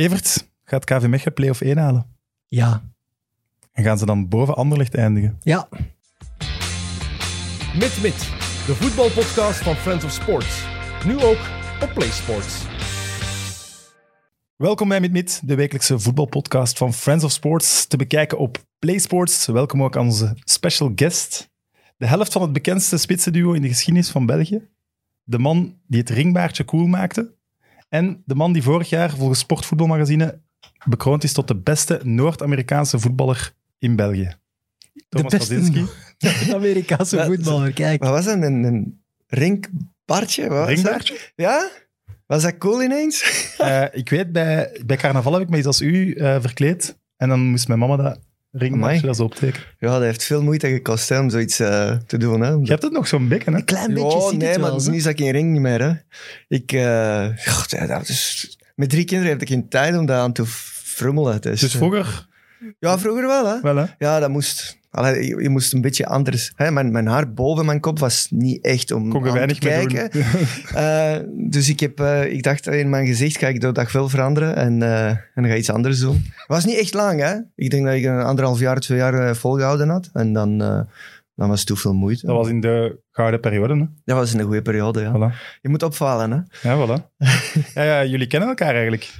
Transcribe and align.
Evert, 0.00 0.50
gaat 0.64 0.84
KV 0.84 1.06
Mechelen 1.06 1.34
play-off 1.34 1.60
1 1.60 1.78
halen? 1.78 2.06
Ja. 2.48 2.92
En 3.72 3.84
gaan 3.84 3.98
ze 3.98 4.06
dan 4.06 4.28
boven 4.28 4.56
Anderlecht 4.56 4.94
eindigen? 4.94 5.38
Ja. 5.42 5.68
Mit 7.74 7.98
Mit, 8.02 8.18
de 8.66 8.74
voetbalpodcast 8.74 9.62
van 9.62 9.74
Friends 9.74 10.04
of 10.04 10.10
Sports. 10.10 10.64
Nu 11.06 11.20
ook 11.22 11.38
op 11.82 11.90
PlaySports. 11.94 12.64
Welkom 14.56 14.88
bij 14.88 15.00
Mit 15.00 15.12
Mit, 15.12 15.40
de 15.44 15.54
wekelijkse 15.54 15.98
voetbalpodcast 15.98 16.78
van 16.78 16.94
Friends 16.94 17.24
of 17.24 17.30
Sports, 17.30 17.86
te 17.86 17.96
bekijken 17.96 18.38
op 18.38 18.58
PlaySports. 18.78 19.46
Welkom 19.46 19.82
ook 19.82 19.96
aan 19.96 20.04
onze 20.04 20.36
special 20.44 20.92
guest, 20.94 21.50
de 21.96 22.06
helft 22.06 22.32
van 22.32 22.42
het 22.42 22.52
bekendste 22.52 22.98
spitsenduo 22.98 23.52
in 23.52 23.62
de 23.62 23.68
geschiedenis 23.68 24.10
van 24.10 24.26
België. 24.26 24.68
De 25.22 25.38
man 25.38 25.80
die 25.86 26.00
het 26.00 26.10
ringbaardje 26.10 26.64
cool 26.64 26.86
maakte. 26.86 27.38
En 27.90 28.22
de 28.26 28.34
man 28.34 28.52
die 28.52 28.62
vorig 28.62 28.88
jaar 28.88 29.10
volgens 29.10 29.38
Sportvoetbalmagazine 29.38 30.40
bekroond 30.84 31.24
is 31.24 31.32
tot 31.32 31.48
de 31.48 31.56
beste 31.56 32.00
Noord-Amerikaanse 32.02 32.98
voetballer 32.98 33.52
in 33.78 33.96
België. 33.96 34.34
Thomas. 35.08 35.48
De 35.48 36.50
Amerikaanse 36.54 37.24
voetballer, 37.24 37.72
kijk. 37.72 38.02
Wat 38.02 38.10
was 38.10 38.24
dat? 38.24 38.42
Een, 38.42 38.62
een? 38.64 39.00
Wat? 40.46 40.68
Ringbaardje? 40.68 41.18
Ja? 41.36 41.70
Was 42.26 42.42
dat 42.42 42.58
cool 42.58 42.82
ineens? 42.82 43.54
Eh, 43.58 43.84
ik 43.92 44.08
weet, 44.08 44.32
bij, 44.32 44.80
bij 44.86 44.96
carnaval 44.96 45.32
heb 45.32 45.42
ik 45.42 45.48
me 45.48 45.56
iets 45.56 45.66
als 45.66 45.80
u 45.80 46.14
eh, 46.14 46.40
verkleed. 46.40 46.98
En 47.16 47.28
dan 47.28 47.40
moest 47.40 47.68
mijn 47.68 47.80
mama 47.80 47.96
dat 47.96 48.18
ringbaardje 48.52 48.96
Amai. 48.96 49.06
dat 49.06 49.16
zo 49.16 49.24
optekenen. 49.24 49.66
Ja, 49.78 49.92
dat 49.92 50.02
heeft 50.02 50.24
veel 50.24 50.42
moeite 50.42 50.68
gekost 50.68 51.08
hè, 51.08 51.18
om 51.18 51.30
zoiets 51.30 51.60
eh, 51.60 51.96
te 52.06 52.16
doen. 52.18 52.40
Hè. 52.40 52.50
Je 52.50 52.70
hebt 52.70 52.82
het 52.82 52.92
nog 52.92 53.08
zo'n 53.08 53.28
bekken, 53.28 53.52
hè? 53.52 53.58
Een 53.58 53.64
klein 53.64 53.94
beetje 53.94 54.28
ziet 54.30 54.38
nee, 54.38 54.48
het 54.48 54.60
maar 54.60 54.72
het 54.72 54.86
is 54.86 55.02
dat 55.02 55.12
ik 55.12 55.18
geen 55.18 55.30
ring 55.30 55.52
niet 55.52 55.60
meer. 55.60 55.82
Hè. 55.82 55.92
Ik, 56.48 56.72
eh, 56.72 57.26
god, 57.46 57.70
ja, 57.70 57.86
dat 57.86 58.08
is, 58.08 58.58
met 58.74 58.90
drie 58.90 59.04
kinderen 59.04 59.32
heb 59.32 59.42
ik 59.42 59.48
geen 59.48 59.68
tijd 59.68 59.96
om 59.96 60.06
daar 60.06 60.20
aan 60.20 60.32
te 60.32 60.46
frummelen. 60.46 61.40
Dus, 61.40 61.60
Dus 61.60 61.72
vroeger 61.74 62.28
Ja, 62.78 62.98
vroeger 62.98 63.26
wel. 63.26 63.46
Hè. 63.46 63.60
wel, 63.60 63.76
hè? 63.76 63.84
Ja, 63.98 64.20
dat 64.20 64.30
moest... 64.30 64.78
Allee, 64.90 65.26
je, 65.26 65.42
je 65.42 65.48
moest 65.48 65.72
een 65.72 65.80
beetje 65.80 66.06
anders... 66.06 66.52
Hè. 66.54 66.70
Mijn, 66.70 66.92
mijn 66.92 67.06
haar 67.06 67.32
boven 67.32 67.66
mijn 67.66 67.80
kop 67.80 67.98
was 67.98 68.26
niet 68.30 68.64
echt 68.64 68.90
om 68.92 69.10
Kon 69.10 69.38
aan 69.40 69.48
te 69.48 69.58
kijken. 69.58 70.10
Eh, 70.74 71.16
dus 71.50 71.68
ik, 71.68 71.80
heb, 71.80 72.00
eh, 72.00 72.32
ik 72.32 72.42
dacht, 72.42 72.66
in 72.66 72.90
mijn 72.90 73.06
gezicht 73.06 73.38
ga 73.38 73.46
ik 73.46 73.60
dat 73.60 73.74
dag 73.74 73.92
wel 73.92 74.08
veranderen 74.08 74.56
en, 74.56 74.82
eh, 74.82 75.08
en 75.08 75.46
ga 75.46 75.54
iets 75.54 75.70
anders 75.70 75.98
doen. 75.98 76.14
Het 76.14 76.46
was 76.46 76.64
niet 76.64 76.78
echt 76.78 76.94
lang, 76.94 77.20
hè. 77.20 77.34
Ik 77.54 77.70
denk 77.70 77.84
dat 77.84 77.94
ik 77.94 78.04
een 78.04 78.22
anderhalf 78.22 78.58
jaar, 78.58 78.80
twee 78.80 78.98
jaar 78.98 79.14
eh, 79.14 79.34
volgehouden 79.34 79.88
had. 79.88 80.10
En 80.12 80.32
dan, 80.32 80.58
dan 81.34 81.48
was 81.48 81.58
het 81.58 81.66
toen 81.66 81.76
veel 81.76 81.94
moeite. 81.94 82.26
Dat 82.26 82.36
was 82.36 82.48
in 82.48 82.60
de 82.60 82.98
gouden 83.10 83.40
periode, 83.40 83.74
hè? 83.74 83.84
Dat 84.04 84.16
was 84.16 84.32
een 84.32 84.42
goede 84.42 84.62
periode, 84.62 85.00
ja. 85.00 85.12
Voilà. 85.16 85.58
Je 85.60 85.68
moet 85.68 85.82
opvallen, 85.82 86.30
hè. 86.30 86.68
Ja, 86.68 86.86
voilà. 86.86 87.16
ja, 87.74 87.82
ja, 87.82 88.04
jullie 88.04 88.26
kennen 88.26 88.48
elkaar 88.48 88.74
eigenlijk. 88.74 89.10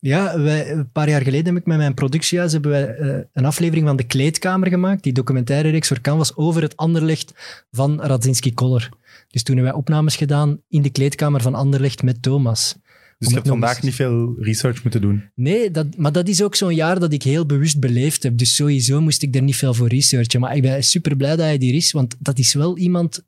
Ja, 0.00 0.40
wij, 0.40 0.70
een 0.70 0.90
paar 0.92 1.08
jaar 1.08 1.22
geleden 1.22 1.46
heb 1.46 1.56
ik 1.56 1.66
met 1.66 1.76
mijn 1.76 1.94
productiehuis 1.94 2.52
hebben 2.52 2.70
wij, 2.70 2.94
eh, 2.96 3.18
een 3.32 3.44
aflevering 3.44 3.86
van 3.86 3.96
De 3.96 4.04
Kleedkamer 4.04 4.68
gemaakt, 4.68 5.02
die 5.02 5.12
documentaire 5.12 5.68
reeks 5.70 5.88
voor 5.88 6.00
Canvas 6.00 6.36
over 6.36 6.62
het 6.62 6.76
Anderlecht 6.76 7.32
van 7.70 8.00
Radzinski 8.02 8.54
Koller. 8.54 8.88
Dus 9.28 9.42
toen 9.42 9.54
hebben 9.54 9.72
wij 9.72 9.82
opnames 9.82 10.16
gedaan 10.16 10.60
in 10.68 10.82
de 10.82 10.90
kleedkamer 10.90 11.40
van 11.42 11.54
Anderlecht 11.54 12.02
met 12.02 12.22
Thomas. 12.22 12.76
Dus 13.18 13.28
je 13.28 13.34
hebt 13.34 13.48
vandaag 13.48 13.74
eens- 13.74 13.84
niet 13.84 13.94
veel 13.94 14.34
research 14.38 14.82
moeten 14.82 15.00
doen. 15.00 15.30
Nee, 15.34 15.70
dat, 15.70 15.96
maar 15.96 16.12
dat 16.12 16.28
is 16.28 16.42
ook 16.42 16.54
zo'n 16.54 16.74
jaar 16.74 17.00
dat 17.00 17.12
ik 17.12 17.22
heel 17.22 17.46
bewust 17.46 17.80
beleefd 17.80 18.22
heb. 18.22 18.38
Dus 18.38 18.54
sowieso 18.54 19.00
moest 19.00 19.22
ik 19.22 19.34
er 19.34 19.42
niet 19.42 19.56
veel 19.56 19.74
voor 19.74 19.88
researchen. 19.88 20.40
Maar 20.40 20.56
ik 20.56 20.62
ben 20.62 20.84
super 20.84 21.16
blij 21.16 21.30
dat 21.30 21.38
hij 21.38 21.56
hier 21.58 21.74
is, 21.74 21.92
want 21.92 22.16
dat 22.18 22.38
is 22.38 22.54
wel 22.54 22.78
iemand 22.78 23.24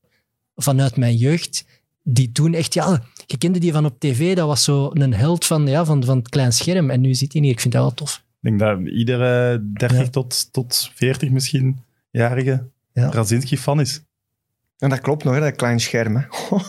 vanuit 0.55 0.97
mijn 0.97 1.17
jeugd 1.17 1.65
die 2.03 2.33
toen 2.33 2.55
echt, 2.55 2.75
ja, 2.75 3.03
je 3.33 3.39
kende 3.39 3.59
die 3.59 3.73
van 3.73 3.85
op 3.85 4.01
tv, 4.01 4.35
dat 4.37 4.47
was 4.47 4.65
zo 4.65 4.91
een 4.93 5.15
held 5.15 5.45
van, 5.45 5.67
ja, 5.67 5.85
van, 5.85 6.05
van 6.05 6.19
het 6.19 6.29
klein 6.29 6.53
scherm. 6.53 6.91
En 6.91 7.01
nu 7.01 7.15
zit 7.15 7.33
hij 7.33 7.43
hier, 7.43 7.51
ik 7.51 7.61
vind 7.61 7.73
dat 7.73 7.83
wel 7.83 7.95
tof. 7.95 8.25
Ik 8.41 8.59
denk 8.59 8.59
dat 8.59 8.93
iedere 8.93 9.63
30 9.75 9.99
Ja. 9.99 10.09
tot, 10.09 10.53
tot 10.53 10.91
40 10.95 11.31
misschien 11.31 11.79
jarige 12.11 12.67
Ja. 12.93 13.11
Radzinski-fan 13.11 13.81
is. 13.81 14.03
En 14.83 14.89
dat 14.89 15.01
klopt 15.01 15.25
nog, 15.25 15.35
hè, 15.35 15.41
dat 15.41 15.57
klein 15.57 15.81
scherm. 15.81 16.17
Hè. 16.17 16.23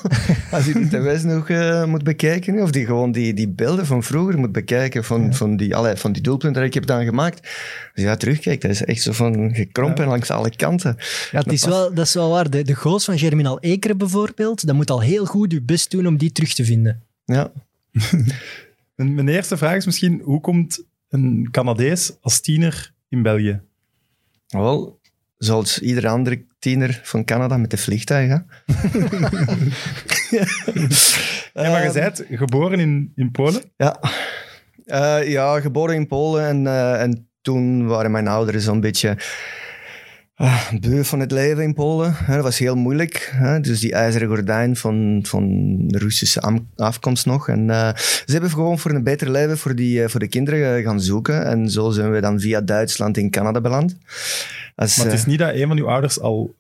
Als 0.57 0.66
je 0.66 0.74
de 0.74 0.88
tv 0.88 1.24
nog 1.24 1.50
eh, 1.50 1.85
moet 1.85 2.03
bekijken, 2.03 2.62
of 2.62 2.72
die 2.72 2.85
gewoon 2.85 3.12
die, 3.12 3.34
die 3.34 3.50
beelden 3.50 3.85
van 3.85 4.03
vroeger 4.03 4.40
moet 4.40 4.51
bekijken, 4.51 5.03
van, 5.03 5.34
van, 5.34 5.57
die, 5.57 5.75
allee, 5.75 5.96
van 5.96 6.12
die 6.12 6.22
doelpunten 6.22 6.62
die 6.62 6.69
ik 6.69 6.73
heb 6.73 6.85
dan 6.85 7.03
gemaakt. 7.03 7.40
Als 7.41 7.91
je 7.94 8.03
daar 8.03 8.18
terugkijkt, 8.18 8.62
dat 8.62 8.72
is 8.72 8.84
echt 8.84 9.02
zo 9.02 9.12
van 9.12 9.56
gekrompen 9.56 10.07
langs 10.07 10.29
alle 10.29 10.56
kanten. 10.56 10.96
Ja, 11.31 11.40
het 11.40 11.52
is 11.52 11.66
wel, 11.66 11.94
dat 11.94 12.06
is 12.06 12.13
wel 12.13 12.29
waar. 12.29 12.50
De, 12.50 12.63
de 12.63 12.73
goals 12.73 13.06
van 13.06 13.18
Germinal 13.18 13.59
Ekeren 13.59 13.97
bijvoorbeeld, 13.97 14.66
dat 14.66 14.75
moet 14.75 14.90
al 14.90 15.02
heel 15.02 15.25
goed 15.25 15.52
je 15.52 15.62
best 15.62 15.91
doen 15.91 16.07
om 16.07 16.18
die 16.18 16.31
terug 16.31 16.53
te 16.53 16.66
vinden. 16.66 17.03
Ja. 17.25 17.52
Mijn, 18.96 19.13
mijn 19.13 19.29
eerste 19.29 19.57
vraag 19.57 19.75
is 19.75 19.85
misschien, 19.85 20.22
hoe 20.23 20.41
komt 20.41 20.84
een 21.09 21.47
Canadees 21.52 22.12
als 22.22 22.40
tiener 22.40 22.94
in 23.09 23.22
België? 23.22 23.62
Wel, 24.47 25.00
zoals 25.38 25.79
iedere 25.79 26.09
andere 26.09 26.46
tiener 26.63 27.00
van 27.03 27.25
Canada 27.25 27.57
met 27.57 27.69
de 27.72 27.78
vliegtuig. 27.78 28.29
Hè? 28.29 28.38
Ja, 31.53 31.69
maar 31.69 31.81
je 31.84 31.88
Ehm, 31.88 31.94
bent 31.94 32.24
geboren 32.29 32.79
in, 32.79 33.12
in 33.16 33.31
Polen. 33.31 33.62
Ja. 33.78 34.00
Eh, 34.85 35.29
ja, 35.29 35.59
geboren 35.59 35.96
in 35.96 36.07
Polen 36.07 36.47
en, 36.47 36.68
eh, 36.68 37.02
en 37.02 37.29
toen 37.41 37.88
waren 37.88 38.12
mijn 38.12 38.28
ouders 38.28 38.63
zo'n 38.63 38.79
beetje 38.79 39.18
uh, 40.41 40.71
beu 40.79 41.03
van 41.03 41.19
het 41.19 41.31
leven 41.31 41.63
in 41.63 41.73
Polen. 41.73 42.13
Hè, 42.16 42.33
dat 42.35 42.44
was 42.44 42.57
heel 42.59 42.75
moeilijk. 42.75 43.29
Hè? 43.35 43.59
Dus 43.59 43.79
die 43.79 43.94
ijzeren 43.94 44.27
gordijn 44.27 44.75
van, 44.75 45.19
van 45.27 45.75
Russische 45.88 46.41
am- 46.41 46.69
afkomst 46.75 47.25
nog. 47.25 47.47
En 47.49 47.69
eh, 47.69 47.95
ze 47.95 48.31
hebben 48.31 48.49
gewoon 48.49 48.79
voor 48.79 48.91
een 48.91 49.03
beter 49.03 49.31
leven 49.31 49.57
voor, 49.57 49.75
die, 49.75 50.03
eh, 50.03 50.09
voor 50.09 50.19
de 50.19 50.27
kinderen 50.27 50.77
eh, 50.77 50.83
gaan 50.85 51.01
zoeken. 51.01 51.45
En 51.45 51.69
zo 51.69 51.89
zijn 51.91 52.11
we 52.11 52.22
dan 52.22 52.39
via 52.39 52.61
Duitsland 52.61 53.17
in 53.17 53.29
Canada 53.29 53.61
beland. 53.61 53.97
Als, 54.75 54.97
Maar 54.97 55.05
het 55.05 55.16
is 55.16 55.25
niet 55.25 55.39
dat 55.39 55.53
een 55.53 55.67
van 55.67 55.77
uw 55.77 55.88
ouders 55.89 56.19
al 56.19 56.55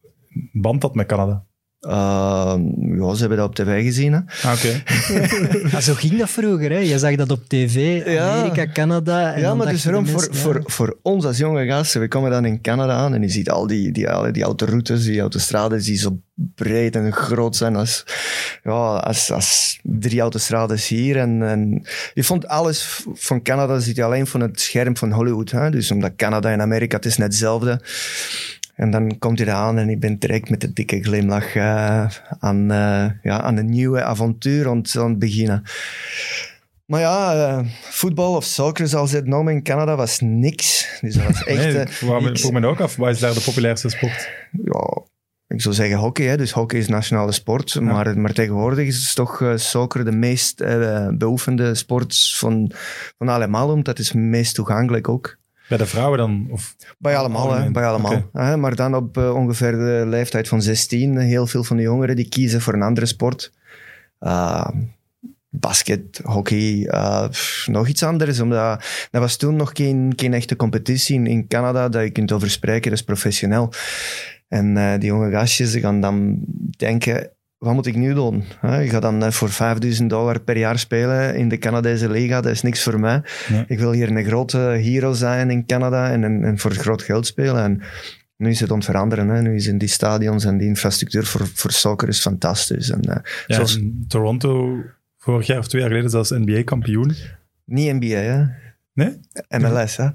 band 0.51 0.81
had 0.81 0.95
met 0.95 1.07
Canada. 1.07 1.43
Eh, 1.83 2.55
ja, 2.97 3.13
ze 3.13 3.19
hebben 3.19 3.37
dat 3.37 3.47
op 3.47 3.55
tv 3.55 3.83
gezien. 3.83 4.13
Hè? 4.13 4.19
Ah, 4.49 4.55
oké. 4.55 4.83
Ja, 5.71 5.81
zo 5.81 5.93
ging 5.93 6.19
dat 6.19 6.29
vroeger. 6.29 6.71
Hè. 6.71 6.77
Je 6.77 6.99
zag 6.99 7.15
dat 7.15 7.31
op 7.31 7.47
tv, 7.47 8.05
Ja. 8.05 8.29
Amerika, 8.29 8.71
Canada. 8.71 9.33
En 9.33 9.41
ja, 9.41 9.55
maar 9.55 9.67
dus 9.67 9.83
daarom, 9.83 10.07
voor, 10.07 10.27
voor, 10.31 10.61
voor 10.65 10.97
ons 11.01 11.25
als 11.25 11.37
jonge 11.37 11.65
gasten, 11.65 12.01
we 12.01 12.07
komen 12.07 12.31
dan 12.31 12.45
in 12.45 12.61
Canada 12.61 12.93
aan 12.93 13.13
en 13.13 13.21
je 13.21 13.29
ziet 13.29 13.49
al 13.49 13.67
die, 13.67 13.91
die, 13.91 14.09
al 14.09 14.31
die 14.31 14.43
autoroutes, 14.43 15.03
die 15.03 15.19
autostrades 15.19 15.85
die 15.85 15.97
zo 15.97 16.17
breed 16.35 16.95
en 16.95 17.13
groot 17.13 17.55
zijn 17.55 17.75
als, 17.75 18.05
ja, 18.63 18.95
als, 18.95 19.31
als 19.31 19.79
drie 19.83 20.21
autostrades 20.21 20.87
hier. 20.87 21.17
En, 21.17 21.43
en 21.43 21.85
je 22.13 22.23
vond 22.23 22.47
alles 22.47 23.05
van 23.13 23.41
Canada 23.41 23.79
zit 23.79 23.95
je 23.95 24.03
alleen 24.03 24.27
van 24.27 24.41
het 24.41 24.61
scherm 24.61 24.97
van 24.97 25.11
Hollywood. 25.11 25.51
Hè? 25.51 25.69
Dus 25.69 25.91
omdat 25.91 26.15
Canada 26.15 26.51
en 26.51 26.61
Amerika, 26.61 26.95
het 26.95 27.05
is 27.05 27.17
net 27.17 27.27
hetzelfde. 27.27 27.81
En 28.75 28.91
dan 28.91 29.17
komt 29.19 29.39
hij 29.39 29.53
aan 29.53 29.77
en 29.77 29.89
ik 29.89 29.99
ben 29.99 30.19
direct 30.19 30.49
met 30.49 30.63
een 30.63 30.73
dikke 30.73 31.03
glimlach 31.03 31.55
eh, 31.55 32.05
aan, 32.39 32.71
eh, 32.71 33.05
ja, 33.21 33.41
aan 33.41 33.57
een 33.57 33.69
nieuwe 33.69 34.03
avontuur 34.03 34.67
aan 34.69 34.77
het, 34.77 34.95
aan 34.97 35.09
het 35.09 35.19
beginnen. 35.19 35.63
Maar 36.85 36.99
ja, 36.99 37.33
eh, 37.33 37.65
voetbal 37.81 38.35
of 38.35 38.43
soccer, 38.43 38.87
zoals 38.87 39.09
ze 39.09 39.15
het 39.15 39.27
noemen 39.27 39.53
in 39.53 39.63
Canada, 39.63 39.95
was 39.95 40.19
niks. 40.19 40.97
Dus 41.01 41.15
dat 41.15 41.25
was 41.25 41.43
echt... 41.45 41.57
Nee, 41.73 41.81
ik 41.81 41.89
vroeg 41.89 42.51
me- 42.51 42.59
me 42.59 42.67
ook 42.67 42.79
af, 42.79 42.95
wat 42.95 43.09
is 43.09 43.19
daar 43.19 43.33
de 43.33 43.41
populairste 43.45 43.89
sport? 43.89 44.29
Ja, 44.63 45.01
ik 45.47 45.61
zou 45.61 45.75
zeggen 45.75 45.97
hockey. 45.97 46.25
Hè. 46.25 46.37
Dus 46.37 46.51
hockey 46.51 46.79
is 46.79 46.87
nationale 46.87 47.31
sport. 47.31 47.79
Maar, 47.81 48.17
maar 48.19 48.33
tegenwoordig 48.33 48.87
is 48.87 49.13
toch 49.13 49.41
eh, 49.41 49.51
soccer 49.55 50.05
de 50.05 50.11
meest 50.11 50.63
beoefende 51.17 51.75
sport 51.75 52.31
van, 52.35 52.71
van 53.17 53.29
allemaal. 53.29 53.69
Omdat 53.69 53.97
het 53.97 53.99
is 53.99 54.07
het 54.13 54.17
meest 54.21 54.55
toegankelijk 54.55 55.09
ook. 55.09 55.37
Bij 55.73 55.81
de 55.81 55.91
vrouwen 55.91 56.17
dan? 56.17 56.47
Of, 56.49 56.75
Bij 56.97 57.17
allemaal, 57.17 57.53
hè, 57.53 57.71
bij 57.71 57.85
allemaal. 57.85 58.29
Maar 58.57 58.75
dan 58.75 58.95
op 58.95 59.17
eh, 59.17 59.35
ongeveer 59.35 59.71
de 59.71 60.03
leeftijd 60.07 60.47
van 60.47 60.61
16, 60.61 61.17
heel 61.17 61.47
veel 61.47 61.63
van 61.63 61.77
de 61.77 61.83
jongeren 61.83 62.15
die 62.15 62.29
kiezen 62.29 62.61
voor 62.61 62.73
een 62.73 62.81
andere 62.81 63.05
sport. 63.05 63.51
Uh, 64.19 64.67
basket, 65.49 66.21
hockey, 66.23 66.87
uh, 66.89 67.27
pff, 67.29 67.67
nog 67.67 67.87
iets 67.87 68.03
anders. 68.03 68.39
Omdat 68.39 68.85
dat 69.11 69.21
was 69.21 69.35
toen 69.35 69.55
nog 69.55 69.71
geen, 69.73 70.13
geen 70.15 70.33
echte 70.33 70.55
competitie 70.55 71.15
in, 71.15 71.27
in 71.27 71.47
Canada 71.47 71.89
dat 71.89 72.03
je 72.03 72.09
kunt 72.09 72.31
over 72.31 72.49
spreken, 72.49 72.89
dat 72.89 72.99
is 72.99 73.05
professioneel. 73.05 73.73
En 74.47 74.77
eh, 74.77 74.99
die 74.99 75.09
jonge 75.09 75.31
gastjes 75.31 75.75
gaan 75.75 76.01
dan 76.01 76.39
denken, 76.77 77.29
wat 77.63 77.73
moet 77.73 77.85
ik 77.85 77.95
nu 77.95 78.13
doen? 78.13 78.43
Ik 78.61 78.89
ga 78.89 78.99
dan 78.99 79.23
eh, 79.23 79.31
voor 79.31 79.49
5000 79.49 80.09
dollar 80.09 80.39
per 80.41 80.57
jaar 80.57 80.79
spelen 80.79 81.35
in 81.35 81.49
de 81.49 81.57
Canadese 81.57 82.09
liga, 82.09 82.41
dat 82.41 82.51
is 82.51 82.61
niks 82.61 82.83
voor 82.83 82.99
mij. 82.99 83.21
Ja. 83.47 83.65
Ik 83.67 83.79
wil 83.79 83.91
hier 83.91 84.11
een 84.11 84.25
grote 84.25 84.57
hero 84.57 85.13
zijn 85.13 85.49
in 85.49 85.65
Canada 85.65 86.09
en, 86.09 86.23
en, 86.23 86.43
en 86.43 86.57
voor 86.57 86.71
groot 86.71 87.01
geld 87.01 87.25
spelen. 87.25 87.63
En 87.63 87.81
nu 88.37 88.49
is 88.49 88.59
het 88.59 88.69
aan 88.69 88.75
het 88.75 88.85
veranderen. 88.85 89.27
Hè. 89.27 89.41
Nu 89.41 89.59
zijn 89.59 89.77
die 89.77 89.87
stadions 89.87 90.45
en 90.45 90.57
die 90.57 90.67
infrastructuur 90.67 91.25
voor, 91.25 91.47
voor 91.47 91.71
soccer 91.71 92.07
is 92.07 92.19
fantastisch. 92.19 92.89
En, 92.89 92.99
ja, 93.01 93.21
zoals, 93.47 93.77
in 93.77 94.05
Toronto, 94.07 94.77
vorig 95.17 95.47
jaar 95.47 95.59
of 95.59 95.67
twee 95.67 95.81
jaar 95.81 95.89
geleden, 95.89 96.11
zelfs 96.11 96.29
NBA-kampioen. 96.29 97.15
niet 97.65 97.93
NBA, 97.93 98.07
hè. 98.07 98.45
Nee? 98.93 99.19
MLS, 99.49 99.95
hè. 99.97 100.07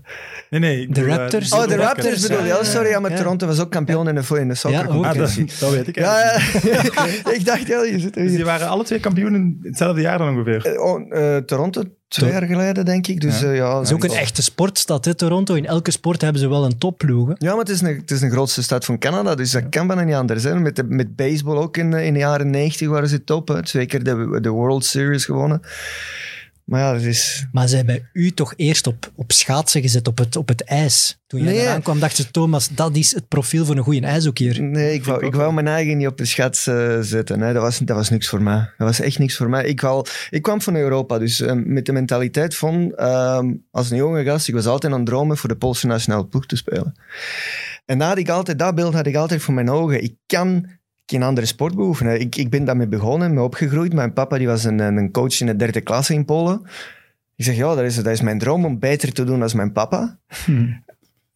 Nee, 0.50 0.60
nee. 0.60 0.88
De 0.88 1.00
eh, 1.04 1.16
Raptors. 1.16 1.52
Oh, 1.52 1.66
de 1.66 1.76
Raptors, 1.76 2.22
bedoel 2.22 2.38
je? 2.40 2.46
ja, 2.46 2.56
Oh, 2.56 2.62
sorry, 2.62 2.88
ja, 2.88 3.00
maar 3.00 3.10
ja. 3.10 3.16
Toronto 3.16 3.46
was 3.46 3.60
ook 3.60 3.70
kampioen 3.70 4.08
in 4.08 4.14
de, 4.14 4.40
in 4.40 4.48
de 4.48 4.54
soccer 4.54 4.80
Ja. 4.88 4.94
Ah, 4.94 5.14
dat, 5.14 5.70
weet 5.70 5.88
ik 5.88 5.94
Ja, 5.98 6.20
eigenlijk. 6.20 6.94
ja. 7.24 7.32
ik 7.38 7.44
dacht, 7.44 7.66
ja, 7.66 7.82
je 7.82 7.98
zit 7.98 8.14
Dus 8.14 8.32
die 8.32 8.44
waren 8.44 8.68
alle 8.68 8.84
twee 8.84 9.00
kampioen 9.00 9.34
in 9.34 9.58
hetzelfde 9.62 10.00
jaar 10.00 10.18
dan 10.18 10.28
ongeveer. 10.28 10.66
Eh, 10.66 10.80
oh, 10.82 11.16
eh, 11.36 11.36
Toronto 11.36 11.82
twee 12.08 12.30
To- 12.30 12.36
jaar 12.38 12.46
geleden, 12.46 12.84
denk 12.84 13.06
ik. 13.06 13.20
Dus, 13.20 13.40
Ja. 13.40 13.78
Het 13.78 13.86
is 13.86 13.92
ook 13.94 14.04
een 14.04 14.10
echte 14.10 14.42
sportstad, 14.42 15.04
hè, 15.04 15.14
Toronto. 15.14 15.54
In 15.54 15.66
elke 15.66 15.90
sport 15.90 16.20
hebben 16.20 16.40
ze 16.40 16.48
wel 16.48 16.64
een 16.64 16.78
topploeg. 16.78 17.28
hè. 17.28 17.34
Ja, 17.38 17.50
maar 17.50 17.58
het 17.58 17.68
is, 17.68 17.80
een, 17.80 17.96
het 17.96 18.10
is 18.10 18.20
de 18.20 18.30
grootste 18.30 18.62
stad 18.62 18.84
van 18.84 18.98
Canada, 18.98 19.34
dus 19.34 19.50
dat 19.50 19.68
kan 19.68 19.86
bijna 19.86 20.02
niet 20.02 20.14
anders. 20.14 20.42
Hè. 20.44 20.54
Met, 20.60 20.76
de, 20.76 20.84
met 20.84 21.16
baseball 21.16 21.56
ook 21.56 21.76
in, 21.76 21.90
de- 21.90 22.04
in 22.04 22.12
de 22.12 22.18
jaren 22.18 22.50
90 22.50 22.88
waren 22.88 23.08
ze 23.08 23.24
top. 23.24 23.48
Hè. 23.48 23.62
Twee 23.62 23.86
keer 23.86 24.02
de, 24.04 24.38
de 24.40 24.48
World 24.50 24.84
Series 24.84 25.24
gewonnen. 25.24 25.60
Maar 26.68 26.80
ja, 26.80 26.94
het 26.94 27.02
is... 27.02 27.46
Maar 27.52 27.68
ze 27.68 27.76
hebben 27.76 28.08
u 28.12 28.30
toch 28.30 28.52
eerst 28.56 28.86
op, 28.86 29.10
op 29.14 29.32
schaatsen 29.32 29.82
gezet, 29.82 30.08
op 30.08 30.18
het, 30.18 30.36
op 30.36 30.48
het 30.48 30.64
ijs. 30.64 31.18
Toen 31.26 31.42
jij 31.42 31.52
Nee. 31.52 31.60
eraan 31.62 31.82
kwam, 31.82 31.98
dacht 32.00 32.16
ze, 32.16 32.30
Thomas, 32.30 32.68
dat 32.68 32.96
is 32.96 33.14
het 33.14 33.28
profiel 33.28 33.64
voor 33.64 33.76
een 33.76 33.82
goede 33.82 34.06
ijshockeyer. 34.06 34.62
Nee, 34.62 34.94
ik 34.94 35.04
wou, 35.04 35.26
ik 35.26 35.34
wou 35.34 35.52
mijn 35.52 35.66
eigen 35.66 35.96
niet 35.96 36.06
op 36.06 36.16
de 36.16 36.24
schats 36.24 36.66
eh, 36.66 36.98
zetten. 37.00 37.40
Hè. 37.40 37.52
Dat, 37.52 37.62
was, 37.62 37.78
dat 37.78 37.96
was 37.96 38.10
niks 38.10 38.28
voor 38.28 38.42
mij. 38.42 38.58
Dat 38.58 38.86
was 38.86 39.00
echt 39.00 39.18
niks 39.18 39.36
voor 39.36 39.48
mij. 39.48 39.64
Ik, 39.64 39.80
wou, 39.80 40.06
ik 40.30 40.42
kwam 40.42 40.62
van 40.62 40.76
Europa, 40.76 41.18
dus 41.18 41.40
eh, 41.40 41.52
met 41.54 41.86
de 41.86 41.92
mentaliteit 41.92 42.56
van... 42.56 42.92
ehm, 42.96 43.54
als 43.70 43.90
een 43.90 43.96
jonge 43.96 44.24
gast, 44.24 44.48
ik 44.48 44.54
was 44.54 44.66
altijd 44.66 44.92
aan 44.92 44.98
het 44.98 45.08
dromen 45.08 45.36
voor 45.36 45.48
de 45.48 45.56
Poolse 45.56 45.86
nationale 45.86 46.26
ploeg 46.26 46.46
te 46.46 46.56
spelen. 46.56 46.94
En 47.86 47.98
daar 47.98 48.08
had 48.08 48.18
ik 48.18 48.28
altijd, 48.28 48.58
dat 48.58 48.74
beeld 48.74 48.94
had 48.94 49.06
ik 49.06 49.16
altijd 49.16 49.42
voor 49.42 49.54
mijn 49.54 49.70
ogen. 49.70 50.02
Ik 50.02 50.14
kan 50.26 50.66
geen 51.10 51.22
andere 51.22 51.46
sport 51.46 51.74
beoefenen. 51.74 52.20
Ik, 52.20 52.36
ik 52.36 52.50
ben 52.50 52.64
daarmee 52.64 52.88
begonnen, 52.88 53.34
mee 53.34 53.44
opgegroeid. 53.44 53.92
Mijn 53.92 54.12
papa 54.12 54.38
die 54.38 54.46
was 54.46 54.64
een, 54.64 54.78
een 54.78 55.10
coach 55.10 55.40
in 55.40 55.46
de 55.46 55.56
derde 55.56 55.80
klasse 55.80 56.14
in 56.14 56.24
Polen. 56.24 56.60
Ik 57.36 57.44
zeg, 57.44 57.56
ja, 57.56 57.74
dat 57.74 57.84
is, 57.84 57.96
dat 57.96 58.06
is 58.06 58.20
mijn 58.20 58.38
droom 58.38 58.64
om 58.64 58.78
beter 58.78 59.12
te 59.12 59.24
doen 59.24 59.42
als 59.42 59.54
mijn 59.54 59.72
papa. 59.72 60.18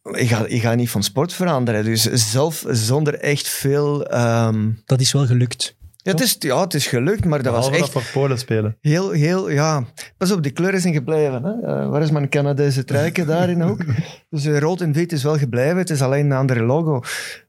Ik, 0.03 0.27
ga, 0.29 0.45
ik 0.45 0.61
ga 0.61 0.73
niet 0.75 0.89
van 0.89 1.03
sport 1.03 1.33
veranderen. 1.33 1.83
Dus 1.83 2.01
zelf 2.31 2.63
zonder 2.69 3.19
echt 3.19 3.47
veel... 3.47 4.05
ehm, 4.07 4.69
Dat 4.85 4.99
is 4.99 5.11
wel 5.13 5.25
gelukt. 5.25 5.75
ja, 5.95 6.11
het 6.11 6.21
is, 6.21 6.35
ja, 6.39 6.61
het 6.61 6.73
is 6.73 6.87
gelukt, 6.87 7.25
maar 7.25 7.43
dat 7.43 7.53
was 7.53 7.69
echt 7.69 7.79
dat 7.79 7.91
voor 7.91 8.03
Polen 8.21 8.37
spelen. 8.39 8.77
heel, 8.81 9.11
heel, 9.11 9.49
ja... 9.49 9.83
Pas 10.17 10.31
op, 10.31 10.43
de 10.43 10.51
kleuren 10.51 10.81
zijn 10.81 10.93
gebleven. 10.93 11.43
Hè? 11.43 11.51
Eh, 11.51 11.89
waar 11.89 12.01
is 12.01 12.11
mijn 12.11 12.29
Canadese 12.29 12.83
truiken 12.83 13.27
daarin 13.27 13.63
ook? 13.63 13.79
Dus 14.29 14.45
eh, 14.45 14.59
rood 14.59 14.81
en 14.81 14.93
wit 14.93 15.11
is 15.11 15.23
wel 15.23 15.37
gebleven, 15.37 15.77
het 15.77 15.89
is 15.89 16.01
alleen 16.01 16.25
een 16.25 16.37
andere 16.37 16.63
logo. 16.63 17.01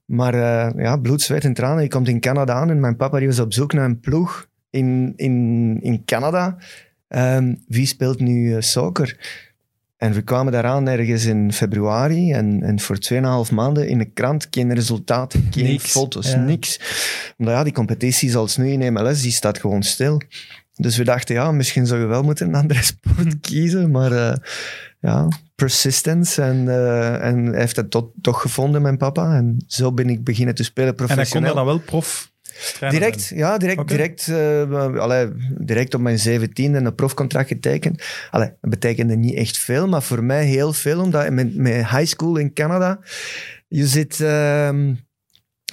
Maar 0.05 0.35
eh, 0.35 0.83
ja, 0.83 0.97
bloed, 0.97 1.23
zweet 1.23 1.45
en 1.45 1.55
tranen. 1.55 1.83
Je 1.83 1.89
komt 1.89 2.09
in 2.09 2.21
Canada 2.21 2.55
aan 2.55 2.71
en 2.71 2.81
mijn 2.81 2.97
papa 2.97 3.19
die 3.19 3.29
was 3.29 3.39
op 3.39 3.53
zoek 3.53 3.73
naar 3.73 3.85
een 3.85 4.01
ploeg 4.01 4.49
in, 4.71 5.13
in, 5.17 5.79
in 5.83 6.05
Canada. 6.05 6.57
Ehm, 7.09 7.55
wie 7.67 7.87
speelt 7.87 8.21
nu 8.21 8.55
eh, 8.55 8.61
soccer? 8.61 9.19
En 9.97 10.13
we 10.13 10.23
kwamen 10.23 10.53
daaraan 10.53 10.89
ergens 10.89 11.25
in 11.25 11.53
februari 11.53 12.33
en, 12.33 12.63
en 12.63 12.81
voor 12.81 12.99
2,5 13.47 13.55
maanden 13.55 13.89
in 13.89 13.99
de 13.99 14.05
krant 14.05 14.47
geen 14.51 14.75
resultaten, 14.75 15.49
geen 15.51 15.65
Niks, 15.65 15.91
foto's, 15.91 16.31
ja. 16.31 16.39
niks. 16.39 16.81
Omdat 17.37 17.55
ja, 17.55 17.65
die 17.65 17.73
competitie 17.73 18.31
zoals 18.31 18.57
nu 18.57 18.69
in 18.69 18.93
MLS, 18.93 19.23
die 19.23 19.33
staat 19.33 19.59
gewoon 19.59 19.83
stil. 19.83 20.21
Dus 20.75 20.97
we 20.97 21.05
dachten, 21.05 21.35
ja, 21.35 21.53
misschien 21.53 21.87
zou 21.87 22.01
je 22.01 22.07
wel 22.07 22.23
moeten 22.23 22.49
een 22.49 22.55
andere 22.55 22.83
sport 22.93 23.41
kiezen, 23.41 23.91
maar 23.91 24.13
eh, 24.13 24.37
ja, 25.01 25.29
persistence 25.55 26.43
en, 26.43 26.69
eh, 26.69 27.27
en 27.27 27.45
hij 27.45 27.61
heeft 27.61 27.91
tot, 27.91 28.11
toch 28.23 28.41
gevonden, 28.41 28.83
mijn 28.83 28.97
papa. 28.97 29.37
En 29.37 29.65
zo 29.67 29.93
ben 29.93 30.09
ik 30.09 30.25
beginnen 30.25 30.55
te 30.55 30.65
spelen 30.65 30.89
En 30.91 30.97
hij 30.97 31.07
kon 31.07 31.15
professioneel. 31.15 31.55
daar 31.55 31.65
dan 31.65 31.75
wel 31.75 31.85
prof 31.85 32.33
Direct, 32.81 33.31
ja, 33.35 33.59
direct, 33.59 33.89
direct, 33.89 34.29
eh, 34.29 34.97
allee, 34.97 35.29
direct 35.59 35.95
op 35.95 36.01
mijn 36.01 36.19
zeventiende 36.19 36.79
een 36.79 36.95
profcontract 36.95 37.49
getekend. 37.49 38.03
Allee, 38.31 38.53
dat 38.61 38.71
betekende 38.71 39.17
niet 39.17 39.35
echt 39.35 39.59
veel, 39.59 39.89
maar 39.89 40.03
voor 40.03 40.25
mij 40.25 40.45
heel 40.45 40.73
veel, 40.73 41.01
omdat 41.01 41.31
met, 41.31 41.57
met 41.57 41.75
high 41.75 42.05
school 42.05 42.37
in 42.37 42.53
Canada, 42.53 42.99
je 43.69 43.87
zit, 43.87 44.21
ehm, 44.21 44.95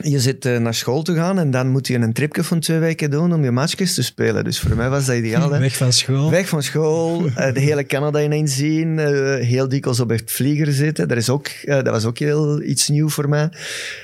je 0.03 0.19
zit 0.19 0.45
eh, 0.45 0.57
naar 0.57 0.73
school 0.73 1.01
te 1.03 1.15
gaan 1.15 1.39
en 1.39 1.51
dan 1.51 1.67
moet 1.67 1.87
je 1.87 1.95
een 1.95 2.13
tripje 2.13 2.43
van 2.43 2.59
twee 2.59 2.79
weken 2.79 3.11
doen 3.11 3.33
om 3.33 3.43
je 3.43 3.51
matchjes 3.51 3.93
te 3.93 4.03
spelen. 4.03 4.43
Dus 4.43 4.59
voor 4.59 4.75
mij 4.75 4.89
was 4.89 5.05
dat 5.05 5.15
ideaal. 5.15 5.51
Hè. 5.51 5.59
Weg 5.59 5.75
van 5.77 5.93
school. 5.93 6.29
Weg 6.29 6.47
van 6.47 6.63
school, 6.63 7.25
eh, 7.35 7.53
de 7.53 7.59
hele 7.59 7.85
Canada 7.85 8.21
ineens 8.21 8.55
zien, 8.55 8.99
eh, 8.99 9.45
heel 9.45 9.67
dikwijls 9.67 9.99
op 9.99 10.09
het 10.09 10.31
vlieger 10.31 10.71
zitten. 10.71 11.07
Dat, 11.07 11.17
is 11.17 11.29
ook, 11.29 11.47
dat 11.65 11.87
was 11.87 12.05
ook 12.05 12.17
heel 12.17 12.61
iets 12.61 12.87
nieuw 12.87 13.09
voor 13.09 13.29
mij. 13.29 13.49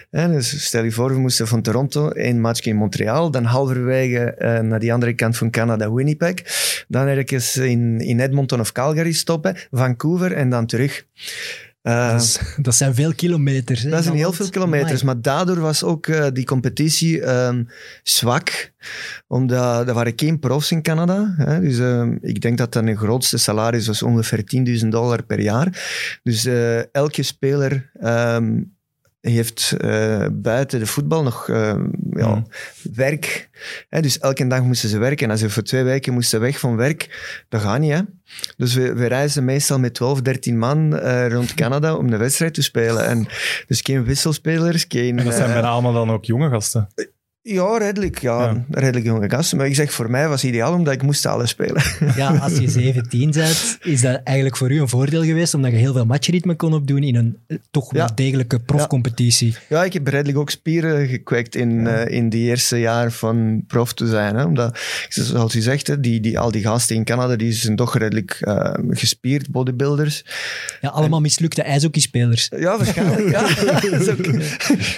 Dus 0.10 0.66
stel 0.66 0.84
je 0.84 0.92
voor, 0.92 1.14
we 1.14 1.20
moesten 1.20 1.48
van 1.48 1.62
Toronto, 1.62 2.10
één 2.10 2.40
match 2.42 2.66
in 2.66 2.76
Montreal, 2.76 3.32
dan 3.32 3.44
halverwege 3.44 4.36
naar 4.64 4.80
die 4.80 4.94
andere 4.94 5.14
kant 5.14 5.38
van 5.38 5.50
Canada, 5.50 5.94
Winnipeg. 5.94 6.34
Dan 6.88 7.08
ergens 7.08 7.58
in, 7.58 8.00
in 8.00 8.20
Edmonton 8.20 8.60
of 8.60 8.72
Calgary 8.72 9.12
stoppen, 9.12 9.56
Vancouver 9.72 10.32
en 10.32 10.50
dan 10.50 10.66
terug. 10.66 11.06
Eh, 11.88 12.12
Dat, 12.12 12.22
is- 12.22 12.40
dat 12.58 12.76
zijn 12.76 12.96
veel 12.96 13.14
kilometers. 13.14 13.82
hè, 13.84 13.90
dat 13.90 14.04
zijn 14.04 14.16
heel 14.16 14.32
veel 14.34 14.50
kilometers, 14.50 15.02
Amai. 15.02 15.06
maar 15.06 15.22
daardoor 15.22 15.60
was 15.60 15.84
ook 15.84 16.08
eh, 16.08 16.26
die 16.34 16.46
competitie 16.46 17.22
ehm, 17.22 17.64
zwak. 18.04 18.72
Omdat 19.28 19.88
er 19.88 19.94
waren 19.94 20.14
geen 20.16 20.40
profs 20.40 20.72
in 20.72 20.82
Canada. 20.82 21.34
Hè, 21.38 21.60
dus 21.60 21.80
ehm, 21.80 22.18
ik 22.22 22.42
denk 22.42 22.58
dat 22.58 22.74
dan 22.74 22.88
een 22.88 22.98
grootste 22.98 23.38
salaris 23.38 23.88
was 23.88 24.04
ongeveer 24.04 24.44
10.000 24.82 24.88
dollar 24.92 25.24
per 25.24 25.40
jaar. 25.40 25.68
Dus 26.24 26.46
eh, 26.46 26.94
elke 26.96 27.24
speler 27.24 27.90
ehm, 28.00 28.62
heeft 29.34 29.76
eh, 29.78 30.26
buiten 30.32 30.80
de 30.80 30.86
voetbal 30.86 31.24
nog 31.24 31.50
ehm, 31.50 31.86
ja, 32.12 32.26
Hmm. 32.28 32.48
werk. 32.94 33.50
Hè, 33.90 34.02
dus 34.02 34.20
elke 34.20 34.48
dag 34.48 34.62
moesten 34.62 34.90
ze 34.90 34.98
werken. 34.98 35.26
En 35.26 35.32
als 35.32 35.40
ze 35.40 35.50
voor 35.50 35.64
twee 35.64 35.84
weken 35.84 36.14
moesten 36.14 36.40
weg 36.40 36.60
van 36.60 36.76
werk, 36.76 37.44
dat 37.50 37.62
gaat 37.62 37.80
niet. 37.80 37.92
Hè? 37.92 38.02
Dus 38.58 38.74
we, 38.74 38.94
we 38.94 39.06
reizen 39.06 39.46
meestal 39.46 39.80
met 39.80 39.94
12, 39.94 40.22
13 40.22 40.58
man 40.58 40.98
eh, 41.00 41.28
rond 41.32 41.54
Canada 41.54 41.96
om 41.96 42.10
de 42.10 42.18
wedstrijd 42.18 42.54
te 42.54 42.62
spelen. 42.62 43.06
En 43.06 43.28
dus 43.68 43.82
geen 43.82 44.04
wisselspelers, 44.04 44.86
geen... 44.88 45.20
En 45.20 45.26
dat 45.26 45.34
zijn 45.34 45.48
eh, 45.48 45.54
bijna 45.54 45.70
allemaal 45.70 45.94
dan 45.94 46.12
ook 46.12 46.26
jonge 46.26 46.50
gasten. 46.50 46.88
Ja, 47.54 47.78
redelijk. 47.78 48.20
Ja, 48.22 48.42
Ja. 48.42 48.64
redelijk 48.70 49.06
jonge 49.06 49.30
gasten. 49.30 49.58
Maar 49.58 49.68
ik 49.68 49.76
zeg, 49.76 49.92
voor 49.92 50.10
mij 50.12 50.28
was 50.28 50.42
het 50.42 50.52
ideaal 50.52 50.74
omdat 50.74 50.94
ik 50.94 51.02
moest 51.04 51.26
alles 51.26 51.50
spelen. 51.50 51.82
Ja, 52.16 52.30
als 52.38 52.58
je 52.58 52.70
17 52.70 53.32
bent, 53.32 53.78
is 53.82 54.02
dat 54.02 54.22
eigenlijk 54.24 54.58
voor 54.58 54.72
u 54.72 54.80
een 54.82 54.88
voordeel 54.90 55.24
geweest, 55.24 55.54
omdat 55.54 55.72
je 55.72 55.78
heel 55.78 55.94
veel 55.94 56.06
matchritme 56.06 56.56
kon 56.56 56.74
opdoen 56.74 57.04
in 57.04 57.16
een 57.16 57.38
eh, 57.48 57.58
toch 57.72 57.92
wel 57.92 58.02
Ja. 58.02 58.12
degelijke 58.16 58.60
profcompetitie. 58.60 59.56
Ja, 59.70 59.84
ik 59.84 59.94
heb 59.94 60.08
redelijk 60.08 60.38
ook 60.38 60.50
spieren 60.50 61.08
gekweekt 61.08 61.56
in, 61.56 61.88
eh, 61.88 62.16
in 62.18 62.30
die 62.30 62.44
eerste 62.50 62.78
jaar 62.80 63.12
van 63.12 63.64
prof 63.68 63.94
te 63.94 64.08
zijn. 64.08 64.36
Hè? 64.36 64.44
Omdat, 64.44 64.80
zoals 65.10 65.56
u 65.56 65.62
zegt, 65.62 65.88
hè, 65.88 66.00
die, 66.00 66.20
die, 66.20 66.40
al 66.40 66.52
die 66.52 66.62
gasten 66.64 66.96
in 66.96 67.04
Canada 67.04 67.36
die 67.36 67.52
zijn 67.52 67.76
toch 67.76 67.98
redelijk 67.98 68.38
eh, 68.42 68.74
gespierd, 68.90 69.50
bodybuilders. 69.50 70.26
Ja, 70.82 70.90
allemaal 70.90 71.22
mislukte 71.22 71.62
ijshockeyspelers. 71.62 72.52
Ja, 72.58 72.78
waarschijnlijk. 72.78 73.30
ja. 73.30 73.48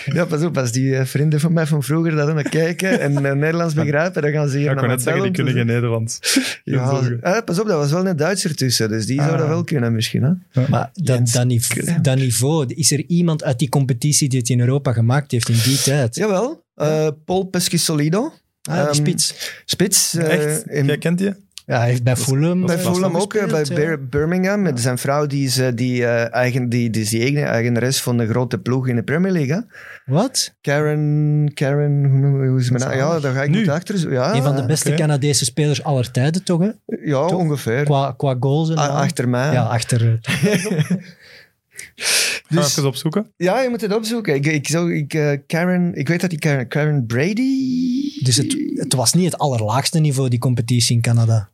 Ja, 0.18 0.25
pas 0.25 0.42
op, 0.44 0.57
als 0.57 0.72
die 0.72 0.96
vrienden 1.04 1.40
van 1.40 1.54
mij 1.54 1.66
van 1.66 1.84
vroeger 1.84 2.16
dat 2.16 2.28
kijken 2.44 3.00
en 3.00 3.25
eh, 3.25 3.33
Nederlands 3.33 3.74
begrijpen, 3.74 4.21
dan 4.21 4.31
gaan 4.31 4.50
ze 4.50 4.56
hier 4.57 4.65
Ja, 4.65 4.71
ik 4.71 4.80
naar 4.80 4.88
net 4.88 5.01
zeggen, 5.01 5.24
die 5.24 5.31
kunnen 5.31 5.53
geen 5.53 5.65
Nederlands. 5.65 6.19
Ja, 6.63 7.01
eh, 7.21 7.44
pas 7.45 7.59
op, 7.59 7.68
dat 7.68 7.77
was 7.77 7.91
wel 7.91 8.07
een 8.07 8.15
Duitser 8.18 8.56
tussen, 8.56 8.89
dus 8.89 9.06
die 9.06 9.19
zou 9.21 9.31
Ah. 9.31 9.38
dat 9.38 9.47
wel 9.47 9.63
kunnen 9.63 9.94
misschien. 9.94 10.24
Hè? 10.24 10.62
Maar 10.69 10.89
dat, 10.94 11.30
dat, 11.33 11.45
niveau, 11.45 12.01
dat 12.01 12.15
niveau, 12.17 12.74
is 12.74 12.91
er 12.91 13.03
iemand 13.08 13.43
uit 13.43 13.60
die 13.60 13.69
competitie 13.69 14.29
die 14.29 14.39
het 14.39 14.50
in 14.50 14.60
Europa 14.60 14.93
gemaakt 14.93 15.31
heeft 15.31 15.50
in 15.50 15.58
die 15.63 15.81
tijd? 15.81 16.15
Jawel, 16.15 16.63
eh, 16.75 17.08
Paul 17.25 17.43
Pescisolido. 17.43 18.34
Ah, 18.62 18.77
Ehm, 18.79 18.93
spits. 18.93 19.34
Spits. 19.65 20.15
eh, 20.15 20.34
Echt? 20.48 20.67
in- 20.67 20.86
Jij 20.86 20.98
kent 20.98 21.17
die? 21.17 21.34
Ja, 21.69 21.77
hij 21.79 21.89
heeft 21.89 22.03
bij 22.03 22.15
Fulham. 22.15 22.65
bij 22.65 22.75
eh, 22.77 22.81
Fulham 22.91 23.17
ook, 23.17 23.33
eh, 23.33 23.47
bij 23.47 23.65
ja. 23.89 23.97
Birmingham. 23.97 24.61
Met 24.61 24.79
zijn 24.79 24.97
vrouw, 24.97 25.25
die 25.25 25.45
is, 25.45 25.57
eh, 25.57 25.67
die, 25.75 26.05
eh, 26.05 26.33
eigen, 26.33 26.69
die, 26.69 26.89
die 26.89 27.01
is 27.01 27.09
die 27.09 27.39
eigenares 27.45 28.01
van 28.01 28.17
de 28.17 28.27
grote 28.27 28.57
ploeg 28.57 28.88
in 28.88 28.95
de 28.95 29.03
Premier 29.03 29.31
League. 29.31 29.65
Wat? 30.05 30.53
Karen, 30.61 31.51
Karen, 31.53 32.05
hoe 32.47 32.59
is 32.59 32.69
mijn 32.69 32.83
naam? 32.83 32.97
Ja, 32.97 33.19
daar 33.19 33.33
ga 33.33 33.43
ik 33.43 33.49
Nu? 33.49 33.59
niet 33.59 33.69
achter. 33.69 33.97
zo- 33.97 34.11
Ja, 34.11 34.35
een 34.35 34.43
van 34.43 34.55
de 34.55 34.65
beste. 34.65 34.93
Canadese 34.93 35.45
spelers 35.45 35.83
aller 35.83 36.11
tijden, 36.11 36.43
toch? 36.43 36.59
Hè? 36.61 36.69
Ja, 37.03 37.27
toch? 37.27 37.39
ongeveer. 37.39 37.83
Qua, 37.83 38.11
qua 38.17 38.35
goals 38.39 38.69
en 38.69 38.77
A- 38.77 38.88
achter 38.88 39.29
mij. 39.29 39.51
Ja, 39.53 39.63
achter. 39.63 40.19
Ga 41.95 42.55
Dus- 42.61 42.69
even 42.77 42.85
opzoeken. 42.89 43.31
Ja, 43.38 43.61
je 43.61 43.69
moet 43.69 43.81
het 43.81 43.93
opzoeken. 43.95 44.35
Ik, 44.35 44.45
ik, 44.45 44.67
zou, 44.67 44.95
ik, 44.95 45.13
eh, 45.13 45.31
Karen, 45.47 45.95
ik 45.95 46.07
weet 46.07 46.21
dat 46.21 46.29
die 46.29 46.39
Karen, 46.39 46.67
Karen 46.67 47.05
Brady... 47.05 48.21
Dus 48.23 48.35
het, 48.38 48.57
het 48.75 48.93
was 48.93 49.13
niet 49.13 49.25
het 49.25 49.38
allerlaagste 49.38 49.99
niveau, 49.99 50.29
die 50.29 50.39
competitie 50.39 50.95
in 50.95 51.01
Canada. 51.01 51.49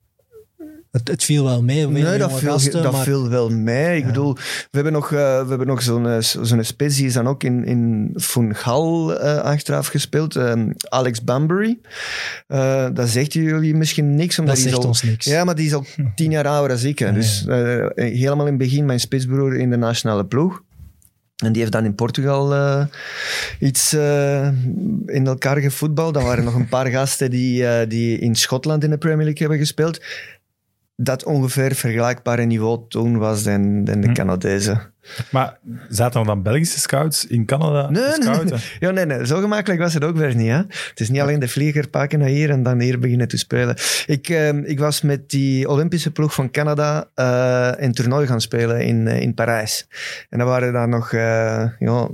Het, 0.96 1.08
het 1.08 1.24
viel 1.24 1.44
wel 1.44 1.64
mee. 1.64 1.88
Nee, 1.88 2.18
dat 2.18 2.40
viel, 2.40 2.52
gasten, 2.52 2.84
dat 2.84 2.92
maar- 2.92 3.04
viel 3.04 3.30
wel 3.30 3.50
mee. 3.50 3.98
Ik 3.98 4.06
bedoel, 4.06 4.34
we 4.36 4.42
hebben 4.72 4.94
nog, 4.94 5.06
eh, 5.06 5.42
we 5.42 5.50
hebben 5.50 5.68
nog 5.68 5.82
zo'n 5.82 6.08
eh, 6.08 6.18
zo'n 6.20 6.64
spits, 6.64 6.96
die 6.96 7.06
is 7.06 7.14
dan 7.14 7.28
ook 7.28 7.44
in, 7.44 7.66
in 7.66 8.14
Funchal 8.18 9.20
eh 9.20 9.38
achteraf 9.38 9.88
gespeeld. 9.88 10.36
ehm, 10.36 10.72
Alex 10.90 11.24
Bambury. 11.24 11.78
Dat 12.94 13.10
zegt 13.10 13.34
jullie 13.34 13.76
misschien 13.76 14.16
niks. 14.16 14.40
Omdat 14.40 14.56
Dat 14.56 14.64
zegt 14.64 14.78
al, 14.78 14.84
ons 14.84 15.02
niks. 15.04 15.26
Ja, 15.26 15.44
maar 15.44 15.56
die 15.56 15.66
is 15.66 15.74
al 15.74 15.86
tien 16.16 16.32
jaar 16.32 16.48
ouder 16.48 16.78
dan 16.78 16.86
ik. 16.86 17.00
hè. 17.00 17.12
Dus 17.14 17.46
helemaal 17.96 18.46
in 18.46 18.54
het 18.54 18.62
begin 18.62 18.86
mijn 18.86 19.00
spitsbroer 19.00 19.56
in 19.56 19.70
de 19.70 19.78
nationale 19.78 20.26
ploeg. 20.26 20.64
En 21.44 21.52
die 21.52 21.62
heeft 21.62 21.74
dan 21.74 21.86
in 21.86 21.96
Portugal 21.96 22.54
iets 23.60 23.94
in 25.06 25.24
elkaar 25.28 25.58
gevoetbald. 25.58 26.14
Dan 26.14 26.24
waren 26.24 26.38
er 26.38 26.44
nog 26.44 26.56
een 26.56 26.70
paar 26.70 26.88
gasten 26.98 27.30
die, 27.30 27.88
die 27.88 28.20
in 28.20 28.36
Schotland 28.36 28.84
in 28.84 28.90
de 28.90 28.98
Premier 28.98 29.24
League 29.26 29.40
hebben 29.40 29.58
gespeeld. 29.58 30.00
Dat 30.96 31.24
ongeveer 31.24 31.76
vergelijkbare 31.76 32.44
niveau 32.44 32.80
toen 32.88 33.18
was 33.18 33.44
dan, 33.44 33.84
dan 33.84 34.02
de 34.02 34.08
Hm. 34.08 34.14
Canadezen. 34.14 34.94
Maar 35.32 35.58
zaten 35.90 36.20
er 36.20 36.26
dan 36.26 36.44
Belgische 36.44 36.80
scouts 36.80 37.28
in 37.28 37.46
Canada 37.46 37.90
Nee, 37.90 38.04
te 38.04 38.10
nee, 38.10 38.22
scouten? 38.22 38.60
Ja, 38.80 38.92
nee, 38.92 39.06
nee, 39.06 39.26
zo 39.26 39.40
gemakkelijk 39.40 39.82
was 39.82 39.94
het 39.94 40.04
ook 40.04 40.16
weer 40.18 40.36
niet. 40.36 40.50
Hè? 40.50 40.58
Het 40.58 41.00
is 41.00 41.10
niet 41.10 41.22
alleen 41.22 41.40
de 41.40 41.48
vlieger 41.48 41.90
pakken 41.90 42.20
naar 42.20 42.28
hier 42.28 42.50
en 42.50 42.64
dan 42.64 42.80
hier 42.80 43.00
beginnen 43.00 43.28
te 43.28 43.38
spelen. 43.38 43.76
Ik, 44.06 44.30
eh, 44.30 44.50
ik 44.50 44.80
was 44.80 45.02
met 45.02 45.30
die 45.30 45.70
Olympische 45.70 46.12
ploeg 46.12 46.34
van 46.34 46.52
Canada 46.52 47.10
eh 47.14 47.72
een 47.76 47.94
toernooi 47.94 48.28
gaan 48.28 48.42
spelen 48.42 48.82
in, 48.82 49.08
eh, 49.08 49.22
in 49.22 49.34
Parijs. 49.34 49.88
En 50.30 50.38
dan 50.38 50.48
waren 50.48 50.74
daar 50.74 50.88
nog, 50.90 51.14
eh 51.14 51.66
ja, 51.80 52.08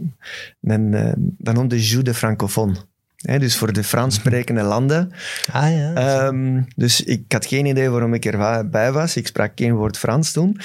dan, 0.59 0.91
dan 1.37 1.53
noemde 1.53 1.79
Jus 1.81 2.03
de 2.03 2.13
Francophone. 2.13 2.75
Hè, 3.21 3.39
dus 3.39 3.57
voor 3.57 3.73
de 3.73 3.83
Frans 3.83 4.15
sprekende 4.15 4.61
landen. 4.61 5.11
Ah 5.51 5.71
ja. 5.71 5.93
Ehm, 5.93 6.61
dus 6.75 7.03
ik 7.03 7.31
had 7.31 7.45
geen 7.45 7.65
idee 7.65 7.89
waarom 7.89 8.13
ik 8.13 8.25
erbij 8.25 8.91
was. 8.91 9.15
Ik 9.15 9.27
sprak 9.27 9.51
geen 9.55 9.75
woord 9.75 9.97
Frans 9.97 10.31
toen. 10.31 10.59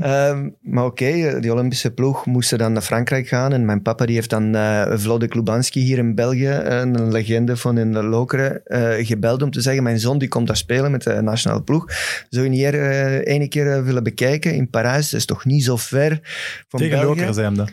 Ehm, 0.00 0.48
maar 0.60 0.84
oké, 0.84 1.04
eh, 1.04 1.40
die 1.40 1.52
Olympische 1.52 1.90
ploeg 1.90 2.26
moesten 2.26 2.58
dan 2.58 2.72
naar 2.72 2.82
Frankrijk 2.82 3.28
gaan. 3.28 3.52
En 3.52 3.64
mijn 3.64 3.82
papa 3.82 4.06
die 4.06 4.14
heeft 4.14 4.30
dan 4.30 4.54
Vlade 4.98 5.28
Klubanski 5.28 5.80
hier 5.80 5.98
in 5.98 6.14
België, 6.14 6.48
eh, 6.48 6.78
een 6.78 7.12
legende 7.12 7.56
van 7.56 7.78
in 7.78 7.92
de 7.92 8.02
Lokeren, 8.02 8.60
gebeld 9.06 9.42
om 9.42 9.50
te 9.50 9.60
zeggen, 9.60 9.82
mijn 9.82 10.00
zoon 10.00 10.18
die 10.18 10.28
komt 10.28 10.46
daar 10.46 10.56
spelen 10.56 10.90
met 10.90 11.02
de 11.02 11.20
nationale 11.22 11.62
ploeg. 11.62 11.84
Zou 12.28 12.44
je 12.44 12.50
niet 12.50 12.60
hier 12.60 12.74
eh 12.74 13.34
ene 13.34 13.48
keer 13.48 13.84
willen 13.84 14.02
bekijken 14.02 14.54
in 14.54 14.70
Parijs? 14.70 15.10
Dat 15.10 15.20
is 15.20 15.26
toch 15.26 15.44
niet 15.44 15.64
zo 15.64 15.76
ver 15.76 16.20
van 16.68 16.80
Tegen 16.80 16.98
België? 16.98 17.08
Lokeren 17.08 17.34
zei 17.34 17.46
hem 17.46 17.56
dat. 17.56 17.72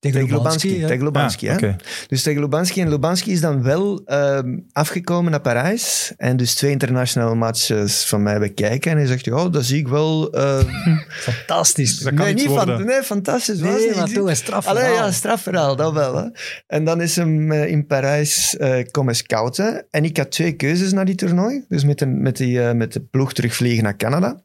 Tegen 0.00 0.20
Lubanski, 0.20 0.36
Lubanski. 0.36 0.78
ja. 0.80 0.86
Tegen 0.86 1.04
Lubanski, 1.04 1.48
Ah, 1.48 1.54
oké. 1.54 1.76
Dus 2.08 2.22
tegen 2.22 2.40
Lubanski. 2.40 2.80
En 2.80 2.88
Lubanski 2.88 3.32
is 3.32 3.40
dan 3.40 3.62
wel 3.62 4.02
ehm, 4.04 4.58
afgekomen 4.72 5.30
naar 5.30 5.40
Parijs. 5.40 6.12
En 6.16 6.36
dus 6.36 6.54
twee 6.54 6.70
internationale 6.70 7.34
matches 7.34 8.04
van 8.04 8.22
mij 8.22 8.38
bekijken. 8.38 8.90
En 8.90 8.96
hij 8.96 9.06
zegt, 9.06 9.24
ja, 9.24 9.48
dat 9.48 9.64
zie 9.64 9.78
ik 9.78 9.88
wel... 9.88 10.30
eh, 10.32 10.58
Fantastisch. 11.28 11.98
Dat 11.98 12.14
kan 12.14 12.24
nee, 12.24 12.34
niet 12.34 12.46
worden. 12.46 12.76
van, 12.76 12.86
nee, 12.86 13.02
fantastisch. 13.02 13.60
was 13.60 13.70
Nee, 13.70 13.86
niet. 13.86 13.96
maar 13.96 14.08
toch 14.12 14.28
een 14.28 14.36
straf 14.36 14.66
Allee, 14.66 14.92
ja, 14.92 15.10
strafverhaal, 15.12 15.76
dat 15.76 15.92
wel. 15.92 16.16
Hè. 16.16 16.26
En 16.66 16.84
dan 16.84 17.00
is 17.00 17.16
hem 17.16 17.52
eh, 17.52 17.66
in 17.70 17.86
Parijs 17.86 18.56
eh, 18.56 18.84
komen 18.90 19.14
scouten. 19.16 19.86
En 19.90 20.04
ik 20.04 20.16
had 20.16 20.30
twee 20.30 20.52
keuzes 20.52 20.92
naar 20.92 21.04
die 21.04 21.14
toernooi. 21.14 21.64
Dus 21.68 21.84
met 21.84 21.98
de, 21.98 22.06
met 22.06 22.36
die, 22.36 22.62
eh, 22.62 22.74
met 22.74 22.92
de 22.92 23.00
ploeg 23.00 23.32
terugvliegen 23.32 23.82
naar 23.82 23.96
Canada. 23.96 24.42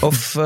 Of, 0.00 0.36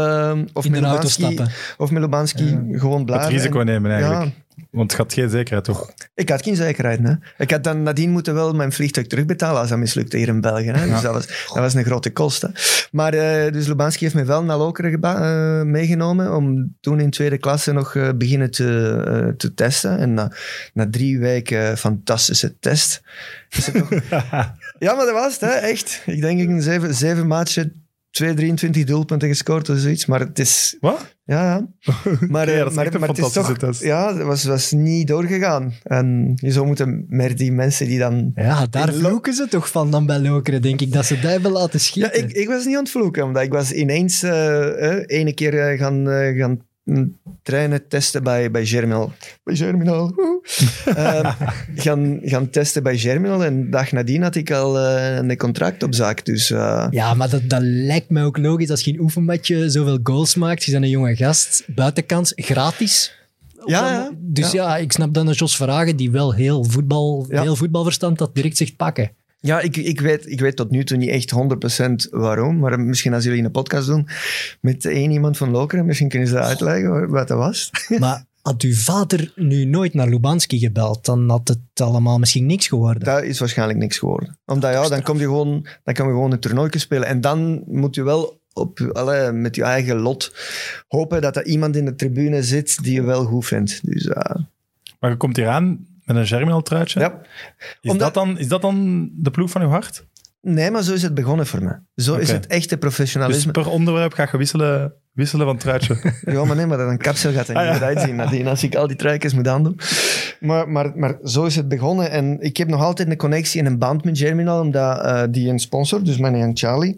of, 0.52 0.64
In 0.64 0.71
met 0.71 0.80
de 0.80 0.87
auto 0.87 1.09
Lubanski, 1.09 1.23
stappen. 1.23 1.50
of 1.76 1.90
met 1.90 2.02
Lubanski 2.02 2.59
gewoon 2.73 3.04
blijven. 3.04 3.26
Het 3.28 3.37
risico 3.37 3.61
En- 3.61 3.66
nemen 3.66 3.90
eigenlijk. 3.90 4.25
Ja, 4.25 4.64
Want 4.71 4.90
het 4.92 5.00
gaat 5.00 5.12
geen 5.12 5.30
zekerheid, 5.30 5.64
toch? 5.64 5.92
ik 6.14 6.28
had 6.28 6.42
geen 6.42 6.57
zekerheid. 6.57 7.00
Hè. 7.02 7.12
Ik 7.38 7.50
had 7.50 7.64
dan 7.64 7.83
nadien 7.83 8.11
moeten 8.11 8.35
wel 8.35 8.52
mijn 8.54 8.73
vliegtuig 8.73 9.07
terugbetalen 9.07 9.61
als 9.61 9.69
dat 9.69 9.78
mislukte 9.78 10.16
hier 10.16 10.28
in 10.28 10.40
België. 10.40 10.71
Hè. 10.71 10.88
Dus 10.88 11.00
dat, 11.00 11.12
was, 11.14 11.26
dat 11.26 11.57
was 11.57 11.75
een 11.75 11.85
grote 11.85 12.12
kost. 12.12 12.42
Hè. 12.42 12.49
Maar 12.92 13.14
eh, 13.14 13.52
dus 13.52 13.66
Lubanski 13.66 14.04
heeft 14.04 14.16
me 14.16 14.25
wel 14.25 14.45
naar 14.45 14.57
Lokeren 14.57 15.00
eh, 15.02 15.62
meegenomen 15.62 16.37
om 16.37 16.76
toen 16.80 17.00
in 17.00 17.11
tweede 17.11 17.38
klasse 17.38 17.73
nog 17.73 17.95
eh, 17.95 18.09
beginnen 18.16 18.50
te, 18.50 19.35
te 19.37 19.54
testen. 19.54 19.99
En 19.99 20.14
na, 20.14 20.33
na 20.73 20.87
drie 20.90 21.19
weken 21.19 21.78
fantastische 21.78 22.59
test. 22.59 23.02
Is 23.50 23.66
het 23.66 23.75
toch... 23.75 23.88
ja, 24.78 24.95
maar 24.95 25.04
dat 25.07 25.12
was 25.12 25.33
het, 25.33 25.40
hè, 25.40 25.57
echt. 25.57 26.02
Ik 26.07 26.21
denk 26.21 26.40
in 26.40 26.62
zeven, 26.62 26.95
zeven 26.95 27.26
matchen 27.26 27.79
2, 28.11 28.35
23 28.35 28.85
doelpunten 28.85 29.29
gescoord 29.29 29.69
of 29.69 29.79
zoiets. 29.79 30.07
Maar 30.07 30.21
het 30.21 30.38
is... 30.38 30.76
Wat? 30.81 31.17
Ja, 31.25 31.43
ja. 31.45 31.69
Maar, 32.29 32.43
Oké, 32.43 32.52
eh, 32.52 32.59
dat 32.59 32.69
is 32.71 32.75
maar, 32.75 32.85
echt 32.85 32.95
een 32.95 33.00
maar 33.00 33.09
het 33.09 33.19
is 33.19 33.33
toch... 33.33 33.57
test. 33.59 33.83
Ja, 33.83 34.12
dat 34.12 34.26
was, 34.26 34.45
was 34.45 34.71
niet 34.71 35.07
doorgegaan. 35.07 35.73
En 35.83 36.33
je 36.37 36.52
zou 36.52 36.67
moeten 36.67 37.05
met 37.09 37.38
die 37.38 37.52
mensen 37.52 37.87
die 37.87 37.99
dan... 37.99 38.33
Ja, 38.35 38.67
daar 38.67 38.93
vloeken 38.93 39.35
ze 39.35 39.49
toch 39.49 39.71
van 39.71 39.90
dan 39.90 40.07
bij 40.07 40.19
Lokeren, 40.19 40.62
denk 40.62 40.81
ik, 40.81 40.93
dat 40.93 41.07
ze 41.07 41.21
daar 41.21 41.31
hebben 41.31 41.52
laten 41.52 41.73
Ja, 41.73 41.79
schieten. 41.79 42.19
ik, 42.23 42.33
ik 42.33 42.49
was 42.49 42.64
niet 42.64 42.76
aan 42.76 42.83
het 42.83 42.90
vloeken, 42.90 43.25
omdat 43.25 43.43
ik 43.43 43.52
was 43.52 43.73
ineens 43.73 44.23
eh 44.23 44.59
eh, 44.81 45.02
ene 45.07 45.35
keer 45.35 45.79
gaan, 45.79 46.09
eh, 46.11 46.38
gaan 46.38 46.61
trainen, 47.42 47.88
testen 47.88 48.23
bij, 48.23 48.50
bij 48.50 48.66
Germinal. 48.66 49.12
Bij 49.44 49.56
Germinal. 49.56 50.12
Ehm, 50.85 51.32
gaan, 51.75 52.18
gaan 52.23 52.50
testen 52.50 52.82
bij 52.82 52.99
Germinal 52.99 53.44
en 53.44 53.62
de 53.62 53.68
dag 53.68 53.92
nadien 53.92 54.23
had 54.23 54.35
ik 54.35 54.50
al 54.50 54.78
eh, 54.78 55.16
een 55.16 55.37
contract 55.37 55.82
op 55.82 55.94
zak. 55.94 56.25
Dus 56.25 56.50
eh, 56.50 56.87
Ja, 56.90 57.14
maar 57.14 57.30
dat, 57.30 57.42
dat 57.49 57.61
lijkt 57.62 58.11
mij 58.11 58.25
ook 58.25 58.37
logisch. 58.38 58.70
Als 58.70 58.85
je 58.85 58.92
in 58.92 59.00
oefenmatje 59.00 59.70
zoveel 59.70 59.99
goals 60.02 60.35
maakt, 60.35 60.64
je 60.64 60.73
bent 60.73 60.85
een 60.85 60.90
jonge 60.90 61.16
gast, 61.16 61.64
buitenkans, 61.66 62.32
gratis. 62.37 63.18
Ja, 63.66 63.90
ja. 63.90 64.11
Dus 64.18 64.50
ja. 64.52 64.76
ik 64.76 64.92
snap 64.92 65.14
dan 65.14 65.26
een 65.26 65.35
Jos 65.35 65.56
Verhagen, 65.56 65.97
die 65.97 66.11
wel 66.11 66.35
heel, 66.35 66.64
voetbal, 66.64 67.26
Ja. 67.28 67.42
heel 67.42 67.56
voetbalverstand 67.56 68.18
dat 68.18 68.35
direct 68.35 68.56
zegt 68.56 68.76
pakken. 68.76 69.11
Ja, 69.40 69.61
ik, 69.61 69.76
ik, 69.76 70.00
weet, 70.00 70.26
ik 70.30 70.40
weet 70.40 70.56
tot 70.56 70.70
nu 70.70 70.85
toe 70.85 70.97
niet 70.97 71.09
echt 71.11 71.32
100% 72.06 72.11
waarom. 72.11 72.59
Maar 72.59 72.80
misschien 72.80 73.14
als 73.14 73.25
jullie 73.25 73.44
een 73.44 73.50
podcast 73.50 73.87
doen 73.87 74.09
met 74.61 74.85
één 74.85 75.11
iemand 75.11 75.37
van 75.37 75.50
Lokeren, 75.50 75.87
misschien 75.87 76.09
kunnen 76.09 76.28
ze 76.28 76.35
dat 76.35 76.44
uitleggen 76.44 76.90
wa- 76.90 77.06
wat 77.06 77.28
dat 77.28 77.38
was. 77.38 77.70
Maar 77.99 78.25
had 78.42 78.62
uw 78.62 78.75
vader 78.75 79.32
nu 79.35 79.64
nooit 79.64 79.94
naar 79.94 80.09
Lubanski 80.09 80.59
gebeld, 80.59 81.04
dan 81.04 81.28
had 81.30 81.49
het 81.49 81.59
allemaal 81.80 82.18
misschien 82.18 82.47
niks 82.47 82.66
geworden. 82.68 83.04
Dat 83.04 83.23
is 83.23 83.38
waarschijnlijk 83.38 83.78
niks 83.78 83.99
geworden. 83.99 84.38
Omdat 84.47 84.73
ja, 84.73 84.88
dan 84.88 85.02
kom 85.02 85.16
je 85.18 85.25
gewoon, 85.25 85.66
dan 85.85 85.94
kan 85.94 86.06
je 86.06 86.12
gewoon 86.12 86.32
een 86.32 86.38
toernooi 86.40 86.70
spelen. 86.78 87.09
En 87.09 87.20
dan 87.20 87.62
moet 87.66 87.94
je 87.94 88.02
wel 88.02 88.40
op, 88.52 88.78
met 89.32 89.56
je 89.56 89.62
eigen 89.62 89.97
lot 89.97 90.35
hopen 90.88 91.20
dat 91.20 91.37
er 91.37 91.47
iemand 91.47 91.76
in 91.76 91.85
de 91.85 91.94
tribune 91.94 92.42
zit 92.42 92.82
die 92.82 92.92
je 92.92 93.02
wel 93.02 93.25
goed 93.25 93.47
vindt. 93.47 93.80
Dus 93.87 94.06
eh, 94.06 94.35
Maar 95.00 95.11
je 95.11 95.16
komt 95.16 95.37
hier 95.37 95.49
aan 95.49 95.87
met 96.14 96.23
een 96.23 96.29
Germinal 96.29 96.62
truitje. 96.62 97.00
ja. 97.00 97.21
Is, 97.81 97.90
Omdat- 97.90 98.14
dat 98.14 98.25
dan, 98.25 98.38
is 98.38 98.49
dat 98.49 98.62
dan 98.62 99.09
de 99.12 99.31
ploeg 99.31 99.50
van 99.50 99.62
uw 99.62 99.69
hart? 99.69 100.09
Nee, 100.43 100.71
maar 100.71 100.83
zo 100.83 100.93
is 100.93 101.02
het 101.02 101.14
begonnen 101.14 101.47
voor 101.47 101.62
mij. 101.62 101.79
Zo 101.95 102.14
is 102.17 102.31
het 102.31 102.47
echte 102.47 102.69
Dus 102.69 102.79
professionalisme. 102.79 103.52
per 103.52 103.69
onderwerp 103.69 104.12
ga 104.12 104.29
je 104.33 104.38
wisselen, 104.38 104.93
wisselen 105.12 105.47
van 105.47 105.57
truitje. 105.57 105.97
Ja, 106.25 106.45
maar 106.45 106.57
nee, 106.57 106.67
maar 106.67 106.79
dat 106.79 106.88
een 106.88 106.99
kapsel 106.99 107.33
gaat 107.33 107.49
er 107.49 107.55
niet 107.55 107.62
Ah, 107.62 107.69
ja. 107.69 107.73
meer 107.73 107.83
uitzien 107.83 108.17
nadien 108.23 108.47
als 108.47 108.62
ik 108.62 108.75
al 108.75 108.87
die 108.87 108.97
truikens 108.97 109.35
moet 109.35 109.49
aandoen. 109.49 109.79
Maar, 110.40 110.69
maar, 110.69 110.93
maar 110.99 111.19
zo 111.25 111.45
is 111.45 111.57
het 111.57 111.69
begonnen. 111.69 112.11
En 112.11 112.40
ik 112.40 112.57
heb 112.57 112.69
nog 112.69 112.81
altijd 112.83 113.11
een 113.11 113.17
connectie 113.17 113.61
en 113.61 113.67
een 113.67 113.79
band 113.79 114.05
met 114.05 114.19
Germinal, 114.19 114.61
omdat 114.61 115.05
eh, 115.05 115.23
die 115.31 115.49
een 115.50 115.59
sponsor, 115.59 116.05
dus 116.05 116.19
mijn 116.19 116.37
Young 116.38 116.59
Charlie, 116.59 116.97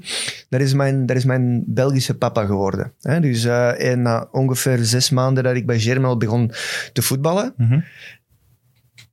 dat 0.49 0.61
is 0.61 0.75
mijn, 0.75 1.07
dat 1.07 1.17
is 1.17 1.25
mijn 1.25 1.63
Belgische 1.67 2.15
papa 2.17 2.45
geworden. 2.45 2.93
Hè? 3.01 3.21
Dus 3.21 3.45
en 3.45 4.03
na 4.03 4.29
ongeveer 4.33 4.79
zes 4.79 5.11
maanden 5.11 5.45
dat 5.45 5.55
ik 5.57 5.67
bij 5.67 5.79
Germinal 5.81 6.17
begon 6.17 6.53
te 6.93 7.03
voetballen, 7.03 7.55
Mhm. 7.57 7.81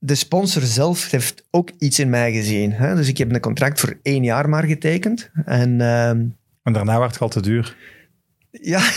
De 0.02 0.14
sponsor 0.14 0.62
zelf 0.62 1.10
heeft 1.10 1.44
ook 1.50 1.70
iets 1.78 1.98
in 1.98 2.10
mij 2.10 2.32
gezien. 2.32 2.72
Hè? 2.72 2.94
Dus 2.94 3.08
ik 3.08 3.18
heb 3.18 3.32
een 3.34 3.40
contract 3.40 3.80
voor 3.80 3.98
één 4.02 4.22
jaar 4.24 4.48
maar 4.48 4.64
getekend. 4.64 5.30
En... 5.44 5.80
ehm, 5.80 6.24
En 6.62 6.72
daarna 6.72 6.98
werd 6.98 7.12
het 7.12 7.20
al 7.22 7.28
te 7.28 7.42
duur. 7.42 7.76
ja, 8.50 8.90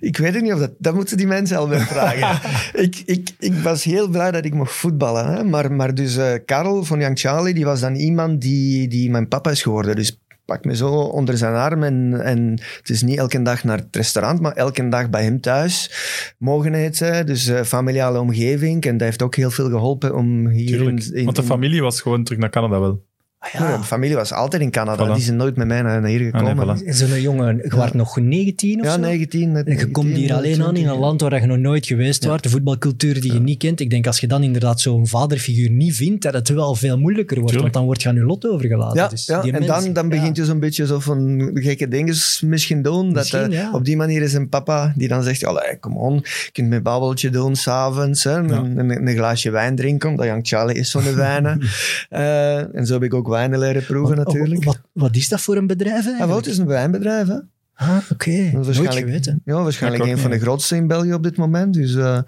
ik 0.00 0.16
weet 0.16 0.34
het 0.34 0.42
niet 0.42 0.52
of 0.52 0.58
dat... 0.58 0.72
Dat 0.78 0.94
moeten 0.94 1.16
die 1.16 1.26
mensen 1.26 1.56
al 1.56 1.68
wel 1.68 1.80
vragen. 1.80 2.50
ik, 2.84 3.02
ik, 3.04 3.30
ik 3.38 3.54
was 3.54 3.84
heel 3.84 4.08
blij 4.08 4.30
dat 4.30 4.44
ik 4.44 4.54
mocht 4.54 4.72
voetballen. 4.72 5.26
Hè? 5.32 5.44
Maar, 5.44 5.72
maar 5.72 5.94
dus 5.94 6.16
eh 6.16 6.32
Karel 6.44 6.84
van 6.84 7.00
Young 7.00 7.18
Charlie, 7.18 7.54
die 7.54 7.64
was 7.64 7.80
dan 7.80 7.94
iemand 7.94 8.40
die, 8.40 8.88
die 8.88 9.10
mijn 9.10 9.28
papa 9.28 9.50
is 9.50 9.62
geworden. 9.62 9.96
Dus 9.96 10.20
pak 10.48 10.64
me 10.64 10.76
zo 10.76 10.88
onder 10.94 11.36
zijn 11.36 11.54
arm 11.54 11.82
en, 11.82 12.20
en 12.22 12.50
het 12.78 12.88
is 12.90 13.02
niet 13.02 13.18
elke 13.18 13.42
dag 13.42 13.64
naar 13.64 13.78
het 13.78 13.96
restaurant, 13.96 14.40
maar 14.40 14.52
elke 14.52 14.88
dag 14.88 15.10
bij 15.10 15.22
hem 15.24 15.40
thuis 15.40 15.90
mogen 16.38 16.74
eten. 16.74 17.26
Dus 17.26 17.46
eh, 17.46 17.62
familiale 17.62 18.20
omgeving. 18.20 18.84
En 18.84 18.96
dat 18.96 19.06
heeft 19.06 19.22
ook 19.22 19.34
heel 19.34 19.50
veel 19.50 19.68
geholpen 19.68 20.14
om 20.14 20.48
hier... 20.48 20.66
Tuurlijk. 20.66 21.04
in, 21.04 21.14
in- 21.14 21.24
Want 21.24 21.36
de 21.36 21.42
familie 21.42 21.82
was 21.82 22.00
gewoon 22.00 22.24
terug 22.24 22.40
naar 22.40 22.50
Canada 22.50 22.80
wel. 22.80 23.06
Ah, 23.40 23.60
Nee, 23.60 23.68
mijn 23.68 23.82
familie 23.84 24.16
was 24.16 24.32
altijd 24.32 24.62
in 24.62 24.70
Canada. 24.70 25.08
Voilà. 25.08 25.14
Die 25.14 25.22
zijn 25.22 25.36
nooit 25.36 25.56
met 25.56 25.66
mij 25.66 25.82
naar, 25.82 26.04
hier 26.04 26.32
Ah, 26.34 26.42
nee, 26.42 26.50
gekomen. 26.54 26.78
voilà. 26.78 26.88
Zo'n 26.88 27.20
jongen, 27.20 27.56
je 27.62 27.76
was 27.76 27.92
nog 27.92 28.16
19 28.16 28.80
of 28.80 28.86
ja, 28.86 28.92
zo? 28.92 28.98
19. 29.00 29.52
net 29.52 29.66
En 29.66 29.72
je 29.78 29.90
komt 29.90 30.06
19, 30.06 30.16
hier 30.22 30.34
alleen 30.34 30.52
aan 30.62 30.68
in 30.68 30.74
20. 30.74 30.92
een 30.92 30.98
land 31.00 31.20
waar 31.20 31.40
je 31.40 31.46
nog 31.46 31.56
nooit 31.58 31.86
geweest 31.86 32.22
Ja. 32.24 32.28
was, 32.30 32.40
de 32.40 32.48
voetbalcultuur 32.48 33.20
die 33.20 33.32
je 33.32 33.40
niet 33.40 33.58
kent. 33.58 33.80
Ik 33.80 33.90
denk 33.90 34.06
als 34.06 34.20
je 34.20 34.26
dan 34.26 34.42
inderdaad 34.42 34.80
zo'n 34.80 35.06
vaderfiguur 35.06 35.70
niet 35.70 35.94
vindt, 35.94 36.22
dat 36.22 36.34
het 36.34 36.48
wel 36.48 36.74
veel 36.74 36.98
moeilijker 36.98 37.36
wordt, 37.40 37.52
Tuurlijk. 37.52 37.74
want 37.74 37.74
dan 37.74 37.84
word 37.84 38.02
je 38.02 38.08
aan 38.08 38.14
je 38.14 38.24
lot 38.34 38.46
overgelaten. 38.48 38.96
Ja, 39.02 39.08
Dus 39.08 39.26
ja 39.26 39.40
die 39.42 39.52
en 39.52 39.66
dan, 39.66 39.92
dan 39.92 40.04
ja. 40.04 40.10
begint 40.10 40.36
je 40.36 40.44
zo'n 40.44 40.60
beetje 40.60 40.86
zo 40.86 40.98
van 40.98 41.50
gekke 41.54 41.88
dingen 41.88 42.14
misschien 42.40 42.82
doen. 42.82 43.04
Dat, 43.06 43.14
Misschien, 43.14 43.52
eh, 43.52 43.58
ja. 43.58 43.72
Op 43.72 43.84
die 43.84 43.96
manier 43.96 44.22
is 44.22 44.32
een 44.32 44.48
papa 44.48 44.92
die 44.96 45.08
dan 45.08 45.22
zegt, 45.22 45.44
allee, 45.44 45.76
kom 45.80 45.96
on, 45.96 46.14
je 46.14 46.48
kunt 46.52 46.68
mijn 46.68 46.82
babbeltje 46.82 47.30
doen 47.30 47.56
s'avonds. 47.56 48.24
Een, 48.24 48.50
een, 48.78 49.06
een 49.08 49.16
glaasje 49.16 49.50
wijn 49.50 49.76
drinken, 49.76 50.08
omdat 50.10 50.26
Young 50.26 50.46
Charlie 50.46 50.76
is 50.76 50.90
zo'n 50.90 51.14
wijnen. 51.14 51.60
Eh, 52.08 52.74
en 52.74 52.86
zo 52.86 52.92
heb 52.94 53.02
ik 53.02 53.14
ook 53.14 53.27
wijnen 53.28 53.58
leren 53.58 53.84
proeven 53.84 54.16
Wat- 54.16 54.26
natuurlijk. 54.26 54.64
Wat, 54.64 54.80
wat 54.92 55.16
is 55.16 55.28
dat 55.28 55.40
voor 55.40 55.56
een 55.56 55.66
bedrijf 55.66 55.98
Ah, 55.98 56.06
eigenlijk? 56.06 56.30
Wout 56.30 56.46
is 56.46 56.58
een 56.58 56.66
wijnbedrijf, 56.66 57.26
hè? 57.26 57.38
Ah, 57.78 57.96
oké. 58.12 58.30
Nooit 58.30 58.64
waarschijnlijk-. 58.64 59.34
Ja, 59.44 59.62
waarschijnlijk 59.62 60.04
een 60.04 60.18
van 60.18 60.30
de 60.30 60.38
grootste 60.38 60.76
in 60.76 60.86
België 60.86 61.14
op 61.14 61.22
dit 61.22 61.36
moment. 61.36 61.74
Dus 61.74 61.94
eh, 61.94 62.18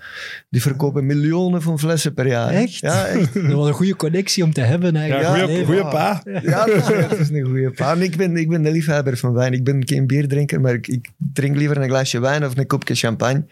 die 0.48 0.62
verkopen 0.62 1.06
miljoenen 1.06 1.62
van 1.62 1.78
flessen 1.78 2.14
per 2.14 2.26
jaar. 2.26 2.50
Echt? 2.50 2.74
Ja, 2.78 3.06
echt. 3.06 3.34
Dat 3.48 3.52
was 3.52 3.68
een 3.68 3.74
goede 3.74 3.96
connectie 3.96 4.44
om 4.44 4.52
te 4.52 4.60
hebben 4.60 4.92
Ja, 4.92 4.98
eigenlijk. 5.00 5.28
Ja, 5.28 5.42
goeie, 5.42 5.56
Nee, 5.56 5.64
goeie 5.64 5.80
ja. 5.80 5.88
pa. 5.88 6.22
Ja, 6.42 6.64
dat 6.66 6.76
is, 6.76 7.08
dat 7.08 7.18
is 7.18 7.30
een 7.30 7.44
goede 7.44 7.70
pa. 7.70 7.92
En 7.92 8.02
Ik 8.02 8.16
ben, 8.16 8.36
ik 8.36 8.48
ben 8.48 8.62
de 8.62 8.70
liefhebber 8.70 9.16
van 9.16 9.32
wijn. 9.32 9.52
Ik 9.52 9.64
ben 9.64 9.86
geen 9.88 10.06
bierdrinker, 10.06 10.60
maar 10.60 10.72
ik, 10.74 10.88
ik 10.88 11.08
drink 11.32 11.56
liever 11.56 11.76
een 11.76 11.88
glaasje 11.88 12.20
wijn 12.20 12.44
of 12.44 12.56
een 12.56 12.66
kopje 12.66 12.94
champagne 12.94 13.44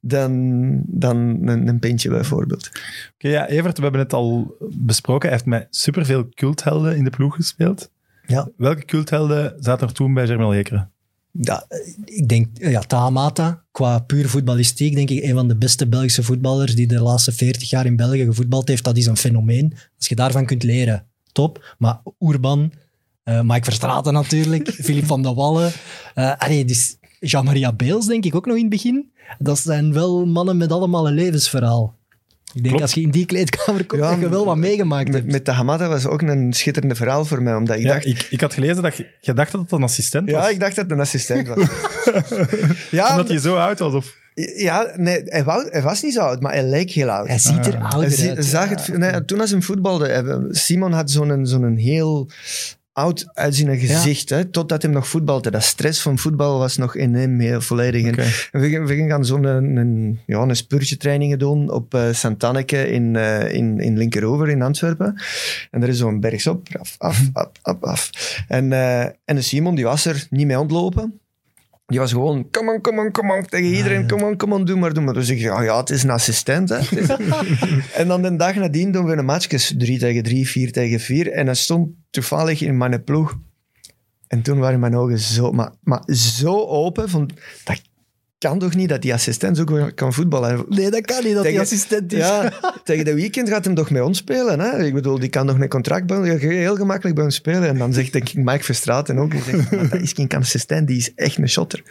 dan, 0.00 0.82
dan 0.86 1.16
een, 1.48 1.68
een 1.68 1.78
pintje 1.78 2.08
bijvoorbeeld. 2.10 2.70
Oké, 3.14 3.28
ja, 3.28 3.48
Evert, 3.48 3.76
we 3.76 3.82
hebben 3.82 4.00
het 4.00 4.12
al 4.12 4.56
besproken. 4.70 5.28
Hij 5.28 5.38
heeft 5.38 5.48
met 5.48 5.66
superveel 5.70 6.28
culthelden 6.34 6.96
in 6.96 7.04
de 7.04 7.10
ploeg 7.10 7.34
gespeeld. 7.34 7.90
Ja. 8.26 8.48
Welke 8.56 8.84
culthelden 8.84 9.54
zaten 9.58 9.86
er 9.88 9.94
toen 9.94 10.14
bij 10.14 10.26
Germinal 10.26 10.54
Ekeren? 10.54 10.92
Ja, 11.40 11.66
ik 12.04 12.28
denk, 12.28 12.48
ja, 12.52 12.80
Tahamata, 12.80 13.64
qua 13.70 13.98
puur 13.98 14.28
voetballistiek, 14.28 14.94
denk 14.94 15.10
ik 15.10 15.22
een 15.22 15.34
van 15.34 15.48
de 15.48 15.56
beste 15.56 15.86
Belgische 15.88 16.22
voetballers 16.22 16.74
die 16.74 16.86
de 16.86 17.00
laatste 17.00 17.32
40 17.32 17.70
jaar 17.70 17.86
in 17.86 17.96
België 17.96 18.24
gevoetbald 18.24 18.68
heeft. 18.68 18.84
Dat 18.84 18.96
is 18.96 19.06
een 19.06 19.16
fenomeen. 19.16 19.72
Als 19.96 20.08
je 20.08 20.14
daarvan 20.14 20.46
kunt 20.46 20.62
leren, 20.62 21.06
top. 21.32 21.74
Maar 21.78 22.00
Urban, 22.18 22.72
eh, 23.22 23.40
Mike 23.40 23.64
Verstraeten 23.64 24.12
natuurlijk, 24.12 24.68
Filip 24.84 25.06
van 25.06 25.22
der 25.22 25.34
Wallen. 25.34 25.72
eh 26.14 26.32
allee, 26.38 26.64
dus 26.64 26.96
Jean-Maria 27.20 27.72
Beels 27.72 28.06
denk 28.06 28.24
ik 28.24 28.34
ook 28.34 28.46
nog 28.46 28.56
in 28.56 28.60
het 28.60 28.70
begin. 28.70 29.12
Dat 29.38 29.58
zijn 29.58 29.92
wel 29.92 30.26
mannen 30.26 30.56
met 30.56 30.72
allemaal 30.72 31.08
een 31.08 31.14
levensverhaal. 31.14 31.98
Ik 32.54 32.62
denk 32.62 32.66
Klopt. 32.66 32.82
als 32.82 32.94
je 32.94 33.00
in 33.00 33.10
die 33.10 33.26
kleedkamer 33.26 33.84
komt, 33.86 34.02
Ja, 34.02 34.10
dat 34.10 34.20
je 34.20 34.28
wel 34.28 34.44
wat 34.44 34.56
meegemaakt 34.56 35.06
Met, 35.06 35.14
hebt. 35.16 35.32
met 35.32 35.44
de 35.46 35.52
Hamada 35.52 35.88
was 35.88 36.06
ook 36.06 36.22
een 36.22 36.52
schitterende 36.52 36.94
verhaal 36.94 37.24
voor 37.24 37.42
mij, 37.42 37.54
omdat 37.54 37.76
ik 37.76 37.82
Ja, 37.82 37.92
dacht... 37.92 38.06
ik, 38.06 38.26
ik 38.30 38.40
had 38.40 38.54
gelezen 38.54 38.82
dat 38.82 38.96
je, 38.96 39.06
je 39.20 39.32
dacht 39.32 39.52
dat 39.52 39.60
het 39.60 39.72
een 39.72 39.82
assistent 39.82 40.30
was. 40.30 40.42
Ja, 40.44 40.48
ik 40.50 40.60
dacht 40.60 40.74
dat 40.76 40.84
het 40.84 40.92
een 40.92 41.00
assistent 41.00 41.48
was. 41.48 41.58
ja, 42.90 43.10
Omdat 43.10 43.28
hij 43.28 43.38
zo 43.38 43.56
oud 43.56 43.78
was. 43.78 43.92
Of... 43.94 44.16
ja 44.56 44.92
nee, 44.96 45.20
hij, 45.24 45.44
wou- 45.44 45.68
hij 45.70 45.82
was 45.82 46.02
niet 46.02 46.12
zo 46.12 46.20
oud, 46.20 46.40
maar 46.42 46.52
hij 46.52 46.64
leek 46.68 46.90
heel 46.90 47.10
oud. 47.10 47.28
Hij 47.28 47.38
ziet 47.38 47.66
er 47.66 47.76
Ah. 47.76 47.82
ouder 47.92 48.08
Hij 48.08 48.18
zie- 48.18 48.30
uit. 48.30 48.44
zag 48.44 48.68
het, 48.68 48.98
nee, 48.98 49.24
toen 49.24 49.40
als 49.40 49.50
hij 49.50 49.60
voetbalde, 49.60 50.06
eh, 50.06 50.36
Simon 50.50 50.92
had 50.92 51.10
zo'n 51.10 51.46
zo'n 51.46 51.76
heel 51.76 52.28
oud 52.94 53.26
uitziende 53.32 53.78
gezicht, 53.78 54.28
hè, 54.28 54.44
totdat 54.44 54.82
hij 54.82 54.90
nog 54.90 55.08
voetbalde. 55.08 55.50
Dat 55.50 55.62
stress 55.62 56.00
van 56.02 56.18
voetbal 56.18 56.58
was 56.58 56.76
nog 56.76 56.94
in 56.96 57.14
hem 57.14 57.40
heel 57.40 57.60
volledig. 57.60 58.04
En 58.06 58.14
we, 58.60 58.60
gingen- 58.68 58.86
we 58.86 58.94
gingen 58.94 59.10
gaan 59.10 59.24
zo'n 59.24 59.44
een, 59.44 59.76
een, 59.76 60.20
ja, 60.26 60.38
een 60.40 60.56
spurtje 60.56 60.96
trainingen 60.96 61.38
doen 61.38 61.70
op 61.70 61.94
eh 61.94 62.12
Santanneke 62.12 62.88
in, 62.90 63.16
eh 63.16 63.52
in, 63.54 63.80
in 63.80 63.96
Linkeroever 63.98 64.48
in 64.48 64.62
Antwerpen. 64.62 65.14
En 65.70 65.82
er 65.82 65.88
is 65.88 65.98
zo'n 65.98 66.20
bergsop, 66.20 66.68
af, 66.78 66.94
af, 66.98 67.30
af, 67.32 67.50
af, 67.62 67.76
af. 67.80 68.10
En, 68.48 68.72
eh, 68.72 69.00
en 69.00 69.34
de 69.34 69.42
Simon, 69.42 69.74
die 69.74 69.84
was 69.84 70.04
er 70.04 70.26
niet 70.30 70.46
mee 70.46 70.58
ontlopen. 70.58 71.18
Die 71.86 71.98
was 71.98 72.12
gewoon, 72.12 72.50
come 72.50 72.72
on, 72.72 72.80
come 72.80 73.00
on, 73.00 73.10
come 73.10 73.36
on, 73.36 73.44
tegen 73.44 73.68
iedereen, 73.68 74.06
come 74.06 74.24
on, 74.24 74.36
come 74.36 74.54
on, 74.54 74.64
doe 74.64 74.76
maar, 74.76 74.92
doe 74.92 75.02
maar. 75.02 75.14
Dus 75.14 75.28
ik 75.28 75.52
oh 75.52 75.64
ja, 75.64 75.76
het 75.76 75.90
is 75.90 76.02
een 76.02 76.10
assistent, 76.10 76.68
hè. 76.68 76.78
En 78.00 78.08
dan 78.08 78.22
de 78.22 78.36
dag 78.36 78.54
nadien 78.54 78.92
doen 78.92 79.04
we 79.04 79.16
een 79.16 79.24
matchjes, 79.24 79.74
drie 79.78 79.98
tegen 79.98 80.22
drie, 80.22 80.48
vier 80.48 80.72
tegen 80.72 81.00
vier. 81.00 81.32
En 81.32 81.46
hij 81.46 81.54
stond 81.54 81.88
toevallig 82.10 82.60
in 82.60 82.76
mijn 82.76 83.04
ploeg. 83.04 83.38
En 84.26 84.42
toen 84.42 84.58
waren 84.58 84.80
mijn 84.80 84.96
ogen 84.96 85.18
zo, 85.18 85.52
maar, 85.52 85.72
maar 85.82 86.02
zo 86.14 86.66
open, 86.66 87.08
van, 87.08 87.30
dat 87.64 87.82
kan 88.48 88.58
toch 88.58 88.74
niet 88.74 88.88
dat 88.88 89.02
die 89.02 89.12
assistent 89.12 89.56
zo 89.56 89.64
kan 89.94 90.12
voetballen? 90.12 90.64
Nee, 90.68 90.90
dat 90.90 91.04
kan 91.04 91.24
niet, 91.24 91.34
dat 91.34 91.44
die 91.44 91.60
assistent 91.60 92.12
is. 92.12 92.18
Ja, 92.18 92.52
tegen 92.84 93.04
de 93.04 93.14
weekend 93.14 93.48
gaat 93.48 93.64
hem 93.64 93.74
toch 93.74 93.90
met 93.90 94.02
ons 94.02 94.18
spelen. 94.18 94.60
Hè? 94.60 94.84
Ik 94.84 94.94
bedoel, 94.94 95.18
die 95.18 95.28
kan 95.28 95.46
nog 95.46 95.60
een 95.60 95.68
contract 95.68 96.06
bij 96.06 96.16
ons, 96.16 96.42
heel 96.42 96.76
gemakkelijk 96.76 97.14
bij 97.14 97.24
ons 97.24 97.34
spelen. 97.34 97.68
En 97.68 97.78
dan 97.78 97.92
zegt 97.92 98.12
denk 98.12 98.28
ik 98.28 98.34
Mike 98.34 98.64
Verstraeten 98.64 99.18
ook, 99.18 99.32
zegt, 99.32 99.70
maar 99.70 99.88
dat 99.88 100.00
is 100.00 100.12
geen 100.12 100.28
assistent, 100.28 100.86
die 100.86 100.96
is 100.96 101.14
echt 101.14 101.38
een 101.38 101.48
shotter. 101.48 101.82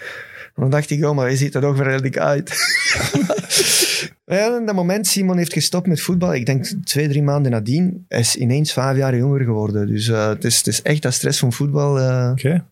En 0.56 0.62
dan 0.62 0.70
dacht 0.70 0.90
ik, 0.90 1.06
oh, 1.06 1.16
maar 1.16 1.26
hij 1.26 1.36
ziet 1.36 1.56
er 1.56 1.62
toch 1.62 1.82
redelijk 1.82 2.18
uit. 2.18 2.52
ja, 4.26 4.56
en 4.58 4.66
dat 4.66 4.76
moment, 4.76 5.08
Simon 5.08 5.38
heeft 5.38 5.54
gestopt 5.54 5.88
met 5.88 6.02
voetbal. 6.02 6.34
Ik 6.34 6.46
denk 6.46 6.66
twee, 6.84 7.08
drie 7.08 7.24
maanden 7.24 7.52
nadien. 7.52 8.06
Hij 8.08 8.20
is 8.20 8.36
ineens 8.36 8.74
vijf 8.74 8.98
jaar 8.98 9.18
jonger 9.18 9.44
geworden. 9.44 9.88
Dus 9.88 10.08
eh, 10.08 10.28
het, 10.28 10.44
is, 10.44 10.58
het 10.58 10.68
is 10.68 10.82
echt 10.82 11.02
dat 11.02 11.14
stress 11.14 11.40
van 11.40 11.54
voetbal 11.54 12.00
eh, 12.00 12.32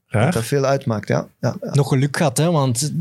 dat 0.10 0.34
dat 0.34 0.44
veel 0.44 0.66
uitmaakt. 0.66 1.08
Ja, 1.08 1.28
ja, 1.40 1.56
ja. 1.62 1.74
Nog 1.74 1.88
geluk 1.88 2.18
gehad, 2.18 2.38
hè, 2.38 2.52
want 2.52 2.92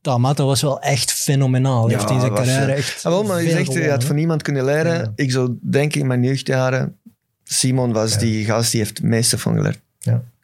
Tamata 0.00 0.44
was 0.44 0.62
wel 0.62 0.80
echt 0.80 1.12
fenomenaal. 1.12 1.82
Hij 1.82 1.90
Ja, 1.90 1.98
heeft 1.98 2.10
in 2.10 2.20
zijn 2.20 2.32
was, 2.32 2.40
carrière 2.40 2.72
eh, 2.72 2.78
echt 2.78 3.04
Ah, 3.04 3.12
wel, 3.12 3.22
maar 3.24 3.42
je 3.42 3.50
zegt, 3.50 3.72
je 3.72 3.90
had 3.90 4.04
van 4.04 4.16
niemand 4.16 4.42
kunnen 4.42 4.64
leren. 4.64 4.94
Ja. 4.94 5.12
Ik 5.14 5.30
zou 5.30 5.58
denken 5.60 6.00
in 6.00 6.06
mijn 6.06 6.22
jeugdjaren, 6.22 6.96
Simon 7.44 7.92
was 7.92 8.18
die 8.18 8.44
gast 8.44 8.70
die 8.70 8.80
heeft 8.80 8.98
het 8.98 9.06
meeste 9.06 9.38
van 9.38 9.54
geleerd. 9.54 9.80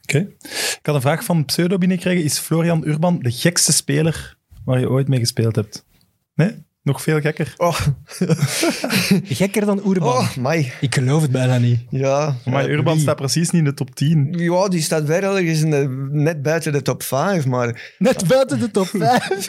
Oké. 0.02 0.18
Ik 0.42 0.78
had 0.82 0.94
een 0.94 1.00
vraag 1.00 1.24
van 1.24 1.44
Pseudo 1.44 1.78
binnengekregen. 1.78 2.24
Is 2.24 2.38
Florian 2.38 2.82
Urban 2.86 3.18
de 3.22 3.30
gekste 3.30 3.72
speler 3.72 4.36
waar 4.64 4.80
je 4.80 4.90
ooit 4.90 5.08
mee 5.08 5.18
gespeeld 5.18 5.56
hebt? 5.56 5.84
Nee? 6.34 6.63
Nog 6.85 7.03
veel 7.03 7.21
gekker? 7.21 7.55
Oh, 7.57 7.81
Gekker 9.41 9.67
dan 9.67 9.79
Urban. 9.87 10.09
oh 10.09 10.37
my. 10.37 10.73
Ik 10.81 10.95
geloof 10.95 11.23
het 11.23 11.31
bijna 11.31 11.59
niet. 11.59 11.79
Ja. 11.91 12.35
Maar 12.45 12.69
Urban 12.71 12.93
wie? 12.93 13.03
staat 13.03 13.17
precies 13.17 13.50
niet 13.50 13.61
in 13.62 13.64
de 13.69 13.75
top 13.75 13.95
10. 13.95 14.35
Ja, 14.37 14.69
die 14.69 14.81
staat 14.81 15.05
wel 15.05 15.37
ergens 15.38 15.61
in 15.62 15.71
de- 15.71 16.09
net 16.11 16.43
buiten 16.43 16.73
de 16.73 16.83
top 16.83 17.03
5, 17.03 17.47
maar 17.47 17.95
Net 17.99 18.29
buiten 18.29 18.59
de 18.61 18.71
top 18.71 18.87
5. 18.87 19.47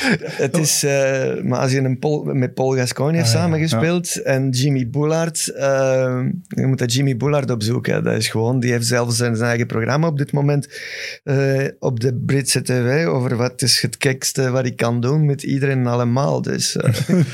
het 0.44 0.56
is... 0.58 0.82
eh, 0.84 1.42
maar 1.42 1.58
als 1.60 1.72
je 1.72 1.78
een 1.80 1.98
Paul, 1.98 2.24
met 2.24 2.54
Paul 2.54 2.70
Gascoigne 2.76 3.16
heeft 3.16 3.28
Ah, 3.28 3.34
ja. 3.34 3.40
samengespeeld 3.40 4.22
en 4.22 4.50
Jimmy 4.50 4.88
Bullard, 4.90 5.48
eh, 5.48 6.20
je 6.48 6.66
moet 6.66 6.78
dat 6.78 6.92
Jimmy 6.92 7.16
Bullard 7.16 7.50
opzoeken. 7.50 8.04
Dat 8.04 8.16
is 8.16 8.28
gewoon, 8.28 8.60
die 8.60 8.70
heeft 8.72 8.86
zelfs 8.86 9.16
zijn, 9.16 9.36
zijn 9.36 9.48
eigen 9.48 9.66
programma 9.66 10.06
op 10.06 10.18
dit 10.18 10.32
moment 10.32 10.68
eh, 11.24 11.64
op 11.78 12.00
de 12.00 12.14
Britse 12.26 12.62
tv 12.62 13.06
over 13.06 13.36
wat 13.36 13.62
is 13.62 13.80
het 13.82 13.96
gekste 13.98 14.50
wat 14.50 14.66
ik 14.66 14.76
kan 14.76 15.00
doen 15.00 15.24
met 15.26 15.42
iedereen 15.42 15.86
en 15.86 16.12
allemaal. 16.26 16.42
Dus 16.42 16.76
eh, 16.76 16.92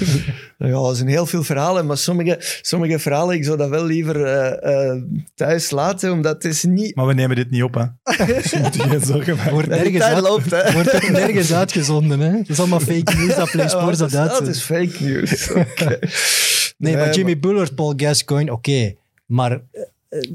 ja, 0.71 0.71
dat 0.71 0.97
zijn 0.97 1.09
heel 1.09 1.27
veel 1.27 1.43
verhalen, 1.43 1.87
maar 1.87 1.99
sommige, 1.99 2.37
sommige 2.61 2.99
verhalen, 2.99 3.37
ik 3.37 3.45
zou 3.45 3.57
dat 3.57 3.69
wel 3.69 3.85
liever 3.85 4.25
eh, 4.25 4.91
eh, 4.91 5.03
thuis 5.35 5.71
laten, 5.71 6.13
omdat 6.13 6.43
het 6.43 6.45
is 6.45 6.63
niet... 6.63 6.95
Maar 6.95 7.07
we 7.07 7.15
nemen 7.15 7.37
dit 7.37 7.51
niet 7.51 7.63
op, 7.63 7.75
hè. 7.75 7.85
Dus 8.35 8.51
je 8.51 8.59
moet 8.59 8.75
je 8.75 8.83
geen 8.83 9.01
zorgen 9.01 9.37
maken. 9.37 9.53
Wordt 9.53 9.69
nergens, 9.69 10.05
uit, 10.05 10.21
loopt, 10.21 10.51
hè. 10.51 10.73
wordt 10.73 10.95
ook 10.95 11.09
nergens 11.09 11.53
uitgezonden. 11.53 12.21
Hè? 12.21 12.37
Het 12.37 12.49
is 12.49 12.59
allemaal 12.59 12.81
fake 12.81 13.17
news 13.17 13.37
dat 13.37 13.51
Play 13.51 13.69
Sports 13.69 13.99
Ja, 13.99 14.07
dat 14.07 14.11
dat, 14.11 14.11
is, 14.11 14.13
dat 14.13 14.29
uitzendt. 14.29 14.57
is 14.57 14.63
fake 14.63 15.05
news. 15.05 15.51
Oké. 15.51 15.99
Nee, 16.79 16.97
maar 16.97 17.15
Jimmy 17.15 17.39
Bullard, 17.39 17.75
Paul 17.75 17.93
Gascoigne, 17.97 18.53
oké. 18.53 18.95
Maar 19.27 19.61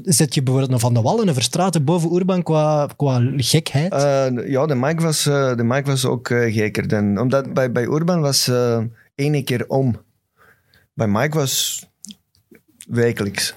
zet 0.02 0.34
je 0.34 0.42
bijvoorbeeld 0.42 0.72
een 0.72 0.80
Van 0.80 0.94
de 0.94 1.00
Wallen, 1.00 1.28
een 1.28 1.34
Verstraeten 1.34 1.84
boven 1.84 2.14
Urban 2.14 2.42
qua, 2.42 2.88
qua 2.96 3.32
gekheid? 3.36 3.92
Eh, 3.92 4.50
ja, 4.50 4.66
de 4.66 4.74
Mike 4.74 5.02
was, 5.02 5.26
eh, 5.26 5.56
de 5.56 5.64
Mike 5.64 5.90
was 5.90 6.04
ook 6.04 6.30
eh, 6.30 6.54
gekker. 6.54 6.88
Dan, 6.88 7.18
omdat 7.18 7.54
bij, 7.54 7.72
bij 7.72 7.84
Urban 7.84 8.20
was 8.20 8.48
eh 8.48 8.82
één 9.14 9.44
keer 9.44 9.68
om. 9.68 10.00
Bij 10.94 11.08
Mike 11.08 11.36
was 11.38 11.86
wekelijks. 12.88 13.54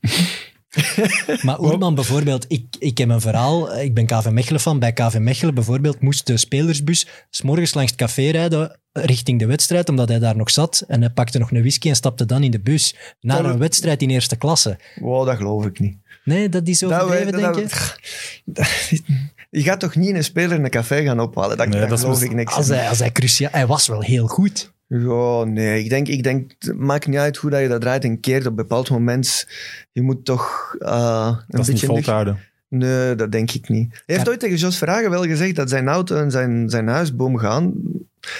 Maar 1.42 1.60
Oerman 1.60 1.94
bijvoorbeeld, 1.94 2.44
ik, 2.48 2.64
ik 2.78 2.98
heb 2.98 3.08
een 3.08 3.20
verhaal, 3.20 3.76
ik 3.78 3.94
ben 3.94 4.06
KV 4.06 4.28
Mechelen 4.30 4.60
van. 4.60 4.78
Bij 4.78 4.92
KV 4.92 5.16
Mechelen 5.18 5.54
bijvoorbeeld 5.54 6.00
moest 6.00 6.26
de 6.26 6.36
spelersbus 6.36 7.06
s 7.30 7.42
morgens 7.42 7.74
langs 7.74 7.90
het 7.90 8.00
café 8.00 8.30
rijden 8.30 8.78
richting 8.92 9.38
de 9.38 9.46
wedstrijd, 9.46 9.88
omdat 9.88 10.08
hij 10.08 10.18
daar 10.18 10.36
nog 10.36 10.50
zat. 10.50 10.84
En 10.88 11.00
hij 11.00 11.10
pakte 11.10 11.38
nog 11.38 11.50
een 11.50 11.60
whisky 11.60 11.88
en 11.88 11.96
stapte 11.96 12.24
dan 12.24 12.42
in 12.42 12.50
de 12.50 12.60
bus 12.60 12.94
naar 13.20 13.42
Dat- 13.42 13.52
een 13.52 13.58
wedstrijd 13.58 14.02
in 14.02 14.10
eerste 14.10 14.36
klasse. 14.36 14.78
Wow, 15.00 15.26
dat 15.26 15.36
geloof 15.36 15.64
ik 15.66 15.78
niet. 15.80 15.96
Nee, 16.24 16.48
dat 16.48 16.68
is 16.68 16.84
overdreven, 16.84 17.32
Dat- 17.32 17.40
denk 17.40 17.54
dat- 17.54 17.96
je? 18.44 18.52
dat- 18.52 18.68
je 19.60 19.62
gaat 19.62 19.80
toch 19.80 19.94
niet 19.96 20.14
een 20.14 20.24
speler 20.24 20.56
in 20.58 20.64
een 20.64 20.70
café 20.70 21.02
gaan 21.02 21.20
ophalen? 21.20 21.56
Dat, 21.56 21.68
Nee, 21.68 21.86
dat 21.86 22.00
geloof 22.00 22.22
ik 22.22 22.34
niks. 22.34 22.54
Als 22.54 22.68
hij, 22.68 22.88
als 22.88 22.98
hij 22.98 23.12
cruciaal... 23.12 23.50
Hij 23.52 23.66
was 23.66 23.86
wel 23.86 24.00
heel 24.02 24.26
goed. 24.26 24.72
Ja, 24.88 25.44
nee. 25.44 25.82
Ik 25.82 25.90
denk, 25.90 26.08
ik 26.08 26.22
denk, 26.22 26.54
het 26.58 26.78
maakt 26.78 27.06
niet 27.06 27.18
uit 27.18 27.36
hoe 27.36 27.50
dat 27.50 27.60
je 27.60 27.68
dat 27.68 27.80
draait 27.80 28.04
en 28.04 28.20
keert. 28.20 28.42
Op 28.44 28.50
een 28.50 28.54
bepaald 28.54 28.90
moment, 28.90 29.48
je 29.92 30.02
moet 30.02 30.24
toch 30.24 30.74
eh, 30.78 31.26
een 31.36 31.44
Dat 31.48 31.60
is 31.60 31.66
niet 31.66 31.66
beetje... 31.66 31.86
te 31.86 31.92
nuchter- 31.92 32.12
houden. 32.12 32.38
Nee, 32.68 33.14
dat 33.14 33.32
denk 33.32 33.50
ik 33.50 33.68
niet. 33.68 33.90
Hij 33.90 34.00
heeft 34.06 34.24
Ja. 34.24 34.30
ooit 34.30 34.40
tegen 34.40 34.56
Jos 34.56 34.78
Vragen 34.78 35.10
wel 35.10 35.24
gezegd 35.24 35.56
dat 35.56 35.68
zijn 35.70 35.88
auto 35.88 36.16
en 36.16 36.30
zijn, 36.30 36.68
zijn 36.70 36.88
huisboom 36.88 37.36
gaan 37.38 37.72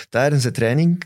tijdens 0.09 0.43
de 0.43 0.51
training. 0.51 1.03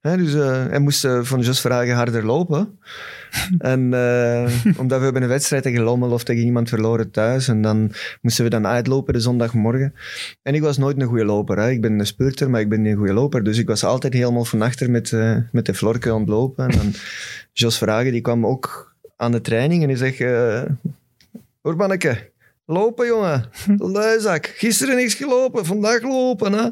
Hè, 0.00 0.16
dus 0.16 0.34
eh, 0.34 0.66
hij 0.66 0.78
moest 0.78 1.04
eh, 1.04 1.22
van 1.22 1.40
Jos 1.40 1.60
Vragen 1.60 1.94
harder 1.94 2.24
lopen. 2.24 2.78
en 3.58 3.94
eh, 3.94 4.50
omdat 4.76 4.98
we 4.98 5.04
hebben 5.04 5.22
een 5.22 5.28
wedstrijd 5.28 5.62
tegen 5.62 5.82
Lommel 5.82 6.10
of 6.10 6.24
tegen 6.24 6.44
iemand 6.44 6.68
verloren 6.68 7.10
thuis. 7.10 7.48
En 7.48 7.62
dan 7.62 7.92
moesten 8.20 8.44
we 8.44 8.50
dan 8.50 8.66
uitlopen 8.66 9.12
de 9.12 9.20
zondagmorgen. 9.20 9.94
En 10.42 10.54
ik 10.54 10.62
was 10.62 10.78
nooit 10.78 11.00
een 11.00 11.06
goede 11.06 11.24
loper. 11.24 11.58
Hè. 11.58 11.70
Ik 11.70 11.80
ben 11.80 11.98
een 11.98 12.06
spurter, 12.06 12.50
maar 12.50 12.60
ik 12.60 12.68
ben 12.68 12.82
niet 12.82 12.92
een 12.92 12.98
goede 12.98 13.12
loper. 13.12 13.44
Dus 13.44 13.58
ik 13.58 13.66
was 13.68 13.84
altijd 13.84 14.12
helemaal 14.12 14.44
van 14.44 14.62
achter 14.62 14.90
met, 14.90 15.12
met 15.52 15.66
de 15.66 15.74
florken 15.74 16.12
aan 16.12 16.20
het 16.20 16.28
lopen. 16.28 16.68
En 16.68 16.76
dan 16.76 16.92
Jos 17.52 17.78
Vragen, 17.78 18.12
die 18.12 18.20
kwam 18.20 18.46
ook 18.46 18.94
aan 19.16 19.32
de 19.32 19.40
training 19.40 19.82
en 19.82 19.88
die 19.88 19.96
zegt... 19.96 20.20
Urbanneke, 21.62 22.30
lopen 22.66 23.06
jongen. 23.06 23.44
Luizak. 23.94 24.46
Gisteren 24.46 24.96
niks 24.96 25.14
gelopen, 25.14 25.66
vandaag 25.66 26.02
lopen. 26.02 26.52
Hè? 26.52 26.68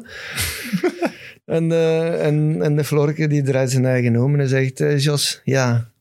en, 1.55 1.71
eh, 1.71 2.25
en, 2.25 2.61
en 2.61 2.75
de 2.75 2.83
Florke 2.83 3.27
die 3.27 3.43
draait 3.43 3.71
zijn 3.71 3.85
eigen 3.85 4.15
om 4.23 4.39
en 4.39 4.47
zegt... 4.47 4.79
eh, 4.81 4.99
Jos, 4.99 5.41
ja... 5.43 5.93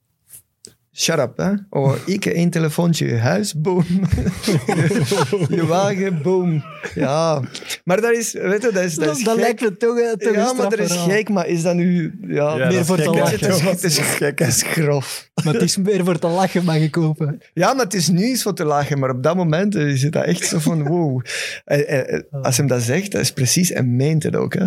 Shut 0.96 1.18
up, 1.18 1.37
hè. 1.37 1.52
Oh, 1.70 1.94
ik 2.07 2.26
één 2.26 2.50
telefoontje. 2.50 3.07
je 3.07 3.16
Huis, 3.16 3.54
boom. 3.54 3.85
je, 3.87 5.46
je 5.57 5.66
wagen, 5.66 6.22
boom. 6.22 6.64
Ja. 6.94 7.42
Maar 7.85 8.00
dat 8.00 8.12
is... 8.12 8.33
Weet 8.33 8.62
je, 8.62 8.70
dat 8.72 8.83
is... 8.85 8.94
Dat, 8.94 9.04
Dat, 9.04 9.16
is 9.16 9.24
dat 9.24 9.35
gek. 9.35 9.42
lijkt 9.42 9.61
me 9.61 9.76
toch, 9.76 9.98
eh, 9.98 10.11
toch 10.12 10.35
Ja, 10.35 10.52
maar 10.52 10.70
dat 10.70 10.78
is 10.78 10.92
gek. 10.92 11.28
Maar 11.28 11.46
is 11.46 11.62
dat 11.62 11.74
nu... 11.74 12.18
Ja, 12.26 12.35
Ja, 12.35 12.54
meer 12.54 12.64
dat 12.64 12.72
is 12.72 12.87
voor 12.87 12.96
te 12.96 13.11
lachen. 13.11 13.38
Het 13.38 13.54
is, 13.54 13.61
het 13.61 13.85
is 13.85 13.98
gek, 13.98 14.38
het 14.38 14.48
is 14.48 14.62
grof. 14.62 15.30
Maar 15.44 15.54
het 15.54 15.62
is 15.62 15.76
meer 15.76 16.04
voor 16.04 16.18
te 16.18 16.26
lachen, 16.26 16.64
mag 16.64 16.76
ik 16.76 16.94
hopen. 16.94 17.40
Ja, 17.54 17.74
maar 17.74 17.85
het 17.85 17.94
is 17.94 18.09
nu 18.09 18.24
iets 18.24 18.42
wat 18.42 18.57
te 18.57 18.64
lachen, 18.64 18.98
maar 18.98 19.11
op 19.11 19.22
dat 19.22 19.37
moment 19.37 19.74
is 19.74 20.02
het 20.02 20.12
dat 20.12 20.24
echt 20.24 20.46
zo 20.46 20.59
van 20.59 20.83
wow. 20.88 21.24
Eh, 21.64 21.80
eh, 21.80 22.14
eh, 22.14 22.22
Als 22.42 22.57
hem 22.57 22.66
dat 22.66 22.83
zegt, 22.83 23.12
dat 23.12 23.20
is 23.20 23.33
precies, 23.33 23.70
en 23.70 23.96
meent 23.96 24.22
het 24.22 24.37
ook. 24.37 24.54
Hè? 24.54 24.66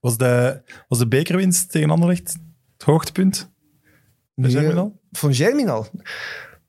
Was 0.00 0.16
de, 0.16 0.60
was 0.88 0.98
de 0.98 1.08
bekerwinst 1.08 1.70
tegen 1.70 1.90
Anderlecht 1.90 2.36
het 2.72 2.82
hoogtepunt? 2.82 3.50
Bij 4.36 4.50
Germinal? 4.50 5.00
Van 5.12 5.34
Germinal. 5.34 5.86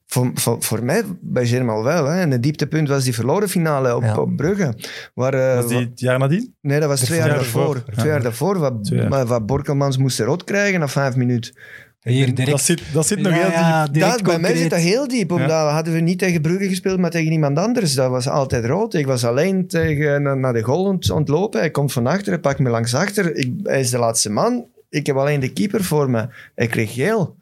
Voor, 0.05 0.31
voor, 0.33 0.57
voor 0.63 0.83
mij 0.83 1.03
bij 1.21 1.45
Germinal 1.45 1.83
wel. 1.83 2.05
Hè. 2.05 2.19
En 2.21 2.31
het 2.31 2.43
dieptepunt 2.43 2.87
was 2.87 3.03
die 3.03 3.13
verloren 3.13 3.49
finale 3.49 3.95
op, 3.95 4.03
Ja. 4.03 4.17
op 4.17 4.35
Brugge. 4.35 4.73
Waar, 5.13 5.33
eh, 5.33 5.55
Was 5.55 5.67
die 5.67 5.77
het 5.79 5.99
jaar 5.99 6.19
nadien? 6.19 6.55
Nee, 6.61 6.79
dat 6.79 6.89
was 6.89 6.99
twee 6.99 7.17
jaar 7.17 7.27
jaar 7.27 7.35
daarvoor. 7.37 7.61
ervoor. 7.75 7.91
Twee 7.93 8.05
Ja. 8.05 8.11
jaar 8.11 8.21
daarvoor, 8.23 8.57
wat, 8.59 8.73
jaar. 8.81 9.25
wat 9.27 9.45
Borkelmans 9.45 9.97
moest 9.97 10.19
rood 10.19 10.43
krijgen 10.43 10.79
na 10.79 10.87
vijf 10.87 11.15
minuten. 11.15 11.55
Hier 12.01 12.25
Dat 12.25 12.35
direct. 12.35 12.59
zit, 12.61 12.81
dat 12.93 13.07
zit 13.07 13.19
nog 13.19 13.33
Ja, 13.35 13.37
heel 13.83 13.91
diep. 13.91 14.01
Dat, 14.01 14.23
bij 14.23 14.39
mij 14.39 14.55
zit 14.55 14.69
dat 14.69 14.79
heel 14.79 15.07
diep, 15.07 15.31
omdat 15.31 15.49
Ja. 15.49 15.69
hadden 15.73 15.93
we 15.93 15.99
niet 15.99 16.19
tegen 16.19 16.41
Brugge 16.41 16.67
gespeeld, 16.67 16.99
maar 16.99 17.09
tegen 17.11 17.31
iemand 17.31 17.57
anders. 17.57 17.93
Dat 17.93 18.09
was 18.09 18.27
altijd 18.29 18.65
rood. 18.65 18.93
Ik 18.93 19.05
was 19.05 19.25
alleen 19.25 19.67
tegen, 19.67 20.39
naar, 20.39 20.53
de 20.53 20.61
goal 20.63 20.83
ont- 20.83 21.09
ontlopen. 21.11 21.59
Hij 21.59 21.71
komt 21.71 21.91
van 21.93 22.07
achter, 22.07 22.31
hij 22.31 22.39
pakt 22.41 22.59
me 22.59 22.69
langs 22.69 22.93
achter. 22.93 23.35
Ik, 23.35 23.51
hij 23.63 23.79
is 23.79 23.89
de 23.89 23.97
laatste 23.97 24.29
man. 24.31 24.65
Ik 24.89 25.05
heb 25.05 25.15
alleen 25.15 25.39
de 25.39 25.53
keeper 25.53 25.83
voor 25.83 26.09
me. 26.09 26.27
Hij 26.55 26.67
kreeg 26.67 26.93
geel. 26.93 27.35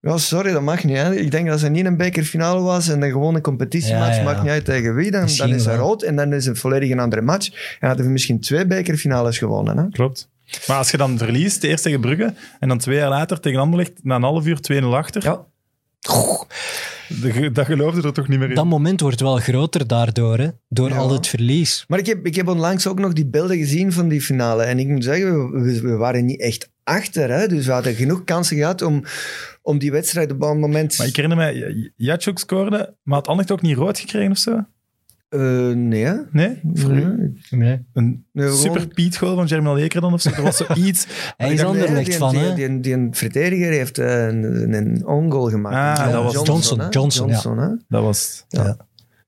Ja, 0.00 0.16
sorry, 0.18 0.52
dat 0.52 0.62
mag 0.62 0.84
niet. 0.84 0.96
Hè. 0.96 1.14
Ik 1.14 1.30
denk 1.30 1.48
dat 1.48 1.60
het 1.60 1.72
niet 1.72 1.84
een 1.86 1.96
bekerfinale 1.96 2.60
was 2.60 2.88
en 2.88 3.02
een 3.02 3.10
gewone 3.10 3.40
competitiematch. 3.40 4.10
Ja, 4.10 4.16
ja. 4.16 4.22
Maakt 4.22 4.42
niet 4.42 4.50
uit 4.50 4.64
tegen 4.64 4.94
wie. 4.94 5.10
Dan, 5.10 5.28
dan 5.36 5.48
is 5.48 5.64
dat 5.64 5.76
rood 5.76 6.02
en 6.02 6.16
dan 6.16 6.32
is 6.32 6.46
het 6.46 6.58
volledig 6.58 6.90
een 6.90 6.98
andere 7.00 7.22
match. 7.22 7.76
En 7.80 7.88
hadden 7.88 8.06
we 8.06 8.12
misschien 8.12 8.40
twee 8.40 8.66
bekerfinales 8.66 9.38
gewonnen. 9.38 9.76
Hè. 9.76 9.88
Klopt. 9.88 10.28
Maar 10.66 10.76
als 10.76 10.90
je 10.90 10.96
dan 10.96 11.18
verliest, 11.18 11.62
eerst 11.64 11.82
tegen 11.82 12.00
Brugge 12.00 12.34
en 12.58 12.68
dan 12.68 12.78
twee 12.78 12.96
jaar 12.96 13.08
later 13.08 13.40
tegen 13.40 13.60
Anderlecht, 13.60 13.92
na 14.02 14.14
een 14.16 14.22
half 14.22 14.46
uur 14.46 14.58
2-0 14.82 14.84
achter, 14.84 15.22
Ja. 15.22 15.44
Dat 17.52 17.66
geloofde 17.66 18.02
er 18.02 18.12
toch 18.12 18.28
niet 18.28 18.38
meer 18.38 18.48
in. 18.48 18.54
Dat 18.54 18.64
moment 18.64 19.00
wordt 19.00 19.20
wel 19.20 19.36
groter 19.36 19.86
daardoor, 19.86 20.38
hè? 20.38 20.48
door 20.68 20.88
Ja. 20.88 20.96
al 20.96 21.10
het 21.12 21.26
verlies. 21.26 21.84
Maar 21.88 21.98
ik 21.98 22.06
heb, 22.06 22.26
ik 22.26 22.34
heb 22.34 22.48
onlangs 22.48 22.86
ook 22.86 22.98
nog 22.98 23.12
die 23.12 23.26
beelden 23.26 23.56
gezien 23.56 23.92
van 23.92 24.08
die 24.08 24.20
finale. 24.20 24.62
En 24.62 24.78
ik 24.78 24.88
moet 24.88 25.04
zeggen, 25.04 25.50
we, 25.50 25.60
we- 25.60 25.80
we 25.80 25.96
waren 25.96 26.24
niet 26.24 26.40
echt 26.40 26.70
achter. 26.84 27.30
Hè? 27.30 27.46
Dus 27.48 27.66
we 27.66 27.72
hadden 27.72 27.94
genoeg 27.94 28.24
kansen 28.24 28.56
gehad 28.56 28.82
om, 28.82 29.04
om 29.62 29.78
die 29.78 29.90
wedstrijd 29.90 30.32
op 30.32 30.42
een 30.42 30.58
moment... 30.58 30.98
Maar 30.98 31.06
ik 31.06 31.16
herinner 31.16 31.38
me, 31.38 31.92
Jacek 31.96 32.38
scoorde, 32.38 32.94
maar 33.02 33.18
had 33.18 33.26
Anderlecht 33.28 33.50
ook 33.52 33.62
niet 33.62 33.76
rood 33.76 33.98
gekregen 33.98 34.30
of 34.30 34.38
zo? 34.38 34.64
Eh, 35.30 35.40
nee, 35.74 36.04
hè? 36.04 36.14
Nee? 36.32 36.60
Voor 36.74 36.90
u? 36.90 37.04
Nee. 37.04 37.32
Nee. 37.50 37.86
Een 37.92 38.24
Nee, 38.32 38.50
super 38.52 38.86
Piet 38.88 39.16
goal 39.16 39.34
van 39.34 39.48
Germinal 39.48 39.78
Eker 39.78 40.00
dan 40.00 40.12
of 40.12 40.20
zo. 40.20 40.30
Er 40.30 40.42
was 40.42 40.56
zoiets. 40.56 41.06
Hij 41.36 41.52
is 41.52 41.64
Anderlecht 41.64 42.14
van, 42.14 42.30
die, 42.30 42.40
hè? 42.40 42.54
Die, 42.54 42.80
die, 42.80 42.96
die 42.96 43.08
verdediger 43.10 43.72
heeft 43.72 43.98
eh, 43.98 44.26
een, 44.26 44.72
een 44.72 45.06
on-goal 45.06 45.48
gemaakt. 45.48 45.98
Ah, 45.98 46.04
John- 46.04 46.12
dat 46.12 46.34
was 46.34 46.46
Johnson, 46.46 46.80
hè? 46.80 46.88
Johnson, 46.88 47.28
ja. 47.28 47.60
hè? 47.60 47.68
Dat 47.88 48.02
was... 48.02 48.44
Ja. 48.48 48.64
Ja. 48.64 48.76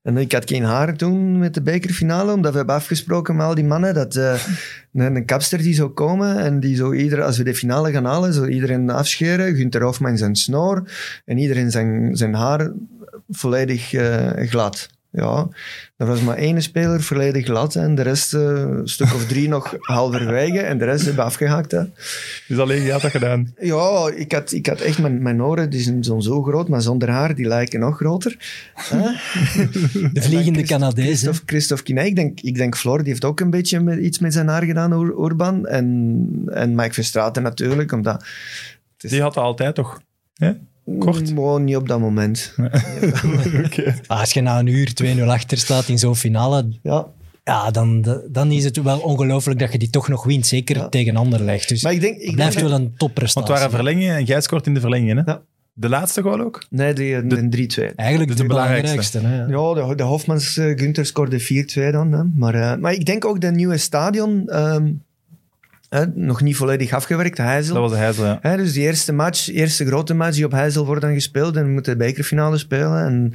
En 0.03 0.17
ik 0.17 0.33
had 0.33 0.49
geen 0.49 0.65
haar 0.65 0.97
toen 0.97 1.39
met 1.39 1.55
de 1.55 1.63
bekerfinale, 1.63 2.33
omdat 2.33 2.51
we 2.51 2.57
hebben 2.57 2.75
afgesproken 2.75 3.37
met 3.37 3.47
al 3.47 3.55
die 3.55 3.65
mannen 3.65 3.95
dat 3.95 4.17
eh, 4.17 4.47
een, 4.93 5.17
een 5.17 5.25
kapster 5.25 5.59
die 5.59 5.75
zou 5.75 5.91
komen 5.91 6.39
en 6.39 6.61
die 6.61 6.77
zou 6.77 6.97
ieder, 6.97 7.23
als 7.23 7.39
we 7.39 7.45
de 7.45 7.55
finale 7.55 7.91
gaan 7.93 8.05
halen, 8.05 8.33
zou 8.33 8.49
iedereen 8.49 8.91
afscheren. 8.91 9.55
Gunther 9.57 9.83
Hofman 9.83 10.19
zijn 10.19 10.37
snor 10.37 10.91
en 11.25 11.39
iedereen 11.39 11.71
zijn, 11.71 12.17
zijn 12.17 12.35
haar 12.35 12.73
volledig 13.29 13.89
glad. 14.49 14.89
Ja, 15.15 15.49
er 15.97 16.07
was 16.07 16.21
maar 16.21 16.37
één 16.37 16.63
speler 16.63 17.03
volledig 17.03 17.45
glad 17.45 17.75
en 17.75 17.95
de 17.95 18.03
rest, 18.03 18.35
eh, 18.35 18.41
een 18.43 18.89
stuk 18.89 19.15
of 19.15 19.27
drie 19.27 19.49
nog 19.49 19.77
halverwege 19.81 20.61
en 20.61 20.79
de 20.79 20.85
rest 20.85 21.05
hebben 21.05 21.25
afgehaakt. 21.25 21.71
Hè. 21.71 21.83
Dus 22.49 22.59
alleen 22.59 22.83
jij 22.83 22.93
had 22.93 23.01
dat 23.03 23.11
gedaan. 23.11 23.55
Ja, 23.61 24.11
ik 24.15 24.33
had, 24.33 24.53
ik 24.53 24.67
had 24.67 24.81
echt 24.81 24.99
mijn, 24.99 25.23
mijn 25.23 25.43
oren, 25.43 25.71
die 25.71 25.81
zijn 25.81 26.05
zo, 26.23 26.43
groot, 26.43 26.69
maar 26.69 26.83
zonder 26.83 27.11
haar, 27.11 27.35
die 27.35 27.47
lijken 27.47 27.81
nog 27.81 27.97
groter. 27.97 28.37
Hè? 28.75 28.99
De 30.13 30.23
vliegende 30.23 30.63
Canadees. 30.63 31.23
hè? 31.23 31.31
Christophe, 31.47 31.93
ik 31.93 32.17
denk, 32.17 32.41
ik 32.41 32.55
denk 32.55 32.77
Floor, 32.77 32.99
die 32.99 33.09
heeft 33.09 33.25
ook 33.25 33.41
een 33.41 33.51
beetje 33.51 33.81
met, 33.81 33.99
iets 33.99 34.19
met 34.19 34.33
zijn 34.33 34.49
haar 34.49 34.65
gedaan, 34.65 34.93
Ur- 34.93 35.25
Urban. 35.25 35.67
En, 35.67 36.27
en 36.53 36.75
Mike 36.75 36.93
Verstraeten 36.95 37.43
natuurlijk, 37.43 37.93
omdat... 37.93 38.15
het 38.95 39.05
is- 39.05 39.11
Die 39.11 39.23
had 39.23 39.37
altijd 39.37 39.75
toch? 39.75 40.01
Hè? 40.35 40.53
Kort. 40.99 41.29
Gewoon 41.29 41.65
niet 41.65 41.77
op 41.77 41.89
dat 41.89 42.01
moment. 42.01 42.55
Oké. 43.65 43.95
Maar 44.09 44.19
Als 44.19 44.33
je 44.33 44.41
na 44.41 44.59
een 44.59 44.67
uur 44.67 44.93
2-0 45.17 45.23
achter 45.23 45.59
staat 45.59 45.89
in 45.89 45.99
zo'n 45.99 46.17
finale, 46.17 46.69
Ja, 46.83 47.07
ja, 47.45 47.71
dan, 47.71 48.21
dan 48.31 48.51
is 48.51 48.65
het 48.65 48.83
wel 48.83 48.99
ongelooflijk 48.99 49.59
dat 49.59 49.73
je 49.73 49.79
die 49.79 49.91
toch 49.91 50.09
nog 50.09 50.25
wint. 50.25 50.47
Zeker 50.47 50.77
Ja. 50.77 50.89
tegen 50.89 51.17
Anderlecht. 51.17 51.69
Dus 51.69 51.83
maar 51.83 51.93
ik 51.93 52.01
denk... 52.01 52.15
het 52.15 52.23
Ik 52.29 52.35
blijft 52.35 52.53
denk 52.57 52.67
wel 52.69 52.71
dat- 52.77 52.81
een 52.81 52.87
Want 52.87 52.99
topprestatie. 52.99 53.51
het 53.53 53.61
waren 53.61 53.77
verlengingen 53.77 54.17
en 54.17 54.25
jij 54.25 54.41
scoort 54.41 54.67
in 54.67 54.75
de 54.75 54.81
verlengingen. 54.81 55.17
Hè? 55.17 55.23
Ja. 55.33 55.43
De 55.75 55.89
laatste 55.89 56.23
goal 56.23 56.41
ook? 56.41 56.65
Nee, 56.71 56.93
die, 56.95 57.27
De- 57.27 57.39
een 57.39 57.51
3-2. 57.93 57.95
Eigenlijk 57.95 58.31
de, 58.31 58.37
de 58.37 58.47
belangrijkste. 58.49 59.19
belangrijkste. 59.19 59.19
Hè, 59.19 59.37
ja. 59.37 59.75
Ja, 59.81 59.89
de, 59.89 59.95
de 59.95 60.03
Hofmans, 60.03 60.57
eh 60.57 60.65
Gunther 60.79 61.07
scoorde 61.07 61.41
4-2 61.41 61.45
dan. 61.93 62.13
Hè. 62.13 62.23
Maar, 62.35 62.55
eh, 62.55 62.77
maar 62.79 62.93
ik 62.93 63.05
denk 63.05 63.25
ook 63.25 63.41
de 63.41 63.51
nieuwe 63.51 63.77
stadion, 63.77 64.49
ehm, 64.49 64.91
hè, 65.93 66.07
nog 66.15 66.43
niet 66.43 66.57
volledig 66.57 66.93
afgewerkt, 66.93 67.39
Heijzel. 67.39 67.75
Dat 67.75 67.83
was 67.83 67.93
de 67.93 67.99
Heijzel, 67.99 68.25
ja. 68.25 68.39
Hè, 68.41 68.57
dus 68.57 68.73
die 68.73 68.83
eerste 68.83 69.13
match, 69.13 69.49
eerste 69.49 69.87
grote 69.87 70.15
match 70.15 70.35
die 70.35 70.45
op 70.45 70.53
Heijzel 70.53 70.87
wordt 70.87 71.01
dan 71.03 71.13
gespeeld 71.13 71.57
en 71.57 71.65
we 71.65 71.71
moeten 71.71 71.99
de 71.99 72.05
bekerfinale 72.05 72.59
spelen. 72.59 73.05
En 73.05 73.33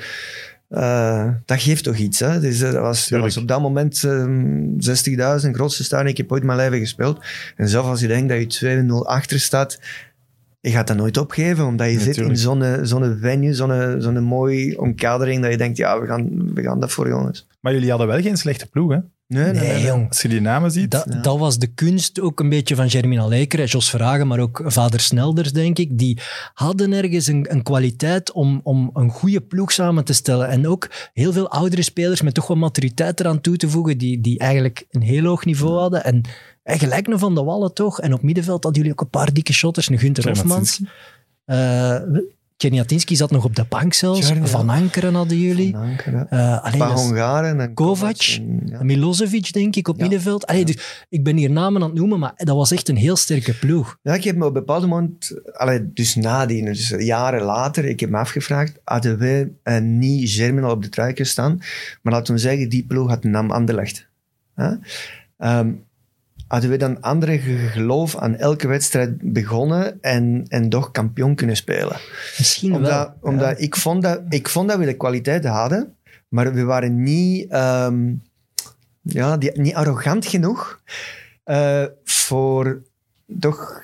eh, 0.69 1.29
dat 1.45 1.61
geeft 1.61 1.83
toch 1.83 1.95
iets. 1.95 2.19
Hè? 2.19 2.39
Dus, 2.39 2.61
eh, 2.61 2.71
dat, 2.71 2.81
was, 2.81 2.99
dat 2.99 3.07
Tuurlijk. 3.07 3.33
was 3.33 3.43
op 3.43 3.47
dat 3.47 3.61
moment 3.61 4.03
ehm 4.03 5.45
60.000, 5.45 5.51
grootste 5.51 5.83
stadion. 5.83 6.09
Ik 6.09 6.17
heb 6.17 6.31
ooit 6.31 6.43
mijn 6.43 6.57
leven 6.57 6.79
gespeeld. 6.79 7.25
En 7.55 7.67
zelfs 7.67 7.87
als 7.87 7.99
je 7.99 8.07
denkt 8.07 8.29
dat 8.29 8.55
je 8.55 8.83
2-0 8.83 9.07
achter 9.07 9.39
staat, 9.39 9.79
je 10.59 10.71
gaat 10.71 10.87
dat 10.87 10.97
nooit 10.97 11.17
opgeven, 11.17 11.65
omdat 11.65 11.91
je 11.91 11.99
zit 11.99 12.17
in 12.17 12.37
zo'n 12.37 12.63
zo'n 12.81 13.17
venue, 13.21 13.53
zo'n 13.53 13.95
zo'n 14.01 14.23
mooie 14.23 14.79
omkadering, 14.79 15.41
dat 15.41 15.51
je 15.51 15.57
denkt, 15.57 15.77
ja, 15.77 15.99
we 15.99 16.07
gaan, 16.07 16.53
we 16.53 16.61
gaan 16.61 16.79
dat 16.79 16.91
voor 16.91 17.07
jongens. 17.07 17.47
Maar 17.61 17.73
jullie 17.73 17.89
hadden 17.89 18.07
wel 18.07 18.21
geen 18.21 18.37
slechte 18.37 18.69
ploeg, 18.69 18.91
hè? 18.91 18.99
Nee, 19.27 19.51
nee, 19.53 19.81
jong. 19.83 20.07
Als 20.07 20.21
je 20.21 20.27
die 20.27 20.41
namen 20.41 20.71
ziet. 20.71 20.91
Dat, 20.91 21.05
Ja. 21.09 21.21
dat 21.21 21.37
was 21.37 21.57
de 21.57 21.67
kunst 21.67 22.19
ook 22.19 22.39
een 22.39 22.49
beetje 22.49 22.75
van 22.75 22.89
Germinal 22.89 23.29
Leker, 23.29 23.59
en 23.59 23.65
Jos 23.65 23.89
Verhagen, 23.89 24.27
maar 24.27 24.39
ook 24.39 24.61
vader 24.65 24.99
Snelders, 24.99 25.51
denk 25.51 25.77
ik. 25.79 25.97
Die 25.97 26.19
hadden 26.53 26.93
ergens 26.93 27.27
een, 27.27 27.45
een 27.49 27.63
kwaliteit 27.63 28.31
om, 28.31 28.59
om 28.63 28.89
een 28.93 29.09
goede 29.09 29.41
ploeg 29.41 29.71
samen 29.71 30.03
te 30.03 30.13
stellen. 30.13 30.47
En 30.49 30.67
ook 30.67 30.89
heel 31.13 31.33
veel 31.33 31.49
oudere 31.49 31.81
spelers 31.81 32.21
met 32.21 32.33
toch 32.33 32.47
wat 32.47 32.57
maturiteit 32.57 33.19
eraan 33.19 33.41
toe 33.41 33.57
te 33.57 33.69
voegen, 33.69 33.97
die, 33.97 34.21
die 34.21 34.39
eigenlijk 34.39 34.85
een 34.91 35.01
heel 35.01 35.23
hoog 35.25 35.45
niveau 35.45 35.79
hadden. 35.79 36.03
En, 36.03 36.21
en 36.63 36.79
gelijk 36.79 37.07
een 37.07 37.19
Van 37.19 37.35
de 37.35 37.43
Wallen 37.43 37.73
toch. 37.73 38.01
En 38.01 38.13
op 38.13 38.21
middenveld 38.21 38.63
hadden 38.63 38.81
jullie 38.81 38.97
ook 38.97 39.05
een 39.05 39.19
paar 39.19 39.33
dikke 39.33 39.53
shotters. 39.53 39.89
Een 39.89 39.99
Gunther 39.99 40.27
Hofmans. 40.27 40.81
Uh, 41.45 41.99
Tjerniatinski 42.57 43.15
zat 43.15 43.31
nog 43.31 43.43
op 43.43 43.55
de 43.55 43.65
bank 43.69 43.93
zelfs. 43.93 44.31
Van 44.43 44.69
Ankeren 44.69 45.13
hadden 45.13 45.37
jullie. 45.39 45.71
Van 45.71 45.81
Anker, 45.81 46.13
hè. 46.29 46.37
Uh, 46.37 46.63
alleen 46.63 46.81
Hongaren. 46.81 47.59
En 47.59 47.73
Kovac. 47.73 48.21
en- 48.39 48.61
ja. 48.65 48.83
Milosevic, 48.83 49.53
denk 49.53 49.75
ik, 49.75 49.87
op 49.87 49.95
Ja. 49.95 50.01
middenveld. 50.01 50.45
Allee, 50.47 50.65
dus, 50.65 51.05
ik 51.09 51.23
ben 51.23 51.37
hier 51.37 51.51
namen 51.51 51.81
aan 51.81 51.87
het 51.89 51.97
noemen, 51.97 52.19
maar 52.19 52.31
dat 52.35 52.55
was 52.55 52.71
echt 52.71 52.89
een 52.89 52.95
heel 52.95 53.15
sterke 53.15 53.53
ploeg. 53.53 53.97
Ja, 54.01 54.13
ik 54.13 54.23
heb 54.23 54.35
me 54.35 54.41
op 54.41 54.47
een 54.47 54.53
bepaald 54.53 54.81
moment, 54.87 55.33
allee, 55.53 55.93
dus 55.93 56.15
nadien, 56.15 56.65
dus 56.65 56.89
jaren 56.97 57.41
later, 57.41 57.85
ik 57.85 57.99
heb 57.99 58.09
me 58.09 58.17
afgevraagd, 58.17 58.79
hadden 58.83 59.17
wij 59.17 59.51
eh, 59.63 59.79
niet 59.81 60.29
Germinal 60.29 60.71
op 60.71 60.83
de 60.83 60.89
trui 60.89 61.15
gestaan, 61.15 61.57
maar 62.01 62.13
laten 62.13 62.33
we 62.33 62.39
zeggen, 62.39 62.69
die 62.69 62.85
ploeg 62.85 63.09
had 63.09 63.23
NAM 63.23 63.51
Anderlecht. 63.51 64.07
Hè? 64.55 64.71
Ehm, 65.37 65.71
hadden 66.47 66.69
we 66.69 66.77
dan 66.77 67.01
andere 67.01 67.39
ge- 67.39 67.57
geloof 67.57 68.15
aan 68.15 68.35
elke 68.35 68.67
wedstrijd 68.67 69.33
begonnen 69.33 70.01
en, 70.01 70.45
en 70.47 70.69
toch 70.69 70.91
kampioen 70.91 71.35
kunnen 71.35 71.55
spelen. 71.55 71.97
Misschien 72.37 72.73
Omdat, 72.75 72.91
wel. 72.91 73.13
omdat 73.21 73.61
ik, 73.61 73.75
vond 73.75 74.01
dat, 74.01 74.21
ik 74.29 74.49
vond 74.49 74.69
dat 74.69 74.77
we 74.79 74.85
de 74.85 74.97
kwaliteit 74.97 75.45
hadden, 75.45 75.95
maar 76.27 76.53
we 76.53 76.63
waren 76.63 77.03
niet, 77.03 77.51
ehm, 77.51 78.13
ja, 79.01 79.37
die, 79.37 79.59
niet 79.61 79.75
arrogant 79.75 80.25
genoeg 80.25 80.81
eh, 81.43 81.83
voor 82.03 82.81
toch 83.39 83.83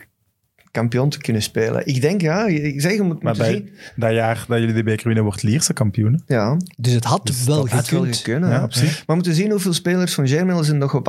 kampioen 0.74 1.10
te 1.10 1.18
kunnen 1.18 1.42
spelen. 1.42 1.88
Ik 1.88 2.02
denk, 2.02 2.22
ja, 2.22 2.46
ik 2.46 2.82
zeg, 2.82 2.94
je 2.94 3.02
moet 3.02 3.24
Maar 3.24 3.38
bij 3.38 3.52
zien. 3.52 3.70
dat 3.96 4.12
jaar 4.12 4.46
dat 4.48 4.60
jullie 4.60 4.74
de 4.74 4.84
beker 4.84 5.06
winnen, 5.06 5.24
wordt 5.24 5.44
Lierse 5.44 5.74
kampioen. 5.74 6.24
Ja, 6.26 6.58
Dus 6.78 6.94
het 6.94 7.04
had 7.04 7.26
Dus 7.26 7.44
wel 7.44 7.62
dat 7.62 7.70
had 7.70 7.90
wel 7.90 8.06
gekund. 8.06 8.46
Ja, 8.46 8.68
zich. 8.70 8.92
Maar 8.92 9.04
we 9.06 9.14
moeten 9.14 9.34
zien 9.34 9.52
hoeveel 9.52 9.74
spelers 9.74 10.14
van 10.14 10.28
Germinal 10.28 10.64
zijn 10.64 10.78
nog 10.78 10.94
op 10.96 11.04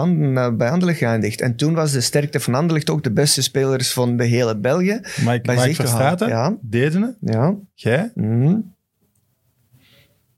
bij 0.56 0.70
Anderlecht 0.70 0.98
geëindigd. 0.98 1.40
En 1.40 1.56
toen 1.56 1.74
was 1.74 1.92
de 1.92 2.00
sterkte 2.00 2.40
van 2.40 2.54
Anderlecht 2.54 2.90
ook 2.90 3.02
de 3.02 3.12
beste 3.12 3.42
spelers 3.42 3.92
van 3.92 4.16
de 4.16 4.24
hele 4.24 4.58
België. 4.58 5.00
Mike, 5.24 5.40
Bij 5.42 5.66
Mike 5.66 5.86
houden, 5.86 6.28
ja. 6.28 6.56
Dedene, 6.60 7.16
Ja, 7.20 7.54
jij, 7.74 8.10
mhm. 8.14 8.56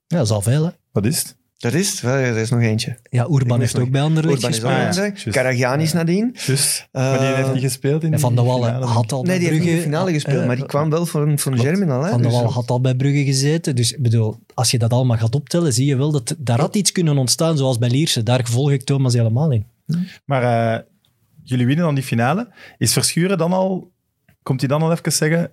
Ja, 0.07 0.17
dat 0.17 0.25
is 0.25 0.31
al 0.31 0.43
veel. 0.43 0.65
Hè? 0.65 0.71
wat 0.93 1.07
is 1.07 1.19
het? 1.19 1.36
Dat 1.57 1.73
is 1.75 1.91
het. 1.91 2.01
Wel, 2.01 2.15
Er 2.15 2.37
is 2.37 2.51
nog 2.51 2.61
eentje. 2.61 2.99
Ja, 3.11 3.27
Urban 3.31 3.61
heeft 3.61 3.75
nog- 3.75 3.83
ook 3.83 3.91
bij 3.91 4.01
Anderlecht 4.03 4.35
Urban 4.35 4.51
is 4.51 4.57
ook 4.57 4.63
gespeeld. 4.63 4.75
Ah, 5.47 5.57
ja. 5.59 5.75
is 5.77 5.93
nadien. 5.93 6.37
Maar 6.93 7.19
die 7.19 7.29
Eh, 7.29 7.35
heeft 7.35 7.53
niet 7.53 7.63
gespeeld 7.63 8.03
in 8.05 8.13
En 8.13 8.21
Van 8.21 8.35
der 8.35 8.45
Wallen 8.45 8.65
finale. 8.67 8.87
had 8.87 9.13
al 9.13 9.23
Nee, 9.23 9.27
bij 9.31 9.39
die 9.39 9.49
heeft 9.49 9.59
niet 9.61 9.69
Brugge... 9.71 9.85
in 9.85 9.91
de 9.91 9.97
finale 9.97 10.13
gespeeld, 10.13 10.41
eh, 10.41 10.47
maar 10.47 10.57
die 10.57 10.67
kwam 10.67 10.91
wel 10.91 11.07
van, 11.07 11.39
van 11.39 11.53
Klopt. 11.53 11.69
Germinal. 11.69 12.03
Hè? 12.03 12.09
Van 12.11 12.17
der 12.23 12.27
Dus- 12.31 12.37
Wallen 12.37 12.53
had 12.53 12.71
al 12.71 12.81
bij 12.81 12.95
Brugge 12.95 13.25
gezeten. 13.25 13.77
Dus 13.77 13.93
ik 13.93 14.03
bedoel, 14.03 14.39
als 14.55 14.71
je 14.71 14.79
dat 14.79 14.91
allemaal 14.93 15.17
gaat 15.17 15.35
optellen, 15.35 15.73
zie 15.73 15.87
je 15.87 15.97
wel 15.97 16.11
dat 16.13 16.35
daar 16.39 16.61
had 16.61 16.77
iets 16.77 16.93
kunnen 16.93 17.19
ontstaan, 17.19 17.57
zoals 17.57 17.79
bij 17.79 17.91
Lierse. 17.91 18.23
Daar 18.23 18.41
volg 18.45 18.71
ik 18.71 18.83
Thomas 18.85 19.13
helemaal 19.15 19.51
in. 19.53 19.67
Maar 20.25 20.43
eh, 20.75 20.83
jullie 21.43 21.67
winnen 21.67 21.85
dan 21.85 21.95
die 21.95 22.05
finale. 22.05 22.49
Is 22.79 22.93
Verschuren 22.93 23.39
dan 23.39 23.53
al... 23.53 23.91
Komt 24.43 24.61
hij 24.61 24.69
dan 24.69 24.83
al 24.83 24.93
even 24.93 25.13
zeggen... 25.13 25.51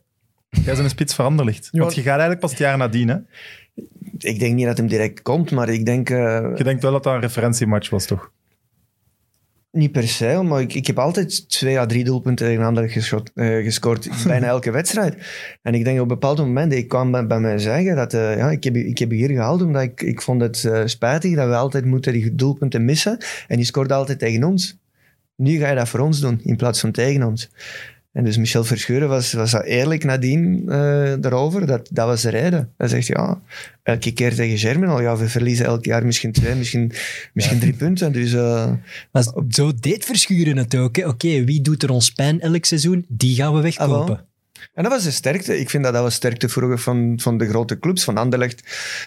Jij 0.50 0.64
bent 0.64 0.78
een 0.78 0.90
spits 0.90 1.14
veranderlicht. 1.16 1.70
Want 1.72 1.96
je 1.96 2.02
gaat 2.02 2.10
eigenlijk 2.10 2.40
pas 2.40 2.50
het 2.50 2.60
jaar 2.60 2.78
nadien. 2.78 3.08
Hè? 3.08 3.16
Ik 4.18 4.40
denk 4.40 4.56
niet 4.56 4.66
dat 4.66 4.78
hem 4.78 4.88
direct 4.88 5.22
komt, 5.22 5.52
maar 5.52 5.70
ik 5.70 5.86
denk... 5.86 6.10
eh, 6.10 6.52
Je 6.56 6.64
denkt 6.64 6.82
wel 6.84 6.92
dat 6.92 7.04
dat 7.04 7.14
een 7.14 7.22
referentiematch 7.22 7.90
was, 7.90 8.06
toch? 8.06 8.32
Niet 9.72 9.92
per 9.92 10.08
se, 10.08 10.42
maar 10.44 10.62
ik, 10.62 10.74
ik 10.74 10.88
heb 10.88 11.00
altijd 11.00 11.50
twee 11.50 11.80
à 11.80 11.86
drie 11.86 12.04
doelpunten 12.04 12.46
tegen 12.48 12.90
geschot- 12.90 13.32
eh, 13.36 13.64
gescoord. 13.64 14.10
bijna 14.28 14.48
elke 14.48 14.72
wedstrijd. 14.72 15.16
En 15.62 15.74
ik 15.74 15.84
denk 15.84 16.00
op 16.02 16.08
bepaalde 16.08 16.42
momenten, 16.44 16.78
ik 16.78 16.88
kwam 16.88 17.12
bij, 17.12 17.28
bij 17.28 17.40
mij 17.40 17.58
zeggen 17.58 17.96
dat 17.96 18.14
eh, 18.14 18.38
ja, 18.38 18.52
ik, 18.52 18.64
heb, 18.64 18.76
ik 18.76 18.98
heb 18.98 19.10
hier 19.10 19.30
gehaald 19.30 19.62
omdat 19.62 19.82
ik, 19.82 20.02
ik 20.02 20.22
vond 20.22 20.42
het 20.42 20.64
eh, 20.66 20.82
spijtig 20.86 21.36
dat 21.36 21.48
we 21.48 21.56
altijd 21.56 21.86
moeten 21.86 22.14
die 22.14 22.36
doelpunten 22.36 22.86
missen. 22.86 23.18
En 23.48 23.56
die 23.58 23.66
scoorde 23.66 23.94
altijd 23.94 24.20
tegen 24.20 24.44
ons. 24.44 24.78
Nu 25.36 25.58
ga 25.60 25.70
je 25.70 25.76
dat 25.76 25.90
voor 25.90 26.00
ons 26.00 26.20
doen, 26.20 26.40
in 26.44 26.56
plaats 26.56 26.80
van 26.80 26.92
tegen 26.92 27.24
ons. 27.24 27.50
En 28.14 28.24
dus 28.24 28.38
Michel 28.38 28.64
Verschuren 28.64 29.10
was, 29.10 29.34
was 29.34 29.52
dat 29.52 29.64
eerlijk 29.64 30.04
nadien 30.04 30.64
eh, 30.70 31.14
daarover. 31.20 31.66
Dat, 31.66 31.90
dat 31.92 32.08
was 32.08 32.22
de 32.22 32.30
reden. 32.30 32.74
Hij 32.78 32.88
zegt, 32.88 33.08
ja, 33.08 33.42
elke 33.84 34.12
keer 34.12 34.36
tegen 34.36 34.58
Germinal, 34.58 35.02
ja, 35.02 35.18
we 35.18 35.30
verliezen 35.30 35.66
elk 35.66 35.86
jaar 35.86 36.06
misschien 36.06 36.32
twee, 36.32 36.56
misschien, 36.56 36.92
misschien 37.34 37.60
drie 37.60 37.74
punten. 37.74 38.12
Dus 38.12 38.34
eh, 38.34 38.72
Maar 39.12 39.24
zo 39.50 39.72
deed 39.80 40.06
Verschuren 40.06 40.58
het 40.58 40.76
ook. 40.76 40.98
Oké, 40.98 41.44
wie 41.44 41.62
doet 41.62 41.84
er 41.84 41.90
ons 41.90 42.10
pijn 42.10 42.42
elk 42.42 42.66
seizoen? 42.66 43.06
Die 43.08 43.36
gaan 43.36 43.54
we 43.54 43.62
wegkopen. 43.62 44.00
Ah, 44.02 44.08
wel. 44.08 44.32
En 44.74 44.84
dat 44.84 44.92
was 44.92 45.04
de 45.04 45.12
sterkte. 45.12 45.60
Ik 45.60 45.70
vind 45.70 45.84
dat 45.84 45.94
dat 45.94 46.02
was 46.02 46.14
sterkte 46.14 46.50
vroeger 46.50 46.80
van, 46.80 47.20
van 47.22 47.38
de 47.38 47.48
grote 47.48 47.80
clubs, 47.80 48.04
van 48.04 48.18
Anderlecht. 48.18 48.64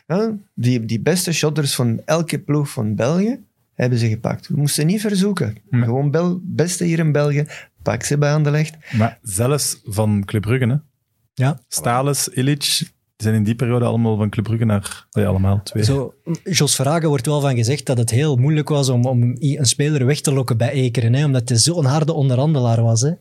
Ja, 0.06 0.36
die, 0.54 0.84
die 0.84 1.00
beste 1.00 1.32
shotters 1.32 1.74
van 1.74 2.02
elke 2.04 2.38
ploeg 2.38 2.68
van 2.68 2.94
België 2.94 3.40
hebben 3.74 3.98
ze 3.98 4.08
gepakt. 4.08 4.48
We 4.48 4.56
moesten 4.56 4.86
niet 4.86 5.00
verzoeken. 5.00 5.56
Gewoon 5.70 6.10
bel, 6.10 6.40
beste 6.42 6.84
hier 6.84 6.98
in 6.98 7.12
België, 7.12 7.46
pak 7.86 8.02
ze 8.02 8.18
bij 8.18 8.32
Anderlecht. 8.32 8.76
Maar 8.92 9.18
zelfs 9.22 9.80
van 9.84 10.22
Club 10.24 10.42
Brugge, 10.42 10.66
hè. 10.66 10.76
Ja. 11.34 11.58
Stales, 11.68 12.28
Illich, 12.28 12.78
die 12.78 12.88
zijn 13.16 13.34
in 13.34 13.42
die 13.42 13.54
periode 13.54 13.84
allemaal 13.84 14.16
van 14.16 14.30
Club 14.30 14.44
Brugge 14.44 14.64
naar... 14.64 15.06
Nee, 15.10 15.26
allemaal, 15.26 15.60
twee. 15.62 15.84
Zo, 15.84 16.14
Jos 16.44 16.74
Verhagen 16.74 17.08
wordt 17.08 17.26
wel 17.26 17.40
van 17.40 17.56
gezegd 17.56 17.86
dat 17.86 17.98
het 17.98 18.10
heel 18.10 18.36
moeilijk 18.36 18.68
was 18.68 18.88
om, 18.88 19.04
om 19.04 19.22
een 19.38 19.66
speler 19.66 20.06
weg 20.06 20.20
te 20.20 20.32
lokken 20.32 20.56
bij 20.56 20.70
Ekeren, 20.70 21.14
hè, 21.14 21.24
omdat 21.24 21.48
hij 21.48 21.58
zo'n 21.58 21.84
harde 21.84 22.12
onderhandelaar 22.12 22.82
was. 22.82 23.00
Hè. 23.00 23.12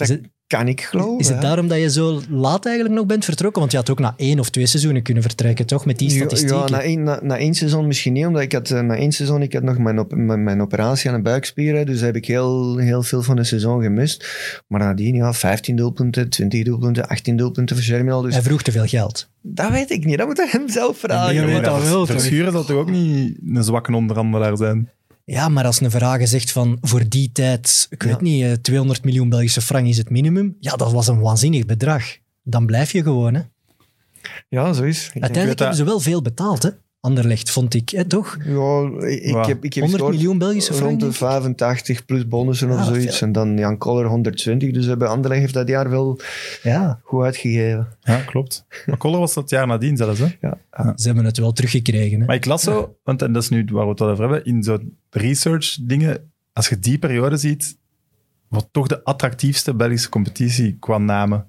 Is 0.00 0.08
Dat 0.08 0.16
het, 0.16 0.28
kan 0.46 0.68
ik 0.68 0.80
geloven. 0.80 1.18
is 1.18 1.26
het 1.26 1.36
hè. 1.36 1.42
daarom 1.42 1.68
dat 1.68 1.78
je 1.78 1.90
zo 1.90 2.20
laat 2.30 2.66
eigenlijk 2.66 2.96
nog 2.96 3.06
bent 3.06 3.24
vertrokken? 3.24 3.60
Want 3.60 3.72
je 3.72 3.78
had 3.78 3.90
ook 3.90 3.98
na 3.98 4.14
één 4.16 4.38
of 4.38 4.50
twee 4.50 4.66
seizoenen 4.66 5.02
kunnen 5.02 5.22
vertrekken, 5.22 5.66
toch? 5.66 5.84
Met 5.86 5.98
die 5.98 6.10
statistieken. 6.10 6.56
Ja, 6.58 6.68
na 6.68 6.80
één, 6.82 7.02
na, 7.02 7.18
na 7.22 7.38
één 7.38 7.54
seizoen 7.54 7.86
misschien 7.86 8.12
niet, 8.12 8.26
omdat 8.26 8.42
ik 8.42 8.52
had 8.52 8.70
eh, 8.70 8.80
na 8.80 8.96
één 8.96 9.12
seizoen 9.12 9.42
ik 9.42 9.52
had 9.52 9.62
nog 9.62 9.78
mijn, 9.78 9.98
op, 9.98 10.14
mijn, 10.14 10.44
mijn 10.44 10.60
operatie 10.60 11.10
aan 11.10 11.16
de 11.16 11.22
buikspier, 11.22 11.76
hè, 11.76 11.84
dus 11.84 12.00
heb 12.00 12.16
ik 12.16 12.26
heel, 12.26 12.76
heel 12.76 13.02
veel 13.02 13.22
van 13.22 13.36
de 13.36 13.44
seizoen 13.44 13.82
gemist. 13.82 14.28
Maar 14.66 14.80
nadien, 14.80 15.14
ja, 15.14 15.32
15 15.32 15.76
doelpunten, 15.76 16.28
20 16.28 16.64
doelpunten, 16.64 17.08
18 17.08 17.36
doelpunten 17.36 17.76
voor 17.76 17.84
Germinal, 17.84 18.22
dus 18.22 18.32
Hij 18.34 18.42
vroeg 18.42 18.62
te 18.62 18.72
veel 18.72 18.86
geld. 18.86 19.28
dat 19.42 19.70
weet 19.70 19.90
ik 19.90 20.04
niet, 20.04 20.18
dat 20.18 20.26
moet 20.26 20.36
hij 20.36 20.48
hem 20.50 20.68
zelf 20.68 20.98
vragen. 20.98 21.34
Nee, 21.34 21.46
Ja, 21.46 21.52
weet 21.54 21.64
dat 21.64 21.88
wel? 21.88 22.06
Verschuren 22.06 22.52
zal 22.52 22.64
toch 22.64 22.76
ook 22.76 22.90
niet 22.90 23.38
een 23.54 23.64
zwakke 23.64 23.94
onderhandelaar 23.94 24.56
zijn? 24.56 24.90
Ja, 25.30 25.48
maar 25.48 25.64
als 25.64 25.80
een 25.80 25.90
Verhagen 25.90 26.28
zegt 26.28 26.52
van 26.52 26.78
voor 26.80 27.08
die 27.08 27.32
tijd, 27.32 27.86
ik 27.90 28.02
Ja. 28.02 28.08
weet 28.08 28.20
niet, 28.20 28.42
eh, 28.44 28.52
200 28.52 29.04
miljoen 29.04 29.28
Belgische 29.28 29.60
frank 29.60 29.86
is 29.86 29.96
het 29.96 30.10
minimum. 30.10 30.56
Ja, 30.60 30.76
dat 30.76 30.92
was 30.92 31.08
een 31.08 31.20
waanzinnig 31.20 31.64
bedrag. 31.66 32.04
Dan 32.42 32.66
blijf 32.66 32.92
je 32.92 33.02
gewoon. 33.02 33.34
Hè. 33.34 33.40
Ja, 34.48 34.72
zo 34.72 34.82
is. 34.82 35.06
Ik 35.06 35.12
Uiteindelijk 35.22 35.48
dat- 35.48 35.58
hebben 35.58 35.76
ze 35.76 35.84
wel 35.84 36.00
veel 36.00 36.22
betaald, 36.22 36.62
hè? 36.62 36.70
Anderlecht, 37.00 37.50
vond 37.50 37.74
ik, 37.74 37.88
hè, 37.90 38.04
toch? 38.04 38.36
Ja, 38.44 38.90
ik, 39.06 39.44
heb, 39.46 39.64
ik 39.64 39.74
heb 39.74 39.82
100 39.84 39.90
gescoord 39.92 40.12
miljoen 40.14 40.38
Belgische 40.38 40.72
frank, 40.74 40.88
Rond 40.88 41.00
de 41.00 41.06
denk 41.06 41.12
ik. 41.12 41.18
85 41.18 42.04
plus 42.04 42.28
bonussen 42.28 42.70
of 42.70 42.76
Ah, 42.76 42.86
zoiets. 42.86 43.18
veel. 43.18 43.26
En 43.26 43.32
dan 43.32 43.56
Jan 43.58 43.78
Koller 43.78 44.06
120. 44.06 44.70
Dus 44.70 44.96
bij 44.96 45.08
Anderlecht 45.08 45.40
heeft 45.40 45.54
dat 45.54 45.68
jaar 45.68 45.90
wel 45.90 46.20
Ja, 46.62 47.00
goed 47.02 47.24
uitgegeven. 47.24 47.88
Ja, 48.00 48.20
klopt. 48.20 48.64
Maar 48.86 48.96
Koller 48.96 49.18
was 49.18 49.34
dat 49.34 49.50
jaar 49.50 49.66
nadien 49.66 49.96
zelfs, 49.96 50.18
hè. 50.18 50.26
ze 50.96 51.06
hebben 51.06 51.24
het 51.24 51.38
wel 51.38 51.52
teruggekregen. 51.52 52.20
Hè. 52.20 52.26
Maar 52.26 52.36
ik 52.36 52.44
las 52.44 52.62
zo, 52.62 52.96
want 53.04 53.22
en 53.22 53.32
dat 53.32 53.42
is 53.42 53.48
nu 53.48 53.64
waar 53.72 53.84
we 53.84 53.90
het 53.90 54.00
over 54.00 54.18
hebben, 54.20 54.44
in 54.44 54.62
zo'n 54.62 54.96
research 55.10 55.78
dingen, 55.82 56.30
als 56.52 56.68
je 56.68 56.78
die 56.78 56.98
periode 56.98 57.36
ziet, 57.36 57.76
wat 58.48 58.68
toch 58.72 58.86
de 58.86 59.04
attractiefste 59.04 59.74
Belgische 59.74 60.08
competitie 60.08 60.76
qua 60.80 60.98
namen. 60.98 61.46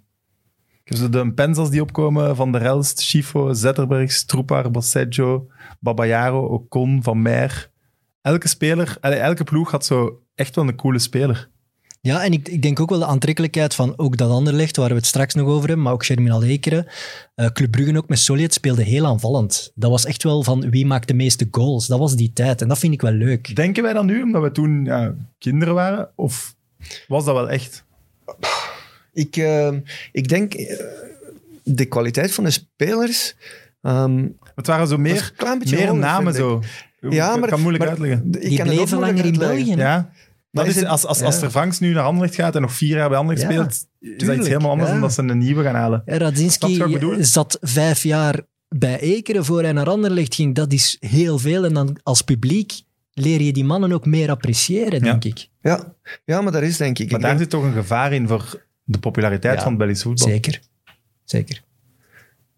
Heb 0.89 0.97
zo 0.97 1.09
de 1.09 1.33
pensels 1.33 1.69
die 1.69 1.81
opkomen, 1.81 2.35
Van 2.35 2.51
der 2.51 2.61
Elst, 2.61 2.99
Schifo, 2.99 3.53
Zetterberg, 3.53 4.11
Stroepar, 4.11 4.71
Bosseggio, 4.71 5.47
Babayaro, 5.79 6.45
Ocon, 6.45 7.03
Van 7.03 7.21
Meer. 7.21 7.71
Elke 8.21 8.47
speler, 8.47 8.97
elke 8.99 9.43
ploeg 9.43 9.71
had 9.71 9.85
zo 9.85 10.21
echt 10.35 10.55
wel 10.55 10.67
een 10.67 10.75
coole 10.75 10.99
speler. 10.99 11.49
Ja, 12.01 12.23
en 12.23 12.31
ik, 12.31 12.47
ik 12.47 12.61
denk 12.61 12.79
ook 12.79 12.89
wel 12.89 12.99
de 12.99 13.05
aantrekkelijkheid 13.05 13.75
van 13.75 13.93
ook 13.97 14.17
dat 14.17 14.31
Anderlecht, 14.31 14.75
waar 14.75 14.89
we 14.89 14.95
het 14.95 15.05
straks 15.05 15.33
nog 15.33 15.47
over 15.47 15.67
hebben, 15.67 15.81
maar 15.81 15.93
ook 15.93 16.05
Germinal 16.05 16.43
Ekeren. 16.43 16.87
Eh, 17.35 17.47
Club 17.47 17.71
Brugge 17.71 17.97
ook 17.97 18.09
met 18.09 18.19
Solid 18.19 18.53
speelde 18.53 18.83
heel 18.83 19.05
aanvallend. 19.05 19.71
Dat 19.75 19.91
was 19.91 20.05
echt 20.05 20.23
wel 20.23 20.43
van 20.43 20.69
wie 20.69 20.85
maakt 20.85 21.07
de 21.07 21.13
meeste 21.13 21.47
goals. 21.51 21.87
Dat 21.87 21.99
was 21.99 22.15
die 22.15 22.33
tijd 22.33 22.61
en 22.61 22.67
dat 22.67 22.79
vind 22.79 22.93
ik 22.93 23.01
wel 23.01 23.11
leuk. 23.11 23.55
Denken 23.55 23.83
wij 23.83 23.93
dat 23.93 24.03
nu, 24.03 24.21
omdat 24.21 24.41
we 24.41 24.51
toen 24.51 24.85
ja, 24.85 25.15
kinderen 25.37 25.73
waren? 25.73 26.09
Of 26.15 26.55
was 27.07 27.25
dat 27.25 27.35
wel 27.35 27.49
echt? 27.49 27.85
Ik, 29.19 29.37
eh, 29.37 29.71
ik 30.11 30.27
denk 30.27 30.53
eh, 30.53 30.77
de 31.63 31.85
kwaliteit 31.85 32.31
van 32.33 32.43
de 32.43 32.49
spelers. 32.51 33.35
ehm, 33.81 34.27
Het 34.55 34.67
waren 34.67 34.87
zo 34.87 34.97
meer, 34.97 35.31
meer 35.69 35.95
namen 35.95 36.33
zo. 36.33 36.61
Ja, 37.09 37.33
Ik 37.33 37.39
maar, 37.39 37.49
kan 37.49 37.59
moeilijk 37.61 37.83
maar 37.83 37.93
uitleggen. 37.93 38.27
ik 38.31 38.41
Die 38.41 38.57
kan 38.57 38.67
bleven 38.67 38.99
langer 38.99 39.17
in 39.17 39.23
uitleggen. 39.23 39.55
België. 39.57 39.75
Ja. 39.75 40.11
Maar 40.51 40.63
Dat 40.63 40.65
is 40.65 40.75
is, 40.75 40.79
het- 40.81 40.89
als, 40.91 41.05
als, 41.05 41.21
als 41.21 41.33
ja. 41.35 41.39
Ter 41.41 41.51
Vanks 41.51 41.79
nu 41.79 41.93
naar 41.93 42.03
Anderlecht 42.03 42.35
gaat 42.35 42.55
en 42.55 42.61
nog 42.61 42.73
vier 42.73 42.95
jaar 42.97 43.09
bij 43.09 43.17
Anderlecht 43.17 43.45
Ja, 43.47 43.51
speelt, 43.53 43.71
is 43.71 43.79
dat 43.99 44.17
tuurlijk, 44.17 44.39
iets 44.39 44.47
helemaal 44.47 44.69
anders 44.71 44.87
ja. 44.89 44.93
dan 44.95 45.03
dat 45.03 45.13
ze 45.13 45.21
een 45.21 45.37
nieuwe 45.37 45.63
gaan 45.63 45.75
halen. 45.75 46.01
Radzinski 46.05 46.97
zat 47.19 47.57
vijf 47.61 48.03
jaar 48.03 48.41
bij 48.69 48.99
Ekeren 48.99 49.45
voor 49.45 49.61
hij 49.63 49.71
naar 49.71 49.89
Anderlecht 49.89 50.35
ging. 50.35 50.55
Dat 50.55 50.73
is 50.73 50.97
heel 50.99 51.39
veel. 51.39 51.65
En 51.65 51.73
dan 51.73 51.99
als 52.03 52.21
publiek 52.21 52.81
leer 53.13 53.41
je 53.41 53.53
die 53.53 53.63
mannen 53.65 53.91
ook 53.91 54.05
meer 54.05 54.29
appreciëren, 54.29 55.01
denk 55.01 55.23
ik. 55.23 55.47
Ja. 55.61 55.93
ja, 56.25 56.41
maar 56.41 56.51
dat 56.51 56.61
is 56.61 56.77
denk 56.77 56.99
ik. 56.99 57.05
Maar 57.11 57.19
Ik 57.19 57.25
daar 57.25 57.37
denk- 57.37 57.41
zit 57.41 57.49
toch 57.49 57.63
een 57.63 57.73
gevaar 57.81 58.13
in 58.13 58.27
voor 58.27 58.67
de 58.91 58.99
populariteit 58.99 59.55
Ja, 59.57 59.61
van 59.61 59.69
het 59.71 59.79
Belgisch 59.79 60.01
voetbal. 60.01 60.27
Zeker. 60.27 60.59
Zeker. 61.25 61.61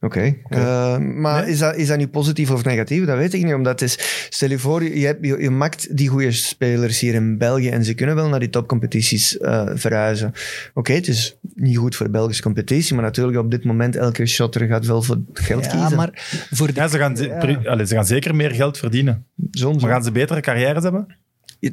Oké. 0.04 0.36
Eh, 0.50 0.98
maar 0.98 1.42
Nee. 1.42 1.52
is, 1.52 1.60
dat, 1.60 1.76
is 1.76 1.88
dat 1.88 1.98
nu 1.98 2.08
positief 2.08 2.52
of 2.52 2.64
negatief? 2.66 3.06
Dat 3.06 3.18
weet 3.18 3.34
ik 3.34 3.44
niet. 3.44 3.54
Omdat 3.54 3.80
het 3.80 3.90
is, 3.90 4.28
stel 4.30 4.50
je 4.50 4.60
voor, 4.60 4.84
je, 4.84 5.06
hebt, 5.06 5.26
je, 5.26 5.38
je 5.42 5.50
maakt 5.50 5.98
die 5.98 6.08
goede 6.08 6.32
spelers 6.32 7.00
hier 7.00 7.14
in 7.14 7.38
België 7.38 7.70
en 7.70 7.84
ze 7.86 7.94
kunnen 7.94 8.16
wel 8.16 8.28
naar 8.30 8.40
die 8.40 8.50
topcompetities 8.50 9.38
eh, 9.38 9.70
verhuizen. 9.74 10.34
Oké, 10.74 10.94
het 10.94 11.08
is 11.08 11.36
niet 11.56 11.78
goed 11.78 11.96
voor 11.96 12.06
de 12.06 12.12
Belgische 12.12 12.42
competitie, 12.44 12.94
maar 12.96 13.04
natuurlijk 13.04 13.38
op 13.38 13.52
dit 13.52 13.64
moment 13.64 13.96
elke 13.96 14.26
shotter 14.26 14.68
gaat 14.68 14.86
wel 14.86 15.02
voor 15.02 15.18
geld 15.34 15.66
Ja, 15.66 15.72
kiezen. 15.72 15.98
maar 15.98 16.10
voor 16.52 16.68
de 16.68 16.74
Ja, 16.76 16.88
ze, 16.88 16.98
gaan 16.98 17.18
ze- 17.18 17.36
pri- 17.40 17.68
allee, 17.68 17.86
ze 17.86 17.96
gaan 17.96 18.06
zeker 18.06 18.36
meer 18.36 18.52
geld 18.52 18.78
verdienen. 18.78 19.26
Soms, 19.52 19.82
Maar 19.82 19.92
gaan 19.92 20.04
ze 20.04 20.12
betere 20.12 20.40
carrières 20.42 20.84
hebben? 20.84 21.16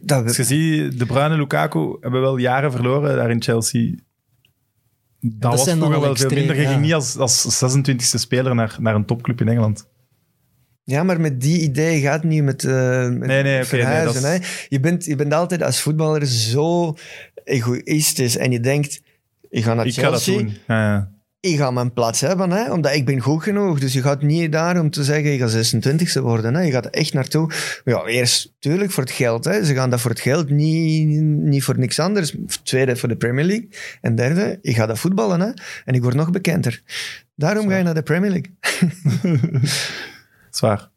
dat, 0.03 0.25
Als 0.27 0.37
je 0.37 0.44
ziet, 0.44 0.99
De 0.99 1.07
Bruyne 1.07 1.33
en 1.35 1.40
Lukaku 1.40 1.97
hebben 2.01 2.21
wel 2.21 2.37
jaren 2.37 2.73
verloren 2.73 3.16
daar 3.16 3.31
in 3.31 3.42
Chelsea. 3.42 3.94
Dat, 5.21 5.51
was 5.51 5.65
zijn 5.65 5.79
dan 5.79 5.91
vroeger 5.91 6.09
wel 6.09 6.17
wel 6.17 6.29
veel 6.29 6.39
minder. 6.39 6.57
Je 6.57 6.63
ja. 6.63 6.69
ging 6.69 6.81
niet 6.83 6.95
als, 6.95 7.17
als 7.17 7.63
26e 7.79 8.01
speler 8.01 8.55
naar, 8.55 8.77
naar 8.81 8.95
een 8.95 9.05
topclub 9.05 9.41
in 9.41 9.49
Engeland. 9.49 9.87
Ja, 10.85 11.03
maar 11.03 11.21
met 11.21 11.41
die 11.41 11.61
idee 11.61 12.01
gaat 12.01 12.23
het 12.23 12.31
niet 12.31 12.43
met, 12.43 12.65
eh 12.65 13.09
met 13.09 13.29
Nee, 13.29 13.43
nee, 13.43 13.43
oké, 13.43 13.53
nee, 13.53 13.65
verhuizen. 13.65 14.23
dat 14.23 14.31
hè. 14.31 14.47
Je, 14.69 14.81
bent, 14.81 15.05
je 15.05 15.17
bent 15.17 15.33
altijd 15.33 15.63
als 15.63 15.81
voetballer 15.81 16.27
zo 16.27 16.97
egoïstisch 17.45 18.37
en 18.37 18.51
je 18.51 18.61
denkt, 18.61 19.03
ik 19.51 19.65
ga 19.65 19.75
naar 19.75 19.87
Ik 19.87 19.95
ga 19.95 20.11
dat 20.11 20.23
Chelsea, 20.23 20.43
doen. 20.43 20.57
Ja, 20.67 20.93
ja. 20.93 21.11
Ik 21.40 21.57
ga 21.57 21.70
mijn 21.70 21.92
plaats 21.92 22.20
hebben, 22.20 22.51
hè, 22.51 22.72
omdat 22.72 22.94
ik 22.94 23.05
ben 23.05 23.20
goed 23.20 23.42
genoeg. 23.42 23.81
Dus 23.81 23.92
je 23.92 24.03
gaat 24.03 24.22
niet 24.22 24.53
daar 24.53 24.81
om 24.81 24.90
te 24.90 25.05
zeggen, 25.05 25.31
je 25.31 25.38
gaat 25.38 25.74
26e 25.74 26.22
worden. 26.22 26.55
Hè. 26.55 26.61
Je 26.62 26.70
gaat 26.70 26.85
er 26.85 26.90
echt 26.90 27.12
naartoe. 27.12 27.51
Ja, 27.85 28.05
eerst, 28.05 28.55
tuurlijk, 28.59 28.90
voor 28.90 29.03
het 29.03 29.12
geld. 29.12 29.44
Hè. 29.44 29.64
Ze 29.64 29.74
gaan 29.74 29.90
dat 29.90 30.01
voor 30.01 30.11
het 30.11 30.20
geld, 30.20 30.51
niet, 30.51 31.07
niet 31.22 31.64
voor 31.64 31.79
niks 31.79 31.98
anders. 31.98 32.35
Tweede, 32.62 32.96
voor 32.96 33.09
de 33.09 33.16
Premier 33.16 33.44
League. 33.44 33.68
En 34.01 34.14
derde, 34.14 34.59
ik 34.62 34.77
ga 34.77 34.87
dat 34.87 34.98
voetballen. 34.98 35.40
Hè. 35.40 35.51
En 35.85 35.94
ik 35.94 36.03
word 36.03 36.14
nog 36.14 36.31
bekender. 36.31 36.83
Daarom 37.35 37.68
ga 37.68 37.77
je 37.77 37.83
naar 37.85 37.94
de 37.94 38.03
Premier 38.03 38.31
League. 38.31 38.53
Zwaar. 40.51 40.90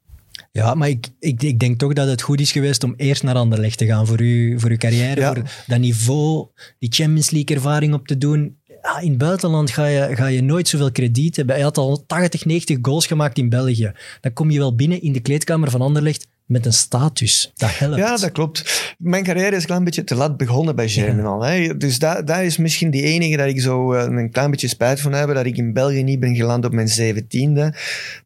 Ja, 0.51 0.73
maar 0.73 0.89
ik, 0.89 1.07
ik, 1.19 1.43
ik 1.43 1.59
denk 1.59 1.79
toch 1.79 1.93
dat 1.93 2.07
het 2.07 2.21
goed 2.21 2.39
is 2.39 2.51
geweest 2.51 2.83
om 2.83 2.93
eerst 2.97 3.23
naar 3.23 3.35
Anderlecht 3.35 3.77
te 3.77 3.85
gaan 3.85 4.07
voor, 4.07 4.21
u, 4.21 4.59
voor 4.59 4.69
uw 4.69 4.77
carrière, 4.77 5.21
Ja. 5.21 5.33
voor 5.33 5.43
dat 5.67 5.79
niveau, 5.79 6.47
die 6.79 6.91
Champions 6.91 7.29
League 7.29 7.55
ervaring 7.55 7.93
op 7.93 8.07
te 8.07 8.17
doen. 8.17 8.57
Ja, 8.83 8.99
in 8.99 9.09
het 9.09 9.17
buitenland 9.17 9.71
ga 9.71 9.85
je, 9.85 10.15
ga 10.15 10.25
je 10.27 10.41
nooit 10.43 10.67
zoveel 10.67 10.91
krediet 10.91 11.35
hebben. 11.35 11.55
Hij 11.55 11.63
had 11.63 11.77
al 11.77 12.03
80, 12.07 12.45
90 12.45 12.77
goals 12.81 13.07
gemaakt 13.07 13.37
in 13.37 13.49
België. 13.49 13.91
Dan 14.21 14.33
kom 14.33 14.51
je 14.51 14.59
wel 14.59 14.75
binnen 14.75 15.01
in 15.01 15.13
de 15.13 15.19
kleedkamer 15.19 15.71
van 15.71 15.81
Anderlecht 15.81 16.27
met 16.45 16.65
een 16.65 16.73
status. 16.73 17.51
Dat 17.55 17.77
helpt. 17.77 17.97
Ja, 17.97 18.17
dat 18.17 18.31
klopt. 18.31 18.95
Mijn 18.97 19.23
carrière 19.23 19.55
is 19.55 19.61
een 19.61 19.67
klein 19.67 19.83
beetje 19.83 20.03
te 20.03 20.15
laat 20.15 20.37
begonnen 20.37 20.75
bij 20.75 20.89
Germinal. 20.89 21.43
Hè. 21.43 21.77
Dus 21.77 21.99
dat, 21.99 22.27
dat 22.27 22.39
is 22.39 22.57
misschien 22.57 22.89
die 22.89 23.01
enige 23.03 23.37
dat 23.37 23.47
ik 23.47 23.61
zo 23.61 23.93
eh, 23.93 24.03
een 24.17 24.31
klein 24.31 24.51
beetje 24.51 24.67
spijt 24.67 25.01
van 25.01 25.13
heb. 25.13 25.33
Dat 25.33 25.45
ik 25.45 25.57
in 25.57 25.73
België 25.73 26.03
niet 26.03 26.19
ben 26.19 26.35
geland 26.35 26.65
op 26.65 26.71
mijn 26.73 26.87
zeventiende, 26.87 27.73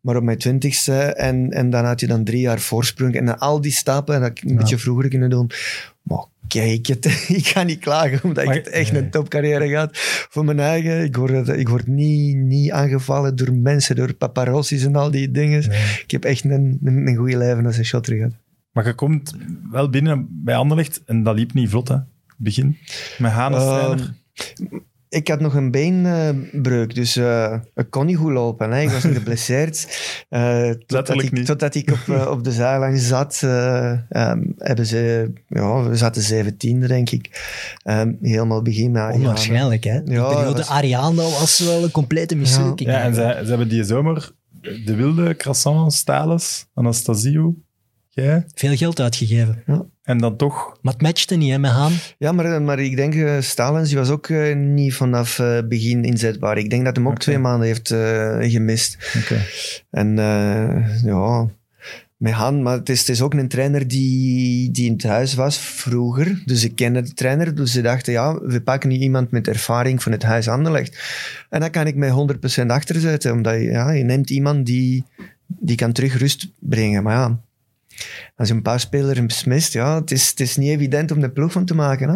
maar 0.01 0.15
op 0.15 0.23
mijn 0.23 0.37
twintigste. 0.37 0.93
En, 0.99 1.49
en 1.51 1.69
dan 1.69 1.85
had 1.85 1.99
je 1.99 2.07
dan 2.07 2.23
drie 2.23 2.39
jaar 2.41 2.59
voorsprong. 2.59 3.15
En 3.15 3.37
al 3.39 3.61
die 3.61 3.71
stappen, 3.71 4.15
en 4.15 4.21
dat 4.21 4.29
ik 4.29 4.43
een 4.43 4.49
Ja. 4.49 4.55
beetje 4.55 4.77
vroeger 4.77 5.09
kunnen 5.09 5.29
doen. 5.29 5.49
Maar 6.01 6.25
kijk, 6.47 6.85
het, 6.87 7.05
ik 7.39 7.47
ga 7.47 7.63
niet 7.63 7.79
klagen 7.79 8.19
omdat 8.23 8.45
Maar- 8.45 8.55
ik 8.55 8.65
het 8.65 8.73
echt 8.73 8.95
een 8.95 9.09
topcarrière 9.09 9.67
gehad. 9.67 9.89
Voor 10.29 10.45
mijn 10.45 10.59
eigen. 10.59 11.03
Ik 11.03 11.15
word, 11.15 11.47
ik 11.47 11.69
word 11.69 11.87
niet, 11.87 12.35
niet 12.37 12.71
aangevallen 12.71 13.35
door 13.35 13.53
mensen, 13.53 13.95
door 13.95 14.13
paparazzi's 14.13 14.83
en 14.83 14.95
al 14.95 15.11
die 15.11 15.31
dingen. 15.31 15.63
Ik 16.03 16.11
heb 16.11 16.23
echt 16.23 16.43
een, 16.43 16.79
een, 16.83 17.07
een 17.07 17.15
goede 17.15 17.37
leven 17.37 17.65
als 17.65 17.77
een 17.77 17.85
shotter 17.85 18.15
gehad. 18.15 18.33
Maar 18.71 18.85
je 18.85 18.93
komt 18.93 19.35
wel 19.71 19.89
binnen 19.89 20.27
bij 20.43 20.55
Anderlecht 20.55 21.01
en 21.05 21.23
dat 21.23 21.35
liep 21.35 21.53
niet 21.53 21.69
vlot, 21.69 21.87
hè? 21.87 21.97
Begin. 22.37 22.77
Met 23.17 23.31
als 23.33 23.63
Ehm. 23.99 24.07
Ik 25.15 25.27
had 25.27 25.39
nog 25.39 25.53
een 25.55 25.71
beenbreuk, 25.71 26.95
dus 26.95 27.15
eh, 27.15 27.53
ik 27.75 27.89
kon 27.89 28.05
niet 28.05 28.17
goed 28.17 28.31
lopen. 28.31 28.71
Hè. 28.71 28.81
Ik 28.81 28.89
was 28.89 29.01
geblesseerd. 29.17 29.87
Eh, 30.29 30.41
totdat, 30.69 30.91
Letterlijk 30.91 31.27
ik, 31.27 31.33
niet. 31.33 31.45
totdat 31.45 31.75
ik 31.75 31.91
op, 31.91 32.15
eh, 32.15 32.27
op 32.31 32.43
de 32.43 32.51
zijlijn 32.51 32.97
zat, 32.97 33.39
ehm, 33.43 34.43
hebben 34.57 34.85
ze... 34.85 35.31
Ja, 35.47 35.83
we 35.83 35.95
zaten 35.95 36.21
zeventiende, 36.21 36.87
denk 36.87 37.09
ik. 37.09 37.29
Ehm, 37.83 38.13
helemaal 38.21 38.61
begin. 38.61 38.93
Ja, 38.93 39.11
Onwaarschijnlijk, 39.13 39.83
hè? 39.83 40.03
Die 40.03 40.13
Ja, 40.13 40.27
periode 40.27 40.57
was- 40.57 40.69
Ariane 40.69 41.15
was 41.21 41.59
wel 41.59 41.83
een 41.83 41.91
complete 41.91 42.35
mislukking. 42.35 42.89
Ja, 42.89 43.01
en 43.01 43.13
ze, 43.13 43.21
ze 43.43 43.49
hebben 43.49 43.69
die 43.69 43.83
zomer 43.83 44.31
de 44.85 44.95
wilde 44.95 45.35
croissants, 45.35 46.03
Thales, 46.03 46.65
Anastasio, 46.73 47.55
jij. 48.23 48.45
Veel 48.53 48.75
geld 48.75 48.99
uitgegeven. 48.99 49.63
En 50.03 50.17
dan 50.17 50.35
toch... 50.37 50.77
Maar 50.81 50.93
het 50.93 51.01
matchte 51.01 51.35
niet, 51.35 51.51
hè, 51.51 51.57
met 51.57 51.71
Haan. 51.71 51.91
Ja, 52.17 52.31
maar, 52.31 52.61
maar 52.61 52.79
ik 52.79 52.95
denk, 52.95 53.15
eh, 53.15 53.41
Stalens 53.41 53.89
die 53.89 53.97
was 53.97 54.09
ook 54.09 54.27
eh, 54.27 54.55
niet 54.55 54.93
vanaf 54.93 55.39
eh, 55.39 55.59
begin 55.67 56.03
inzetbaar. 56.03 56.57
Ik 56.57 56.69
denk 56.69 56.85
dat 56.85 56.95
hem 56.95 57.07
ook 57.07 57.17
twee 57.17 57.37
maanden 57.37 57.67
heeft 57.67 57.91
eh, 57.91 58.37
gemist. 58.39 58.97
Oké. 59.17 59.41
En 59.91 60.19
eh, 60.19 61.03
ja, 61.03 61.49
met 62.17 62.33
Han, 62.33 62.63
maar 62.63 62.77
het 62.77 62.89
is, 62.89 62.99
het 62.99 63.09
is 63.09 63.21
ook 63.21 63.33
een 63.33 63.47
trainer 63.47 63.87
die, 63.87 64.71
die 64.71 64.85
in 64.85 64.93
het 64.93 65.03
huis 65.03 65.33
was 65.33 65.59
vroeger. 65.59 66.41
Dus 66.45 66.63
ik 66.63 66.75
kende 66.75 67.01
de 67.01 67.13
trainer, 67.13 67.55
dus 67.55 67.71
ze 67.71 67.81
dachten, 67.81 68.13
ja, 68.13 68.39
we 68.41 68.61
pakken 68.61 68.89
nu 68.89 68.95
iemand 68.95 69.31
met 69.31 69.47
ervaring 69.47 70.03
van 70.03 70.11
het 70.11 70.23
huis 70.23 70.47
Anderlecht. 70.47 70.97
En 71.49 71.59
dan 71.59 71.69
kan 71.69 71.87
ik 71.87 71.95
mij 71.95 72.09
100% 72.63 72.65
achter 72.65 72.99
zetten, 72.99 73.31
omdat 73.31 73.53
je, 73.53 73.61
ja, 73.61 73.91
je 73.91 74.03
neemt 74.03 74.29
iemand 74.29 74.65
die, 74.65 75.03
die 75.47 75.75
kan 75.75 75.91
terug 75.91 76.17
rust 76.17 76.47
brengen. 76.59 77.03
Maar 77.03 77.15
ja, 77.15 77.39
als 78.35 78.47
je 78.47 78.53
een 78.53 78.61
paar 78.61 78.79
spelers 78.79 79.25
besmist, 79.25 79.73
ja, 79.73 79.95
het 79.99 80.11
is, 80.11 80.29
het 80.29 80.39
is 80.39 80.57
niet 80.57 80.69
evident 80.69 81.11
om 81.11 81.19
de 81.19 81.29
ploeg 81.31 81.51
van 81.51 81.65
te 81.65 81.75
maken. 81.75 82.09
Hè? 82.09 82.15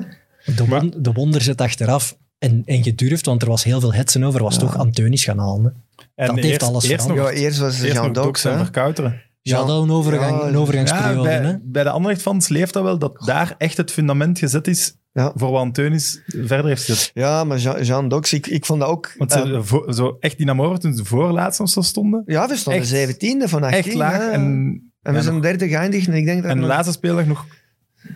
De, 0.54 0.66
won- 0.66 0.94
de 0.98 1.12
wonder 1.12 1.42
zit 1.42 1.62
achteraf. 1.62 2.18
En, 2.38 2.62
en 2.66 2.84
gedurfd, 2.84 3.26
want 3.26 3.42
er 3.42 3.48
was 3.48 3.64
heel 3.64 3.80
veel 3.80 3.94
hetsen 3.94 4.24
over, 4.24 4.44
was 4.44 4.54
Ja. 4.56 4.60
toch 4.60 4.78
Anteunis 4.78 5.24
gaan 5.24 5.38
halen. 5.40 5.64
hè. 5.66 5.72
En 6.16 6.36
Dat 6.36 6.44
heeft 6.44 6.64
alles 6.64 6.84
eerst 6.88 7.08
nog, 7.08 7.16
veranderd. 7.16 7.38
Ja, 7.40 7.46
eerst 7.46 7.60
was 7.60 7.82
eerst 7.82 7.94
Jean 7.94 8.12
nog 8.12 8.24
Dox. 8.24 8.46
En. 8.46 8.58
Verkouteren. 8.58 9.22
Ja, 9.42 9.66
dat 9.66 9.84
een, 9.84 9.92
overgang, 9.92 10.42
Ja, 10.42 10.48
een 10.48 10.58
overgangsperiode. 10.58 11.30
Ja, 11.30 11.36
hè. 11.36 11.42
bij, 11.42 11.60
bij 11.64 11.84
de 11.84 11.90
Anderlecht-fans 11.90 12.48
leeft 12.48 12.74
dat 12.74 12.84
wel, 12.84 12.98
dat 13.00 13.22
daar 13.26 13.56
echt 13.58 13.78
het 13.78 13.92
fundament 13.92 14.40
gezet 14.40 14.68
is 14.68 14.94
Ja. 15.12 15.32
voor 15.36 15.52
wat 15.52 15.62
Anteunis 15.62 16.22
verder 16.26 16.66
heeft 16.66 16.84
gezet. 16.86 17.12
Ja, 17.14 17.44
maar 17.44 17.58
Jean, 17.58 17.84
Jean 17.84 18.08
Dox, 18.08 18.34
ik, 18.34 18.48
ik 18.48 18.66
vond 18.66 18.80
dat 18.80 18.90
ook... 18.90 19.14
Want 19.18 19.32
ze, 19.32 19.60
voor- 19.64 19.94
zo 19.94 20.18
echt 20.20 20.38
die 20.38 20.46
Namor 20.46 20.78
toen 20.78 20.94
ze 20.96 21.06
voorlaatst 21.06 21.60
of 21.60 21.70
zo 21.70 21.82
stonden, 21.82 22.24
ja, 22.26 22.48
we 22.48 22.56
stonden 22.56 22.82
echt- 22.82 22.92
zeventiende 22.92 23.48
van 23.48 23.64
18. 23.64 23.80
echt 23.80 23.94
laag. 23.94 24.32
En, 24.32 24.89
En 25.02 25.12
we 25.12 25.18
ja, 25.18 25.24
zijn 25.24 25.34
nog- 25.36 25.44
derde 25.44 25.68
geëindigd. 25.68 26.08
En 26.08 26.14
ik 26.14 26.26
denk 26.26 26.42
dat 26.42 26.52
en 26.52 26.56
de 26.58 26.62
nog- 26.62 26.70
laatste 26.72 26.92
speeldag 26.94 27.26
nog 27.26 27.46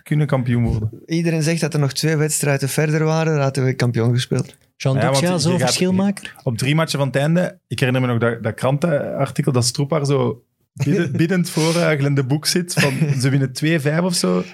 kunnen 0.02 0.26
kampioen 0.26 0.64
worden. 0.64 0.90
iedereen 1.06 1.42
zegt 1.42 1.60
dat 1.60 1.74
er 1.74 1.80
nog 1.80 1.92
twee 1.92 2.16
wedstrijden 2.16 2.68
verder 2.68 3.04
waren. 3.04 3.32
Dan 3.32 3.42
hadden 3.42 3.64
we 3.64 3.72
kampioen 3.74 4.12
gespeeld. 4.14 4.56
Jean 4.76 4.96
Ja, 4.96 5.08
je 5.10 5.16
zo'n 5.38 5.50
gaat- 5.52 5.60
verschilmaker. 5.60 6.34
Op 6.42 6.58
drie 6.58 6.74
matchen 6.74 6.98
van 6.98 7.08
het 7.08 7.16
einde, 7.16 7.58
ik 7.68 7.78
herinner 7.78 8.02
me 8.02 8.08
nog 8.08 8.18
dat, 8.18 8.42
dat 8.42 8.54
krantenartikel, 8.54 9.52
dat 9.52 9.64
Stroepar 9.64 10.06
zo 10.06 10.44
bidden- 10.72 11.12
biddend 11.22 11.50
voor 11.50 11.74
uh, 11.74 11.90
Glenn 11.90 12.14
de 12.14 12.24
Boek 12.24 12.46
zit, 12.46 12.72
van 12.74 12.92
ze 13.20 13.28
winnen 13.30 13.52
2-5 14.00 14.04
of 14.04 14.14
zo, 14.14 14.44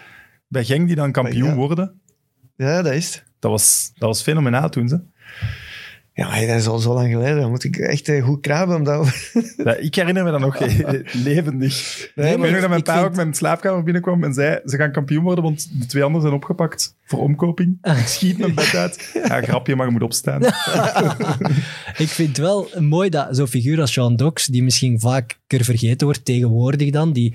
bij 0.49 0.65
Genk 0.65 0.87
die 0.87 0.97
dan 0.97 1.13
kampioen 1.13 1.49
Ja. 1.49 1.55
worden. 1.55 2.01
Ja, 2.57 2.83
dat 2.83 2.93
is 2.93 3.07
het. 3.15 3.25
Dat 3.39 3.51
was, 3.51 3.91
dat 3.95 4.09
was 4.09 4.23
fenomenaal 4.23 4.69
toen. 4.69 4.89
Ze. 4.89 5.01
Ja, 6.21 6.29
maar 6.29 6.47
dat 6.47 6.57
is 6.57 6.67
al 6.67 6.79
zo 6.79 6.95
lang 6.95 7.13
geleden. 7.13 7.41
Dan 7.41 7.51
moet 7.51 7.65
ik 7.65 7.77
echt 7.77 8.09
eh, 8.09 8.25
goed 8.25 8.41
krabben. 8.41 8.77
Om 8.77 8.85
dat... 8.85 9.09
Ja, 9.65 9.75
ik 9.77 9.95
herinner 9.95 10.25
me 10.25 10.31
dat 10.31 10.41
nog 10.41 10.57
eh, 10.57 10.89
levendig. 11.25 12.11
Nee, 12.15 12.33
ik 12.35 12.39
weet 12.41 12.51
nog 12.51 12.61
dat 12.61 12.69
mijn 12.69 12.83
pa 12.83 12.93
vind- 12.93 13.05
ook 13.05 13.11
met 13.15 13.25
mijn 13.25 13.35
slaapkamer 13.35 13.83
binnenkwam 13.83 14.25
en 14.25 14.35
zei, 14.35 14.59
ze 14.65 14.77
gaan 14.77 14.93
kampioen 14.93 15.23
worden, 15.23 15.45
want 15.45 15.69
de 15.81 15.87
twee 15.87 16.03
anderen 16.03 16.23
zijn 16.23 16.35
opgepakt 16.35 16.95
voor 17.05 17.19
omkoping. 17.19 17.79
Ik 17.83 18.07
schiet 18.07 18.39
mijn 18.39 18.55
bed 18.55 18.75
uit. 18.75 19.11
Ja, 19.29 19.43
grapje, 19.43 19.77
maar 19.77 19.87
je 19.87 19.93
moet 19.93 20.03
opstaan. 20.03 20.43
Ik 22.05 22.09
vind 22.09 22.29
het 22.29 22.39
wel 22.39 22.69
mooi 22.79 23.11
dat 23.11 23.37
zo'n 23.37 23.47
figuur 23.49 23.81
als 23.81 23.95
Jean 23.95 24.17
Dox, 24.17 24.47
die 24.47 24.63
misschien 24.63 25.01
vaker 25.01 25.65
vergeten 25.65 26.07
wordt 26.07 26.25
tegenwoordig 26.25 26.91
dan, 26.91 27.13
die 27.13 27.35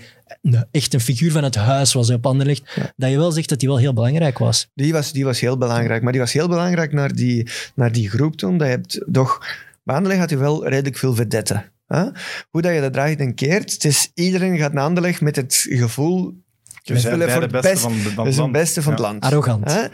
echt 0.71 0.93
een 0.93 0.99
figuur 1.01 1.31
van 1.31 1.43
het 1.43 1.55
huis 1.55 1.93
was 1.93 2.09
op 2.09 2.25
Anderlecht, 2.25 2.77
dat 2.95 3.09
je 3.09 3.17
wel 3.17 3.31
zegt 3.31 3.49
dat 3.49 3.61
hij 3.61 3.69
wel 3.69 3.79
heel 3.79 3.93
belangrijk 3.93 4.37
was. 4.37 4.67
Die, 4.73 4.93
was, 4.93 5.11
die 5.11 5.25
was 5.25 5.39
heel 5.39 5.57
belangrijk. 5.57 6.03
Maar 6.03 6.11
die 6.11 6.21
was 6.21 6.33
heel 6.33 6.47
belangrijk 6.47 6.93
naar 6.93 7.13
die, 7.13 7.49
naar 7.75 7.91
die 7.91 8.09
groep 8.09 8.35
toen. 8.35 8.57
Dat 8.57 8.67
je 8.67 8.73
hebt 8.73 9.05
toch... 9.11 9.45
Bij 9.83 9.95
Anderlecht 9.95 10.21
had 10.21 10.29
je 10.29 10.37
wel 10.37 10.67
redelijk 10.67 10.97
veel 10.97 11.15
vedetten. 11.15 11.71
Hè? 11.87 12.03
Hoe 12.49 12.61
dat 12.61 12.73
je 12.73 12.81
dat 12.81 12.93
draait 12.93 13.19
en 13.19 13.35
keert. 13.35 13.73
Het 13.73 13.85
is, 13.85 14.11
iedereen 14.13 14.57
gaat 14.57 14.73
naar 14.73 14.83
Anderlecht 14.83 15.21
met 15.21 15.35
het 15.35 15.65
gevoel... 15.69 16.43
We 16.83 16.99
zijn 16.99 17.13
spelen 17.13 17.31
voor 17.31 17.47
de 17.47 17.57
het 17.57 17.61
beste 17.65 17.69
best, 17.69 17.81
van, 17.81 17.93
de- 17.93 17.99
van 17.99 18.23
we 18.23 18.29
het 18.29 18.39
land. 18.39 18.51
beste 18.51 18.81
van 18.81 18.91
het 18.91 19.01
land. 19.01 19.23
Arrogant. 19.23 19.71
Hè? 19.71 19.85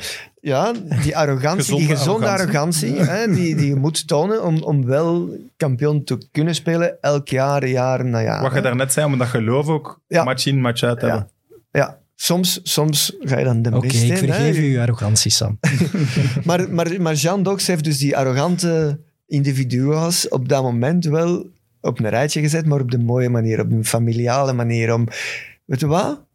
Ja, 0.44 0.72
die 1.04 1.18
arrogantie, 1.18 1.76
die 1.76 1.86
Gezonde 1.88 1.98
gezonde 1.98 2.28
arrogantie. 2.28 2.92
arrogantie, 2.92 3.16
hè, 3.16 3.34
die, 3.36 3.56
die 3.56 3.68
je 3.68 3.76
moet 3.76 4.08
tonen 4.08 4.44
om, 4.44 4.62
om 4.64 4.86
wel 4.86 5.30
kampioen 5.58 6.04
te 6.04 6.28
kunnen 6.32 6.56
spelen, 6.56 6.98
elk 7.02 7.28
jaar, 7.28 7.68
jaar 7.68 8.06
na 8.06 8.22
jaar. 8.22 8.42
Wat 8.42 8.50
je 8.52 8.58
hè. 8.58 8.64
daarnet 8.64 8.94
zei, 8.94 9.06
om 9.06 9.18
dat 9.18 9.28
geloof 9.28 9.68
ook 9.68 10.02
Ja. 10.08 10.24
match 10.24 10.46
in, 10.46 10.62
match 10.62 10.84
uit 10.84 11.00
te 11.00 11.06
Ja. 11.06 11.12
hebben. 11.12 11.30
Ja, 11.72 12.00
soms, 12.16 12.60
soms 12.64 13.16
ga 13.20 13.38
je 13.38 13.44
dan 13.46 13.62
de 13.62 13.70
Oké, 13.76 13.86
mist 13.86 14.04
in. 14.04 14.12
ik 14.12 14.18
vergeef 14.18 14.58
u 14.58 14.74
uw 14.76 14.82
arrogantie, 14.82 15.32
Sam. 15.32 15.60
Maar, 16.44 16.70
maar, 16.74 17.02
maar 17.02 17.14
Jean 17.14 17.44
Dox 17.44 17.68
heeft 17.68 17.84
dus 17.84 17.98
die 17.98 18.18
arrogante 18.18 19.00
individua's 19.28 20.28
op 20.30 20.50
dat 20.50 20.64
moment 20.64 21.06
wel 21.06 21.50
op 21.82 22.00
een 22.00 22.10
rijtje 22.10 22.42
gezet, 22.42 22.66
maar 22.66 22.80
op 22.82 22.92
de 22.92 23.00
mooie 23.00 23.30
manier, 23.30 23.60
op 23.60 23.72
een 23.72 23.86
familiale 23.86 24.54
manier. 24.54 24.94
Om, 24.94 25.08
weet 25.66 25.80
je 25.80 25.88
wat? 25.88 26.26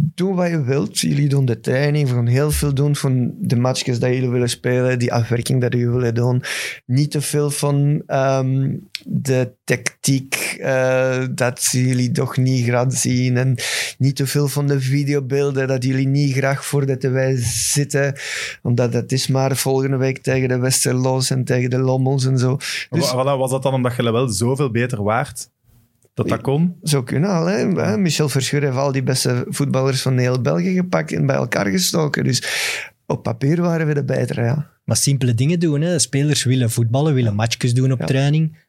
Doe 0.00 0.34
wat 0.34 0.48
je 0.48 0.62
wilt. 0.62 0.98
Jullie 0.98 1.28
doen 1.28 1.44
de 1.44 1.60
training, 1.60 2.08
we 2.08 2.14
gaan 2.14 2.26
heel 2.26 2.50
veel 2.50 2.74
doen 2.74 2.96
van 2.96 3.34
de 3.38 3.56
matchjes 3.56 3.98
dat 3.98 4.10
jullie 4.10 4.28
willen 4.28 4.48
spelen, 4.48 4.98
die 4.98 5.12
afwerking 5.12 5.60
dat 5.60 5.72
jullie 5.72 5.88
willen 5.88 6.14
doen. 6.14 6.42
Niet 6.86 7.10
te 7.10 7.20
veel 7.20 7.50
van 7.50 8.02
ehm, 8.06 8.76
de 9.06 9.52
tactiek 9.64 10.56
eh, 10.60 11.24
dat 11.30 11.68
jullie 11.70 12.10
toch 12.10 12.36
niet 12.36 12.64
graag 12.64 12.92
zien 12.92 13.36
en 13.36 13.54
niet 13.98 14.16
te 14.16 14.26
veel 14.26 14.48
van 14.48 14.66
de 14.66 14.80
videobeelden 14.80 15.68
dat 15.68 15.84
jullie 15.84 16.08
niet 16.08 16.36
graag 16.36 16.64
voor 16.64 16.86
de 16.86 16.98
tv 16.98 17.38
zitten, 17.72 18.14
omdat 18.62 18.92
dat 18.92 19.12
is 19.12 19.26
maar 19.26 19.56
volgende 19.56 19.96
week 19.96 20.18
tegen 20.18 20.48
de 20.48 20.58
Westerloos 20.58 21.30
en 21.30 21.44
tegen 21.44 21.70
de 21.70 21.78
Lommels 21.78 22.24
en 22.26 22.38
zo. 22.38 22.56
Dus 22.90 23.12
voilà, 23.12 23.38
was 23.38 23.50
dat 23.50 23.62
dan 23.62 23.74
omdat 23.74 23.96
je 23.96 24.12
wel 24.12 24.28
zoveel 24.28 24.70
beter 24.70 25.02
waard? 25.02 25.48
Dat 26.24 26.28
dat 26.36 26.40
kon? 26.40 26.76
zo 26.82 27.02
kunnen 27.02 27.30
al. 27.30 27.46
Hè. 27.46 27.96
Michel 27.98 28.28
Verschuur 28.28 28.62
heeft 28.62 28.76
al 28.76 28.92
die 28.92 29.02
beste 29.02 29.44
voetballers 29.48 30.02
van 30.02 30.18
heel 30.18 30.40
België 30.40 30.74
gepakt 30.74 31.12
en 31.12 31.26
bij 31.26 31.36
elkaar 31.36 31.66
gestoken. 31.66 32.24
Dus 32.24 32.42
op 33.06 33.22
papier 33.22 33.60
waren 33.60 33.86
we 33.86 33.94
de 33.94 34.04
betere, 34.04 34.42
ja. 34.42 34.70
Maar 34.84 34.96
simpele 34.96 35.34
dingen 35.34 35.60
doen. 35.60 35.80
Hè. 35.80 35.98
Spelers 35.98 36.44
willen 36.44 36.70
voetballen, 36.70 37.14
willen 37.14 37.34
matchjes 37.34 37.74
doen 37.74 37.92
op 37.92 37.98
Ja. 38.00 38.06
training. 38.06 38.66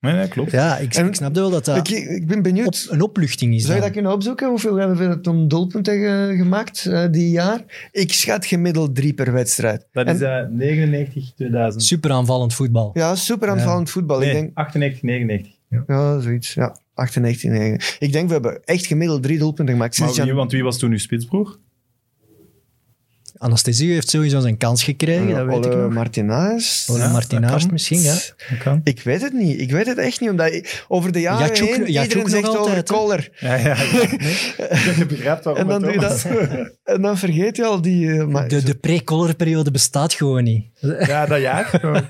Nee, 0.00 0.14
nee, 0.14 0.28
klopt. 0.28 0.50
Ja, 0.50 0.76
ik, 0.78 0.94
En- 0.94 1.06
ik 1.06 1.14
snap 1.14 1.34
wel 1.34 1.50
dat 1.50 1.64
dat 1.64 1.76
Ik, 1.76 1.88
ik 2.08 2.26
ben 2.26 2.36
op, 2.36 2.42
benieuwd. 2.44 2.86
een 2.90 3.02
opluchting 3.02 3.54
is. 3.54 3.60
Zou 3.62 3.72
je 3.74 3.78
dan. 3.78 3.84
dat 3.86 3.92
kunnen 3.96 4.12
opzoeken? 4.12 4.48
Hoeveel 4.48 4.76
hebben 4.76 5.08
we 5.08 5.20
toen 5.20 5.48
doelpunten 5.48 5.94
ge- 5.98 6.34
gemaakt 6.36 6.86
eh, 6.86 7.04
die 7.10 7.30
jaar? 7.30 7.88
Ik 7.92 8.12
schat 8.12 8.46
gemiddeld 8.46 8.94
drie 8.94 9.14
per 9.14 9.32
wedstrijd. 9.32 9.86
Dat 9.92 10.06
En- 10.06 10.14
is 10.14 10.20
eh 10.20 10.44
99, 10.50 11.32
2000. 11.34 11.82
Super 11.82 12.10
aanvallend 12.10 12.54
voetbal. 12.54 12.90
Ja, 12.94 13.14
super 13.14 13.48
aanvallend 13.48 13.90
voetbal. 13.90 14.22
Ik 14.22 14.32
denk, 14.32 14.50
98, 14.54 15.02
99. 15.02 15.52
Ja, 15.86 16.20
zoiets. 16.20 16.54
Ja, 16.54 16.76
98, 16.94 17.50
9. 17.50 17.80
Ik 17.98 18.12
denk 18.12 18.26
we 18.26 18.32
hebben 18.32 18.64
echt 18.64 18.86
gemiddeld 18.86 19.22
drie 19.22 19.38
doelpunten 19.38 19.74
gemaakt. 19.74 19.98
Maar 19.98 20.12
wie, 20.12 20.34
want 20.34 20.52
wie 20.52 20.62
was 20.62 20.78
toen 20.78 20.90
uw 20.90 20.98
spitsbroer? 20.98 21.58
Anastasio 23.42 23.92
heeft 23.92 24.08
sowieso 24.10 24.40
zijn 24.40 24.56
kans 24.56 24.82
gekregen, 24.84 25.28
dat 25.34 25.46
weet 25.46 25.64
ik 25.66 25.76
nog. 25.76 25.92
Martinez. 25.92 26.88
Ole 26.90 26.98
Ja, 26.98 27.48
kan. 27.48 27.68
misschien, 27.72 28.00
ja. 28.00 28.14
Ik 28.84 29.02
weet 29.02 29.22
het 29.22 29.32
niet. 29.32 29.60
Ik 29.60 29.70
weet 29.70 29.86
het 29.86 29.98
echt 29.98 30.20
niet. 30.20 30.30
Omdat 30.30 30.52
ik- 30.52 30.84
over 30.88 31.12
de 31.12 31.20
jaren 31.20 31.46
Jatjoek- 31.46 31.68
heen, 31.68 31.92
Jatjoek 31.92 32.26
iedereen 32.26 32.42
nog 32.42 32.68
zegt 32.68 32.92
over? 32.92 32.98
Kohler. 33.00 33.30
Ja, 33.38 33.54
ja. 33.54 33.64
ja. 33.64 33.76
Je 34.98 35.06
begrijpt 35.08 35.44
waarom 35.44 35.62
En 35.62 35.68
dan, 35.68 35.80
doe 35.82 35.90
het 36.04 36.22
je 36.22 36.28
dat, 36.28 36.70
en 36.96 37.02
dan 37.02 37.18
vergeet 37.18 37.56
je 37.56 37.64
al 37.64 37.80
die... 37.80 38.12
eh, 38.12 38.26
maar- 38.26 38.48
De, 38.48 38.62
de 38.62 38.74
pre-color-periode 38.74 39.70
bestaat 39.70 40.12
gewoon 40.14 40.44
niet. 40.44 40.64
Ja, 40.80 41.26
dat 41.26 41.40
jaar. 41.40 41.80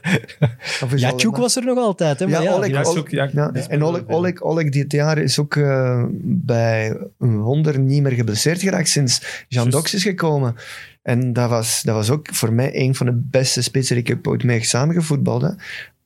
Ole- 1.15 1.39
was 1.39 1.57
er 1.57 1.65
nog 1.65 1.79
altijd. 1.79 2.19
Hè, 2.19 2.27
maar 2.27 2.43
Ja, 2.43 2.51
ja, 2.51 2.57
Oleg, 2.57 2.71
Ja, 2.71 2.81
Oleg- 2.81 2.93
zoek- 2.93 3.11
ja, 3.11 3.29
ja, 3.33 3.51
die 3.51 3.63
en 3.63 3.85
Oleg. 3.85 4.03
Oleg, 4.07 4.41
Oleg 4.43 4.69
dit 4.69 4.93
jaar 4.93 5.19
is 5.19 5.39
ook 5.39 5.57
eh, 5.57 6.05
bij 6.23 6.97
een 7.19 7.39
wonder 7.41 7.79
niet 7.79 8.03
meer 8.03 8.13
geblesseerd 8.13 8.61
geraakt 8.61 8.89
sinds 8.89 9.45
Jean. 9.49 9.71
Dox 9.71 9.95
is 9.95 10.03
gekomen. 10.03 10.55
En 11.03 11.33
dat 11.33 11.51
was, 11.51 11.83
dat 11.83 11.95
was 11.95 12.11
ook 12.11 12.35
voor 12.35 12.53
mij 12.53 12.71
een 12.81 12.95
van 12.95 13.07
de 13.07 13.21
beste 13.31 13.63
spitsen 13.63 13.95
die 13.95 14.05
ik 14.05 14.11
heb 14.11 14.27
ooit 14.27 14.45
mee 14.45 14.65
samengevoetbald. 14.65 15.43
Hè. 15.43 15.49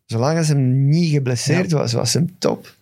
Zolang 0.04 0.38
als 0.38 0.48
hem 0.48 0.88
niet 0.88 1.12
geblesseerd 1.12 1.72
was, 1.72 1.92
was 1.92 2.12
hem 2.12 2.34
top. 2.38 2.74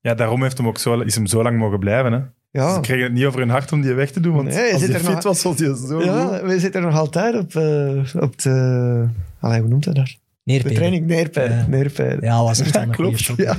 Ja, 0.00 0.14
daarom 0.14 0.42
heeft 0.42 0.56
hem 0.58 0.66
ook 0.66 0.78
zo, 0.78 1.00
is 1.00 1.14
hem 1.14 1.26
zo 1.26 1.42
lang 1.42 1.58
mogen 1.58 1.78
blijven. 1.78 2.12
Hè. 2.12 2.20
Ja, 2.50 2.74
Ze 2.74 2.80
kregen 2.80 3.02
het 3.04 3.12
niet 3.12 3.24
over 3.24 3.40
hun 3.40 3.48
hart 3.50 3.72
om 3.72 3.80
die 3.80 3.92
weg 3.92 4.10
te 4.10 4.20
doen, 4.20 4.34
want 4.34 4.48
Nee, 4.48 4.56
hij 4.56 4.72
als 4.72 4.80
zit 4.80 4.88
hij 4.90 4.98
er 4.98 5.04
fit 5.04 5.14
nog- 5.14 5.22
was, 5.22 5.42
was 5.42 5.58
hij 5.58 5.74
zo 5.76 5.96
goed. 5.96 6.04
ja 6.04 6.42
we 6.44 6.60
zitten 6.60 6.82
nog 6.82 6.94
altijd 6.96 7.34
op, 7.34 7.54
eh, 7.54 8.22
op 8.22 8.42
de... 8.42 9.06
Allee, 9.40 9.60
hoe 9.60 9.68
noemt 9.68 9.84
dat 9.84 9.94
daar? 9.94 10.04
De 10.42 10.52
Neerpeden. 10.52 10.76
training 10.76 11.06
neerpijden. 11.06 11.56
Ja. 11.56 11.66
Neerpijden. 11.68 12.24
Ja, 12.24 12.42
was 12.42 12.60
echt 12.60 12.70
wel 12.74 12.82
een 12.82 12.94
goede 12.94 13.10
klopt. 13.10 13.22
shot. 13.22 13.36
Ja. 13.36 13.56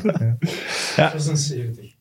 Ja. 0.95 1.09
76. 1.19 1.93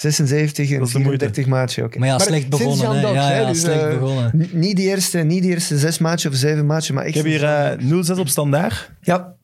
76 0.00 0.70
en 0.70 0.78
Dat 0.78 0.86
is 0.86 0.92
de 0.92 0.98
moeite. 0.98 1.24
34 1.24 1.46
matchen. 1.46 1.84
oké. 1.84 1.98
Maar 1.98 2.08
ja, 2.08 2.18
slecht 2.18 2.42
sinds 2.42 2.58
begonnen. 2.80 3.00
Hè. 3.00 3.08
Ja, 3.10 3.32
ja, 3.36 3.48
dus, 3.48 3.60
slecht 3.60 3.80
eh, 3.82 3.88
begonnen. 3.98 4.48
niet, 4.52 4.76
die 4.76 4.86
eerste, 4.88 5.18
niet 5.18 5.42
die 5.42 5.50
eerste 5.50 5.78
zes 5.78 5.98
matchen 5.98 6.30
of 6.30 6.36
zeven 6.36 6.66
matchen, 6.66 6.94
maar 6.94 7.04
echt... 7.04 7.16
Ik 7.16 7.22
heb 7.22 7.30
hier 7.32 7.76
sinds- 7.78 8.10
eh 8.10 8.16
0-6 8.16 8.20
op 8.20 8.28
standaard, 8.28 8.92
Ja, 9.00 9.36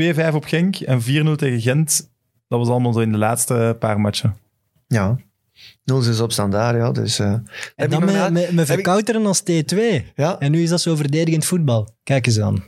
2-5 0.00 0.34
op 0.34 0.44
Genk 0.44 0.76
en 0.76 1.00
4-0 1.02 1.04
tegen 1.36 1.60
Gent. 1.60 2.10
Dat 2.48 2.58
was 2.58 2.68
allemaal 2.68 2.92
zo 2.92 3.00
in 3.00 3.12
de 3.12 3.18
laatste 3.18 3.76
paar 3.78 4.00
matchen. 4.00 4.36
ja. 4.86 5.18
0-6 5.92 6.20
op 6.22 6.32
standaard, 6.32 6.76
ja. 6.76 6.92
Dus, 6.92 7.18
eh, 7.18 7.26
En 7.26 7.44
heb 7.76 7.90
dan 7.90 8.32
met, 8.32 8.48
ik- 8.60 8.66
verkouteren 8.66 9.26
als 9.26 9.42
T2. 9.42 9.76
ja. 10.14 10.38
En 10.38 10.50
nu 10.52 10.62
is 10.62 10.68
dat 10.68 10.80
zo 10.80 10.96
verdedigend 10.96 11.44
voetbal. 11.44 11.88
Kijk 12.02 12.26
eens 12.26 12.40
aan. 12.40 12.64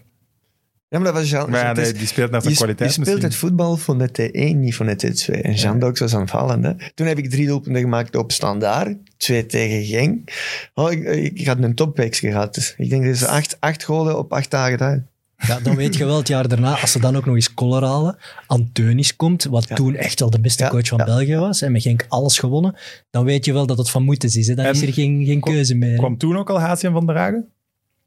Ja, 0.93 0.99
maar 0.99 1.13
dat 1.13 1.13
was 1.21 1.31
Jean... 1.31 1.51
Maar 1.51 1.61
ja, 1.61 1.69
het 1.69 1.79
is- 1.79 1.85
nee, 1.85 1.93
die 1.99 2.07
speelt 2.07 2.31
naar 2.31 2.41
zijn 2.41 2.53
je 2.53 2.59
kwaliteit 2.59 2.91
speelt 2.93 3.07
misschien. 3.07 3.29
het 3.29 3.39
voetbal 3.39 3.77
van 3.77 3.99
de 3.99 4.09
T1, 4.09 4.57
niet 4.57 4.75
van 4.75 4.87
de 4.87 4.97
T2. 4.97 5.41
En 5.41 5.55
Jean 5.55 5.79
Dox 5.79 6.01
was 6.01 6.15
aanvallend. 6.15 6.93
Toen 6.95 7.07
heb 7.07 7.19
ik 7.19 7.31
drie 7.31 7.47
doelpunten 7.47 7.83
gemaakt 7.83 8.17
op 8.17 8.33
standaard. 8.33 8.97
Twee 9.17 9.47
tegen 9.47 9.85
Genk. 9.85 10.33
Oh, 10.75 10.93
ik, 10.93 11.05
ik 11.39 11.47
had 11.47 11.59
een 11.63 11.75
topweek 11.75 12.17
gehad. 12.17 12.55
Dus 12.55 12.75
ik 12.77 12.91
denk 12.91 13.05
dat 13.05 13.17
ze 13.17 13.27
acht, 13.29 13.57
acht 13.61 13.85
golen 13.85 14.19
op 14.19 14.33
acht 14.33 14.51
dagen 14.51 14.79
tijd. 14.79 15.03
Ja, 15.47 15.61
dan 15.61 15.77
weet 15.77 15.97
je 15.97 16.05
wel 16.05 16.17
het 16.17 16.29
jaar 16.29 16.49
daarna, 16.49 16.81
als 16.81 16.93
ze 16.93 17.01
dan 17.01 17.17
ook 17.17 17.25
nog 17.27 17.35
eens 17.35 17.55
Koller 17.55 17.85
halen, 17.85 18.17
Anteunis 18.47 19.17
komt, 19.17 19.45
wat 19.45 19.69
Ja. 19.69 19.75
toen 19.75 19.95
echt 19.97 20.21
wel 20.21 20.31
de 20.31 20.41
beste 20.41 20.63
Ja, 20.65 20.69
coach 20.71 20.89
van 20.89 20.99
ja. 20.99 21.05
België 21.05 21.37
was, 21.37 21.63
en 21.63 21.73
met 21.73 21.83
Genk 21.83 22.05
alles 22.09 22.39
gewonnen, 22.39 22.77
dan 23.11 23.25
weet 23.25 23.45
je 23.45 23.53
wel 23.53 23.67
dat 23.67 23.79
het 23.79 23.91
van 23.91 24.03
moeten 24.03 24.29
is. 24.29 24.47
Hè. 24.47 24.55
Dan 24.55 24.65
is 24.67 24.83
er 24.83 24.93
geen, 24.93 25.25
geen 25.25 25.41
keuze 25.41 25.75
meer. 25.75 25.97
Kwam 25.97 26.19
toen 26.19 26.37
ook 26.37 26.51
al 26.51 26.61
Hazian 26.61 26.93
van 26.93 27.07
der 27.07 27.17
Hagen? 27.17 27.49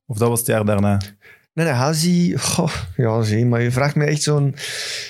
Of 0.05 0.17
dat 0.17 0.29
was 0.29 0.39
het 0.39 0.47
jaar 0.47 0.65
daarna? 0.65 1.01
Nee, 1.55 1.65
nee, 1.65 1.75
Hazi... 1.75 2.37
goh, 2.37 2.71
ja, 2.97 3.21
zie, 3.21 3.45
maar 3.45 3.61
je 3.61 3.71
vraagt 3.71 3.95
me 3.95 4.03
echt 4.05 4.21
zo'n... 4.23 4.55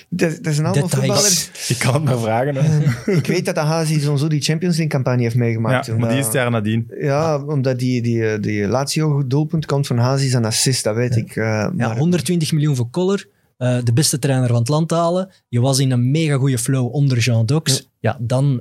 Dat, 0.10 0.38
dat 0.44 0.54
zijn 0.54 0.66
allemaal 0.66 0.88
Details. 0.90 0.94
voetballers... 1.06 1.70
Ik 1.70 1.78
kan 1.80 1.94
het 1.94 2.04
maar 2.04 2.20
vragen. 2.20 2.56
Hè. 2.56 3.12
Ik 3.12 3.26
weet 3.28 3.46
dat 3.46 3.56
de 3.56 3.62
Hazi 3.62 4.00
zo'n 4.00 4.18
zo 4.18 4.28
die 4.28 4.42
Champions 4.42 4.76
League 4.78 4.94
campagne 4.94 5.22
heeft 5.22 5.34
Ja, 5.34 5.40
meegemaakt. 5.40 5.86
toen, 5.86 6.00
maar 6.00 6.10
die 6.10 6.20
eh, 6.20 6.28
is 6.28 6.34
jaar 6.34 6.52
nadien. 6.52 6.92
Ja, 7.00 7.44
omdat 7.46 7.80
die, 7.80 8.02
die, 8.02 8.40
die 8.40 8.68
Lazio 8.68 9.28
doelpunt 9.28 9.66
komt 9.66 9.88
van 9.88 9.98
Hazi 9.98 10.28
zijn 10.28 10.46
assist, 10.46 10.84
dat 10.84 10.96
weet 10.96 11.16
ik. 11.16 11.36
eh, 11.36 11.44
Ja, 11.46 11.72
maar- 11.76 11.98
120 11.98 12.52
miljoen 12.52 12.76
voor 12.76 12.90
Koller, 12.90 13.28
eh, 13.58 13.78
de 13.84 13.94
beste 13.94 14.20
trainer 14.20 14.48
van 14.48 14.58
het 14.60 14.68
land 14.70 14.92
halen. 14.92 15.32
Je 15.50 15.60
was 15.60 15.80
in 15.80 15.92
een 15.92 16.12
mega 16.12 16.36
goede 16.38 16.58
flow 16.58 16.94
onder 16.94 17.18
Jean 17.18 17.46
Dox. 17.46 17.90
Ja, 18.06 18.18
dan, 18.22 18.60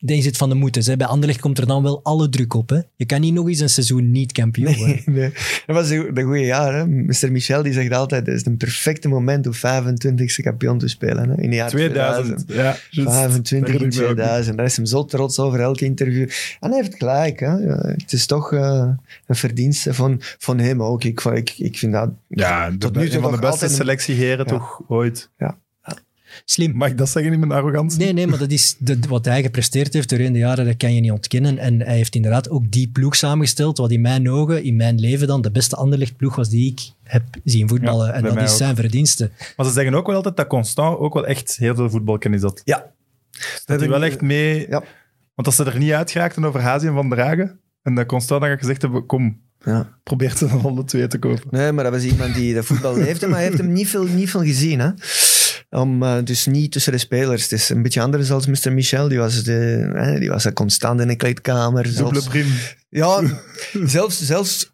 is 0.00 0.24
het 0.24 0.36
van 0.36 0.48
de 0.48 0.54
moeten. 0.54 0.84
Hè. 0.84 0.96
Bij 0.96 1.06
Anderlecht 1.06 1.40
komt 1.40 1.58
er 1.58 1.66
dan 1.66 1.82
wel 1.82 2.00
alle 2.02 2.28
druk 2.28 2.54
op. 2.54 2.68
Hè. 2.68 2.80
Je 2.96 3.04
kan 3.06 3.20
niet 3.20 3.34
nog 3.34 3.48
eens 3.48 3.60
een 3.60 3.68
seizoen 3.68 4.10
niet 4.10 4.32
kampioen 4.32 4.76
worden. 4.76 5.02
Nee, 5.06 5.16
nee. 5.16 5.32
Dat 5.66 5.76
was 5.76 5.88
de, 5.88 6.10
de 6.12 6.22
goede 6.22 6.44
jaar. 6.44 6.74
Hè? 6.74 6.86
Mr. 6.86 7.32
Michel 7.32 7.62
die 7.62 7.72
zegt 7.72 7.92
altijd, 7.92 8.26
het 8.26 8.34
is 8.36 8.46
een 8.46 8.56
perfecte 8.56 9.08
moment 9.08 9.46
om 9.46 9.52
25e 9.54 10.42
kampioen 10.42 10.78
te 10.78 10.88
spelen. 10.88 11.28
Hè? 11.28 11.40
In 11.42 11.50
de 11.50 11.56
jaren 11.56 11.70
2000. 11.72 12.44
Ja, 12.46 12.76
juist. 12.90 13.12
25 13.12 13.50
in 13.50 13.64
Herinner 13.64 13.86
ik 13.86 13.94
me 13.94 14.02
ook 14.02 14.08
niet. 14.08 14.16
2000. 14.16 14.56
Daar 14.56 14.66
is 14.66 14.76
hem 14.76 14.86
zo 14.86 15.04
trots 15.04 15.38
over 15.38 15.60
elk 15.60 15.80
interview. 15.80 16.28
En 16.60 16.70
hij 16.70 16.80
heeft 16.82 16.96
gelijk. 16.96 17.40
Hè? 17.40 17.52
Ja, 17.56 17.76
het 17.86 18.12
is 18.12 18.26
toch 18.26 18.52
eh, 18.52 18.88
een 19.26 19.36
verdienste 19.36 19.94
van, 19.94 20.16
van 20.38 20.58
hem 20.58 20.82
ook. 20.82 21.04
Ik, 21.04 21.20
ik, 21.20 21.54
ik 21.58 21.78
vind 21.78 21.92
dat... 21.92 22.10
Ja, 22.28 22.70
de, 22.70 22.78
Tot 22.78 22.96
nu 22.96 23.06
toe 23.06 23.16
een 23.16 23.22
van 23.22 23.30
de 23.30 23.36
beste 23.36 23.52
altijd 23.52 23.70
een- 23.70 23.76
selectieheren 23.76 24.46
Ja. 24.46 24.52
toch 24.52 24.80
ooit. 24.88 25.30
Slim. 26.44 26.76
Mag 26.76 26.88
ik 26.90 26.98
dat 26.98 27.08
zeggen 27.08 27.32
in 27.32 27.38
mijn 27.38 27.52
arrogantie? 27.52 27.98
Nee, 27.98 28.12
nee, 28.12 28.26
maar 28.26 28.38
dat 28.38 28.50
is 28.50 28.76
de, 28.78 28.98
wat 29.08 29.24
hij 29.24 29.42
gepresteerd 29.42 29.92
heeft 29.92 30.08
doorheen 30.08 30.32
de 30.32 30.38
jaren, 30.38 30.64
dat 30.64 30.76
kan 30.76 30.94
je 30.94 31.00
niet 31.00 31.10
ontkennen. 31.10 31.58
En 31.58 31.80
hij 31.80 31.96
heeft 31.96 32.14
inderdaad 32.14 32.50
ook 32.50 32.70
die 32.70 32.88
ploeg 32.88 33.16
samengesteld, 33.16 33.78
wat 33.78 33.90
in 33.90 34.00
mijn 34.00 34.30
ogen, 34.30 34.64
in 34.64 34.76
mijn 34.76 35.00
leven 35.00 35.26
dan, 35.26 35.42
de 35.42 35.50
beste 35.50 35.76
Anderlecht-ploeg 35.76 36.36
was 36.36 36.48
die 36.48 36.70
ik 36.70 36.80
heb 37.02 37.22
zien 37.44 37.68
voetballen. 37.68 38.06
Ja, 38.06 38.12
en 38.12 38.22
dat 38.22 38.36
is 38.36 38.40
ook. 38.50 38.56
zijn 38.56 38.76
verdienste. 38.76 39.30
Maar 39.56 39.66
ze 39.66 39.72
zeggen 39.72 39.94
ook 39.94 40.06
wel 40.06 40.16
altijd 40.16 40.36
dat 40.36 40.46
Constant 40.46 40.98
ook 40.98 41.14
wel 41.14 41.26
echt 41.26 41.56
heel 41.56 41.74
veel 41.74 41.90
voetbalkennis 41.90 42.42
had. 42.42 42.60
Ja. 42.64 42.90
Dat 43.64 43.80
hij 43.80 43.88
wel 43.88 44.04
echt 44.04 44.20
mee... 44.20 44.66
Ja. 44.68 44.82
Want 45.34 45.46
als 45.46 45.56
ze 45.56 45.64
er 45.64 45.78
niet 45.78 45.92
uitgeraakten 45.92 46.44
over 46.44 46.60
Hazi 46.60 46.86
en 46.86 46.94
Van 46.94 47.08
der 47.08 47.20
Hagen, 47.20 47.60
en 47.82 47.94
dat 47.94 48.06
Constant 48.06 48.42
dan 48.42 48.58
gezegd 48.58 48.82
hebben, 48.82 49.06
kom, 49.06 49.40
Ja. 49.64 49.88
probeer 50.02 50.36
ze 50.36 50.46
dan 50.48 50.64
alle 50.64 50.84
twee 50.84 51.06
te 51.06 51.18
kopen. 51.18 51.48
Nee, 51.50 51.72
maar 51.72 51.84
dat 51.84 51.92
was 51.92 52.02
iemand 52.02 52.34
die 52.34 52.54
de 52.54 52.62
voetbal 52.62 52.96
leefde, 52.96 53.26
maar 53.26 53.38
hij 53.38 53.46
heeft 53.46 53.58
hem 53.58 53.72
niet 53.72 53.88
veel, 53.88 54.04
niet 54.04 54.30
veel 54.30 54.42
gezien. 54.42 54.80
Hè? 54.80 54.90
Om, 55.80 56.02
eh, 56.02 56.18
dus 56.24 56.46
niet 56.46 56.72
tussen 56.72 56.92
de 56.92 56.98
spelers. 56.98 57.42
Het 57.42 57.52
is 57.52 57.68
een 57.68 57.82
beetje 57.82 58.00
anders 58.00 58.28
dan 58.28 58.42
Mr. 58.48 58.72
Michel. 58.72 59.08
Die 59.08 59.18
was, 59.18 59.42
de, 59.44 59.90
hè, 59.94 60.18
die 60.18 60.28
was 60.28 60.44
er 60.44 60.52
constant 60.52 61.00
in 61.00 61.08
de 61.08 61.16
kleedkamer. 61.16 61.86
Zelfs, 61.86 62.28
ja, 62.88 63.22
zelfs, 63.84 64.22
zelfs... 64.22 64.70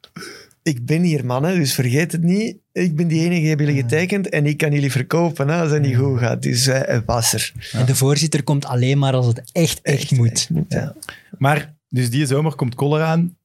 Ik 0.63 0.87
ben 0.87 1.03
hier, 1.03 1.25
mannen, 1.25 1.55
dus 1.55 1.75
vergeet 1.75 2.13
het 2.13 2.23
niet. 2.23 2.57
Ik 2.73 2.97
ben 2.97 3.09
die 3.09 3.21
enige 3.21 3.41
die 3.41 3.49
hebben 3.49 3.67
jullie 3.67 3.83
getekend 3.83 4.29
en 4.29 4.47
ik 4.47 4.57
kan 4.57 4.73
jullie 4.73 4.91
verkopen 4.91 5.49
hè, 5.49 5.61
als 5.61 5.71
het 5.71 5.83
niet 5.83 5.97
goed 5.97 6.19
gaat. 6.19 6.43
Dus 6.43 6.67
hij 6.67 7.03
was 7.07 7.33
er. 7.33 7.53
En 7.73 7.87
de 7.87 7.95
voorzitter 7.95 8.43
komt 8.43 8.65
alleen 8.65 8.99
maar 8.99 9.13
als 9.13 9.27
het 9.27 9.51
echt, 9.53 9.81
echt, 9.83 10.11
moet. 10.11 10.49
ja. 10.69 10.95
Maar, 11.39 11.75
dus 11.89 12.11
die 12.11 12.27
zomer 12.27 12.55
komt 12.55 12.75
Koller 12.75 13.03
aan. 13.03 13.38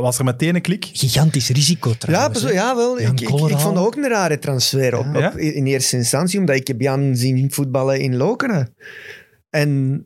Was 0.00 0.18
er 0.18 0.24
meteen 0.24 0.54
een 0.54 0.60
klik? 0.60 0.88
Gigantisch 0.92 1.48
risico 1.48 1.88
Ja, 1.90 1.96
trouwens. 1.96 2.42
hè. 2.42 2.50
ja, 2.50 2.76
wel. 2.76 3.00
Ik, 3.00 3.20
ik, 3.20 3.26
Koller 3.26 3.50
ik 3.50 3.58
vond 3.58 3.74
dat 3.74 3.84
ook 3.86 3.96
een 3.96 4.08
rare 4.08 4.38
transfer 4.38 4.98
op, 4.98 5.06
Ja? 5.14 5.28
op- 5.28 5.36
in 5.38 5.66
eerste 5.66 5.96
instantie, 5.96 6.38
omdat 6.40 6.56
ik 6.56 6.66
heb 6.66 6.80
Jan 6.80 7.16
zien 7.16 7.52
voetballen 7.52 8.00
in 8.00 8.16
Lokeren. 8.16 8.74
En 9.50 10.00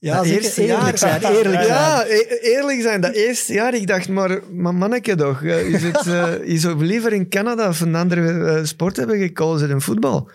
Ja, 0.00 0.16
dat 0.16 0.26
zeker. 0.26 0.42
eerste 0.42 0.62
eerlijk 0.62 0.98
jaar, 0.98 1.20
zijn, 1.20 1.32
eerlijk 1.36 1.64
ja, 1.66 1.96
zijn. 1.96 2.08
e- 2.08 2.38
eerlijk 2.54 2.80
zijn. 2.80 3.00
Dat 3.00 3.14
eerste 3.14 3.52
jaar, 3.52 3.74
ik 3.74 3.86
dacht, 3.86 4.08
maar, 4.08 4.40
maar 4.52 4.74
manneke 4.74 5.14
toch, 5.14 5.42
eh, 5.42 5.68
is 5.74 5.82
het, 5.82 6.06
eh, 6.06 6.32
je 6.46 6.58
zou 6.58 6.84
liever 6.84 7.12
in 7.12 7.28
Canada 7.28 7.68
of 7.68 7.80
een 7.80 7.94
andere 7.94 8.44
eh, 8.44 8.64
sport 8.64 8.96
hebben 8.96 9.18
gekozen 9.18 9.68
dan 9.68 9.82
voetbal. 9.82 10.30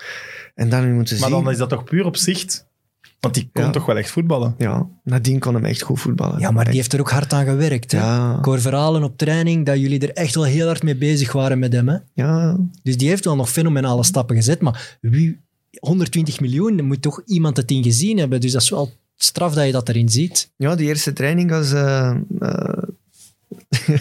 En 0.56 0.70
dan 0.70 0.94
moeten 0.94 1.20
Maar 1.20 1.30
zien... 1.30 1.44
dan 1.44 1.52
is 1.52 1.58
dat 1.58 1.70
toch 1.70 1.84
puur 1.84 2.06
op 2.06 2.18
zicht? 2.18 2.66
Want 3.24 3.36
die 3.36 3.50
kon 3.54 3.64
Ja. 3.64 3.70
toch 3.70 3.86
wel 3.86 3.98
echt 3.98 4.12
voetballen? 4.12 4.56
Ja, 4.58 4.88
nadien 5.04 5.40
kon 5.40 5.54
hem 5.54 5.66
echt 5.66 5.82
goed 5.82 6.00
voetballen. 6.00 6.40
Ja, 6.40 6.52
maar 6.52 6.66
die 6.66 6.74
heeft 6.74 6.94
er 6.94 7.00
ook 7.00 7.10
hard 7.10 7.34
aan 7.34 7.46
gewerkt. 7.46 7.92
Hè. 7.92 7.98
Ja, 7.98 8.38
Ik 8.38 8.46
hoor 8.46 8.62
verhalen 8.62 9.04
op 9.04 9.18
training 9.18 9.66
dat 9.66 9.80
jullie 9.80 10.00
er 10.00 10.14
echt 10.14 10.36
wel 10.36 10.44
heel 10.44 10.68
hard 10.68 10.84
mee 10.84 10.96
bezig 10.96 11.32
waren 11.32 11.60
met 11.60 11.74
hem. 11.74 11.88
Hè. 11.90 11.98
ja, 12.14 12.58
Dus 12.84 12.98
die 12.98 13.08
heeft 13.08 13.26
wel 13.26 13.36
nog 13.36 13.50
fenomenale 13.50 14.04
stappen 14.04 14.36
gezet. 14.36 14.62
Maar 14.62 14.98
wie, 15.02 15.40
120 15.80 16.40
miljoen, 16.40 16.86
moet 16.86 17.02
toch 17.02 17.22
iemand 17.26 17.58
het 17.58 17.72
in 17.72 17.84
gezien 17.84 18.18
hebben. 18.18 18.42
Dus 18.42 18.52
dat 18.52 18.62
is 18.62 18.70
wel 18.70 18.92
straf 19.16 19.54
dat 19.54 19.66
je 19.66 19.72
dat 19.72 19.90
erin 19.90 20.10
ziet. 20.10 20.52
Ja, 20.58 20.76
die 20.76 20.88
eerste 20.88 21.14
training 21.14 21.50
was, 21.50 21.72
eh, 21.74 22.16
eh, 22.40 22.84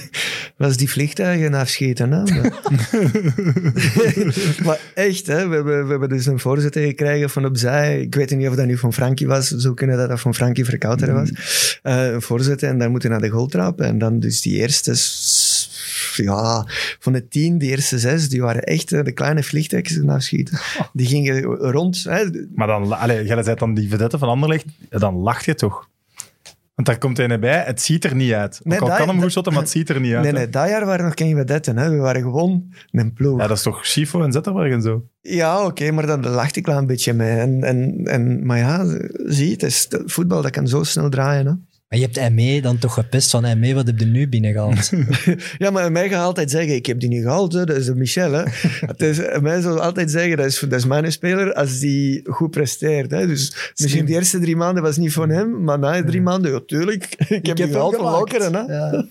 was 0.57 0.77
die 0.77 0.91
vliegtuigen 0.91 1.55
afschieten. 1.55 2.13
Hè? 2.13 2.23
maar 4.67 4.81
echt, 4.95 5.27
hè? 5.27 5.49
We, 5.49 5.55
hebben, 5.55 5.85
we 5.85 5.91
hebben 5.91 6.09
dus 6.09 6.27
een 6.27 6.39
voorzitter 6.39 6.83
gekregen 6.83 7.31
van 7.31 7.45
opzij. 7.45 8.01
Ik 8.01 8.15
weet 8.15 8.37
niet 8.37 8.49
of 8.49 8.55
dat 8.55 8.67
nu 8.67 8.79
van 8.79 8.93
Frankie 8.93 9.27
was. 9.27 9.49
Zo 9.49 9.75
kunnen 9.75 9.97
dat 9.97 10.09
dat 10.09 10.21
van 10.21 10.35
Frankie 10.35 10.65
Verkouter 10.65 11.13
was. 11.13 11.31
Eh, 11.83 12.13
een 12.13 12.23
voorzitter 12.23 12.69
en 12.69 12.79
dan 12.79 12.91
moeten 12.91 13.11
naar 13.11 13.21
de 13.21 13.29
goaltrap. 13.29 13.81
En 13.81 13.99
dan 13.99 14.21
dus 14.21 14.41
die 14.41 14.57
eerste... 14.57 14.95
Ja, 16.15 16.67
van 16.99 17.13
de 17.13 17.29
tien, 17.29 17.59
die 17.59 17.71
eerste 17.71 17.99
zes, 17.99 18.29
die 18.29 18.43
waren 18.43 18.63
echt 18.63 18.93
eh, 18.93 19.05
de 19.05 19.13
kleine 19.13 19.43
vliegtuigjes 19.43 20.07
afschieten. 20.07 20.59
Die 20.93 21.07
gingen 21.07 21.43
rond. 21.45 22.05
Hè? 22.05 22.25
Maar 22.55 22.67
dan, 22.67 22.99
allee, 22.99 23.25
jij 23.25 23.43
zei 23.43 23.57
dan 23.57 23.75
die 23.75 23.89
vedette 23.89 24.19
van 24.19 24.29
Anderlecht, 24.29 24.65
dan 24.89 25.15
lacht 25.15 25.45
je 25.45 25.55
toch? 25.55 25.89
Want 26.75 26.89
daar 26.89 26.99
komt 26.99 27.17
hij 27.17 27.39
bij, 27.39 27.63
het 27.67 27.81
ziet 27.81 28.05
er 28.05 28.15
niet 28.15 28.33
uit. 28.33 28.59
Ook 28.61 28.67
Nee, 28.67 28.81
al 28.81 28.87
dat- 28.89 28.97
kan 28.97 29.09
hem 29.09 29.21
goed 29.21 29.33
maar 29.53 29.63
het 29.63 29.71
ziet 29.71 29.89
er 29.89 30.01
niet 30.01 30.13
uit. 30.13 30.23
Nee, 30.23 30.33
hè. 30.33 30.39
nee, 30.39 30.49
dat 30.49 30.69
jaar 30.69 30.87
waren 30.87 31.05
nog 31.05 31.15
geen 31.15 31.37
vedetten. 31.37 31.77
Hè? 31.79 31.91
We 31.91 31.97
waren 31.97 32.23
gewoon 32.23 32.65
een 32.91 33.13
ploeg. 33.13 33.41
Ja, 33.41 33.47
dat 33.47 33.57
is 33.57 33.63
toch 33.63 33.87
Schifo 33.87 34.23
en 34.23 34.33
Zetterberg 34.33 34.73
en 34.73 34.83
zo? 34.83 35.05
Ja, 35.21 35.65
oké, 35.65 35.91
maar 35.91 36.07
dan 36.07 36.27
lachte 36.29 36.59
ik 36.59 36.67
wel 36.67 36.77
een 36.77 36.87
beetje 36.87 37.13
mee. 37.13 37.39
En, 37.39 37.63
en, 37.65 38.01
en, 38.05 38.47
maar 38.47 38.59
ja, 38.59 38.85
zie 39.27 39.47
je, 39.47 39.53
het 39.53 39.63
is, 39.63 39.89
voetbal 40.05 40.43
dat 40.43 40.51
kan 40.51 40.69
zo 40.69 40.83
snel 40.83 41.09
draaien. 41.09 41.47
Hè? 41.47 41.53
Maar 41.93 42.01
je 42.01 42.09
hebt 42.13 42.35
ME 42.35 42.61
dan 42.61 42.79
toch 42.79 42.95
gepest 42.95 43.31
van 43.31 43.59
ME, 43.59 43.75
wat 43.75 43.87
heb 43.87 43.99
je 43.99 44.05
nu 44.07 44.29
binnengehaald? 44.29 44.91
Ja, 45.59 45.71
maar 45.71 45.93
mij 45.93 46.09
gaat 46.09 46.25
altijd 46.25 46.51
zeggen, 46.51 46.75
ik 46.75 46.87
heb 46.87 47.01
die 47.01 47.09
niet 47.09 47.23
gehaald, 47.23 47.53
hè. 47.53 47.65
dat 47.65 47.77
is 47.77 47.85
de 47.87 47.95
Michel. 47.95 48.33
Hè. 48.33 48.43
het 48.93 49.03
is, 49.03 49.21
mij 49.41 49.61
zal 49.61 49.81
altijd 49.81 50.11
zeggen, 50.11 50.37
dat 50.37 50.47
is, 50.47 50.59
dat 50.61 50.73
is 50.73 50.85
mijn 50.85 51.13
speler 51.13 51.55
als 51.55 51.79
die 51.79 52.23
goed 52.25 52.51
presteert. 52.51 53.11
Hè. 53.11 53.27
Dus 53.27 53.73
misschien 53.77 54.05
de 54.07 54.13
eerste 54.13 54.39
drie 54.39 54.57
maanden 54.57 54.83
was 54.83 54.97
niet 54.97 55.13
van 55.13 55.29
hem, 55.29 55.65
maar 55.65 55.79
na 55.79 56.05
drie 56.05 56.23
maanden, 56.23 56.53
ja, 56.53 56.61
tuurlijk, 56.67 57.05
ik 57.29 57.47
heb 57.47 57.57
die 57.57 57.67
gehaald 57.67 57.97
van 57.97 58.11
Lokeren. 58.11 58.55
Hè. 58.55 58.61
Ja. 58.61 59.07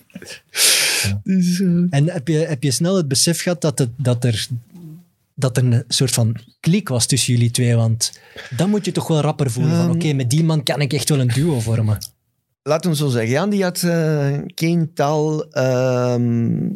Dus, 1.22 1.60
eh, 1.60 1.66
En 1.90 2.08
heb 2.08 2.28
je, 2.28 2.36
heb 2.36 2.62
je 2.62 2.70
snel 2.70 2.96
het 2.96 3.08
besef 3.08 3.42
gehad 3.42 3.60
dat, 3.60 3.78
het, 3.78 3.90
dat, 3.96 4.24
er, 4.24 4.46
dat 5.34 5.56
er 5.56 5.64
een 5.64 5.84
soort 5.88 6.12
van 6.12 6.36
klik 6.60 6.88
was 6.88 7.06
tussen 7.06 7.32
jullie 7.32 7.50
twee? 7.50 7.74
Want 7.74 8.20
dan 8.56 8.70
moet 8.70 8.84
je 8.84 8.92
toch 8.92 9.08
wel 9.08 9.20
rapper 9.20 9.50
voelen 9.50 9.76
van 9.76 9.86
Ehm. 9.86 9.94
oké, 9.94 10.12
met 10.12 10.30
die 10.30 10.44
man 10.44 10.62
kan 10.62 10.80
ik 10.80 10.92
echt 10.92 11.08
wel 11.08 11.20
een 11.20 11.28
duo 11.28 11.60
vormen. 11.60 11.98
Laat 12.62 12.86
ons 12.86 12.98
zo 12.98 13.08
zeggen, 13.08 13.30
Jan 13.30 13.50
die 13.50 13.62
had 13.62 13.82
eh, 13.82 14.38
geen 14.46 14.94
taal... 14.94 15.50
ehm, 15.50 16.70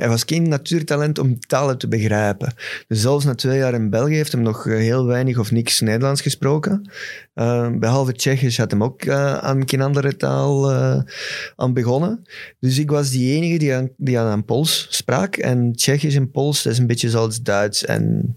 hij 0.00 0.08
was 0.08 0.22
geen 0.26 0.48
natuurtalent 0.48 1.18
om 1.18 1.40
talen 1.40 1.78
te 1.78 1.88
begrijpen. 1.88 2.54
Dus 2.88 3.00
zelfs 3.00 3.24
na 3.24 3.34
twee 3.34 3.58
jaar 3.58 3.74
in 3.74 3.90
België 3.90 4.14
heeft 4.14 4.32
hem 4.32 4.42
nog 4.42 4.66
eh, 4.66 4.76
heel 4.76 5.06
weinig 5.06 5.38
of 5.38 5.50
niks 5.50 5.80
Nederlands 5.80 6.20
gesproken. 6.20 6.90
Eh, 7.34 7.68
behalve 7.78 8.12
Tsjechisch 8.12 8.58
had 8.58 8.70
hem 8.70 8.82
ook 8.82 9.02
eh, 9.02 9.34
aan 9.34 9.68
geen 9.68 9.80
andere 9.80 10.16
taal 10.16 10.72
aan 11.56 11.72
begonnen. 11.72 12.24
Dus 12.60 12.78
ik 12.78 12.90
was 12.90 13.10
die 13.10 13.34
enige 13.34 13.58
die 13.58 13.74
aan, 13.74 13.88
die 13.96 14.18
aan, 14.18 14.44
Pools 14.44 14.86
sprak. 14.90 15.36
En 15.36 15.72
Tsjechisch 15.72 16.14
en 16.14 16.30
Pools, 16.30 16.66
is 16.66 16.78
een 16.78 16.86
beetje 16.86 17.10
zoals 17.10 17.42
Duits 17.42 17.84
en 17.84 18.36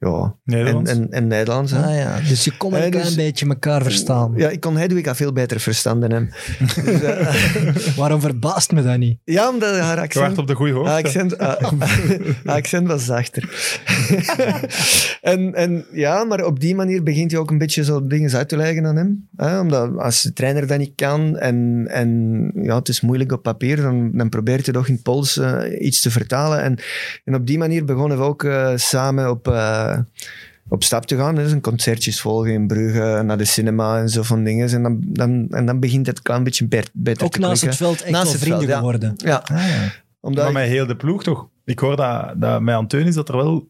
ja, 0.00 0.08
en, 0.22 0.34
Nederlands. 0.44 0.90
en, 0.90 1.10
en 1.10 1.26
Nederlands. 1.26 1.72
Ah 1.72 1.94
ja, 1.94 2.20
dus 2.28 2.44
je 2.44 2.56
kon 2.56 2.74
een 2.74 2.82
Eh, 2.82 2.90
klein 2.90 3.04
dus- 3.06 3.14
beetje 3.14 3.46
elkaar 3.46 3.82
verstaan. 3.82 4.32
Ja, 4.36 4.48
ik 4.48 4.60
kon 4.60 4.76
Hedwig 4.76 5.16
veel 5.16 5.32
beter 5.32 5.60
verstaan 5.60 6.00
dan 6.00 6.10
hem. 6.10 6.30
Dus, 6.58 7.02
eh, 7.02 7.96
Waarom 7.96 8.20
verbaast 8.20 8.72
me 8.72 8.82
dat 8.82 8.98
niet? 8.98 9.18
ja, 9.24 9.48
omdat 9.50 9.78
haar 9.78 9.96
Je 9.96 10.02
accent... 10.02 10.38
op 10.38 10.46
de 10.46 10.54
goede 10.54 10.72
hoogte. 10.72 10.90
Haar 10.90 11.02
accent, 11.04 11.38
haar 11.40 12.56
accent 12.56 12.86
was 12.88 13.04
zachter. 13.04 13.48
en, 15.20 15.54
en 15.54 15.84
ja, 15.92 16.24
maar 16.24 16.44
op 16.44 16.60
die 16.60 16.74
manier 16.74 17.02
begint 17.02 17.30
hij 17.30 17.40
ook 17.40 17.50
een 17.50 17.58
beetje 17.58 17.84
zo 17.84 18.06
dingen 18.06 18.32
uit 18.36 18.48
te 18.48 18.56
leggen 18.56 18.86
aan 18.86 18.96
hem. 18.96 19.28
Hè? 19.36 19.60
Omdat 19.60 19.98
als 19.98 20.22
de 20.22 20.32
trainer 20.32 20.66
dat 20.66 20.78
niet 20.78 20.92
kan 20.94 21.38
en, 21.38 21.86
en 21.90 22.50
ja, 22.54 22.76
het 22.78 22.88
is 22.88 23.00
moeilijk 23.00 23.32
op 23.32 23.42
papier, 23.42 23.76
dan, 23.76 24.10
dan 24.12 24.28
probeert 24.28 24.64
hij 24.64 24.74
toch 24.74 24.88
in 24.88 25.02
Pools 25.02 25.36
eh, 25.36 25.58
iets 25.86 26.00
te 26.00 26.10
vertalen. 26.10 26.62
En, 26.62 26.78
en 27.24 27.34
op 27.34 27.46
die 27.46 27.58
manier 27.58 27.84
begonnen 27.84 28.18
we 28.18 28.24
ook 28.24 28.48
samen 28.74 29.30
op, 29.30 29.48
eh, 29.48 29.89
op 30.68 30.84
stap 30.84 31.06
te 31.06 31.16
gaan. 31.16 31.34
Dus 31.34 31.52
een 31.52 31.60
concertjes 31.60 32.20
volgen 32.20 32.52
in 32.52 32.66
Brugge, 32.66 33.22
naar 33.24 33.38
de 33.38 33.44
cinema 33.44 33.98
en 33.98 34.08
zo 34.08 34.22
van 34.22 34.44
dingen. 34.44 34.68
En 34.68 34.82
dan, 34.82 34.98
dan, 35.02 35.46
en 35.50 35.66
dan 35.66 35.80
begint 35.80 36.06
het 36.06 36.16
een 36.16 36.22
klein 36.22 36.44
beetje 36.44 36.66
be- 36.66 36.82
beter 36.92 37.24
Ook 37.24 37.32
te 37.32 37.38
naast 37.38 37.62
het 37.62 37.76
veld 37.76 38.02
echt 38.02 38.10
Naast 38.10 38.30
wel 38.30 38.40
vrienden 38.40 38.58
veld, 38.60 38.70
ja. 38.70 38.76
geworden. 38.76 39.14
Ja, 39.16 39.42
Ah, 39.44 39.68
ja. 39.68 39.92
omdat 40.20 40.44
Maar 40.44 40.52
met 40.52 40.68
heel 40.68 40.86
de 40.86 40.96
ploeg 40.96 41.22
toch? 41.22 41.48
Ik 41.64 41.78
hoor 41.78 41.96
dat, 41.96 42.32
dat 42.36 42.60
met 42.60 42.74
Anteunis 42.74 43.14
dat 43.14 43.28
er, 43.28 43.36
wel, 43.36 43.68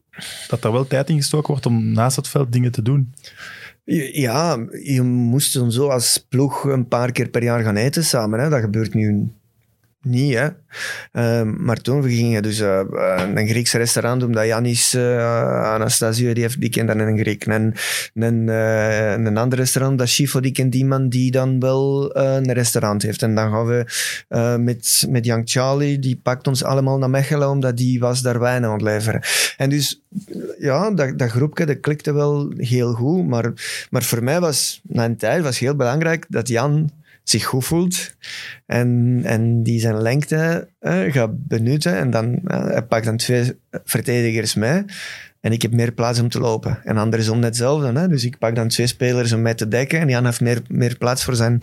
dat 0.49 0.65
er 0.65 0.73
wel 0.73 0.87
tijd 0.87 1.09
in 1.09 1.17
gestoken 1.17 1.51
wordt 1.51 1.67
om 1.67 1.93
naast 1.93 2.17
het 2.17 2.29
veld 2.29 2.53
dingen 2.53 2.73
te 2.73 2.83
doen. 2.83 3.15
Ja, 4.13 4.59
je 4.85 5.03
moest 5.03 5.55
dan 5.55 5.73
zo 5.73 5.89
als 5.89 6.27
ploeg 6.29 6.65
een 6.65 6.89
paar 6.89 7.13
keer 7.13 7.29
per 7.29 7.43
jaar 7.43 7.63
gaan 7.63 7.77
eten 7.77 8.05
samen. 8.05 8.41
Hè. 8.41 8.49
Dat 8.49 8.61
gebeurt 8.61 8.95
nu 8.95 9.29
niet. 10.03 10.35
Hè. 10.35 10.49
Eh, 11.13 11.43
maar 11.43 11.77
toen 11.77 12.03
we 12.03 12.11
gingen 12.11 12.43
dus 12.43 12.61
eh, 12.61 12.81
eh, 12.81 13.29
een 13.35 13.49
Grieks 13.49 13.73
restaurant 13.73 14.21
doen, 14.21 14.33
dat 14.33 14.47
Janis 14.47 14.95
uh, 14.95 15.73
Anastasio, 15.73 16.33
die, 16.33 16.43
heeft, 16.43 16.61
die 16.61 16.71
kent 16.71 16.89
dan 16.89 16.99
een 16.99 17.19
Griek. 17.19 17.47
En 17.47 17.75
een, 18.15 18.49
eh, 18.49 19.37
ander 19.37 19.59
restaurant, 19.59 19.99
dat 19.99 20.09
Schifo, 20.09 20.41
die 20.41 20.53
kent 20.53 20.75
iemand 20.75 21.11
die 21.11 21.31
dan 21.31 21.61
wel 21.61 22.13
eh, 22.13 22.35
een 22.35 22.53
restaurant 22.53 23.03
heeft. 23.03 23.23
En 23.23 23.35
dan 23.35 23.51
gaan 23.51 23.67
we 23.67 23.85
eh, 24.29 24.57
met, 24.57 25.07
met 25.09 25.25
Young 25.25 25.43
Charlie, 25.51 25.99
die 25.99 26.21
pakt 26.23 26.47
ons 26.47 26.65
allemaal 26.65 26.99
naar 26.99 27.11
Mechelen, 27.11 27.49
omdat 27.49 27.77
die 27.77 28.01
was 28.01 28.23
daar 28.23 28.41
wijn 28.41 28.65
aan 28.65 28.73
het 28.73 28.83
leveren. 28.83 29.23
En 29.57 29.71
dus, 29.71 30.03
ja, 30.59 30.91
dat, 30.91 31.19
dat 31.19 31.31
groepje, 31.31 31.67
dat 31.67 31.81
klikte 31.81 32.13
wel 32.13 32.53
heel 32.57 32.93
goed. 32.93 33.29
Maar, 33.29 33.53
maar 33.91 34.03
voor 34.03 34.25
mij 34.25 34.41
was, 34.41 34.81
na 34.83 35.05
een 35.05 35.17
tijd, 35.17 35.43
was 35.43 35.59
heel 35.59 35.77
belangrijk 35.77 36.27
dat 36.29 36.49
Jan 36.49 36.91
zich 37.23 37.45
goed 37.45 37.65
voelt 37.65 38.15
en, 38.67 39.21
en 39.25 39.63
die 39.63 39.81
zijn 39.81 40.03
lengte 40.03 40.69
eh, 40.79 41.13
gaat 41.13 41.47
benutten. 41.47 41.97
En 41.97 42.11
dan 42.11 42.41
eh, 42.45 42.65
hij 42.65 42.83
pakt 42.83 43.05
dan 43.05 43.17
twee 43.17 43.53
verdedigers 43.85 44.55
mee. 44.55 44.85
En 45.41 45.53
ik 45.53 45.63
heb 45.63 45.73
meer 45.73 45.93
plaats 45.93 46.21
om 46.21 46.29
te 46.29 46.41
lopen. 46.41 46.79
En 46.85 46.97
andersom 46.97 47.39
net 47.39 47.45
hetzelfde. 47.45 47.99
Hè? 47.99 48.09
Dus 48.09 48.25
ik 48.25 48.39
pak 48.39 48.55
dan 48.55 48.69
twee 48.69 48.87
spelers 48.87 49.33
om 49.33 49.43
mij 49.43 49.55
te 49.55 49.69
dekken. 49.69 50.01
En 50.01 50.09
Jan 50.09 50.25
heeft 50.25 50.41
meer, 50.41 50.63
meer 50.69 50.97
plaats 50.99 51.25
voor 51.25 51.37
zijn 51.37 51.59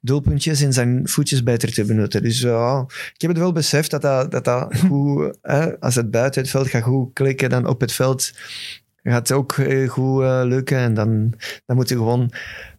doelpuntjes 0.00 0.62
en 0.62 0.72
zijn 0.72 1.08
voetjes 1.08 1.42
beter 1.42 1.72
te 1.72 1.84
benutten. 1.84 2.22
Dus 2.22 2.40
ja, 2.40 2.84
ik 3.14 3.20
heb 3.20 3.30
het 3.30 3.38
wel 3.38 3.52
beseft 3.52 3.90
dat 3.90 4.02
dat, 4.02 4.30
dat, 4.30 4.44
dat 4.44 4.76
goed... 4.88 5.38
Als 5.80 5.94
het 5.94 6.10
buiten 6.10 6.42
het 6.42 6.50
veld 6.50 6.68
gaat 6.68 6.82
goed 6.82 7.12
klikken, 7.12 7.50
dan 7.50 7.66
op 7.66 7.80
het 7.80 7.92
veld 7.92 8.32
gaat 9.02 9.28
het 9.28 9.38
ook 9.38 9.52
eh, 9.52 9.88
goed 9.88 10.22
eh, 10.22 10.40
lukken. 10.44 10.78
En 10.78 10.94
dan, 10.94 11.32
dan 11.66 11.76
moet 11.76 11.88
je 11.88 11.94
gewoon 11.94 12.30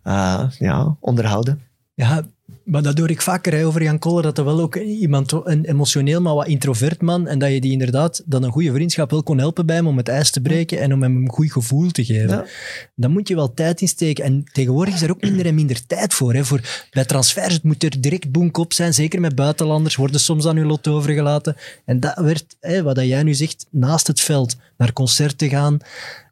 uh, 0.04 0.46
ja, 0.58 0.96
onderhouden. 1.00 1.62
Ja, 2.00 2.26
maar 2.64 2.82
dat 2.82 2.98
hoor 2.98 3.10
ik 3.10 3.22
vaker 3.22 3.54
hè, 3.54 3.66
over 3.66 3.84
Jan 3.84 4.00
Koller, 4.00 4.24
dat 4.24 4.38
er 4.38 4.46
wel 4.46 4.60
ook 4.60 4.76
iemand, 4.76 5.32
een 5.32 5.66
emotioneel, 5.66 6.22
maar 6.22 6.34
wat 6.34 6.48
introvert 6.48 7.02
man, 7.02 7.28
en 7.28 7.40
dat 7.40 7.52
je 7.52 7.62
die 7.62 7.72
inderdaad, 7.72 8.24
dan 8.26 8.44
een 8.44 8.52
goede 8.52 8.74
vriendschap 8.74 9.12
wel 9.12 9.24
kon 9.24 9.38
helpen 9.38 9.66
bij 9.66 9.76
hem 9.76 9.88
om 9.88 9.98
het 9.98 10.08
ijs 10.08 10.32
te 10.32 10.42
breken 10.42 10.80
en 10.80 10.94
om 10.94 11.02
hem 11.02 11.16
een 11.16 11.30
goed 11.30 11.52
gevoel 11.52 11.92
te 11.92 12.06
geven. 12.06 12.30
Ja. 12.30 12.46
Dan 12.96 13.12
moet 13.12 13.28
je 13.28 13.36
wel 13.36 13.54
tijd 13.54 13.82
insteken. 13.82 14.24
En 14.24 14.44
tegenwoordig 14.52 14.94
is 14.94 15.02
er 15.02 15.10
ook 15.10 15.22
minder 15.22 15.46
en 15.46 15.56
minder 15.56 15.86
tijd 15.86 16.14
voor. 16.14 16.34
Hè, 16.34 16.46
voor 16.46 16.88
bij 16.92 17.06
transfers 17.06 17.54
het 17.54 17.64
moet 17.64 17.84
er 17.84 18.02
direct 18.02 18.32
boenk 18.32 18.58
op 18.58 18.74
zijn, 18.74 18.94
zeker 18.94 19.20
met 19.22 19.36
buitenlanders, 19.36 19.96
worden 19.96 20.20
soms 20.20 20.46
aan 20.46 20.58
hun 20.58 20.68
lot 20.68 20.88
overgelaten. 20.88 21.56
En 21.86 22.00
dat 22.00 22.16
werd, 22.16 22.56
hè, 22.60 22.84
wat 22.84 22.96
dat 22.96 23.06
jij 23.06 23.24
nu 23.24 23.34
zegt, 23.34 23.66
naast 23.70 24.08
het 24.08 24.22
veld, 24.22 24.56
naar 24.78 24.94
concerten 24.94 25.50
gaan, 25.50 25.78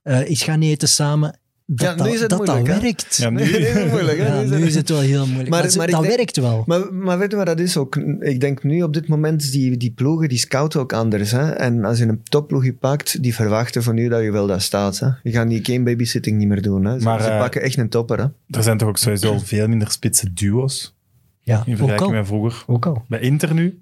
uh, 0.04 0.30
iets 0.30 0.44
gaan 0.44 0.62
eten 0.62 0.88
samen, 0.88 1.40
dat, 1.70 1.98
ja, 1.98 2.04
nu 2.06 2.12
is 2.12 2.20
het 2.20 2.30
dat, 2.30 2.38
moeilijk, 2.46 2.66
dat 2.68 2.82
werkt. 2.82 3.16
Ja, 3.18 3.30
nu, 3.30 3.38
nu 3.44 3.44
is 3.44 3.74
het 3.74 3.90
moeilijk. 3.92 4.18
Hè? 4.18 4.26
Ja, 4.42 4.42
nu 4.42 4.66
is 4.66 4.76
het 4.76 4.90
wel 4.90 5.00
heel 5.00 5.26
moeilijk. 5.26 5.50
Maar, 5.50 5.64
Maar- 5.64 5.78
maar 5.78 5.86
ik 5.88 5.92
dat 5.94 6.02
denk- 6.04 6.16
werkt 6.16 6.38
wel. 6.38 6.64
Maar, 6.66 6.94
maar 6.94 7.18
weet 7.20 7.32
je 7.32 7.38
wat 7.38 7.46
dat 7.46 7.60
is 7.60 7.78
ook? 7.78 7.96
Ik 8.20 8.40
denk 8.40 8.64
nu 8.64 8.82
op 8.84 8.94
dit 8.94 9.08
moment, 9.08 9.52
die, 9.52 9.78
die 9.78 9.92
ploegen, 9.92 10.30
die 10.30 10.38
scouten 10.38 10.80
ook 10.80 10.94
anders. 10.94 11.32
Hè? 11.32 11.50
En 11.52 11.86
als 11.86 11.98
je 11.98 12.06
een 12.06 12.22
topploegje 12.24 12.74
pakt, 12.74 13.24
die 13.24 13.36
verwachten 13.36 13.84
van 13.84 13.98
u 13.98 14.08
dat 14.08 14.22
je 14.24 14.32
wel 14.32 14.48
daar 14.48 14.62
staat. 14.62 15.00
Hè? 15.00 15.08
Je 15.24 15.32
gaat 15.32 15.50
die 15.50 15.66
game 15.66 15.84
babysitting 15.84 16.38
niet 16.38 16.48
meer 16.48 16.62
doen. 16.62 16.86
Hè? 16.86 17.00
Ze, 17.00 17.06
Maar, 17.06 17.22
ze 17.22 17.30
eh, 17.30 17.40
pakken 17.40 17.62
echt 17.62 17.78
een 17.78 17.90
topper. 17.90 18.18
Hè? 18.18 18.26
Er 18.58 18.64
zijn 18.64 18.78
toch 18.78 18.88
ook 18.88 18.98
sowieso 18.98 19.38
veel 19.40 19.68
minder 19.68 19.92
spitse 19.92 20.34
duo's 20.34 20.96
Ja, 21.42 21.54
in 21.54 21.60
ook 21.60 21.66
vergelijking 21.66 22.10
al. 22.10 22.16
met 22.18 22.28
vroeger. 22.28 22.64
Ook 22.68 22.86
al. 22.86 23.06
Bij 23.08 23.20
Inter 23.20 23.54
nu. 23.54 23.80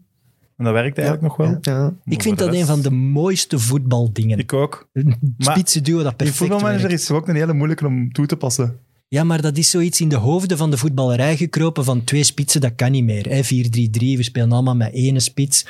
En 0.58 0.66
dat 0.66 0.74
werkt 0.74 0.98
eigenlijk 0.98 1.28
nog 1.28 1.38
wel. 1.38 1.58
Ja. 1.62 1.94
Ik 2.06 2.22
vind 2.22 2.38
dat 2.38 2.54
een 2.54 2.66
van 2.66 2.82
de 2.82 2.92
mooiste 2.92 3.60
voetbaldingen. 3.60 4.40
Ik 4.40 4.54
ook. 4.54 4.90
Een 4.94 5.36
spitse 5.38 5.82
duo 5.82 5.98
dat 5.98 6.12
In 6.12 6.16
perfect 6.18 6.38
voetbalmanager 6.38 6.82
werkt. 6.82 7.00
is 7.02 7.08
het 7.08 7.18
ook 7.18 7.28
een 7.28 7.36
hele 7.36 7.54
moeilijke 7.54 7.86
om 7.86 8.12
toe 8.12 8.26
te 8.26 8.36
passen. 8.36 8.80
Ja, 9.08 9.24
maar 9.24 9.42
dat 9.42 9.58
is 9.58 9.70
zoiets 9.70 10.02
in 10.02 10.10
de 10.10 10.16
hoofden 10.16 10.58
van 10.58 10.72
de 10.72 10.78
voetballerij 10.78 11.38
gekropen 11.38 11.84
van 11.84 12.04
twee 12.04 12.24
spitsen, 12.24 12.62
dat 12.62 12.76
kan 12.76 12.92
niet 12.92 13.04
meer. 13.04 13.26
hè. 13.30 13.44
4-3-3, 13.44 14.18
we 14.18 14.24
spelen 14.24 14.52
allemaal 14.52 14.76
met 14.76 14.94
ene 14.94 15.20
spits. 15.20 15.66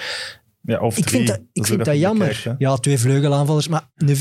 Ja, 0.66 0.80
of 0.80 0.98
Ik 0.98 1.06
drie. 1.06 1.16
vind 1.18 1.28
dat, 1.28 1.40
ik 1.54 1.66
vind 1.66 1.86
dat 1.86 1.98
jammer. 1.98 2.28
bekijkt, 2.28 2.60
ja, 2.60 2.76
twee 2.76 2.98
vleugelaanvallers, 2.98 3.68
maar 3.68 3.90
een 3.96 4.16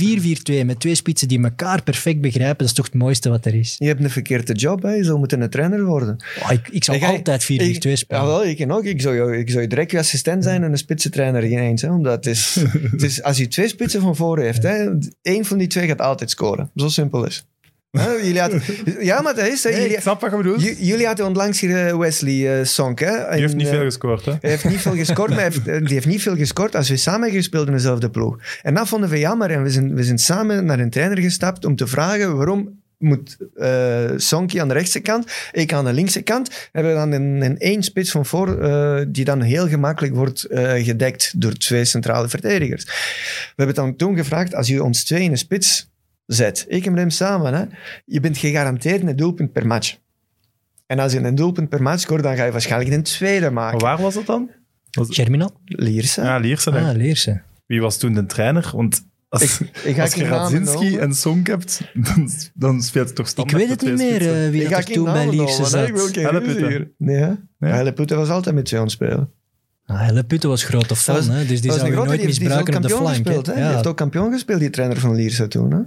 4-4-2 0.63 0.67
met 0.67 0.81
twee 0.81 0.95
spitsen 0.95 1.29
die 1.29 1.43
elkaar 1.43 1.83
perfect 1.83 2.21
begrijpen, 2.21 2.59
dat 2.59 2.67
is 2.67 2.73
toch 2.73 2.85
het 2.85 2.95
mooiste 2.95 3.29
wat 3.29 3.45
er 3.47 3.55
is. 3.55 3.75
Je 3.79 3.87
hebt 3.87 4.05
een 4.05 4.11
verkeerde 4.11 4.53
job, 4.53 4.83
hè? 4.83 4.93
je 4.93 5.05
zou 5.05 5.19
moeten 5.19 5.41
een 5.41 5.51
trainer 5.51 5.85
worden. 5.85 6.17
Oh, 6.43 6.51
ik, 6.53 6.69
ik 6.69 6.85
zou 6.85 6.97
Ik 6.97 7.03
altijd 7.05 7.43
4-4-2 7.45 7.47
Ik- 7.47 7.97
spelen. 7.97 8.23
Jawel, 8.23 8.45
ik, 8.45 8.73
ook. 8.73 8.85
Ik, 8.85 9.01
zou, 9.01 9.37
ik 9.37 9.51
zou 9.51 9.63
je 9.63 9.69
direct 9.69 9.91
je 9.91 9.99
assistent 9.99 10.45
zijn 10.45 10.63
en 10.63 10.71
een 10.71 10.79
spitsentrainer 10.79 11.43
geen 11.43 11.59
eens. 11.59 11.83
Hè? 11.83 11.91
Omdat 11.93 12.15
het 12.15 12.27
is, 12.27 12.55
het 12.93 13.03
is, 13.03 13.23
als 13.23 13.37
je 13.39 13.49
twee 13.49 13.69
spitsen 13.69 14.01
van 14.01 14.17
voren 14.17 14.45
heeft, 14.45 14.63
hè, 14.63 14.89
één 15.23 15.45
van 15.45 15.59
die 15.59 15.67
twee 15.69 15.87
gaat 15.87 16.01
altijd 16.01 16.31
scoren. 16.31 16.71
Zo 16.77 16.89
simpel 16.89 17.27
is. 17.27 17.47
Hè, 17.99 18.11
jullie 18.11 18.41
hadden, 18.41 18.63
ja, 19.01 19.21
maar 19.21 19.35
dat 19.35 19.47
is... 19.47 19.63
Hè, 19.65 19.71
Nee, 19.71 19.81
jullie, 19.81 19.97
ik 19.97 20.03
snap 20.03 20.21
wat 20.21 20.31
je 20.31 20.37
bedoelt. 20.37 20.63
J- 20.63 20.75
jullie 20.79 21.07
hadden 21.07 21.27
onlangs 21.27 21.61
hier 21.61 21.87
eh, 21.87 21.97
Wesley 21.97 22.59
uh, 22.59 22.65
Sonk. 22.65 22.99
Hè? 22.99 23.07
Die 23.31 23.41
heeft 23.41 23.53
En, 23.53 23.57
niet 23.59 23.67
eh, 23.67 23.73
veel 23.73 23.83
gescoord, 23.83 24.25
hè? 24.25 24.33
Hij 24.41 24.51
heeft 24.51 24.65
niet 24.65 24.81
veel 24.81 24.95
gescoord, 24.97 25.29
maar 25.29 25.39
hij 25.39 25.49
heeft, 25.49 25.69
eh, 25.69 25.79
die 25.79 25.95
heeft 25.95 26.07
niet 26.07 26.23
veel 26.23 26.37
gescoord 26.37 26.75
als 26.77 26.89
we 26.89 26.97
samen 26.97 27.21
hebben 27.21 27.39
gespeeld 27.39 27.67
in 27.67 27.73
dezelfde 27.73 28.11
ploeg. 28.11 28.39
En 28.63 28.75
dat 28.75 28.89
vonden 28.89 29.09
we 29.09 29.19
jammer. 29.19 29.51
En 29.51 29.63
we 29.63 29.71
zijn, 29.71 29.95
we 29.95 30.05
zijn 30.05 30.19
samen 30.19 30.65
naar 30.65 30.79
een 30.79 30.91
trainer 30.91 31.19
gestapt 31.19 31.65
om 31.65 31.77
te 31.77 31.87
vragen 31.87 32.37
waarom 32.37 32.83
moet 32.99 33.37
eh 33.57 34.11
Sonky 34.17 34.61
aan 34.61 34.69
de 34.69 34.75
rechtse 34.75 35.01
kant, 35.01 35.33
ik 35.53 35.73
aan 35.73 35.85
de 35.85 35.93
linkse 35.93 36.23
kant. 36.23 36.69
Hebben 36.73 36.93
we 36.93 36.99
dan 36.99 37.13
een, 37.13 37.43
een 37.43 37.59
één 37.59 37.83
spits 37.83 38.11
van 38.11 38.27
voor, 38.27 38.63
eh, 38.63 39.01
die 39.09 39.25
dan 39.25 39.41
heel 39.41 39.69
gemakkelijk 39.69 40.15
wordt 40.15 40.45
eh, 40.45 40.85
gedekt 40.85 41.33
door 41.37 41.53
twee 41.53 41.85
centrale 41.85 42.29
verdedigers. 42.29 42.85
We 42.85 42.93
hebben 43.57 43.75
dan 43.75 43.97
toen 43.97 44.17
gevraagd, 44.17 44.55
als 44.55 44.69
je 44.69 44.83
ons 44.83 45.05
twee 45.05 45.23
in 45.23 45.31
een 45.31 45.39
spits 45.39 45.93
zet, 46.27 46.65
ik 46.69 46.87
en 46.87 46.97
hem 46.97 47.11
samen, 47.11 47.55
hè, 47.55 47.65
je 48.05 48.21
bent 48.21 48.39
gegarandeerd 48.39 49.03
een 49.03 49.17
doelpunt 49.17 49.53
per 49.53 49.67
match. 49.67 49.97
En 50.87 50.99
als 50.99 51.13
je 51.13 51.19
een 51.19 51.35
doelpunt 51.35 51.69
per 51.69 51.83
match 51.83 52.01
scoort, 52.01 52.23
dan 52.23 52.37
ga 52.37 52.45
je 52.45 52.53
waarschijnlijk 52.53 52.93
een 52.95 53.03
tweede 53.03 53.51
maken. 53.51 53.79
Maar 53.79 53.87
waar 53.97 54.03
was 54.03 54.15
dat 54.15 54.27
dan? 54.27 54.51
Was 54.91 55.07
het- 55.07 55.17
Germinal? 55.17 55.61
Lierse. 55.65 56.23
Ja, 56.23 56.37
Lierse. 56.39 56.71
denk 56.71 56.83
ik. 56.85 56.91
Ah, 56.91 56.97
Leerse. 56.97 57.43
Wie 57.67 57.81
was 57.81 57.97
toen 57.99 58.13
de 58.15 58.27
trainer? 58.27 58.71
Want 58.75 59.05
als, 59.29 59.43
Ik- 59.61 59.71
ik 59.85 59.95
ga 59.95 60.03
als 60.03 60.15
je 60.15 60.25
Radzinski 60.25 60.97
en 60.99 61.15
Sonk 61.15 61.47
hebt, 61.47 61.81
dan, 61.95 62.31
dan 62.55 62.83
speelt 62.83 63.07
het 63.07 63.17
toch 63.17 63.27
Ik 63.27 63.33
standaard 63.33 63.59
weet 63.61 63.71
het 63.71 63.83
niet 63.83 63.97
meer 63.99 64.45
eh, 64.45 64.51
wie 64.51 64.63
Ik 64.63 64.71
dat 64.71 64.79
er 64.79 64.85
toen 64.85 65.05
bij 65.05 65.29
Lierse. 65.31 65.61
Ik 65.63 65.69
zat. 65.69 66.15
Helleputte. 66.15 66.91
Nee, 66.99 67.17
hè? 67.17 67.33
Helleputte 67.59 68.15
was 68.15 68.29
altijd 68.29 68.55
met 68.55 68.65
twee 68.65 68.79
aan 68.81 68.85
het 68.87 68.95
spelen. 68.95 69.31
Ah, 69.87 70.01
Helle 70.01 70.25
Putte 70.25 70.49
was 70.49 70.65
grote 70.65 70.97
fan, 70.97 71.15
was- 71.15 71.27
hè, 71.27 71.47
dus 71.47 71.61
die 71.61 71.71
zou 71.73 71.81
een 71.83 71.87
je 71.87 71.93
grote, 71.93 72.09
nooit 72.09 72.21
die, 72.21 72.31
die 72.31 72.39
misbruiken 72.41 72.77
op 72.77 72.83
de 72.83 72.89
flank. 72.89 73.09
gespeeld. 73.09 73.47
Hè? 73.47 73.53
Die 73.55 73.63
Ja, 73.63 73.73
heeft 73.73 73.87
ook 73.87 73.97
kampioen 73.97 74.33
gespeeld, 74.33 74.61
die 74.61 74.71
trainer 74.71 74.99
van 74.99 75.15
Lierse 75.15 75.49
toen. 75.49 75.71
Hè? 75.73 75.79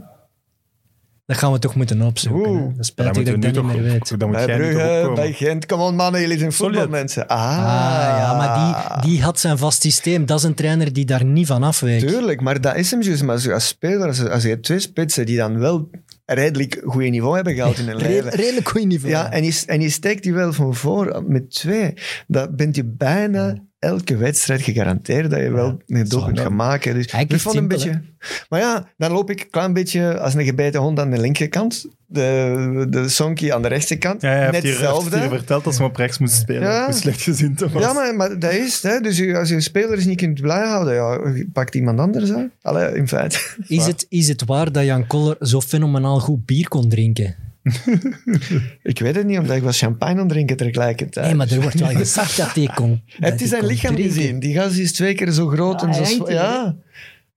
Dat 1.27 1.37
gaan 1.37 1.51
we 1.51 1.59
toch 1.59 1.75
moeten 1.75 2.01
opzoeken. 2.01 2.49
Oeh. 2.51 2.61
Dat 2.61 2.73
Ja, 2.77 2.83
spijt 2.83 3.13
dan 3.13 3.23
ik 3.23 3.25
dat 3.25 3.35
ik 3.35 3.41
dat 3.53 3.63
nu 3.63 3.69
niet 3.69 3.81
meer 3.81 3.91
weet. 3.91 4.19
Dan 4.19 4.29
moet 4.29 4.45
Bij 4.45 4.55
Brugge, 4.57 5.11
bij 5.15 5.33
Gent. 5.33 5.65
Kom 5.65 5.79
on 5.79 5.95
mannen, 5.95 6.21
jullie 6.21 6.37
zijn 6.37 6.51
voetbalmensen. 6.51 7.27
Ah, 7.27 7.57
Ah, 7.57 8.17
ja, 8.17 8.37
maar 8.37 9.01
die, 9.01 9.09
die 9.11 9.21
had 9.23 9.39
zijn 9.39 9.57
vast 9.57 9.81
systeem. 9.81 10.25
Dat 10.25 10.37
is 10.37 10.43
een 10.43 10.53
trainer 10.53 10.93
die 10.93 11.05
daar 11.05 11.25
niet 11.25 11.47
van 11.47 11.63
afweekt. 11.63 12.07
Tuurlijk, 12.07 12.41
maar 12.41 12.61
dat 12.61 12.75
is 12.75 12.91
hem 12.91 13.01
juist. 13.01 13.23
Maar 13.23 13.39
zo 13.39 13.51
als 13.51 13.67
speler, 13.67 14.07
als, 14.07 14.27
als 14.27 14.43
je 14.43 14.49
hebt 14.49 14.63
twee 14.63 14.79
spitsen 14.79 15.25
die 15.25 15.37
dan 15.37 15.59
wel 15.59 15.89
redelijk 16.25 16.81
goed 16.85 17.09
niveau 17.09 17.35
hebben 17.35 17.53
gehaald 17.53 17.77
in 17.77 17.87
hun 17.87 17.97
Re- 17.97 18.07
leven. 18.13 18.29
redelijk 18.29 18.69
goed 18.69 18.85
niveau. 18.85 19.13
Ja, 19.13 19.31
en 19.31 19.43
je, 19.43 19.63
en 19.65 19.81
je 19.81 19.89
steekt 19.89 20.23
die 20.23 20.33
wel 20.33 20.53
van 20.53 20.75
voor 20.75 21.23
met 21.27 21.51
twee. 21.51 21.93
Dan 22.27 22.55
bent 22.55 22.75
je 22.75 22.83
bijna 22.85 23.55
elke 23.79 24.17
wedstrijd 24.17 24.61
gegarandeerd 24.61 25.29
dat 25.31 25.39
je 25.39 25.51
wel 25.51 25.77
een 25.87 26.07
doelpunt 26.07 26.37
Ja. 26.37 26.43
gaat 26.43 26.51
maken. 26.51 26.93
Dus 26.93 27.05
ik 27.05 27.39
vond 27.39 27.55
een 27.55 27.67
beetje... 27.67 28.01
Maar 28.49 28.59
ja, 28.59 28.87
dan 28.97 29.11
loop 29.11 29.29
ik 29.29 29.39
een 29.41 29.49
klein 29.49 29.73
beetje 29.73 30.19
als 30.19 30.33
een 30.33 30.45
gebeten 30.45 30.81
hond 30.81 30.99
aan 30.99 31.11
de 31.11 31.19
linkerkant. 31.19 31.85
De, 32.09 32.85
de 32.89 33.09
Sonky 33.09 33.51
aan 33.51 33.61
de 33.61 33.67
rechterkant. 33.67 34.21
Ja, 34.21 34.27
hij 34.29 34.39
heeft 34.39 34.51
Net 34.51 34.61
hier, 34.63 34.71
hetzelfde. 34.71 35.19
hier 35.19 35.29
verteld 35.29 35.65
als 35.65 35.77
hij 35.77 35.85
op 35.87 35.95
rechts 35.95 36.17
moest 36.17 36.33
spelen. 36.35 36.61
Ja. 36.61 36.85
Hoe 36.85 36.93
slecht 36.93 37.21
gezien 37.21 37.57
was. 37.71 37.81
Ja, 37.83 37.93
maar, 37.93 38.15
maar 38.15 38.39
dat 38.39 38.51
is 38.53 38.73
het. 38.81 38.91
Hè. 38.91 38.99
Dus 38.99 39.17
je- 39.17 39.37
als 39.37 39.49
je 39.49 39.61
spelers 39.61 40.05
niet 40.05 40.17
kunt 40.17 40.41
blij 40.41 40.67
houden, 40.67 40.93
ja, 40.93 41.11
je 41.35 41.47
pakt 41.53 41.75
iemand 41.75 41.99
anders 41.99 42.31
aan. 42.31 42.51
Allee, 42.61 42.95
in 42.95 43.07
feite. 43.07 43.39
Is 43.67 43.85
het, 43.85 44.05
is 44.09 44.27
het 44.27 44.45
waar 44.45 44.71
dat 44.71 44.85
Jan 44.85 45.07
Koller 45.07 45.35
zo 45.39 45.61
fenomenaal 45.61 46.19
goed 46.19 46.45
bier 46.45 46.67
kon 46.67 46.89
drinken? 46.89 47.35
Ik 48.83 48.99
weet 48.99 49.15
het 49.15 49.25
niet, 49.25 49.37
omdat 49.39 49.55
ik 49.55 49.63
was 49.63 49.79
champagne 49.79 50.13
aan 50.13 50.19
het 50.19 50.29
drinken 50.29 50.57
tegelijkertijd. 50.57 51.25
Nee, 51.25 51.35
maar 51.35 51.51
er 51.51 51.61
wordt 51.61 51.79
wel 51.79 51.89
gezegd 51.89 52.37
dat 52.37 52.53
hij 52.55 52.69
kon. 52.75 52.89
dat 53.19 53.29
je 53.31 53.37
hij 53.37 53.47
zijn 53.47 53.65
lichaam 53.65 53.95
drinken. 53.95 54.15
gezien? 54.15 54.39
Die 54.39 54.53
gast 54.55 54.77
is 54.77 54.91
twee 54.93 55.13
keer 55.13 55.31
zo 55.31 55.47
groot 55.47 55.81
Ja, 55.81 55.87
en 55.87 56.05
zo... 56.05 56.31
Ja. 56.31 56.75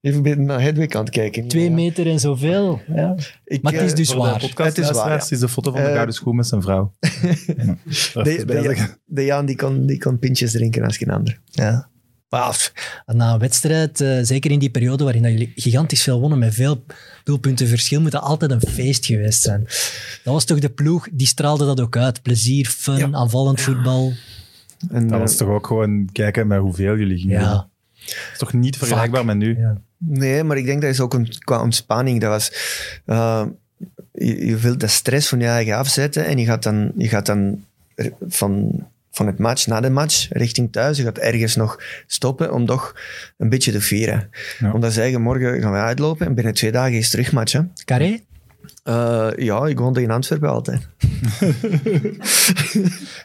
Even 0.00 0.44
naar 0.44 0.60
Hedwig 0.60 0.94
aan 0.94 1.00
het 1.04 1.10
kijken. 1.10 1.48
Twee 1.48 1.64
Ja. 1.64 1.70
meter 1.70 2.06
en 2.06 2.20
zoveel. 2.20 2.80
Ja. 2.94 3.14
Ik, 3.44 3.62
Maar 3.62 3.72
het 3.72 3.82
is 3.82 3.90
eh, 3.90 3.96
dus 3.96 4.12
waar. 4.12 4.40
Het 4.56 4.78
is 4.78 4.90
waar, 4.90 5.08
ja. 5.10 5.26
is 5.30 5.38
de 5.38 5.48
foto 5.48 5.70
van 5.70 5.80
de 5.80 5.86
Eh, 5.86 5.92
gouden 5.94 6.14
schoen 6.14 6.36
met 6.36 6.46
zijn 6.46 6.62
vrouw. 6.62 6.94
De, 8.12 8.44
de, 8.46 8.86
de 9.04 9.24
Jan 9.24 9.46
die 9.46 9.56
kon, 9.56 9.86
die 9.86 9.98
kon 9.98 10.18
pintjes 10.18 10.52
drinken 10.52 10.84
als 10.84 10.96
geen 10.96 11.10
ander. 11.10 11.40
Ja. 11.44 11.89
Maar 12.30 12.72
na 13.06 13.32
een 13.32 13.38
wedstrijd, 13.38 14.00
eh, 14.00 14.18
zeker 14.22 14.50
in 14.50 14.58
die 14.58 14.70
periode 14.70 15.04
waarin 15.04 15.22
dat 15.22 15.30
jullie 15.32 15.52
gigantisch 15.56 16.02
veel 16.02 16.20
wonnen 16.20 16.38
met 16.38 16.54
veel 16.54 16.84
doelpunten 17.24 17.68
verschil, 17.68 18.00
moet 18.00 18.10
dat 18.12 18.22
altijd 18.22 18.50
een 18.50 18.60
feest 18.60 19.06
geweest 19.06 19.42
zijn. 19.42 19.64
Dat 20.24 20.32
was 20.34 20.44
toch 20.44 20.58
de 20.58 20.68
ploeg, 20.68 21.08
die 21.12 21.26
straalde 21.26 21.64
dat 21.66 21.80
ook 21.80 21.96
uit. 21.96 22.22
Plezier, 22.22 22.66
fun, 22.66 22.96
Ja. 22.96 23.08
aanvallend 23.12 23.60
voetbal. 23.60 24.12
En, 24.90 25.02
Dat 25.02 25.12
eh, 25.12 25.18
was 25.18 25.36
toch 25.36 25.48
ook 25.48 25.66
gewoon 25.66 26.08
kijken 26.12 26.46
met 26.46 26.58
hoeveel 26.60 26.96
jullie 26.96 27.18
gingen. 27.18 27.36
winnen. 27.38 27.54
Ja. 27.54 27.68
Dat 28.06 28.32
is 28.32 28.38
toch 28.38 28.52
niet 28.52 28.76
vergelijkbaar 28.76 29.24
met 29.24 29.36
nu? 29.36 29.58
Ja. 29.58 29.80
Nee, 29.98 30.44
maar 30.44 30.56
ik 30.56 30.64
denk 30.64 30.80
dat 30.82 30.90
is 30.90 31.00
ook 31.00 31.14
een, 31.14 31.38
qua 31.38 31.62
ontspanning. 31.62 32.20
Dat 32.20 32.30
was, 32.30 32.52
eh, 33.04 33.44
je, 34.12 34.46
je 34.46 34.56
wilt 34.56 34.80
de 34.80 34.86
stress 34.86 35.28
van 35.28 35.40
je 35.40 35.46
eigen 35.46 35.76
afzetten 35.76 36.26
en 36.26 36.38
je 36.38 36.44
gaat 36.44 36.62
dan, 36.62 36.92
je 36.96 37.08
gaat 37.08 37.26
dan 37.26 37.64
van, 38.28 38.70
van 39.20 39.28
het 39.28 39.38
match 39.38 39.66
na 39.66 39.80
de 39.80 39.90
match 39.90 40.28
richting 40.30 40.72
thuis. 40.72 40.96
Je 40.96 41.02
gaat 41.02 41.18
ergens 41.18 41.56
nog 41.56 41.82
stoppen 42.06 42.52
om 42.52 42.66
toch 42.66 42.94
een 43.36 43.48
beetje 43.48 43.72
te 43.72 43.80
vieren. 43.80 44.30
Ja. 44.58 44.72
Omdat 44.72 44.92
ze 44.92 45.00
zeggen, 45.00 45.20
morgen 45.20 45.60
gaan 45.60 45.72
we 45.72 45.78
uitlopen 45.78 46.26
en 46.26 46.34
binnen 46.34 46.54
twee 46.54 46.72
dagen 46.72 46.92
is 46.92 47.02
het 47.02 47.10
terugmatch. 47.10 47.52
Hè. 47.52 47.60
Carré? 47.84 48.18
Eh, 48.82 49.30
ja, 49.36 49.66
ik 49.66 49.78
woonde 49.78 50.02
in 50.02 50.10
Antwerpen 50.10 50.48
altijd. 50.48 50.88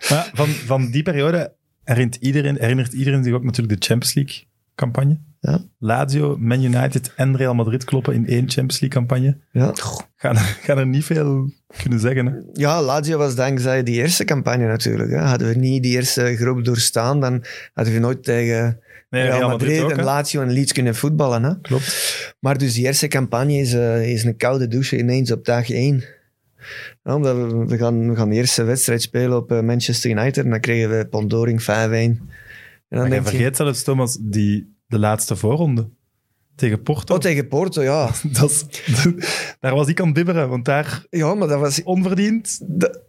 Maar 0.09 0.31
van, 0.33 0.47
van 0.47 0.91
die 0.91 1.03
periode 1.03 1.53
herinnert 1.83 2.15
iedereen, 2.15 2.57
herinnert 2.59 2.93
iedereen 2.93 3.23
zich 3.23 3.33
ook 3.33 3.43
natuurlijk 3.43 3.81
de 3.81 3.87
Champions 3.87 4.15
League 4.15 4.43
campagne. 4.75 5.19
Ja. 5.45 5.59
Lazio, 5.79 6.37
Man 6.39 6.63
United 6.63 7.13
en 7.15 7.37
Real 7.37 7.53
Madrid 7.53 7.83
kloppen 7.83 8.13
in 8.13 8.27
één 8.27 8.49
Champions 8.49 8.79
League 8.79 8.99
campagne. 8.99 9.37
Ja. 9.51 9.71
Gaan 10.15 10.35
er, 10.35 10.59
gaan 10.61 10.77
er 10.77 10.87
niet 10.87 11.05
veel 11.05 11.51
kunnen 11.83 11.99
zeggen. 11.99 12.25
Hè? 12.25 12.33
Ja, 12.53 12.81
Lazio 12.81 13.17
was 13.17 13.35
dankzij 13.35 13.83
die 13.83 13.95
eerste 13.95 14.23
campagne 14.23 14.67
natuurlijk. 14.67 15.11
Hè. 15.11 15.17
Hadden 15.17 15.47
we 15.47 15.55
niet 15.55 15.83
die 15.83 15.95
eerste 15.95 16.35
groep 16.35 16.65
doorstaan, 16.65 17.19
dan 17.19 17.43
hadden 17.73 17.93
we 17.93 17.99
nooit 17.99 18.23
tegen 18.23 18.79
Nee, 19.09 19.23
Real, 19.23 19.49
Madrid, 19.49 19.81
ook, 19.81 19.91
en? 19.91 20.03
Lazio 20.03 20.41
en 20.41 20.51
Leeds 20.51 20.71
kunnen 20.71 20.95
voetballen. 20.95 21.43
Hè. 21.43 21.59
Klopt. 21.61 22.35
Maar 22.39 22.57
dus 22.57 22.73
die 22.73 22.85
eerste 22.85 23.07
campagne 23.07 23.53
is, 23.53 23.73
eh, 23.73 24.11
is 24.11 24.23
een 24.23 24.37
koude 24.37 24.67
douche 24.67 24.97
ineens 24.97 25.31
op 25.31 25.45
dag 25.45 25.69
één. 25.69 26.03
Ja, 27.03 27.15
omdat 27.15 27.35
we, 27.35 27.65
we, 27.65 27.77
gaan, 27.77 28.09
we 28.09 28.15
gaan 28.15 28.29
de 28.29 28.35
eerste 28.35 28.63
wedstrijd 28.63 29.01
spelen 29.01 29.37
op 29.37 29.51
eh, 29.51 29.61
Manchester 29.61 30.11
United 30.11 30.43
en 30.43 30.49
dan 30.49 30.59
kregen 30.59 30.89
we 30.89 31.07
Pondoring 31.07 31.61
5-1. 31.61 31.65
En 31.65 32.19
dan 32.89 32.99
Maar 32.99 33.13
je 33.13 33.21
vergeet 33.21 33.55
zelfs, 33.55 33.83
Thomas, 33.83 34.17
die, 34.21 34.74
de 34.87 34.99
laatste 34.99 35.35
voorronde 35.35 35.89
tegen 36.55 36.81
Porto. 36.81 37.13
oh, 37.13 37.19
tegen 37.19 37.47
Porto, 37.47 37.81
ja. 37.81 38.11
Dat 38.39 38.49
is- 38.49 38.65
daar 39.59 39.75
was 39.75 39.87
ik 39.87 39.99
aan 39.99 40.05
het 40.05 40.15
bibberen, 40.15 40.49
want 40.49 40.65
daar 40.65 41.05
Ja, 41.09 41.33
maar 41.35 41.47
dat 41.47 41.59
was 41.59 41.83
onverdiend. 41.83 42.59
dat- 42.63 42.99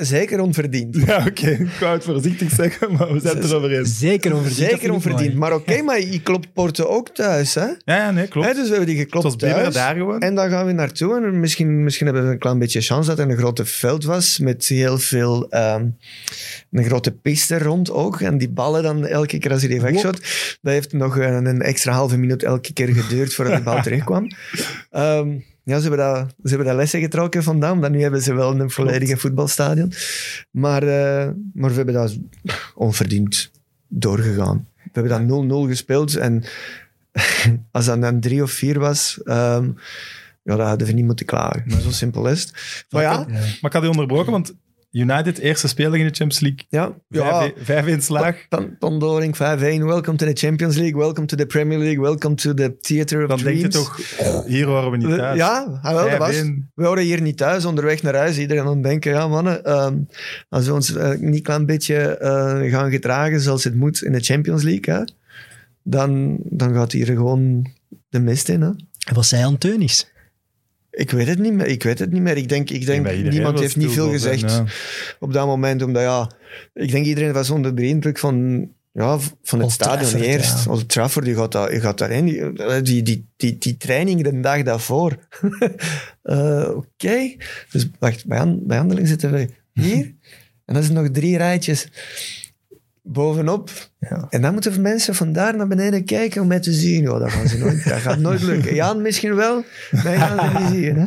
zeker 0.00 0.40
onverdiend. 0.40 0.96
Ja, 1.06 1.24
oké. 1.28 1.50
Ik 1.50 1.78
wou 1.80 1.94
het 1.94 2.04
voorzichtig 2.04 2.50
zeggen, 2.50 2.92
maar 2.92 3.12
we 3.12 3.20
zijn 3.20 3.36
het 3.36 3.44
erover 3.44 3.78
eens. 3.78 3.98
Zeker 3.98 4.34
onverdiend. 4.34 4.70
Zeker 4.70 4.92
onverdiend. 4.92 5.34
Maar 5.34 5.54
oké, 5.54 5.82
maar 5.82 6.00
je 6.00 6.22
klopt 6.22 6.52
Porto 6.52 6.84
ook 6.84 7.08
thuis. 7.08 7.54
Hè? 7.54 7.64
Ja, 7.66 7.76
ja 7.84 8.10
nee, 8.10 8.28
klopt. 8.28 8.46
Hè, 8.46 8.54
dus 8.54 8.62
we 8.62 8.68
hebben 8.68 8.86
die 8.86 8.98
het 8.98 9.12
was 9.12 9.22
geklopt 9.22 9.38
thuis. 9.38 9.74
daar 9.74 9.96
gewoon. 9.96 10.20
En 10.20 10.34
dan 10.34 10.48
gaan 10.50 10.66
we 10.66 10.72
naartoe. 10.72 11.16
En 11.16 11.40
misschien, 11.40 11.84
misschien 11.84 12.06
hebben 12.06 12.24
we 12.26 12.32
een 12.32 12.38
klein 12.38 12.58
beetje 12.58 12.80
chance 12.80 13.08
dat 13.08 13.18
er 13.18 13.30
een 13.30 13.36
grote 13.36 13.64
veld 13.64 14.04
was. 14.04 14.38
Met 14.38 14.66
heel 14.66 14.98
veel... 14.98 15.48
ehm, 15.50 15.86
een 16.70 16.84
grote 16.84 17.10
piste 17.10 17.58
rond 17.58 17.90
ook. 17.90 18.20
En 18.20 18.38
die 18.38 18.50
ballen 18.50 18.82
dan 18.82 19.06
elke 19.06 19.38
keer 19.38 19.50
als 19.50 19.60
hij 19.60 19.70
die 19.70 19.80
wegshot. 19.80 20.20
Dat 20.62 20.72
heeft 20.72 20.92
nog 20.92 21.16
een, 21.16 21.46
een 21.46 21.62
extra 21.62 21.92
halve 21.92 22.18
minuut 22.18 22.42
elke 22.42 22.72
keer 22.72 22.88
geduurd 22.88 23.34
voordat 23.34 23.54
die 23.54 23.64
bal 23.64 23.82
terugkwam. 23.90 24.30
Ehm, 24.90 25.28
ja, 25.70 25.80
ze 25.80 25.88
hebben, 25.88 26.06
dat, 26.06 26.34
ze 26.42 26.48
hebben 26.48 26.66
dat 26.66 26.76
lessen 26.76 27.00
getrokken 27.00 27.42
vandaan. 27.42 27.80
Dan 27.80 27.92
nu 27.92 28.02
hebben 28.02 28.22
ze 28.22 28.34
wel 28.34 28.60
een 28.60 28.70
volledige 28.70 29.16
voetbalstadion. 29.16 29.92
Maar, 30.50 30.82
eh, 30.82 31.30
maar 31.54 31.70
we 31.70 31.76
hebben 31.76 31.94
dat 31.94 32.18
onverdiend 32.74 33.50
doorgegaan. 33.88 34.68
We 34.74 34.90
hebben 34.92 35.28
dat 35.28 35.66
0-0 35.66 35.68
gespeeld. 35.68 36.16
En 36.16 36.44
als 37.70 37.86
dat 37.86 38.00
dan 38.00 38.20
3 38.20 38.42
of 38.42 38.50
4 38.50 38.78
was... 38.78 39.20
ehm, 39.24 39.70
ja, 40.42 40.56
dat 40.56 40.66
hadden 40.66 40.86
we 40.86 40.92
niet 40.92 41.04
moeten 41.04 41.26
klagen. 41.26 41.64
Maar 41.66 41.80
zo 41.80 41.90
simpel 41.90 42.28
is 42.28 42.40
het. 42.40 42.84
Maar 42.90 43.02
ja, 43.02 43.12
Ja. 43.12 43.26
Maar 43.28 43.58
ik 43.62 43.72
had 43.72 43.82
je 43.82 43.88
onderbroken, 43.88 44.32
want 44.32 44.54
United, 44.92 45.38
eerste 45.38 45.68
speler 45.68 45.98
in 45.98 46.06
de 46.06 46.14
Champions 46.14 46.40
League. 46.40 46.64
ja, 46.68 46.92
ja 47.08 47.52
5-1 47.96 48.02
slaag. 48.02 48.48
Pan- 48.48 48.76
Pandoring 48.78 49.36
5-1, 49.36 49.38
welcome 49.84 50.16
to 50.16 50.26
the 50.26 50.32
Champions 50.34 50.76
League, 50.76 50.96
welcome 51.00 51.26
to 51.26 51.36
the 51.36 51.46
Premier 51.46 51.78
League, 51.78 52.00
welcome 52.00 52.34
to 52.34 52.54
the 52.54 52.76
Theater 52.80 53.22
of 53.22 53.28
Dan 53.28 53.38
denk 53.38 53.56
Dreams. 53.58 53.74
je 53.74 53.80
toch, 53.80 54.44
hier 54.46 54.66
horen 54.66 54.90
we 54.90 54.96
niet 54.96 55.16
thuis. 55.16 55.36
Ja, 55.38 55.78
ah, 55.82 55.94
wel, 55.94 56.08
dat 56.08 56.18
was. 56.18 56.34
5-1. 56.36 56.70
We 56.74 56.86
horen 56.86 57.02
hier 57.02 57.20
niet 57.20 57.36
thuis, 57.36 57.64
onderweg 57.64 58.02
naar 58.02 58.14
huis. 58.14 58.38
Iedereen 58.38 58.62
aan 58.64 58.70
het 58.74 58.82
denken, 58.82 59.12
ja 59.12 59.28
mannen, 59.28 59.64
ehm, 59.64 59.96
als 60.48 60.66
we 60.66 60.72
ons 60.72 60.94
eh, 60.94 61.08
niet 61.18 61.34
een 61.34 61.42
klein 61.42 61.66
beetje 61.66 61.96
eh, 61.96 62.70
gaan 62.70 62.90
gedragen 62.90 63.40
zoals 63.40 63.64
het 63.64 63.74
moet 63.74 64.02
in 64.02 64.12
de 64.12 64.20
Champions 64.20 64.62
League, 64.62 64.94
hè, 64.94 65.02
dan, 65.82 66.38
dan 66.44 66.74
gaat 66.74 66.92
hier 66.92 67.06
gewoon 67.06 67.70
de 68.08 68.20
mist 68.20 68.48
in. 68.48 68.60
Hè. 68.60 68.68
En 69.08 69.14
wat 69.14 69.26
zei 69.26 69.44
Anteunis? 69.44 70.10
Ik 70.90 71.10
weet 71.10 71.26
het 71.26 71.38
niet 71.38 71.52
meer. 71.52 71.66
Ik 71.66 71.82
weet 71.82 71.98
het 71.98 72.12
niet 72.12 72.22
meer. 72.22 72.36
Ik 72.36 72.48
denk, 72.48 72.70
ik 72.70 72.86
denk 72.86 73.22
niemand 73.30 73.58
heeft 73.58 73.76
niet 73.76 73.92
veel 73.92 74.10
gezegd 74.10 74.40
ja. 74.40 74.64
op 75.18 75.32
dat 75.32 75.46
moment. 75.46 75.82
Omdat 75.82 76.02
ja, 76.02 76.30
ik 76.72 76.90
denk 76.90 77.06
iedereen 77.06 77.32
was 77.32 77.50
onder 77.50 77.74
de 77.74 77.86
indruk 77.86 78.18
van, 78.18 78.68
ja, 78.92 79.18
van 79.18 79.58
het 79.58 79.62
Old 79.62 79.72
stadion 79.72 80.10
Trafford, 80.10 80.22
eerst. 80.22 80.64
ja. 80.64 80.70
Old 80.70 80.88
Trafford, 80.88 81.26
je 81.26 81.34
gaat, 81.34 81.52
daar, 81.52 81.72
je 81.72 81.80
gaat 81.80 81.98
daarin. 81.98 82.24
Die, 82.24 82.82
die, 82.82 83.02
die, 83.02 83.28
die, 83.36 83.58
die 83.58 83.76
training 83.76 84.22
de 84.22 84.40
dag 84.40 84.62
daarvoor. 84.62 85.18
Eh, 86.22 86.70
Oké. 86.76 87.34
Dus 87.70 87.88
wacht, 87.98 88.26
bij, 88.26 88.58
bij 88.60 88.76
handeling 88.76 89.08
zitten 89.08 89.32
we 89.32 89.48
hier. 89.72 90.14
en 90.66 90.74
dan 90.74 90.82
zijn 90.82 90.94
nog 90.94 91.10
drie 91.10 91.36
rijtjes 91.36 91.88
bovenop. 93.12 93.70
Ja. 93.98 94.26
En 94.30 94.42
dan 94.42 94.52
moeten 94.52 94.80
mensen 94.80 95.14
van 95.14 95.32
daar 95.32 95.56
naar 95.56 95.68
beneden 95.68 96.04
kijken 96.04 96.42
om 96.42 96.48
mij 96.48 96.60
te 96.60 96.72
zien. 96.72 97.02
Ja, 97.02 97.18
dat, 97.18 97.30
gaan 97.30 97.48
ze 97.48 97.58
nooit, 97.58 97.84
dat 97.88 97.98
gaat 97.98 98.18
nooit 98.18 98.42
lukken. 98.42 98.74
Jan 98.74 99.02
misschien 99.02 99.34
wel, 99.34 99.64
maar 99.90 100.16
gaan 100.16 100.52
ze 100.52 100.58
niet 100.58 100.82
zien. 100.84 100.96
Hè? 100.96 101.04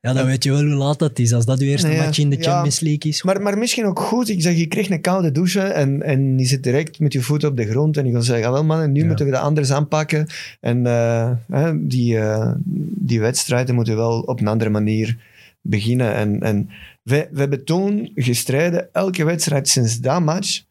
Ja, 0.00 0.12
dan 0.12 0.26
weet 0.26 0.44
je 0.44 0.50
wel 0.50 0.60
hoe 0.64 0.74
laat 0.74 0.98
dat 0.98 1.18
is. 1.18 1.32
Als 1.32 1.44
dat 1.44 1.60
uw 1.60 1.66
eerste 1.66 1.88
ja. 1.88 2.04
match 2.04 2.18
in 2.18 2.30
de 2.30 2.36
Ja. 2.36 2.42
Champions 2.42 2.80
League 2.80 3.10
is. 3.10 3.22
Maar, 3.22 3.42
maar 3.42 3.58
misschien 3.58 3.86
ook 3.86 4.00
goed. 4.00 4.28
Ik 4.28 4.42
zeg, 4.42 4.56
je 4.56 4.66
kreeg 4.66 4.90
een 4.90 5.00
koude 5.00 5.32
douche 5.32 5.60
en, 5.60 6.02
en 6.02 6.38
je 6.38 6.44
zit 6.44 6.62
direct 6.62 7.00
met 7.00 7.12
je 7.12 7.20
voet 7.22 7.44
op 7.44 7.56
de 7.56 7.66
grond. 7.70 7.96
En 7.96 8.06
je 8.06 8.12
gaat 8.12 8.24
zeggen, 8.24 8.46
"Ah, 8.46 8.52
wel 8.52 8.64
mannen, 8.64 8.92
nu 8.92 9.00
Ja. 9.00 9.06
moeten 9.06 9.26
we 9.26 9.32
dat 9.32 9.40
anders 9.40 9.72
aanpakken. 9.72 10.26
En 10.60 10.86
eh, 10.86 11.70
die, 11.74 12.18
eh, 12.18 12.52
die 12.94 13.20
wedstrijden 13.20 13.74
moeten 13.74 13.96
wel 13.96 14.20
op 14.20 14.40
een 14.40 14.46
andere 14.48 14.70
manier 14.70 15.16
beginnen. 15.60 16.14
En, 16.14 16.42
en 16.42 16.70
we, 17.02 17.28
we 17.30 17.38
hebben 17.40 17.64
toen 17.64 18.12
gestreden, 18.14 18.88
elke 18.92 19.24
wedstrijd 19.24 19.68
sinds 19.68 19.98
dat 20.00 20.22
match. 20.22 20.66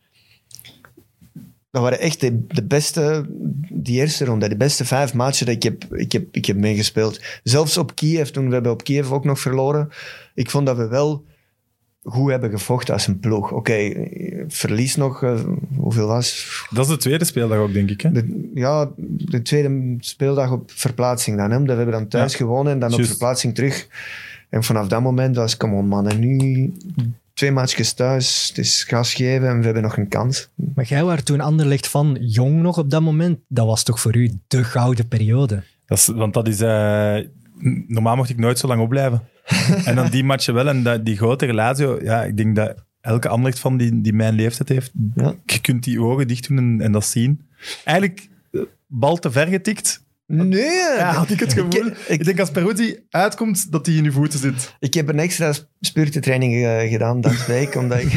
Dat 1.71 1.81
waren 1.81 1.99
echt 1.99 2.19
de, 2.19 2.45
de 2.47 2.63
beste, 2.63 3.25
die 3.69 3.99
eerste 3.99 4.25
ronde, 4.25 4.49
de 4.49 4.57
beste 4.57 4.85
vijf 4.85 5.13
matchen 5.13 5.45
dat 5.45 5.55
ik 5.55 5.63
heb, 5.63 5.93
ik 5.95 6.11
heb, 6.11 6.25
ik 6.31 6.45
heb 6.45 6.57
meegespeeld. 6.57 7.21
Zelfs 7.43 7.77
op 7.77 7.95
Kiev, 7.95 8.27
toen 8.29 8.47
we 8.47 8.53
hebben 8.53 8.71
op 8.71 8.83
Kiev 8.83 9.11
ook 9.11 9.25
nog 9.25 9.39
verloren. 9.39 9.89
Ik 10.33 10.49
vond 10.49 10.65
dat 10.65 10.77
we 10.77 10.87
wel 10.87 11.25
goed 12.03 12.29
hebben 12.31 12.49
gevochten 12.49 12.93
als 12.93 13.07
een 13.07 13.19
ploeg. 13.19 13.51
Oké, 13.51 14.07
verlies 14.47 14.95
nog, 14.95 15.23
eh, 15.23 15.39
hoeveel 15.75 16.07
was? 16.07 16.47
Dat 16.69 16.85
is 16.85 16.91
de 16.91 16.97
tweede 16.97 17.25
speeldag 17.25 17.57
ook, 17.57 17.73
denk 17.73 17.89
ik. 17.89 18.01
Hè? 18.01 18.11
De, 18.11 18.49
ja, 18.53 18.91
de 18.97 19.41
tweede 19.41 19.95
speeldag 19.99 20.51
op 20.51 20.71
verplaatsing 20.71 21.37
dan. 21.37 21.51
Hè? 21.51 21.57
omdat 21.57 21.75
We 21.75 21.81
hebben 21.81 21.99
dan 21.99 22.09
thuis 22.09 22.31
Ja. 22.31 22.37
gewonnen 22.37 22.73
en 22.73 22.79
dan 22.79 22.93
op 22.93 23.05
verplaatsing 23.05 23.55
terug. 23.55 23.87
En 24.49 24.63
vanaf 24.63 24.87
dat 24.87 25.01
moment 25.01 25.35
was, 25.35 25.57
come 25.57 25.75
on 25.75 25.87
man, 25.87 26.07
en 26.09 26.19
nu 26.19 26.73
twee 27.33 27.51
matchjes 27.51 27.93
thuis, 27.93 28.47
het 28.47 28.57
is 28.57 28.83
gas 28.83 29.13
geven 29.13 29.47
en 29.47 29.57
we 29.59 29.65
hebben 29.65 29.83
nog 29.83 29.97
een 29.97 30.07
kans. 30.07 30.49
Maar 30.75 30.85
jij 30.85 31.03
was 31.03 31.23
toen 31.23 31.39
Anderlecht 31.41 31.87
van 31.87 32.17
jong 32.21 32.61
nog 32.61 32.77
op 32.77 32.89
dat 32.89 33.01
moment. 33.01 33.39
Dat 33.47 33.65
was 33.65 33.83
toch 33.83 33.99
voor 33.99 34.15
u 34.15 34.31
de 34.47 34.63
gouden 34.63 35.07
periode? 35.07 35.63
Dat 35.85 35.97
is, 35.97 36.07
want 36.07 36.33
dat 36.33 36.47
is... 36.47 36.59
eh, 36.61 37.17
normaal 37.87 38.15
mocht 38.15 38.29
ik 38.29 38.37
nooit 38.37 38.59
zo 38.59 38.67
lang 38.67 38.81
opblijven. 38.81 39.21
en 39.85 39.95
dan 39.95 40.09
die 40.09 40.23
matchen 40.23 40.53
wel. 40.53 40.67
En 40.67 40.83
dat, 40.83 41.05
die 41.05 41.17
grote 41.17 41.53
Lazio, 41.53 41.99
ja, 42.03 42.23
ik 42.23 42.37
denk 42.37 42.55
dat 42.55 42.75
elke 43.01 43.27
Anderlecht 43.27 43.59
van 43.59 43.77
die, 43.77 44.01
die 44.01 44.13
mijn 44.13 44.33
leeftijd 44.33 44.69
heeft, 44.69 44.91
Ja. 45.15 45.35
je 45.45 45.61
kunt 45.61 45.83
die 45.83 46.01
ogen 46.01 46.27
dicht 46.27 46.47
doen 46.47 46.57
en, 46.57 46.81
en 46.81 46.91
dat 46.91 47.05
zien. 47.05 47.41
Eigenlijk, 47.83 48.29
eh, 48.51 48.61
bal 48.87 49.17
te 49.17 49.31
ver 49.31 49.47
getikt. 49.47 50.03
Nee, 50.27 50.63
Ja, 50.97 51.13
had 51.13 51.29
ik 51.29 51.39
het 51.39 51.53
gevoel. 51.53 51.85
Ik- 51.87 51.97
Ik, 52.07 52.25
denk 52.25 52.39
als 52.39 52.51
Peruti 52.51 52.99
uitkomt, 53.09 53.71
dat 53.71 53.85
hij 53.85 53.95
in 53.95 54.03
je 54.03 54.11
voeten 54.11 54.39
zit. 54.39 54.75
Ik 54.79 54.93
heb 54.93 55.07
een 55.09 55.19
extra 55.19 55.53
spurtentraining 55.81 56.65
eh, 56.65 56.89
gedaan 56.91 57.21
dat 57.21 57.45
week, 57.45 57.75
omdat 57.81 57.99
ik, 57.99 58.13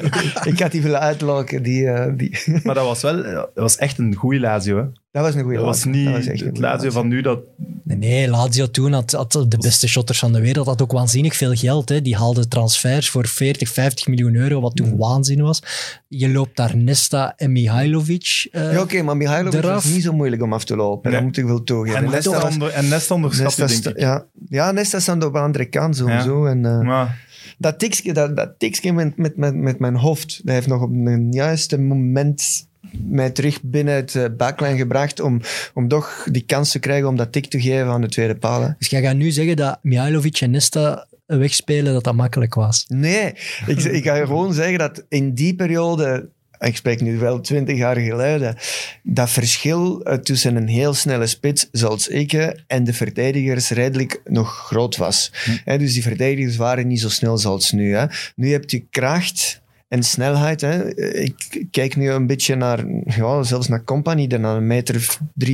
ik 0.52 0.58
had 0.60 0.72
die 0.72 0.82
willen 0.82 1.00
uitlokken. 1.00 1.62
Die, 1.62 1.86
eh, 1.88 2.12
die, 2.16 2.38
Maar 2.64 2.74
dat 2.74 2.84
was 2.86 3.02
wel, 3.02 3.22
dat 3.22 3.50
was 3.54 3.76
echt 3.76 3.98
een 3.98 4.14
goede 4.14 4.40
Lazio. 4.40 4.76
Hè? 4.76 4.84
dat 5.10 5.22
was 5.22 5.34
een 5.34 5.40
goede 5.42 5.56
Dat 5.56 5.64
was 5.66 5.84
niet 5.84 6.08
echt 6.08 6.26
een 6.26 6.32
het 6.32 6.40
goeie 6.40 6.60
Lazio 6.60 6.90
van 6.90 7.08
nu 7.08 7.20
dat... 7.22 7.38
Nee, 7.84 7.96
nee, 7.96 8.28
Lazio 8.28 8.70
toen 8.70 8.92
had, 8.92 9.12
had 9.12 9.32
de 9.48 9.58
beste 9.58 9.88
shotters 9.88 10.18
van 10.18 10.32
de 10.32 10.40
wereld. 10.40 10.66
Had 10.66 10.82
ook 10.82 10.92
waanzinnig 10.92 11.36
veel 11.36 11.54
geld. 11.54 11.88
Hè. 11.88 12.02
Die 12.02 12.16
haalden 12.16 12.48
transfers 12.48 13.10
voor 13.10 13.26
40, 13.26 13.68
50 13.68 14.06
miljoen 14.06 14.34
euro, 14.34 14.60
wat 14.60 14.76
toen 14.76 14.96
waanzin 14.96 15.42
was. 15.42 15.62
Je 16.08 16.28
loopt 16.28 16.56
daar 16.56 16.76
Nesta 16.76 17.32
en 17.36 17.52
Mihailovic. 17.52 18.48
eh, 18.52 18.72
Ja, 18.72 18.80
oké, 18.80 19.02
maar 19.02 19.16
Mihailovic 19.16 19.62
Eraf. 19.62 19.74
was 19.84 19.92
niet 19.92 20.02
zo 20.02 20.12
moeilijk 20.12 20.42
om 20.42 20.52
af 20.52 20.64
te 20.64 20.76
lopen. 20.76 21.02
Nee. 21.10 21.12
Dat 21.20 21.28
moet 21.28 21.36
ik 21.38 21.44
wel 21.44 21.62
toegeven. 21.64 21.98
En 22.04 22.10
Nesta 22.10 22.30
Nesta, 22.30 22.44
was- 22.44 22.52
onder, 22.52 22.68
en 22.70 22.88
Nesta 22.88 23.14
onderschat 23.14 23.44
Nesta 23.46 23.64
je, 23.64 23.70
sta- 23.70 23.82
denk 23.82 23.96
ik. 23.96 24.02
ja. 24.02 24.24
ja, 24.48 24.70
Nesta 24.70 24.98
stond 25.00 25.24
op 25.24 25.32
de 25.32 25.38
andere 25.38 25.64
kant 25.64 25.96
sowieso. 25.96 26.46
En, 26.46 26.64
eh, 26.66 26.80
Maar, 26.80 27.13
dat 27.58 27.78
tikje, 27.78 28.12
dat, 28.12 28.36
dat 28.36 28.58
tikje 28.58 28.92
met, 28.92 29.16
met, 29.16 29.36
met, 29.36 29.54
met 29.54 29.78
mijn 29.78 29.96
hoofd, 29.96 30.40
dat 30.44 30.54
heeft 30.54 30.66
nog 30.66 30.82
op 30.82 30.90
een 30.90 31.32
juiste 31.32 31.78
moment 31.78 32.66
mij 33.02 33.30
terug 33.30 33.62
binnen 33.62 33.94
het 33.94 34.14
eh, 34.14 34.24
backline 34.36 34.76
gebracht 34.76 35.20
om, 35.20 35.40
om 35.74 35.88
toch 35.88 36.26
die 36.30 36.42
kans 36.42 36.70
te 36.70 36.78
krijgen 36.78 37.08
om 37.08 37.16
dat 37.16 37.32
tik 37.32 37.46
te 37.46 37.60
geven 37.60 37.86
aan 37.86 38.00
de 38.00 38.08
tweede 38.08 38.36
paal. 38.36 38.62
hè. 38.62 38.68
Dus 38.78 38.88
jij 38.88 39.02
gaat 39.02 39.16
nu 39.16 39.30
zeggen 39.30 39.56
dat 39.56 39.78
Mihailovic 39.82 40.40
en 40.40 40.50
Nesta 40.50 41.06
wegspelen, 41.26 41.92
dat 41.92 42.04
dat 42.04 42.14
makkelijk 42.14 42.54
was. 42.54 42.84
Nee, 42.88 43.34
ik, 43.66 43.78
ik 43.78 44.04
ga 44.04 44.16
gewoon 44.16 44.54
zeggen 44.54 44.78
dat 44.78 45.04
in 45.08 45.34
die 45.34 45.54
periode, 45.54 46.28
ik 46.66 46.76
spreek 46.76 47.00
nu 47.00 47.18
wel 47.18 47.40
twintig 47.40 47.76
jaar 47.76 47.96
geleden, 47.96 48.56
dat 49.02 49.30
verschil 49.30 50.02
eh, 50.02 50.18
tussen 50.18 50.56
een 50.56 50.68
heel 50.68 50.94
snelle 50.94 51.26
spits 51.26 51.68
zoals 51.72 52.08
ik 52.08 52.32
eh, 52.32 52.48
en 52.66 52.84
de 52.84 52.92
verdedigers 52.92 53.70
redelijk 53.70 54.20
nog 54.24 54.66
groot 54.66 54.96
was. 54.96 55.32
Hè, 55.64 55.78
dus 55.78 55.92
die 55.92 56.02
verdedigers 56.02 56.56
waren 56.56 56.86
niet 56.86 57.00
zo 57.00 57.08
snel 57.08 57.38
zoals 57.38 57.72
nu. 57.72 57.94
Hè. 57.94 58.06
Nu 58.36 58.52
heb 58.52 58.70
je 58.70 58.86
kracht 58.90 59.62
en 59.88 60.02
snelheid. 60.02 60.60
Hè. 60.60 60.96
Ik 61.14 61.66
kijk 61.70 61.96
nu 61.96 62.10
een 62.10 62.26
beetje 62.26 62.54
naar, 62.54 62.84
ja, 63.04 63.42
zelfs 63.42 63.68
naar 63.68 63.84
Company, 63.84 64.26
die 64.26 64.38
een 64.38 64.66
meter 64.66 65.18
3,94 65.44 65.48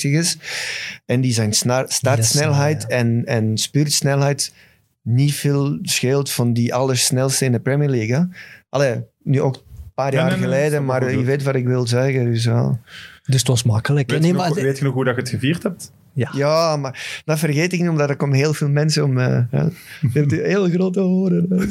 is. 0.00 0.38
En 1.06 1.20
die 1.20 1.32
zijn 1.32 1.52
startsnelheid 1.52 2.82
snel, 2.82 2.98
en, 2.98 3.24
en 3.24 3.58
spurtsnelheid 3.58 4.52
niet 5.02 5.34
veel 5.34 5.78
scheelt 5.82 6.30
van 6.30 6.52
die 6.52 6.74
allersnelste 6.74 7.44
in 7.44 7.52
de 7.52 7.60
Premier 7.60 7.88
League. 7.88 8.16
Hè. 8.16 8.22
Allee, 8.68 9.02
nu 9.22 9.40
ook 9.40 9.64
paar 9.96 10.12
Ja, 10.12 10.18
jaar 10.18 10.28
nee, 10.30 10.38
nee, 10.38 10.48
geleden, 10.48 10.84
maar 10.84 11.10
je 11.10 11.24
weet 11.24 11.42
wat 11.42 11.54
ik 11.54 11.66
wil 11.66 11.86
zeggen. 11.86 12.24
Dus, 12.32 12.44
ja. 12.44 12.78
Dus 13.22 13.38
het 13.38 13.48
was 13.48 13.62
makkelijk. 13.62 14.10
weet, 14.10 14.20
nee, 14.20 14.28
je 14.30 14.34
nog, 14.36 14.54
maar, 14.54 14.62
weet 14.62 14.78
je 14.78 14.84
nog 14.84 14.94
hoe 14.94 15.04
dat 15.04 15.14
je 15.14 15.20
het 15.20 15.30
gevierd 15.30 15.62
hebt? 15.62 15.92
ja. 16.12 16.30
ja, 16.34 16.76
maar 16.76 17.22
dat 17.24 17.38
vergeet 17.38 17.72
ik 17.72 17.80
niet, 17.80 17.88
omdat 17.88 18.08
er 18.08 18.16
komen 18.16 18.36
heel 18.36 18.54
veel 18.54 18.68
mensen 18.68 19.04
om... 19.04 19.18
eh 19.18 19.38
die 20.12 20.40
heel 20.40 20.68
grote 20.68 21.00
horen. 21.00 21.46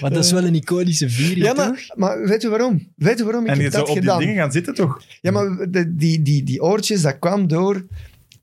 maar 0.00 0.10
dat 0.10 0.24
is 0.24 0.32
wel 0.32 0.44
een 0.44 0.54
iconische 0.54 1.10
viering, 1.10 1.44
ja, 1.46 1.52
maar, 1.52 1.66
toch? 1.66 1.96
maar 1.96 2.20
weet 2.26 2.42
je 2.42 2.48
waarom? 2.48 2.88
Weet 2.96 3.18
je 3.18 3.24
waarom 3.24 3.44
ik 3.44 3.50
En 3.50 3.60
je 3.60 3.70
dat 3.70 3.80
op 3.80 3.86
die 3.86 3.96
gedaan? 3.96 4.18
dingen 4.18 4.34
gaan 4.34 4.52
zitten, 4.52 4.74
toch? 4.74 5.02
Ja, 5.20 5.30
maar 5.30 5.66
de- 5.70 5.96
die, 5.96 6.22
die, 6.22 6.42
die 6.44 6.62
oortjes, 6.62 7.02
dat 7.02 7.18
kwam 7.18 7.48
door... 7.48 7.86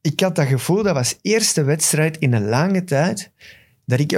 Ik 0.01 0.19
had 0.19 0.35
dat 0.35 0.47
gevoel, 0.47 0.83
dat 0.83 0.93
was 0.93 1.17
eerste 1.21 1.63
wedstrijd 1.63 2.17
in 2.17 2.33
een 2.33 2.45
lange 2.47 2.83
tijd... 2.83 3.31
Dat 3.85 3.99
ik, 3.99 4.11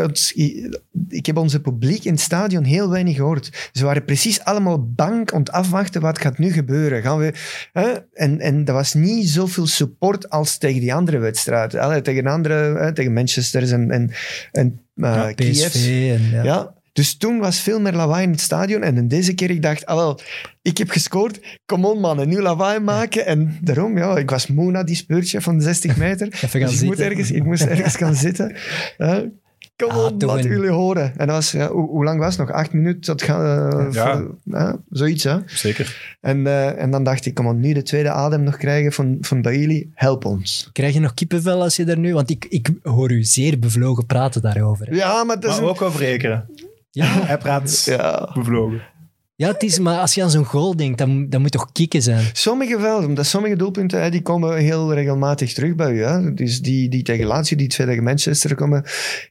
ik 1.10 1.26
heb 1.26 1.38
onze 1.38 1.62
publiek 1.62 2.04
in 2.04 2.12
het 2.12 2.22
stadion 2.22 2.64
heel 2.64 2.90
weinig 2.90 3.16
gehoord. 3.16 3.70
Ze 3.72 3.86
waren 3.86 4.06
precies 4.06 4.44
allemaal 4.44 4.92
bang 4.92 5.32
om 5.32 5.44
te 5.44 5.52
afwachten 5.52 6.02
wat 6.02 6.20
gaat 6.20 6.38
nu 6.38 6.52
gebeuren. 6.52 7.02
Gaan 7.02 7.18
we, 7.18 7.34
hè? 7.74 7.94
En, 8.14 8.40
en 8.40 8.66
dat 8.66 8.76
was 8.76 8.94
niet 8.94 9.30
zoveel 9.30 9.68
support 9.68 10.30
als 10.30 10.58
tegen 10.58 10.82
die 10.82 10.94
andere 10.94 11.18
wedstrijden. 11.18 11.82
Allee, 11.82 12.02
tegen 12.02 12.28
andere, 12.28 12.80
hè, 12.80 12.94
tegen 12.94 13.14
Manchester 13.14 13.72
en, 13.74 13.92
en, 13.92 14.12
en 14.52 14.80
uh, 14.96 15.14
Ja, 15.16 15.32
Kievs. 15.32 15.68
PSV 15.68 15.86
en 16.16 16.30
ja. 16.32 16.44
Ja. 16.44 16.76
Dus 16.98 17.18
toen 17.18 17.40
was 17.40 17.60
veel 17.60 17.80
meer 17.80 17.94
lawaai 17.94 18.24
in 18.24 18.32
het 18.32 18.42
stadion. 18.42 18.84
En 18.84 18.98
in 18.98 19.08
deze 19.08 19.34
keer 19.34 19.50
ik 19.50 19.62
dacht, 19.62 19.86
ah 19.86 19.96
wel, 19.96 20.20
ik 20.62 20.78
heb 20.78 20.90
gescoord. 20.90 21.40
Kom 21.66 21.86
on 21.86 22.00
man, 22.00 22.28
nu 22.28 22.42
lawaai 22.42 22.80
maken. 22.80 23.26
En 23.26 23.58
daarom, 23.62 23.98
ja, 23.98 24.18
ik 24.18 24.30
was 24.30 24.48
moe 24.48 24.72
na 24.72 24.84
die 24.84 24.96
speurtje 24.96 25.42
van 25.42 25.62
60 25.62 25.98
meter. 25.98 26.28
Even 26.42 26.60
gaan 26.60 26.70
dus 26.70 26.82
ik, 26.82 26.88
moet 26.88 27.00
ergens, 27.00 27.32
ik 27.32 27.44
moest 27.44 27.64
ergens 27.64 27.96
gaan 27.96 28.16
zitten. 28.16 28.56
Hè. 28.98 29.26
Kom 29.84 29.90
Ah, 29.90 30.08
toch 30.18 30.30
laat 30.36 30.46
een- 30.46 30.52
jullie 30.52 30.70
horen. 30.70 31.04
En 31.18 31.28
dat 31.28 31.36
was, 31.36 31.52
ja, 31.52 31.68
hoe, 31.68 31.88
hoe 31.90 32.04
lang 32.04 32.20
was 32.20 32.38
het 32.38 32.48
nog? 32.48 32.56
Acht 32.56 32.74
minuten? 32.74 33.02
Dat 33.02 33.22
gaat, 33.22 33.74
eh, 33.74 33.88
Ja. 33.92 34.18
voor- 34.18 34.36
hè, 34.50 34.72
zoiets, 34.90 35.24
hè. 35.24 35.38
Zeker. 35.46 36.16
En, 36.22 36.48
eh, 36.48 36.82
en 36.82 36.92
dan 36.92 37.04
dacht 37.04 37.26
ik, 37.26 37.34
kom 37.34 37.48
on, 37.48 37.60
nu 37.60 37.74
de 37.74 37.84
tweede 37.84 38.10
adem 38.10 38.44
nog 38.44 38.58
krijgen 38.58 38.92
van, 38.92 39.18
van 39.22 39.42
Bailey. 39.42 39.90
Help 39.94 40.26
ons. 40.26 40.70
Krijg 40.72 40.94
je 40.94 41.00
nog 41.00 41.14
kippenvel 41.14 41.62
als 41.62 41.76
je 41.76 41.84
daar 41.86 41.98
nu... 42.00 42.14
Want 42.14 42.30
ik, 42.30 42.46
ik 42.50 42.70
hoor 42.82 43.12
u 43.12 43.24
zeer 43.24 43.60
bevlogen 43.60 44.06
praten 44.06 44.42
daarover. 44.42 44.88
hè. 44.90 44.96
Ja, 44.96 45.24
maar 45.24 45.40
dat 45.40 45.50
is 45.52 45.56
Maar 45.56 45.66
een- 45.66 45.70
ook 45.76 45.82
over 45.82 46.00
rekenen. 46.00 46.46
Ja, 46.92 47.06
Hij 47.06 47.38
praat 47.38 47.84
Ja. 47.86 48.32
bevlogen. 48.34 48.82
Ja 49.38 49.48
het 49.48 49.64
is, 49.64 49.80
maar 49.80 50.00
als 50.00 50.14
je 50.14 50.24
aan 50.24 50.32
zo'n 50.32 50.46
goal 50.46 50.76
denkt, 50.76 50.98
dan, 50.98 51.30
dan 51.30 51.42
moet 51.42 51.52
toch 51.52 51.72
kicken 51.72 52.02
zijn. 52.02 52.26
Sommige 52.34 52.80
wel, 52.80 53.04
omdat 53.04 53.26
sommige 53.26 53.56
doelpunten 53.56 54.02
hè, 54.02 54.10
die 54.10 54.22
komen 54.22 54.58
heel 54.58 54.94
regelmatig 54.94 55.54
terug 55.54 55.76
bij 55.76 55.92
u. 55.92 56.04
Hè. 56.04 56.34
Dus 56.34 56.62
die, 56.62 56.90
die 56.90 57.04
tegen 57.04 57.26
Lazio, 57.26 57.58
die 57.58 57.68
twee 57.68 57.88
tegen 57.88 58.04
Manchester 58.04 58.56
komen 58.56 58.84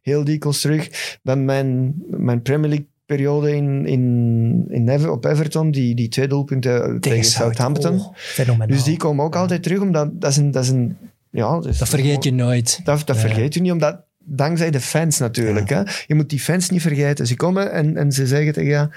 heel 0.03 0.25
dikwijls 0.25 0.61
terug. 0.61 1.19
Dan 1.23 1.45
mijn, 1.45 1.95
mijn 2.07 2.43
Premier 2.43 2.69
League 2.69 2.87
periode 3.07 3.55
in, 3.57 3.87
in, 3.87 4.65
in 4.69 4.89
Ever- 4.89 5.11
op 5.11 5.25
Everton, 5.25 5.71
die, 5.71 5.95
die 5.95 6.09
twee 6.09 6.29
doelpunten 6.29 7.01
tegen, 7.01 7.25
Southampton. 7.25 8.01
Oh, 8.01 8.15
fenomenaal. 8.15 8.67
Dus 8.67 8.83
die 8.83 8.97
komen 8.97 9.25
ook 9.25 9.37
altijd 9.37 9.63
terug, 9.63 9.81
omdat 9.81 10.21
dat 10.21 10.31
is 10.31 10.37
een... 10.37 10.51
Dat, 10.51 10.65
is 10.65 10.71
een, 10.71 10.97
ja, 11.31 11.61
dat, 11.61 11.89
vergeet 11.89 12.25
je 12.25 12.33
nooit. 12.33 12.81
Dat, 12.85 13.07
dat 13.07 13.17
Ja. 13.17 13.23
vergeet 13.23 13.55
je 13.55 13.61
niet, 13.61 13.73
omdat 13.73 14.01
dankzij 14.25 14.71
de 14.71 14.81
fans 14.81 15.19
natuurlijk. 15.19 15.69
Hè? 15.69 15.83
Je 16.07 16.15
moet 16.15 16.31
die 16.31 16.41
fans 16.41 16.71
niet 16.71 16.83
vergeten. 16.83 17.27
Ze 17.27 17.37
komen 17.37 17.73
en, 17.73 17.97
en 17.97 18.13
ze 18.13 18.27
zeggen 18.27 18.53
tegen 18.53 18.71
ja, 18.71 18.91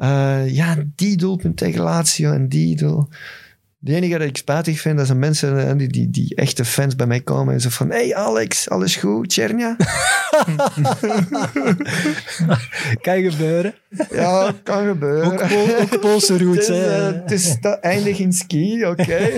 eh, 0.00 0.54
ja, 0.54 0.76
die 0.96 1.16
doelpunt 1.16 1.56
tegen 1.56 1.82
Lazio 1.82 2.32
en 2.32 2.48
die 2.48 2.76
doel. 2.76 3.08
De 3.82 3.94
enige 3.94 4.18
dat 4.18 4.26
ik 4.28 4.36
spijtig 4.36 4.80
vind, 4.80 4.96
dat 4.98 5.06
zijn 5.06 5.18
mensen 5.18 5.68
eh, 5.68 5.76
die, 5.76 5.88
die, 5.88 6.10
die 6.10 6.34
echte 6.34 6.64
fans 6.64 6.96
bij 6.96 7.06
mij 7.06 7.20
komen 7.20 7.54
en 7.54 7.60
zo 7.60 7.68
van 7.68 7.90
hey 7.90 8.14
Alex, 8.14 8.68
alles 8.68 8.96
goed, 8.96 9.28
Tjernia? 9.28 9.76
Kan 13.00 13.22
gebeuren. 13.30 13.74
Ja, 14.10 14.52
kan 14.62 14.86
gebeuren. 14.86 15.32
Ook, 15.32 15.48
Pool, 15.48 15.80
ook 15.80 16.00
Poolse 16.00 16.32
Het 16.32 16.42
roots. 16.42 16.58
is, 16.58 16.66
hè. 16.68 17.08
eh, 17.08 17.20
het 17.22 17.30
is 17.30 17.60
dat 17.60 17.78
eindig 17.80 18.18
in 18.18 18.32
ski, 18.32 18.86
oké. 18.86 19.18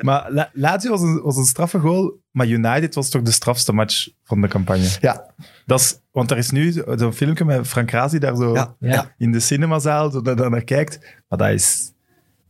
Maar 0.00 0.32
La- 0.32 0.50
Lazio 0.52 0.90
was 0.90 1.00
een, 1.00 1.20
was 1.22 1.36
een 1.36 1.44
straffe 1.44 1.78
goal, 1.78 2.20
maar 2.30 2.46
United 2.46 2.94
was 2.94 3.08
toch 3.08 3.22
de 3.22 3.30
strafste 3.30 3.72
match 3.72 4.08
van 4.24 4.40
de 4.40 4.48
campagne. 4.48 4.88
ja, 5.00 5.32
Dat 5.66 5.80
is, 5.80 5.98
want 6.12 6.30
er 6.30 6.36
is 6.38 6.50
nu 6.50 6.72
zo- 6.72 6.96
zo'n 6.96 7.12
filmpje 7.12 7.44
met 7.44 7.66
Frank 7.68 7.90
Razi 7.90 8.18
daar 8.18 8.36
zo 8.36 8.52
ja, 8.54 8.74
Ja. 8.78 8.92
ja. 8.92 9.14
in 9.18 9.32
de 9.32 9.40
cinemazaal, 9.40 10.22
daar 10.22 10.36
daar 10.36 10.50
naar 10.50 10.64
kijkt. 10.64 10.98
Maar 11.28 11.38
dat 11.38 11.48
is... 11.48 11.92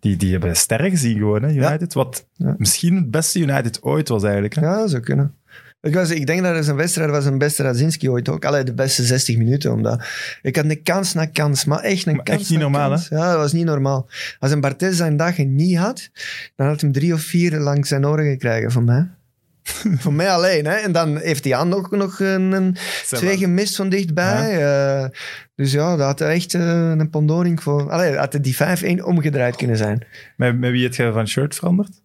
Die, 0.00 0.16
die 0.16 0.30
hebben 0.32 0.56
sterk 0.56 0.90
gezien 0.90 1.16
gewoon, 1.18 1.42
hè, 1.42 1.50
United. 1.52 1.92
Wat 1.94 2.26
Ja. 2.32 2.54
misschien 2.58 2.96
het 2.96 3.10
beste 3.10 3.38
United 3.38 3.82
ooit 3.82 4.08
was 4.08 4.22
eigenlijk. 4.22 4.54
Hè? 4.54 4.60
Ja, 4.60 4.76
dat 4.76 4.90
zou 4.90 5.02
kunnen. 5.02 5.34
Ik, 5.82 5.94
was, 5.94 6.10
ik 6.10 6.26
denk 6.26 6.42
dat 6.42 6.56
er 6.56 6.68
een 6.68 6.76
wedstrijd 6.76 7.10
was, 7.10 7.24
een 7.24 7.38
beste 7.38 7.62
Radzinski 7.62 8.10
ooit 8.10 8.28
ook. 8.28 8.44
Allee, 8.44 8.64
de 8.64 8.74
beste 8.74 9.02
60 9.04 9.36
minuten. 9.36 9.72
Omdat 9.72 10.04
ik 10.42 10.56
had 10.56 10.64
een 10.64 10.82
kans 10.82 11.14
na 11.14 11.26
kans, 11.26 11.64
maar 11.64 11.80
echt 11.80 12.06
een 12.06 12.14
Maar 12.14 12.24
kans 12.24 12.40
echt 12.40 12.50
niet 12.50 12.58
normaal, 12.58 12.88
kans. 12.88 13.08
Ja, 13.08 13.30
dat 13.30 13.36
was 13.36 13.52
niet 13.52 13.64
normaal. 13.64 14.08
Als 14.38 14.50
een 14.50 14.60
Barthez 14.60 14.96
zijn 14.96 15.16
dagen 15.16 15.54
niet 15.54 15.76
had, 15.76 16.10
dan 16.56 16.66
had 16.66 16.80
hem 16.80 16.92
drie 16.92 17.12
of 17.12 17.20
vier 17.20 17.58
langs 17.58 17.88
zijn 17.88 18.06
oren 18.06 18.24
gekregen 18.30 18.70
van 18.70 18.84
mij. 18.84 19.08
Voor 20.02 20.12
mij 20.12 20.30
alleen, 20.30 20.64
hè. 20.64 20.74
En 20.74 20.92
dan 20.92 21.16
heeft 21.16 21.44
hij 21.44 21.64
nog, 21.64 21.90
nog 21.90 22.20
een, 22.20 22.52
een 22.52 22.76
twee 23.08 23.36
gemist 23.36 23.76
van 23.76 23.88
dichtbij. 23.88 24.64
Eh, 24.64 25.08
dus 25.54 25.72
ja, 25.72 25.96
dat 25.96 26.06
had 26.06 26.20
echt 26.20 26.54
eh, 26.54 26.90
een 26.90 27.10
pondoring 27.10 27.62
voor... 27.62 27.90
Allee, 27.90 28.16
had 28.16 28.38
die 28.40 28.56
5-1 29.00 29.04
omgedraaid 29.04 29.56
kunnen 29.56 29.76
zijn. 29.76 30.06
Met, 30.36 30.58
met 30.58 30.70
wie 30.70 30.82
heb 30.82 30.94
je 30.94 31.12
van 31.12 31.28
shirt 31.28 31.54
veranderd? 31.54 32.02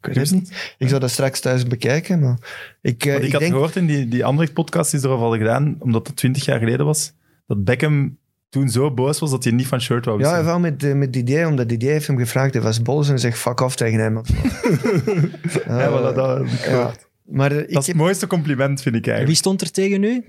Ik 0.00 0.14
weet 0.14 0.16
het 0.16 0.30
niet. 0.30 0.74
Ik 0.78 0.88
zou 0.88 1.00
dat 1.00 1.10
straks 1.10 1.40
thuis 1.40 1.66
bekijken, 1.66 2.20
maar... 2.20 2.36
Ik, 2.80 3.04
eh, 3.04 3.14
ik, 3.14 3.22
ik 3.22 3.32
had 3.32 3.40
denk... 3.40 3.52
gehoord 3.52 3.76
in 3.76 3.86
die, 3.86 4.08
die 4.08 4.24
andere 4.24 4.52
podcast 4.52 4.94
is 4.94 5.02
er 5.02 5.10
al 5.10 5.36
gedaan, 5.36 5.76
omdat 5.78 6.06
het 6.06 6.16
20 6.16 6.44
jaar 6.44 6.58
geleden 6.58 6.86
was, 6.86 7.12
dat 7.46 7.64
Beckham 7.64 8.18
toen 8.52 8.68
zo 8.68 8.94
boos 8.94 9.18
was 9.18 9.30
dat 9.30 9.44
hij 9.44 9.52
niet 9.52 9.66
van 9.66 9.80
shirt 9.80 10.04
wou 10.04 10.20
Ja, 10.20 10.36
vooral 10.36 10.58
met, 10.60 10.82
eh, 10.84 10.92
met 10.94 11.12
Didier, 11.12 11.46
omdat 11.46 11.68
Didier 11.68 11.90
heeft 11.90 12.06
hem 12.06 12.18
gevraagd, 12.18 12.52
hij 12.54 12.62
was 12.62 12.82
boos 12.82 13.08
en 13.08 13.18
zegt 13.18 13.38
fuck 13.38 13.60
off 13.60 13.76
tegen 13.76 14.00
hem. 14.00 14.20
Ja, 15.66 15.88
voilà, 15.90 16.14
dat 16.14 16.50
ja. 16.64 16.94
Maar 17.24 17.50
eh, 17.52 17.58
Dat 17.58 17.70
ik 17.70 17.78
is 17.78 17.86
het 17.86 17.96
mooiste 17.96 18.26
compliment, 18.26 18.82
vind 18.82 18.94
ik 18.94 19.00
Wie 19.04 19.10
eigenlijk. 19.12 19.40
stond 19.40 19.60
er 19.60 19.70
tegen 19.70 20.00
nu? 20.00 20.24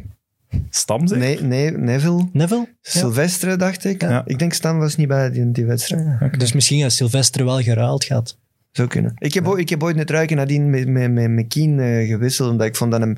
Stam, 0.70 1.08
zeg? 1.08 1.18
Nee, 1.20 1.42
nee, 1.42 1.72
Neville. 1.72 2.30
Neville? 2.34 2.68
Sylvestre, 2.82 3.56
dacht 3.56 3.86
ik. 3.86 4.02
Ja. 4.02 4.22
Ik 4.26 4.40
denk 4.40 4.54
Stan 4.54 4.78
was 4.80 4.96
niet 4.96 5.08
bij 5.08 5.32
die, 5.32 5.52
die 5.52 5.66
wedstrijd. 5.66 6.06
Ja. 6.20 6.28
Dus 6.38 6.54
misschien 6.54 6.82
heeft 6.82 6.96
Sylvester 6.96 7.46
wel 7.46 7.62
geruild 7.62 8.04
gehad. 8.04 8.38
Zou 8.72 8.88
kunnen. 8.88 9.14
Ik 9.18 9.34
heb, 9.34 9.48
ooit- 9.48 9.60
ik 9.60 9.70
heb 9.70 9.84
ooit 9.84 9.96
met 9.96 10.10
Ruiken 10.10 10.36
nadien 10.38 10.70
met, 10.70 10.88
met, 10.88 11.12
met, 11.12 11.30
met 11.30 11.48
Keen 11.48 11.80
eh, 11.80 12.08
gewisseld, 12.08 12.52
omdat 12.52 12.68
ik 12.68 12.76
vond 12.76 12.92
dat 12.92 13.00
hem... 13.00 13.18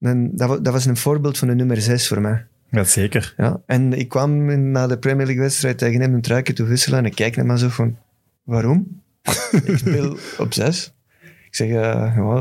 Een, 0.00 0.30
dat, 0.36 0.64
dat 0.64 0.72
was 0.72 0.84
een 0.84 0.96
voorbeeld 0.96 1.38
van 1.38 1.48
de 1.48 1.54
nummer 1.54 1.80
6 1.80 2.08
voor 2.08 2.20
mij. 2.20 2.46
Ja, 2.72 2.84
zeker. 2.84 3.34
Ja. 3.36 3.60
En 3.66 3.92
ik 3.92 4.08
kwam 4.08 4.50
in- 4.50 4.70
na 4.70 4.86
de 4.86 4.98
Premier 4.98 5.26
League 5.26 5.42
wedstrijd 5.42 5.78
tegen 5.78 6.00
hem 6.00 6.14
een 6.14 6.20
truikje 6.20 6.52
te 6.52 6.64
wisselen 6.64 6.98
en 6.98 7.04
ik 7.04 7.14
kijk 7.14 7.36
naar 7.36 7.46
hem 7.46 7.56
zo 7.56 7.68
van, 7.68 7.96
waarom? 8.42 9.00
ik 9.64 9.78
speel 9.78 10.16
op 10.38 10.52
zes. 10.52 10.92
Ik 11.22 11.54
zeg, 11.54 11.68
eh, 11.70 12.40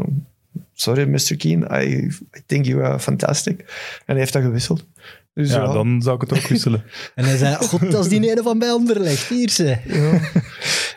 sorry 0.74 1.08
Mr. 1.10 1.36
Keane, 1.38 1.84
I, 1.86 2.06
I 2.38 2.42
think 2.46 2.66
you 2.66 2.84
are 2.84 3.00
fantastic. 3.00 3.60
En 3.60 3.66
hij 4.06 4.18
heeft 4.18 4.34
dat 4.34 4.42
gewisseld. 4.44 4.86
Dus 5.34 5.50
Ja, 5.50 5.64
ja, 5.64 5.74
dan 5.74 6.02
zou 6.02 6.16
ik 6.16 6.22
het 6.22 6.34
ook 6.34 6.48
wisselen. 6.48 6.84
En 7.16 7.26
hij 7.26 7.38
zei, 7.38 7.56
god, 7.56 7.92
dat 7.92 8.04
is 8.06 8.10
die 8.10 8.32
ene 8.32 8.42
van 8.44 8.60
bij 8.60 8.72
Anderlecht. 8.72 9.28
Hier 9.28 9.50
ze. 9.50 9.78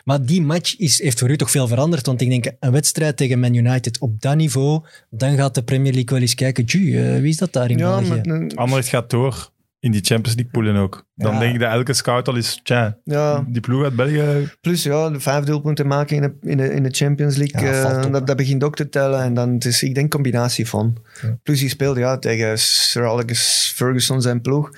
Maar 0.05 0.25
die 0.25 0.41
match 0.41 0.77
is, 0.77 1.01
heeft 1.01 1.19
voor 1.19 1.29
u 1.29 1.37
toch 1.37 1.51
veel 1.51 1.67
veranderd? 1.67 2.05
Want 2.05 2.21
ik 2.21 2.29
denk, 2.29 2.51
een 2.59 2.71
wedstrijd 2.71 3.17
tegen 3.17 3.39
Man 3.39 3.53
United 3.53 3.99
op 3.99 4.21
dat 4.21 4.35
niveau, 4.35 4.83
dan 5.09 5.35
gaat 5.35 5.55
de 5.55 5.63
Premier 5.63 5.93
League 5.93 6.11
wel 6.11 6.21
eens 6.21 6.35
kijken, 6.35 6.65
eh, 6.65 7.21
wie 7.21 7.29
is 7.29 7.37
dat 7.37 7.53
daar 7.53 7.69
in 7.69 7.77
ja, 7.77 7.99
België? 7.99 8.21
Anderlecht 8.55 8.87
gaat 8.87 9.09
door 9.09 9.53
in 9.85 9.91
die 9.91 10.01
Champions 10.03 10.35
League 10.35 10.51
poelen 10.51 10.75
ook. 10.75 11.05
Dan 11.15 11.33
Ja. 11.33 11.39
denk 11.39 11.53
ik 11.53 11.59
dat 11.59 11.71
elke 11.71 11.93
scout 11.93 12.27
al 12.27 12.35
is, 12.35 12.59
tja, 12.63 12.97
ja, 13.03 13.45
die 13.47 13.61
ploeg 13.61 13.83
uit 13.83 13.95
België, 13.95 14.49
plus 14.61 14.83
ja, 14.83 15.09
de 15.09 15.19
vijf 15.19 15.43
doelpunten 15.43 15.87
maken 15.87 16.15
in 16.15 16.21
de, 16.21 16.49
in 16.49 16.57
de, 16.57 16.73
in 16.73 16.83
de 16.83 16.89
Champions 16.91 17.35
League, 17.35 17.61
Ja, 17.61 17.71
eh, 17.81 17.95
op, 17.95 18.01
dat, 18.03 18.13
hè. 18.19 18.23
dat 18.23 18.37
begint 18.37 18.63
ook 18.63 18.75
te 18.75 18.89
tellen. 18.89 19.21
En 19.23 19.33
dan, 19.33 19.53
het 19.53 19.65
is, 19.65 19.83
ik 19.83 19.95
denk, 19.95 20.11
combinatie 20.11 20.67
van. 20.67 20.97
Plus 21.43 21.59
hij 21.59 21.69
speelde 21.69 21.99
ja, 21.99 22.17
tegen 22.17 22.59
Sir 22.59 23.07
Alex 23.07 23.71
Ferguson 23.75 24.21
zijn 24.21 24.41
ploeg. 24.41 24.69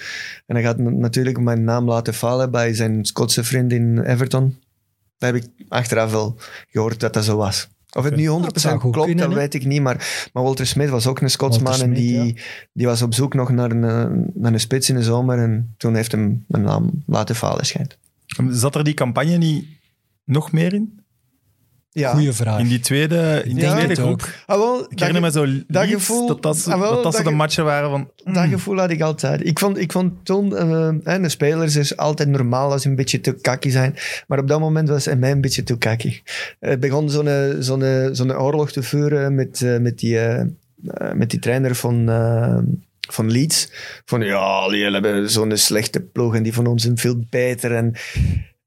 En 0.46 0.56
hij 0.56 0.64
gaat 0.64 0.78
natuurlijk 0.78 1.40
mijn 1.40 1.64
naam 1.64 1.88
laten 1.88 2.14
vallen 2.14 2.52
bij 2.52 2.74
zijn 2.74 3.06
Schotse 3.06 3.44
vriend 3.44 3.72
in 3.72 4.00
Everton. 4.02 4.56
Daar 5.18 5.34
heb 5.34 5.44
ik 5.44 5.50
achteraf 5.70 6.12
wel 6.12 6.38
gehoord 6.70 7.00
dat 7.00 7.14
dat 7.14 7.26
zo 7.26 7.38
was. 7.38 7.68
Of 7.96 8.04
het 8.04 8.16
nu 8.16 8.28
100% 8.30 8.40
Dat 8.42 8.62
zou 8.62 8.80
goed 8.80 8.92
klopt, 8.92 9.08
kunnen, 9.08 9.30
dat 9.30 9.38
weet 9.38 9.54
ik 9.54 9.66
niet. 9.66 9.82
Maar, 9.82 10.30
maar 10.34 10.44
Walter 10.44 10.68
Smith 10.68 10.90
was 10.90 11.08
ook 11.08 11.22
een 11.22 11.30
Scotsman 11.30 11.82
en 11.82 11.94
die, 11.94 12.42
die 12.74 12.86
was 12.86 13.02
op 13.02 13.14
zoek 13.14 13.34
nog 13.34 13.50
naar 13.50 13.72
een, 13.72 13.84
eh, 13.84 14.32
naar 14.34 14.54
een 14.54 14.60
spits 14.60 14.90
in 14.90 14.96
de 14.96 15.04
zomer. 15.04 15.40
En 15.40 15.74
toen 15.78 15.96
heeft 15.96 16.12
hem 16.12 16.46
mijn 16.48 16.64
naam 16.64 17.04
laten 17.06 17.36
vallen, 17.36 17.66
schijnt. 17.66 17.98
zat 18.50 18.76
er 18.76 18.84
die 18.84 18.94
campagne 18.94 19.38
niet 19.38 19.66
nog 20.24 20.52
meer 20.52 20.74
in? 20.74 21.00
Ja, 21.98 22.12
Goeie 22.12 22.32
vraag. 22.32 22.60
In 22.60 22.68
die 22.68 22.80
tweede, 22.80 23.42
in 23.46 23.56
die 23.56 23.64
Ja. 23.64 23.76
tweede 23.76 23.96
groep? 23.96 24.10
ook. 24.10 24.30
Ah, 24.46 24.58
wel, 24.58 24.86
Ik 24.90 25.00
herinner 25.00 25.22
me 25.22 25.32
zo 25.32 25.46
dat 25.68 25.86
gevoel- 25.88 26.40
dat 26.40 26.68
ah, 26.68 26.80
wel, 26.80 26.94
dat, 26.94 27.04
dat 27.04 27.16
zo 27.16 27.22
dat 27.24 27.32
de 27.32 27.38
matchen 27.38 27.64
waren 27.66 27.90
van... 27.90 28.10
Dat 28.24 28.44
mm, 28.46 28.50
gevoel 28.52 28.78
had 28.78 28.90
ik 28.90 29.02
altijd. 29.02 29.46
Ik 29.46 29.60
vond, 29.60 29.78
ik 29.78 29.92
vond 29.92 30.14
toen, 30.26 30.56
eh, 30.58 30.90
hè, 31.04 31.20
de 31.22 31.30
spelers 31.30 31.76
is 31.76 31.98
altijd 31.98 32.30
normaal 32.30 32.72
als 32.72 32.82
ze 32.82 32.90
een 32.90 32.96
beetje 32.96 33.22
te 33.22 33.32
kakkie 33.34 33.72
zijn. 33.72 33.96
Maar 34.28 34.40
op 34.40 34.48
dat 34.48 34.60
moment 34.60 34.90
was 34.90 35.06
hij 35.06 35.16
mij 35.16 35.32
een 35.32 35.42
beetje 35.42 35.64
te 35.64 35.78
kakkie. 35.78 36.24
Het 36.60 36.80
begon 36.80 37.10
zo'n 37.10 37.56
zo'n 37.60 38.10
zo'n 38.12 38.38
oorlog 38.38 38.72
te 38.72 38.84
voeren 38.84 39.36
met, 39.36 39.62
eh, 39.62 39.78
met, 39.78 40.00
die, 40.00 40.20
eh, 40.20 40.40
eh, 40.40 40.48
met 41.14 41.30
die 41.30 41.40
trainer 41.40 41.76
van, 41.76 42.10
eh, 42.10 42.58
van 43.10 43.32
Leeds. 43.32 43.70
Van 44.06 44.22
ja, 44.22 44.70
die 44.70 44.84
hebben 44.92 45.30
zo'n 45.30 45.58
slechte 45.58 46.00
ploeg 46.00 46.36
en 46.36 46.44
die 46.44 46.54
van 46.54 46.68
ons 46.68 46.84
zijn 46.84 46.98
veel 46.98 47.24
beter. 47.30 47.72
En 47.76 47.94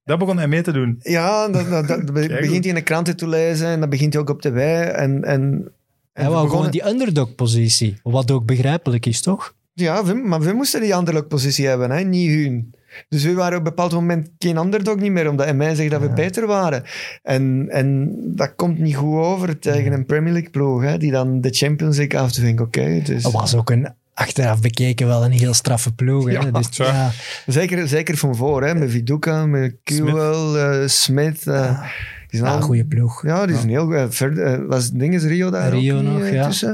Dat 0.05 0.18
begon 0.18 0.36
hij 0.36 0.48
mee 0.48 0.62
te 0.62 0.72
doen. 0.72 0.96
ja, 1.03 1.48
dat, 1.48 1.68
dat, 1.70 1.88
dat 1.88 2.12
begint 2.12 2.48
hij 2.64 2.68
in 2.68 2.74
de 2.74 2.82
kranten 2.82 3.16
te 3.16 3.28
lezen 3.28 3.66
en 3.66 3.80
dan 3.80 3.88
begint 3.88 4.12
hij 4.12 4.22
ook 4.22 4.30
op 4.30 4.42
de 4.42 4.51
wei. 4.51 4.84
En, 4.88 5.24
en, 5.24 5.24
en 5.24 5.72
Hij 6.12 6.24
we 6.24 6.30
wou 6.30 6.30
gewoon 6.30 6.44
begonnen- 6.44 6.70
die 6.70 6.86
underdog-positie, 6.86 7.96
wat 8.03 8.30
ook 8.30 8.46
begrijpelijk 8.46 9.07
is, 9.07 9.20
toch? 9.20 9.55
Ja, 9.72 10.05
we- 10.05 10.14
maar 10.14 10.40
we 10.40 10.53
moesten 10.53 10.80
die 10.80 10.92
underdog-positie 10.94 11.66
hebben, 11.66 11.90
hè? 11.90 12.01
niet 12.05 12.30
hun. 12.30 12.74
Dus 13.09 13.24
we 13.24 13.34
waren 13.34 13.53
op 13.53 13.59
een 13.59 13.68
bepaald 13.74 13.92
moment 13.92 14.30
geen 14.38 14.57
underdog 14.57 14.96
niet 14.96 15.12
meer, 15.12 15.28
omdat 15.28 15.55
mij 15.55 15.74
zegt 15.74 15.90
dat 15.90 16.01
we 16.01 16.09
beter 16.09 16.46
waren. 16.46 16.82
En, 17.22 17.66
en 17.68 18.16
dat 18.36 18.55
komt 18.57 18.78
niet 18.78 18.96
goed 18.96 19.16
over 19.18 19.59
tegen 19.59 19.92
een 19.92 20.07
Premier 20.07 20.32
League 20.32 20.51
ploeg, 20.51 20.82
hè, 20.82 20.98
die 20.98 21.11
dan 21.11 21.40
de 21.40 21.51
Champions 21.51 21.96
League 21.96 22.20
afdwingt. 22.20 22.61
Oké, 22.61 23.01
dus 23.05 23.22
Dat 23.22 23.32
was 23.32 23.55
ook 23.57 23.70
een, 23.70 23.88
achteraf 24.15 24.61
bekeken, 24.61 25.07
wel 25.07 25.25
een 25.25 25.33
heel 25.33 25.55
straffe 25.55 25.93
ploeg. 25.93 26.25
Hè? 26.27 26.31
Ja, 26.33 26.45
dus, 26.51 26.67
ja, 26.71 27.11
zeker, 27.47 27.89
zeker 27.89 28.17
van 28.17 28.37
voor, 28.37 28.65
hè, 28.65 28.75
met 28.75 28.91
Viduka, 28.91 29.47
met 29.47 29.77
Kuel, 29.85 30.59
eh, 30.59 30.89
Smith. 30.89 31.47
eh, 31.47 31.81
die 32.29 32.39
zijn 32.41 32.53
ja, 32.53 32.57
al- 32.59 32.63
goede 32.63 32.85
ploeg. 32.85 33.23
Ja, 33.27 33.47
die 33.47 33.57
is 33.57 33.63
een 33.63 33.69
heel 33.69 33.87
goed. 33.87 34.15
Verder, 34.15 34.45
eh, 34.61 34.67
was 34.69 34.91
ding 34.91 35.15
is 35.15 35.23
Rio 35.25 35.51
daar 35.51 35.71
Rio 35.71 35.97
ook 35.97 36.03
nog, 36.03 36.21
eh, 36.21 36.33
ja. 36.33 36.47
tussen 36.47 36.69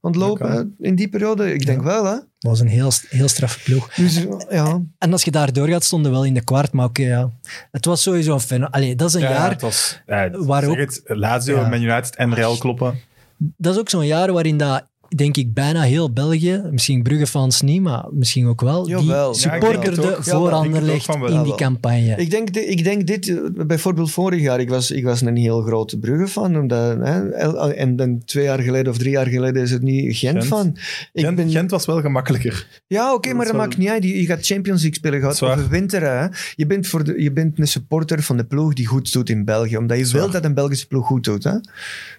aan 0.00 0.10
het 0.10 0.16
lopen 0.16 0.52
hè, 0.52 0.62
in 0.86 0.94
die 0.94 1.08
periode? 1.08 1.52
Ik 1.54 1.66
denk 1.66 1.82
wel, 1.82 2.04
hè. 2.04 2.16
was 2.38 2.60
een 2.60 2.68
heel, 2.68 2.90
heel 3.08 3.28
straffe 3.28 3.62
ploeg. 3.62 3.94
Dus 3.94 4.24
ja, 4.50 4.80
En 4.98 5.12
als 5.12 5.22
je 5.24 5.30
daar 5.30 5.52
doorgaat, 5.52 5.84
stonden 5.84 6.10
we 6.10 6.16
wel 6.16 6.26
in 6.26 6.34
de 6.34 6.44
kwart. 6.44 6.72
Maar 6.72 6.84
oké, 6.86 7.02
ja. 7.02 7.30
Het 7.70 7.84
was 7.84 8.02
sowieso 8.02 8.32
een 8.34 8.40
fenomeen. 8.40 8.70
Allee, 8.72 8.94
dat 8.94 9.08
is 9.08 9.14
een 9.14 9.20
Ja, 9.20 9.30
jaar... 9.30 9.50
het 9.50 9.60
was, 9.60 10.00
ja, 10.06 10.30
waar 10.30 10.62
zeg 10.62 10.70
ook- 10.70 10.76
het, 10.78 11.00
Lazio, 11.04 11.56
Ja. 11.60 11.68
Man 11.68 11.82
United 11.82 12.16
en 12.16 12.34
Real 12.34 12.56
kloppen. 12.56 13.00
Dat 13.36 13.74
is 13.74 13.80
ook 13.80 13.88
zo'n 13.88 14.06
jaar 14.06 14.32
waarin 14.32 14.56
dat, 14.56 14.84
denk 15.16 15.36
ik, 15.36 15.54
bijna 15.54 15.82
heel 15.82 16.12
België, 16.12 16.62
misschien 16.70 17.02
Brugge-fans 17.02 17.60
niet, 17.62 17.82
maar 17.82 18.04
misschien 18.10 18.46
ook 18.46 18.60
wel, 18.60 18.88
Jawel. 18.88 19.02
die 19.02 19.10
Ja, 19.12 19.28
ik 19.28 19.34
supporterde 19.34 20.00
denk 20.00 20.08
het 20.08 20.16
ook. 20.16 20.24
voor 20.24 20.32
Jawel, 20.50 20.64
ik 20.64 20.72
denk 20.72 20.74
het 20.74 20.74
ook 20.74 20.74
Anderlecht 20.74 21.04
van 21.04 21.20
wel. 21.20 21.32
in 21.32 21.42
die 21.42 21.54
campagne. 21.54 22.14
Ik 22.16 22.30
denk, 22.30 22.50
ik 22.50 22.84
denk 22.84 23.06
dit, 23.06 23.40
bijvoorbeeld 23.66 24.10
vorig 24.10 24.40
jaar, 24.40 24.60
ik 24.60 24.68
was, 24.68 24.90
ik 24.90 25.04
was 25.04 25.20
een 25.20 25.36
heel 25.36 25.60
grote 25.62 25.98
Brugge-fan. 25.98 26.56
Omdat, 26.58 26.96
hè, 26.98 27.28
el- 27.30 27.72
en 27.72 27.96
dan 27.96 28.22
twee 28.24 28.44
jaar 28.44 28.58
geleden 28.60 28.92
of 28.92 28.98
drie 28.98 29.10
jaar 29.10 29.26
geleden 29.26 29.62
is 29.62 29.70
het 29.70 29.82
nu 29.82 30.12
Gent, 30.12 30.36
Gent. 30.36 30.44
van. 30.46 30.76
Ik 31.12 31.24
Gent, 31.24 31.36
ben, 31.36 31.50
Gent 31.50 31.70
was 31.70 31.86
wel 31.86 32.00
gemakkelijker. 32.00 32.82
ja, 32.86 33.14
oké, 33.14 33.32
maar 33.34 33.44
dat 33.44 33.54
wel- 33.54 33.62
maakt 33.64 33.76
niet 33.78 33.88
uit. 33.88 34.04
Je, 34.04 34.26
gaat 34.26 34.46
Champions 34.46 34.80
League 34.82 34.98
spelen, 34.98 35.20
gaat 35.20 35.42
overwinteren. 35.42 36.18
Hè. 36.18 36.26
Je, 36.54 36.66
bent 36.66 36.86
voor 36.86 37.04
de, 37.04 37.22
je 37.22 37.32
bent 37.32 37.58
een 37.58 37.68
supporter 37.68 38.22
van 38.22 38.36
de 38.36 38.44
ploeg 38.44 38.74
die 38.74 38.86
goed 38.86 39.12
doet 39.12 39.28
in 39.30 39.44
België. 39.44 39.76
Omdat 39.76 39.98
je 39.98 40.12
wilt 40.12 40.32
dat 40.32 40.44
een 40.44 40.54
Belgische 40.54 40.86
ploeg 40.86 41.06
goed 41.06 41.24
doet. 41.24 41.44
Hè. 41.44 41.52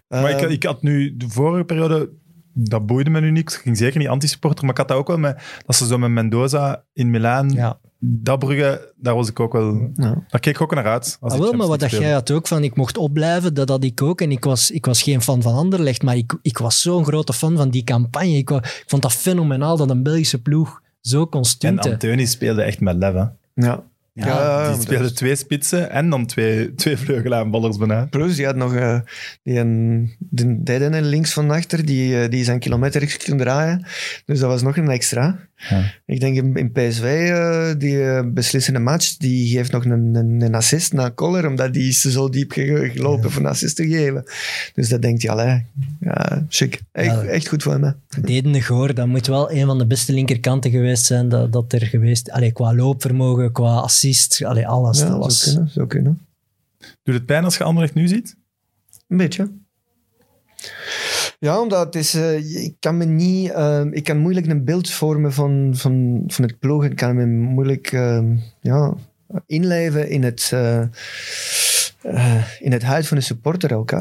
Maar 0.07 0.29
ik, 0.31 0.41
Eh, 0.41 0.51
ik 0.51 0.63
had 0.63 0.81
nu 0.81 1.17
de 1.17 1.29
vorige 1.29 1.63
periode, 1.63 2.09
dat 2.53 2.85
boeide 2.85 3.09
me 3.09 3.19
nu 3.19 3.31
niet. 3.31 3.53
Ik 3.53 3.59
ging 3.63 3.77
zeker 3.77 3.99
niet 3.99 4.07
anti-supporter, 4.07 4.61
maar 4.63 4.71
ik 4.71 4.77
had 4.77 4.87
dat 4.87 4.97
ook 4.97 5.07
wel 5.07 5.17
met, 5.17 5.41
dat 5.65 5.75
ze 5.75 5.85
zo 5.87 5.97
met 5.97 6.09
Mendoza 6.09 6.83
in 6.93 7.09
Milaan, 7.09 7.49
Ja. 7.49 7.79
dat 7.99 8.39
Brugge, 8.39 8.93
daar 8.97 9.15
was 9.15 9.29
ik 9.29 9.39
ook 9.39 9.53
wel, 9.53 9.91
ja. 9.93 10.23
daar 10.27 10.39
keek 10.39 10.55
ik 10.55 10.61
ook 10.61 10.75
naar 10.75 10.85
uit. 10.87 11.17
Als 11.19 11.33
Ah, 11.33 11.39
wel, 11.39 11.53
maar 11.53 11.67
wat 11.67 11.79
dat 11.79 11.91
jij 11.91 12.11
had 12.11 12.31
ook 12.31 12.47
van, 12.47 12.63
ik 12.63 12.75
mocht 12.75 12.97
opblijven, 12.97 13.53
dat 13.53 13.69
had 13.69 13.83
ik 13.83 14.01
ook. 14.01 14.21
En 14.21 14.31
ik 14.31 14.43
was, 14.43 14.71
ik 14.71 14.85
was 14.85 15.01
geen 15.01 15.21
fan 15.21 15.41
van 15.41 15.53
Anderlecht, 15.53 16.03
maar 16.03 16.17
ik, 16.17 16.37
ik 16.41 16.57
was 16.57 16.81
zo'n 16.81 17.05
grote 17.05 17.33
fan 17.33 17.57
van 17.57 17.69
die 17.69 17.83
campagne. 17.83 18.37
Ik, 18.37 18.49
vond 18.87 19.01
dat 19.01 19.13
fenomenaal 19.13 19.77
dat 19.77 19.89
een 19.89 20.03
Belgische 20.03 20.41
ploeg 20.41 20.81
zo 21.01 21.25
kon 21.25 21.45
speelde. 21.45 21.77
En 21.77 21.83
stunten. 21.83 22.09
Antoni 22.09 22.27
speelde 22.27 22.61
echt 22.61 22.79
met 22.79 22.95
lef. 22.95 23.13
hè. 23.13 23.25
ja. 23.53 23.83
Ja, 24.25 24.67
Ja, 24.67 24.71
die 24.73 24.81
speelde 24.81 25.11
twee 25.11 25.35
spitsen 25.35 25.89
en 25.89 26.09
dan 26.09 26.25
twee, 26.25 26.75
twee 26.75 26.97
vleugelaanballers 26.97 27.77
bijna. 27.77 28.05
Plus, 28.05 28.35
die 28.35 28.45
had 28.45 28.55
nog 28.55 28.75
eh, 28.75 28.99
die 29.43 29.59
een, 29.59 30.15
de 30.29 31.01
links 31.01 31.33
van 31.33 31.51
achter, 31.51 31.85
die, 31.85 32.21
eh, 32.21 32.29
die 32.29 32.43
zijn 32.43 32.59
kilometer 32.59 33.17
kon 33.27 33.37
draaien. 33.37 33.85
Dus 34.25 34.39
dat 34.39 34.49
was 34.49 34.61
nog 34.61 34.77
een 34.77 34.89
extra. 34.89 35.48
Ja. 35.69 35.93
Ik 36.05 36.19
denk 36.19 36.35
in, 36.35 36.55
in 36.55 36.71
PSV, 36.71 37.03
eh, 37.03 37.69
die 37.77 38.03
eh, 38.03 38.23
beslissende 38.33 38.79
match, 38.79 39.17
die 39.17 39.47
geeft 39.57 39.71
nog 39.71 39.85
een, 39.85 40.15
een, 40.15 40.41
een 40.41 40.55
assist 40.55 40.93
naar 40.93 41.11
Koller, 41.11 41.47
omdat 41.47 41.73
die 41.73 41.87
is 41.89 41.99
zo 42.01 42.29
diep 42.29 42.51
ge- 42.51 42.89
gelopen 42.93 43.31
voor 43.31 43.41
een 43.41 43.47
assist 43.47 43.75
te 43.75 43.87
geven. 43.87 44.23
Dus 44.73 44.89
dat 44.89 45.01
denkt 45.01 45.21
hij, 45.21 45.31
allee, 45.31 45.65
ja, 45.99 46.45
chic. 46.49 46.81
Echt, 46.91 47.07
Ja. 47.21 47.23
echt 47.23 47.47
goed 47.47 47.63
voor 47.63 47.71
hem. 47.71 47.83
hè. 47.83 47.91
Dedende 48.21 48.61
Goor, 48.61 48.93
dat 48.93 49.07
moet 49.07 49.27
wel 49.27 49.51
een 49.51 49.65
van 49.65 49.77
de 49.77 49.87
beste 49.87 50.13
linkerkanten 50.13 50.71
geweest 50.71 51.05
zijn 51.05 51.29
dat, 51.29 51.51
dat 51.53 51.73
er 51.73 51.85
geweest 51.85 52.31
Allee, 52.31 52.51
qua 52.51 52.73
loopvermogen, 52.75 53.51
qua 53.51 53.75
assist, 53.75 54.43
allee, 54.43 54.67
alles. 54.67 54.97
Ja, 54.99 55.03
dat 55.03 55.11
zou 55.11 55.19
was, 55.23 55.43
kunnen, 55.43 55.69
zou 55.69 55.87
kunnen. 55.87 56.19
Doet 57.03 57.15
het 57.15 57.25
pijn 57.25 57.43
als 57.43 57.57
je 57.57 57.63
Anderlecht 57.63 57.93
nu 57.93 58.07
ziet? 58.07 58.35
Een 59.07 59.17
beetje. 59.17 59.49
Ja, 61.39 61.61
omdat 61.61 61.85
het 61.85 61.95
is, 61.95 62.13
eh, 62.13 62.63
ik 62.63 62.75
kan 62.79 62.97
me 62.97 63.05
niet, 63.05 63.51
eh, 63.51 63.85
ik 63.91 64.03
kan 64.03 64.17
moeilijk 64.17 64.47
een 64.47 64.63
beeld 64.63 64.89
vormen 64.89 65.33
van, 65.33 65.71
van, 65.75 66.23
van 66.27 66.43
het 66.45 66.59
ploeg. 66.59 66.85
Ik 66.85 66.95
kan 66.95 67.15
me 67.15 67.25
moeilijk 67.25 67.91
eh, 67.91 68.23
ja, 68.61 68.93
inleven 69.45 70.09
in 70.09 70.23
het, 70.23 70.49
eh, 70.53 70.81
eh, 72.01 72.43
in 72.59 72.71
het 72.71 72.83
huid 72.83 73.07
van 73.07 73.17
de 73.17 73.23
supporter 73.23 73.75
ook. 73.75 73.91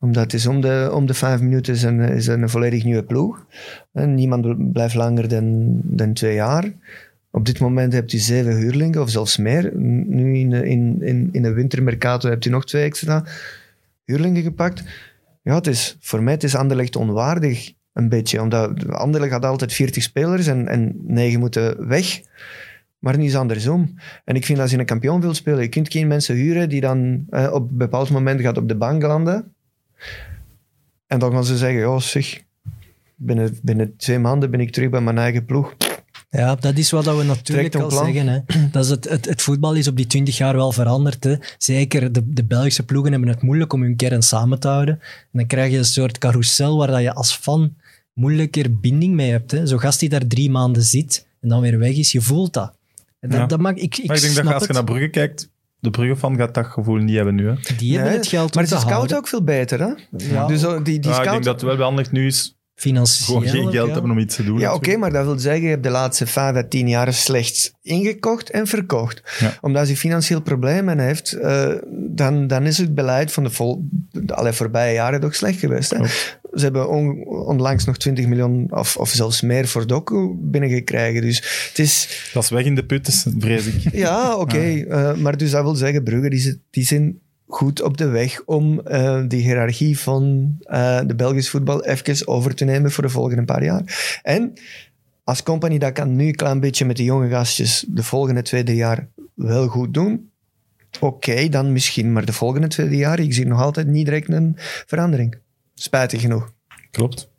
Omdat 0.00 0.22
het 0.22 0.34
is 0.34 0.46
om 0.46 0.60
de, 0.60 0.90
om 0.94 1.06
de 1.06 1.14
vijf 1.14 1.40
minuten 1.40 1.74
is 1.74 1.82
een, 1.82 2.00
is 2.00 2.26
een 2.26 2.48
volledig 2.48 2.84
nieuwe 2.84 3.04
ploeg. 3.04 3.46
En 3.92 4.14
niemand 4.14 4.72
blijft 4.72 4.94
langer 4.94 5.28
dan, 5.28 5.80
dan 5.82 6.12
twee 6.12 6.34
jaar. 6.34 6.72
Op 7.30 7.46
dit 7.46 7.60
moment 7.60 7.92
hebt 7.92 8.12
u 8.12 8.18
zeven 8.18 8.56
huurlingen, 8.56 9.02
of 9.02 9.10
zelfs 9.10 9.36
meer. 9.36 9.76
Nu 9.76 10.36
in, 10.36 10.52
in, 10.52 11.02
in, 11.02 11.28
in 11.32 11.42
de 11.42 11.52
wintermercato 11.52 12.28
hebt 12.28 12.44
u 12.44 12.50
nog 12.50 12.66
twee 12.66 12.84
extra 12.84 13.24
huurlingen 14.04 14.42
gepakt. 14.42 14.82
Ja, 15.46 15.54
het 15.54 15.66
is, 15.66 15.96
voor 16.00 16.22
mij 16.22 16.32
het 16.32 16.42
is 16.42 16.54
Anderlecht 16.54 16.96
onwaardig. 16.96 17.72
Een 17.92 18.08
beetje, 18.08 18.40
omdat 18.40 18.88
Anderlecht 18.88 19.32
had 19.32 19.44
altijd 19.44 19.72
40 19.72 20.02
spelers 20.02 20.46
en, 20.46 20.68
en 20.68 20.94
9 21.02 21.40
moeten 21.40 21.88
weg. 21.88 22.20
Maar 22.98 23.18
niet 23.18 23.36
andersom. 23.36 23.94
En 24.24 24.36
ik 24.36 24.44
vind 24.44 24.58
als 24.58 24.70
je 24.70 24.78
een 24.78 24.84
kampioen 24.84 25.20
wilt 25.20 25.36
spelen, 25.36 25.62
je 25.62 25.68
kunt 25.68 25.92
geen 25.92 26.06
mensen 26.06 26.34
huren 26.34 26.68
die 26.68 26.80
dan 26.80 27.26
eh, 27.30 27.52
op 27.52 27.70
een 27.70 27.76
bepaald 27.76 28.10
moment 28.10 28.40
gaat 28.40 28.58
op 28.58 28.68
de 28.68 28.76
bank 28.76 29.02
landen. 29.02 29.54
En 31.06 31.18
dan 31.18 31.32
gaan 31.32 31.44
ze 31.44 31.56
zeggen, 31.56 31.80
ja 31.80 31.98
zeg, 31.98 32.42
binnen, 33.14 33.58
binnen 33.62 33.96
twee 33.96 34.18
maanden 34.18 34.50
ben 34.50 34.60
ik 34.60 34.72
terug 34.72 34.90
bij 34.90 35.00
mijn 35.00 35.18
eigen 35.18 35.44
ploeg. 35.44 35.76
Ja, 36.36 36.54
dat 36.54 36.76
is 36.76 36.90
wat 36.90 37.04
dat 37.04 37.16
we 37.16 37.22
natuurlijk 37.24 37.74
al 37.74 37.88
plan. 37.88 38.04
zeggen. 38.04 38.28
Hè. 38.28 38.38
Dat 38.72 38.84
is 38.84 38.90
het, 38.90 39.08
het, 39.08 39.24
het 39.24 39.42
voetbal 39.42 39.74
is 39.74 39.88
op 39.88 39.96
die 39.96 40.06
twintig 40.06 40.36
jaar 40.36 40.56
wel 40.56 40.72
veranderd. 40.72 41.24
Hè. 41.24 41.34
Zeker 41.58 42.12
de, 42.12 42.32
de 42.32 42.44
Belgische 42.44 42.82
ploegen 42.82 43.10
hebben 43.12 43.28
het 43.30 43.42
moeilijk 43.42 43.72
om 43.72 43.82
hun 43.82 43.96
kern 43.96 44.22
samen 44.22 44.58
te 44.60 44.68
houden. 44.68 44.94
En 45.02 45.28
dan 45.32 45.46
krijg 45.46 45.72
je 45.72 45.78
een 45.78 45.84
soort 45.84 46.18
carousel 46.18 46.76
waar 46.76 46.86
dat 46.88 47.00
je 47.00 47.14
als 47.14 47.34
fan 47.34 47.74
moeilijker 48.12 48.78
binding 48.78 49.14
mee 49.14 49.30
hebt. 49.30 49.50
Hè. 49.50 49.66
Zo'n 49.66 49.80
gast 49.80 50.00
die 50.00 50.08
daar 50.08 50.26
drie 50.26 50.50
maanden 50.50 50.82
zit, 50.82 51.26
en 51.40 51.48
dan 51.48 51.60
weer 51.60 51.78
weg 51.78 51.94
is. 51.96 52.12
Je 52.12 52.20
voelt 52.20 52.52
dat. 52.52 52.72
En 53.20 53.30
dat, 53.30 53.38
Ja. 53.38 53.46
dat 53.46 53.60
mag, 53.60 53.72
ik, 53.74 53.96
ik, 53.98 54.06
Maar 54.06 54.16
ik 54.16 54.22
denk 54.22 54.34
dat 54.34 54.44
als 54.46 54.54
je 54.60 54.66
het. 54.66 54.72
naar 54.72 54.84
Brugge 54.84 55.08
kijkt, 55.08 55.50
de 55.78 55.90
Brugge-fan 55.90 56.36
gaat 56.36 56.54
dat 56.54 56.66
gevoel 56.66 56.96
niet 56.96 57.16
hebben 57.16 57.34
nu. 57.34 57.48
Hè? 57.48 57.54
Die 57.76 57.92
hebben 57.92 58.08
Nee, 58.10 58.18
het 58.18 58.28
geld 58.28 58.54
Maar 58.54 58.62
om 58.64 58.68
ze 58.68 58.74
te 58.74 58.80
scouten 58.80 58.92
houden. 58.96 59.16
ook 59.16 59.28
veel 59.28 59.42
beter, 59.44 59.80
hè? 59.80 59.92
Ja, 60.34 60.46
Dus 60.46 60.64
oh, 60.64 60.84
die, 60.84 60.98
die 61.00 61.10
Ja, 61.10 61.16
ik 61.16 61.22
scout... 61.22 61.30
denk 61.32 61.44
dat 61.44 61.60
het 61.60 61.76
wel 61.76 61.86
Anderlecht 61.86 62.12
nu 62.12 62.26
is 62.26 62.55
financieel. 62.76 63.26
gewoon 63.26 63.48
geen 63.52 63.72
geld 63.72 63.86
ja. 63.86 63.92
hebben 63.92 64.10
om 64.10 64.18
iets 64.18 64.36
te 64.36 64.44
doen. 64.44 64.58
Ja, 64.58 64.74
oké, 64.74 64.96
maar 64.96 65.12
dat 65.12 65.24
wil 65.24 65.38
zeggen, 65.38 65.62
je 65.62 65.68
hebt 65.68 65.82
de 65.82 65.90
laatste 65.90 66.26
vijf 66.26 66.56
à 66.56 66.62
tien 66.68 66.88
jaar 66.88 67.12
slechts 67.14 67.72
ingekocht 67.82 68.50
en 68.50 68.66
verkocht. 68.66 69.22
Ja. 69.38 69.58
Omdat 69.60 69.86
hij 69.86 69.96
financieel 69.96 70.40
problemen 70.40 70.98
heeft, 70.98 71.32
eh, 71.32 71.72
dan, 71.90 72.46
dan 72.46 72.66
is 72.66 72.78
het 72.78 72.94
beleid 72.94 73.32
van 73.32 73.42
de 73.42 73.50
vol, 73.50 73.88
alle 74.26 74.52
voorbije 74.52 74.94
jaren 74.94 75.20
toch 75.20 75.34
slecht 75.34 75.58
geweest. 75.58 75.90
Hè? 75.90 76.06
Ze 76.52 76.62
hebben 76.62 76.88
on- 76.88 77.24
onlangs 77.26 77.84
nog 77.84 77.96
20 77.96 78.26
miljoen 78.26 78.66
of, 78.70 78.96
of 78.96 79.10
zelfs 79.10 79.40
meer 79.40 79.68
voor 79.68 79.86
Doku 79.86 80.34
binnengekregen. 80.40 81.22
Dus 81.22 81.36
het 81.68 81.78
is, 81.78 82.08
Dat 82.32 82.42
is 82.42 82.48
weg 82.50 82.64
in 82.64 82.74
de 82.74 82.84
put, 82.84 83.04
dus, 83.04 83.26
vrees 83.38 83.66
ik. 83.66 83.92
ja, 83.92 84.36
oké. 84.36 84.58
eh, 84.88 85.14
maar 85.14 85.36
dus 85.36 85.50
dat 85.50 85.62
wil 85.62 85.74
zeggen, 85.74 86.02
Brugge, 86.02 86.30
die, 86.30 86.62
die 86.70 86.84
zijn 86.84 87.18
goed 87.46 87.82
op 87.82 87.96
de 87.96 88.08
weg 88.08 88.42
om 88.44 88.80
eh 88.80 89.22
die 89.28 89.42
hiërarchie 89.42 89.98
van 89.98 90.54
eh, 90.60 91.00
de 91.06 91.14
Belgisch 91.14 91.50
voetbal 91.50 91.84
even 91.84 92.26
over 92.26 92.54
te 92.54 92.64
nemen 92.64 92.90
voor 92.90 93.04
de 93.04 93.10
volgende 93.10 93.44
paar 93.44 93.64
jaar. 93.64 94.18
En 94.22 94.52
als 95.24 95.42
company 95.42 95.78
dat 95.78 95.92
kan 95.92 96.16
nu 96.16 96.26
een 96.26 96.34
klein 96.34 96.60
beetje 96.60 96.84
met 96.84 96.96
de 96.96 97.04
jonge 97.04 97.28
gastjes 97.28 97.84
de 97.88 98.02
volgende 98.02 98.42
tweede 98.42 98.74
jaar 98.74 99.08
wel 99.34 99.68
goed 99.68 99.94
doen. 99.94 100.30
Oké, 101.00 101.48
dan 101.48 101.72
misschien, 101.72 102.12
maar 102.12 102.24
de 102.24 102.32
volgende 102.32 102.68
tweede 102.68 102.96
jaar, 102.96 103.20
ik 103.20 103.34
zie 103.34 103.46
nog 103.46 103.60
altijd 103.60 103.86
niet 103.86 104.04
direct 104.04 104.28
een 104.28 104.54
verandering. 104.86 105.38
Spijtig 105.74 106.20
genoeg. 106.20 106.52
Klopt. 106.90 107.30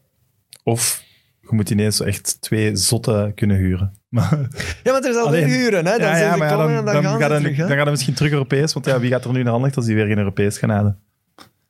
Of 0.64 1.04
je 1.42 1.56
moet 1.56 1.70
ineens 1.70 2.02
echt 2.02 2.42
twee 2.42 2.76
zotten 2.76 3.34
kunnen 3.34 3.58
huren. 3.58 3.94
Maar, 4.10 4.38
Ja, 4.84 4.92
want 4.92 5.04
er 5.06 5.10
is 5.12 5.18
altijd 5.18 5.44
Alleen- 5.44 5.56
huren, 5.56 5.86
hè? 5.86 5.92
Dan 5.98 6.08
ja, 6.08 6.16
zijn 6.16 6.26
ja, 6.26 6.32
ze 6.32 6.38
maar 6.38 6.48
ja, 6.50 6.54
komen 6.56 6.68
dan, 6.68 6.78
en 6.78 6.86
dan, 6.86 6.94
dan, 6.94 7.04
gaan 7.04 7.20
gaat 7.30 7.40
terug, 7.42 7.58
dan 7.58 7.68
gaat 7.70 7.78
hij 7.82 7.92
misschien 7.92 8.14
terug 8.14 8.32
Europees. 8.32 8.74
Want 8.74 8.86
ja, 8.86 9.00
wie 9.00 9.12
gaat 9.12 9.26
er 9.26 9.32
nu 9.32 9.38
naar 9.38 9.48
Anderlecht 9.52 9.76
als 9.78 9.86
die 9.86 9.96
weer 9.96 10.06
geen 10.08 10.18
Europees 10.18 10.58
gaan 10.58 10.70
halen? 10.70 11.00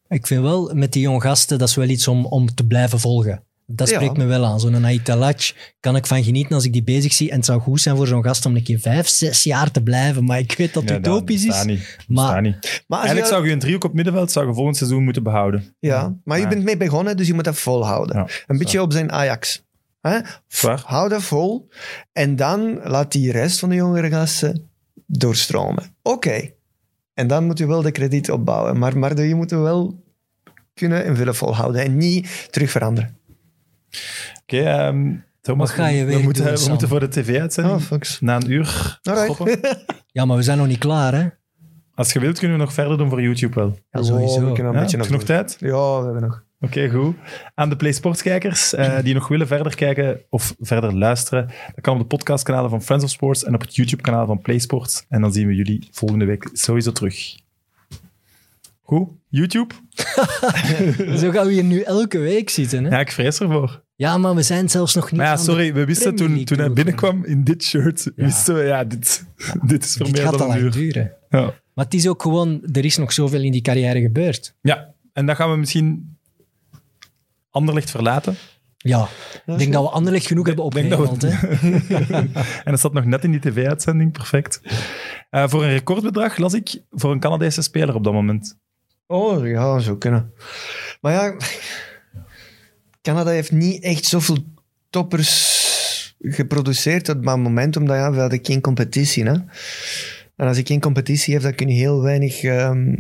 Ik 0.09 0.27
vind 0.27 0.41
wel, 0.41 0.71
met 0.73 0.93
die 0.93 1.01
jonge 1.01 1.21
gasten, 1.21 1.57
dat 1.57 1.67
is 1.69 1.75
wel 1.75 1.87
iets 1.87 2.07
om, 2.07 2.25
om 2.25 2.53
te 2.55 2.65
blijven 2.67 2.99
volgen. 2.99 3.43
Dat 3.65 3.89
Ja. 3.89 3.95
spreekt 3.95 4.17
me 4.17 4.25
wel 4.25 4.45
aan. 4.45 4.59
Zo'n 4.59 4.85
Aitalac 4.85 5.53
kan 5.79 5.95
ik 5.95 6.05
van 6.05 6.23
genieten 6.23 6.55
als 6.55 6.65
ik 6.65 6.73
die 6.73 6.83
bezig 6.83 7.13
zie. 7.13 7.29
En 7.29 7.35
het 7.35 7.45
zou 7.45 7.61
goed 7.61 7.81
zijn 7.81 7.95
voor 7.95 8.07
zo'n 8.07 8.23
gast 8.23 8.45
om 8.45 8.55
een 8.55 8.63
keer 8.63 8.79
vijf, 8.79 9.07
zes 9.07 9.43
jaar 9.43 9.71
te 9.71 9.81
blijven. 9.83 10.23
Maar 10.25 10.39
ik 10.39 10.53
weet 10.57 10.73
dat 10.73 10.83
het 10.89 10.97
utopisch 10.97 11.45
is. 11.45 11.63
Niet. 11.63 11.97
Maar- 12.07 12.41
niet. 12.41 12.83
Maar 12.87 12.97
Eigenlijk 12.99 13.27
je, 13.29 13.33
zou 13.33 13.47
je 13.47 13.53
een 13.53 13.59
driehoek 13.59 13.83
op 13.83 13.93
middenveld 13.93 14.31
zou 14.31 14.47
je 14.47 14.53
volgend 14.53 14.77
seizoen 14.77 15.03
moeten 15.03 15.23
behouden. 15.23 15.75
ja, 15.79 16.15
maar 16.23 16.37
je 16.37 16.43
Ja. 16.43 16.49
bent 16.49 16.63
mee 16.63 16.77
begonnen, 16.77 17.17
dus 17.17 17.27
je 17.27 17.33
moet 17.33 17.43
dat 17.43 17.57
volhouden. 17.59 18.15
Ja, 18.15 18.27
een 18.47 18.57
beetje 18.57 18.81
op 18.81 18.91
zijn 18.91 19.11
Ajax. 19.11 19.65
Hè? 20.07 20.19
Hou 20.85 21.09
dat 21.09 21.23
vol. 21.23 21.69
En 22.11 22.35
dan 22.35 22.79
laat 22.83 23.11
die 23.11 23.31
rest 23.31 23.59
van 23.59 23.69
de 23.69 23.75
jongere 23.75 24.09
gasten 24.09 24.69
doorstromen. 25.05 25.83
Oké. 26.01 26.49
En 27.13 27.27
dan 27.27 27.45
moet 27.45 27.57
je 27.57 27.67
wel 27.67 27.81
de 27.81 27.91
krediet 27.91 28.31
opbouwen. 28.31 28.77
Maar, 28.77 28.97
maar 28.97 29.21
je 29.21 29.35
moet 29.35 29.51
wel 29.51 30.03
kunnen 30.73 31.05
en 31.05 31.15
willen 31.15 31.35
volhouden. 31.35 31.83
En 31.83 31.97
niet 31.97 32.47
terug 32.51 32.71
veranderen. 32.71 33.17
Oké, 34.41 34.57
ehm, 34.63 35.15
Thomas, 35.41 35.67
Wat 35.69 35.77
ga 35.79 35.87
je 35.87 36.05
we, 36.05 36.11
weer 36.11 36.23
moeten, 36.23 36.45
doen, 36.45 36.55
we 36.63 36.69
moeten 36.69 36.87
voor 36.87 36.99
de 36.99 37.07
tv-uitzending 37.07 37.75
Oh, 37.75 37.81
fucks. 37.81 38.19
na 38.21 38.35
een 38.35 38.51
uur 38.51 38.99
Alright. 39.03 39.33
stoppen. 39.33 39.59
Ja, 40.11 40.25
maar 40.25 40.37
we 40.37 40.43
zijn 40.43 40.57
nog 40.57 40.67
niet 40.67 40.77
klaar, 40.77 41.13
hè? 41.13 41.27
Als 41.95 42.13
je 42.13 42.19
wilt, 42.19 42.39
kunnen 42.39 42.57
we 42.57 42.63
nog 42.63 42.73
verder 42.73 42.97
doen 42.97 43.09
voor 43.09 43.21
YouTube 43.21 43.55
wel. 43.55 43.77
Ja, 43.91 44.03
sowieso. 44.03 44.39
Oh, 44.39 44.47
we 44.47 44.51
kunnen 44.53 44.73
Ja, 44.73 44.79
een 44.79 44.83
beetje 44.97 45.11
nog 45.11 45.23
tijd? 45.23 45.57
Ja, 45.59 45.99
we 45.99 46.03
hebben 46.03 46.21
nog. 46.21 46.43
Oké, 46.59 46.89
goed. 46.89 47.15
Aan 47.55 47.69
de 47.69 47.75
Play 47.75 47.91
Sports 47.91 48.21
kijkers 48.21 48.73
eh, 48.73 48.99
die 49.03 49.13
nog 49.13 49.27
willen 49.27 49.47
verder 49.47 49.75
kijken 49.75 50.19
of 50.29 50.55
verder 50.59 50.95
luisteren, 50.97 51.47
dat 51.47 51.81
kan 51.81 51.93
op 51.93 51.99
de 51.99 52.05
podcastkanalen 52.05 52.69
van 52.69 52.81
Friends 52.83 53.03
of 53.05 53.09
Sports 53.11 53.43
en 53.43 53.53
op 53.53 53.61
het 53.61 53.75
YouTube-kanaal 53.75 54.25
van 54.25 54.41
Play 54.41 54.59
Sports. 54.59 55.05
En 55.09 55.21
dan 55.21 55.33
zien 55.33 55.47
we 55.47 55.55
jullie 55.55 55.87
volgende 55.91 56.25
week 56.25 56.49
sowieso 56.53 56.91
terug. 56.91 57.35
Goed, 58.81 59.09
YouTube? 59.29 59.73
Zo 61.19 61.31
gaan 61.31 61.45
we 61.47 61.51
hier 61.53 61.63
nu 61.63 61.81
elke 61.81 62.17
week 62.17 62.49
zitten, 62.49 62.83
hè? 62.83 62.89
Ja, 62.89 62.99
ik 62.99 63.11
vrees 63.11 63.39
ervoor. 63.39 63.83
Ja, 63.95 64.17
maar 64.17 64.35
we 64.35 64.41
zijn 64.43 64.69
zelfs 64.69 64.95
nog 64.95 65.11
niet 65.11 65.19
Maar 65.21 65.29
ja, 65.29 65.37
sorry, 65.37 65.73
we 65.73 65.85
wisten 65.85 66.15
toen, 66.15 66.43
toen 66.43 66.57
hij 66.57 66.71
binnenkwam 66.73 67.25
in 67.25 67.43
dit 67.43 67.63
shirt, 67.63 68.03
Ja. 68.15 68.23
wisten 68.25 68.55
we, 68.55 68.61
ja, 68.63 68.83
dit, 68.83 69.25
dit 69.67 69.83
is 69.83 69.93
voor 69.95 70.05
Dit 70.05 70.15
meer 70.15 70.23
gaat 70.23 70.37
dan 70.37 70.49
al 70.49 70.55
een 70.55 70.61
uur. 70.63 70.71
duren. 70.71 71.11
Ja. 71.29 71.53
Maar 71.73 71.85
het 71.85 71.93
is 71.93 72.07
ook 72.07 72.21
gewoon, 72.21 72.63
er 72.71 72.85
is 72.85 72.97
nog 72.97 73.13
zoveel 73.13 73.41
in 73.41 73.51
die 73.51 73.61
carrière 73.61 74.01
gebeurd. 74.01 74.55
ja, 74.61 74.93
en 75.13 75.25
dan 75.25 75.35
gaan 75.35 75.51
we 75.51 75.57
misschien 75.57 76.16
Anderlecht 77.57 77.91
verlaten. 77.91 78.35
Ja, 78.77 79.07
ik 79.45 79.57
denk 79.57 79.73
dat 79.73 79.83
we 79.83 79.89
Anderlecht 79.89 80.25
genoeg 80.27 80.45
hebben 80.47 80.89
dat 80.89 81.17
we- 81.21 81.27
hè. 81.27 82.17
en 82.65 82.71
dat 82.71 82.79
zat 82.79 82.93
nog 82.93 83.05
net 83.05 83.23
in 83.23 83.31
die 83.31 83.39
tv-uitzending, 83.39 84.11
perfect. 84.11 84.61
Eh, 85.29 85.47
voor 85.47 85.63
een 85.63 85.69
recordbedrag 85.71 86.37
las 86.37 86.53
ik 86.53 86.81
voor 86.91 87.11
een 87.11 87.19
Canadese 87.19 87.61
speler 87.61 87.95
op 87.95 88.03
dat 88.03 88.13
moment. 88.13 88.57
Oh, 89.07 89.47
ja, 89.47 89.79
zo 89.79 89.95
kunnen. 89.97 90.33
Maar 91.01 91.13
ja, 91.13 91.35
Canada 93.01 93.29
heeft 93.29 93.51
niet 93.51 93.83
echt 93.83 94.05
zoveel 94.05 94.37
toppers 94.89 96.15
geproduceerd 96.19 97.09
op 97.09 97.23
dat 97.25 97.37
moment, 97.37 97.75
omdat 97.77 97.95
ja, 97.95 98.11
we 98.11 98.19
hadden 98.19 98.39
geen 98.45 98.61
competitie. 98.61 99.23
Hè? 99.23 99.33
En 100.35 100.47
als 100.47 100.57
je 100.57 100.65
geen 100.65 100.79
competitie 100.81 101.33
hebt, 101.33 101.45
dan 101.45 101.55
kun 101.55 101.67
je 101.67 101.73
heel 101.73 102.01
weinig... 102.01 102.43
ehm, 102.43 102.95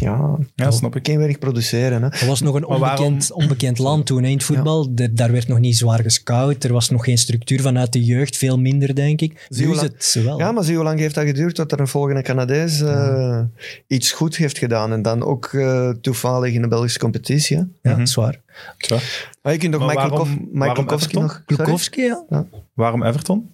ja, 0.00 0.38
Ja, 0.54 0.70
snap 0.70 0.96
ik. 0.96 1.06
geen 1.06 1.16
weinig 1.16 1.38
produceren. 1.38 2.02
Hè? 2.02 2.08
Er 2.08 2.26
was 2.26 2.40
nog 2.40 2.54
een 2.54 2.60
waarom- 2.66 2.82
onbekend, 3.04 3.32
onbekend 3.32 3.78
land 3.78 4.06
toen 4.06 4.22
hè, 4.22 4.28
in 4.28 4.36
het 4.36 4.44
voetbal. 4.44 4.94
Daar 5.10 5.32
werd 5.32 5.48
nog 5.48 5.58
niet 5.58 5.76
zwaar 5.76 6.02
gescout. 6.02 6.64
Er 6.64 6.72
was 6.72 6.90
nog 6.90 7.04
geen 7.04 7.18
structuur 7.18 7.60
vanuit 7.60 7.92
de 7.92 8.04
jeugd. 8.04 8.36
Veel 8.36 8.58
minder, 8.58 8.94
denk 8.94 9.20
ik. 9.20 9.46
Zie 9.48 9.66
Nu 9.66 9.72
is 9.72 9.80
het 9.80 10.18
wel. 10.24 10.38
Ja, 10.38 10.52
maar 10.52 10.64
zie 10.64 10.74
hoe 10.74 10.84
lang 10.84 10.98
heeft 10.98 11.14
dat 11.14 11.24
geduurd 11.24 11.54
tot 11.54 11.72
er 11.72 11.80
een 11.80 11.88
volgende 11.88 12.22
Canadees 12.22 12.80
eh, 12.80 13.40
iets 13.86 14.12
goed 14.12 14.36
heeft 14.36 14.58
gedaan. 14.58 14.92
En 14.92 15.02
dan 15.02 15.22
ook 15.22 15.46
eh, 15.52 15.88
toevallig 15.90 16.54
in 16.54 16.62
de 16.62 16.68
Belgische 16.68 16.98
competitie. 16.98 17.56
hè. 17.56 17.62
Ja, 17.62 17.68
Mhm. 17.82 17.98
dat 17.98 18.08
is 18.08 18.14
waar. 18.14 18.40
Tja. 18.78 18.98
Maar 19.42 19.52
je 19.52 19.58
kunt 19.58 19.72
nog 19.72 19.80
Maar 19.80 19.88
Michael, 19.94 20.10
waarom- 20.10 20.28
Michael 20.52 20.58
waarom 20.58 20.86
Kowski 20.86 21.16
Everton? 21.16 21.22
nog... 21.22 21.42
Klukowski, 21.46 22.02
ja. 22.02 22.46
Waarom 22.74 23.02
Everton? 23.04 23.50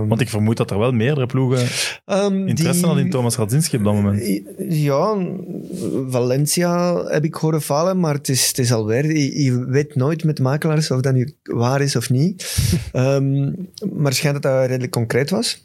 Ehm, 0.00 0.08
Want 0.08 0.20
ik 0.20 0.28
vermoed 0.28 0.56
dat 0.56 0.70
er 0.70 0.78
wel 0.78 0.92
meerdere 0.92 1.26
ploegen 1.26 1.66
ehm, 2.04 2.46
interesse 2.48 2.78
die- 2.78 2.86
hadden 2.86 3.04
in 3.04 3.10
Thomas 3.10 3.36
Radzinski 3.36 3.76
op 3.76 3.84
dat 3.84 3.94
moment. 3.94 4.42
Ja, 4.68 5.16
Valencia 6.08 7.04
heb 7.04 7.24
ik 7.24 7.34
horen 7.34 7.62
vallen, 7.62 8.00
maar 8.00 8.14
het 8.14 8.28
is, 8.28 8.46
het 8.48 8.58
is 8.58 8.72
alweer... 8.72 9.06
Je, 9.06 9.42
je 9.44 9.64
weet 9.64 9.94
nooit 9.94 10.24
met 10.24 10.38
makelaars 10.40 10.90
of 10.90 11.00
dat 11.00 11.14
nu 11.14 11.34
waar 11.42 11.80
is 11.80 11.96
of 11.96 12.10
niet. 12.10 12.56
Ehm, 12.92 13.44
maar 13.92 14.04
het 14.04 14.14
schijnt 14.14 14.42
dat 14.42 14.52
dat 14.52 14.66
redelijk 14.66 14.92
concreet 14.92 15.30
was. 15.30 15.64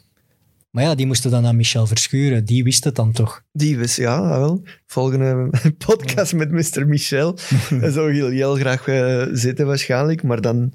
Maar 0.70 0.84
ja, 0.84 0.94
die 0.94 1.06
moesten 1.06 1.30
dan 1.30 1.46
aan 1.46 1.56
Michel 1.56 1.86
Verschuren. 1.86 2.44
Die 2.44 2.64
wist 2.64 2.84
het 2.84 2.94
dan 2.94 3.12
toch. 3.12 3.42
Die 3.52 3.78
wist, 3.78 3.96
ja, 3.96 4.28
wel. 4.38 4.62
Volgende 4.86 5.50
podcast 5.86 6.34
met 6.34 6.50
Mr. 6.50 6.86
Michel. 6.86 7.36
Daar 7.80 7.90
zou 7.90 8.12
heel, 8.12 8.28
heel 8.28 8.54
graag 8.54 8.86
eh, 8.86 9.22
zitten 9.32 9.66
waarschijnlijk, 9.66 10.22
maar 10.22 10.40
dan 10.40 10.72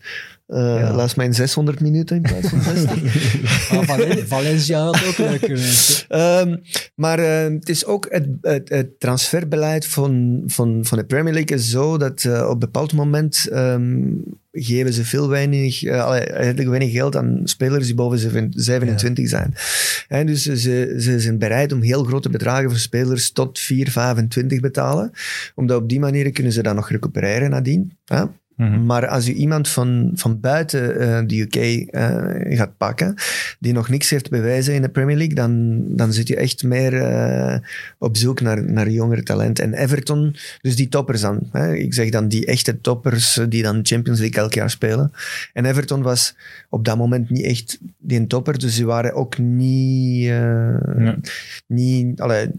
eh 0.47 0.57
Ja. 0.79 0.93
laat 0.93 1.15
mij 1.15 1.25
in 1.25 1.33
600 1.33 1.79
minuten 1.79 2.15
in 2.15 2.21
plaats 2.21 2.47
van 2.47 2.61
60. 2.61 3.71
Maar 3.71 3.85
Valen- 3.97 4.27
Valencia 4.27 4.79
had 4.83 5.05
ook 5.07 5.17
leuk 5.17 5.39
geweest. 5.45 6.05
Ehm, 6.09 6.55
maar 6.95 7.19
eh, 7.19 7.53
het 7.53 7.69
is 7.69 7.85
ook 7.85 8.05
het, 8.09 8.27
het, 8.41 8.69
het 8.69 8.99
transferbeleid 8.99 9.85
van, 9.85 10.43
van, 10.47 10.79
van 10.85 10.97
de 10.97 11.03
Premier 11.05 11.33
League 11.33 11.57
is 11.57 11.69
zo 11.69 11.97
dat 11.97 12.23
eh, 12.23 12.43
op 12.45 12.51
een 12.53 12.59
bepaald 12.59 12.93
moment 12.93 13.47
ehm, 13.51 14.01
geven 14.51 14.93
ze 14.93 15.05
veel 15.05 15.29
weinig, 15.29 15.81
weinig 15.81 16.91
geld 16.91 17.15
aan 17.15 17.41
spelers 17.43 17.85
die 17.85 17.95
boven 17.95 18.17
zeven- 18.19 18.51
27 18.55 19.27
zijn. 19.29 19.53
En 20.07 20.25
dus 20.25 20.41
ze, 20.43 20.95
ze 20.99 21.19
zijn 21.19 21.37
bereid 21.37 21.71
om 21.71 21.81
heel 21.81 22.03
grote 22.03 22.29
bedragen 22.29 22.69
voor 22.69 22.79
spelers 22.79 23.31
tot 23.31 23.59
4, 23.59 23.91
25 23.91 24.59
betalen. 24.59 25.11
Omdat 25.55 25.81
op 25.81 25.89
die 25.89 25.99
manier 25.99 26.31
kunnen 26.31 26.51
ze 26.51 26.63
dan 26.63 26.75
nog 26.75 26.89
recupereren 26.89 27.49
nadien. 27.49 27.97
Mhm. 28.57 28.85
Maar 28.85 29.07
als 29.07 29.27
u 29.27 29.33
iemand 29.33 29.69
van, 29.69 30.11
van 30.13 30.39
buiten 30.39 30.99
eh, 30.99 31.21
de 31.27 31.39
UK 31.41 31.55
eh, 31.55 32.57
gaat 32.57 32.77
pakken, 32.77 33.15
die 33.59 33.73
nog 33.73 33.89
niks 33.89 34.09
heeft 34.09 34.29
bewijzen 34.29 34.73
in 34.73 34.81
de 34.81 34.89
Premier 34.89 35.17
League, 35.17 35.35
dan, 35.35 35.83
dan 35.95 36.13
zit 36.13 36.27
je 36.27 36.35
echt 36.35 36.63
meer 36.63 36.93
eh, 36.93 37.59
op 37.97 38.17
zoek 38.17 38.41
naar, 38.41 38.71
naar 38.71 38.89
jongere 38.89 39.23
talent. 39.23 39.59
En 39.59 39.73
Everton, 39.73 40.35
dus 40.61 40.75
die 40.75 40.87
toppers 40.87 41.21
dan. 41.21 41.39
Hè? 41.51 41.73
Ik 41.73 41.93
zeg 41.93 42.09
dan 42.09 42.27
die 42.27 42.45
echte 42.45 42.81
toppers 42.81 43.39
die 43.49 43.63
dan 43.63 43.79
Champions 43.83 44.19
League 44.19 44.41
elk 44.41 44.53
jaar 44.53 44.69
spelen. 44.69 45.11
En 45.53 45.65
Everton 45.65 46.01
was 46.01 46.35
op 46.69 46.85
dat 46.85 46.97
moment 46.97 47.29
niet 47.29 47.45
echt 47.45 47.79
die 47.97 48.27
topper, 48.27 48.59
dus 48.59 48.75
ze 48.75 48.85
waren 48.85 49.13
ook 49.13 49.37
niet... 49.37 50.33
niet 51.67 52.21
allee, 52.21 52.49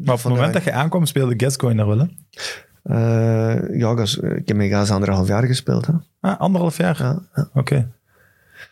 Maar 0.00 0.14
op 0.14 0.22
het 0.22 0.32
moment 0.32 0.52
dat 0.52 0.64
je 0.64 0.72
aankwam, 0.72 1.06
speelde 1.06 1.34
Gascoigne 1.36 1.78
daar 1.78 1.96
wel, 1.96 1.98
hè? 1.98 2.06
Eh, 2.88 3.78
ja, 3.78 3.94
Gas- 3.96 4.16
ik 4.16 4.48
heb 4.48 4.56
met 4.56 4.70
Gaza 4.70 4.94
anderhalf 4.94 5.28
jaar 5.28 5.44
gespeeld. 5.44 5.86
Hè? 5.86 5.92
Ah, 6.20 6.40
anderhalf 6.40 6.76
jaar? 6.76 6.96
Ja, 6.98 7.22
ja. 7.34 7.48
Oké. 7.54 7.88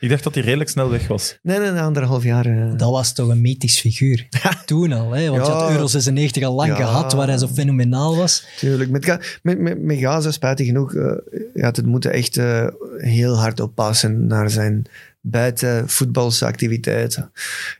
Ik 0.00 0.08
dacht 0.08 0.24
dat 0.24 0.34
hij 0.34 0.42
redelijk 0.42 0.70
snel 0.70 0.90
weg 0.90 1.06
was. 1.08 1.38
Nee, 1.42 1.58
nee, 1.58 1.70
nee, 1.70 1.80
anderhalf 1.80 2.22
jaar. 2.24 2.46
eh. 2.46 2.70
Dat 2.76 2.90
was 2.90 3.12
toch 3.14 3.28
een 3.28 3.40
mythisch 3.40 3.80
figuur. 3.80 4.26
Toen 4.64 4.92
al, 4.92 5.10
hè? 5.12 5.30
want 5.30 5.46
je 5.46 5.52
had 5.52 5.70
Euro 5.70 5.86
96 5.86 6.42
al 6.42 6.54
lang 6.54 6.68
Ja. 6.70 6.76
gehad, 6.76 7.12
waar 7.12 7.26
hij 7.28 7.38
zo 7.38 7.46
fenomenaal 7.48 8.16
was. 8.16 8.46
Tuurlijk. 8.58 8.90
Met, 8.90 9.06
met, 9.42 9.58
met, 9.58 9.82
met 9.82 9.98
Gaza, 9.98 10.30
spijtig 10.30 10.66
genoeg, 10.66 10.94
eh 10.94 11.12
je 11.54 11.62
had 11.62 11.76
het 11.76 11.86
moeten 11.86 12.12
echt 12.12 12.36
eh, 12.36 12.66
heel 12.96 13.36
hard 13.38 13.60
oppassen 13.60 14.26
naar 14.26 14.50
zijn 14.50 14.84
buiten 15.20 15.88
voetbalsactiviteiten. 15.88 17.30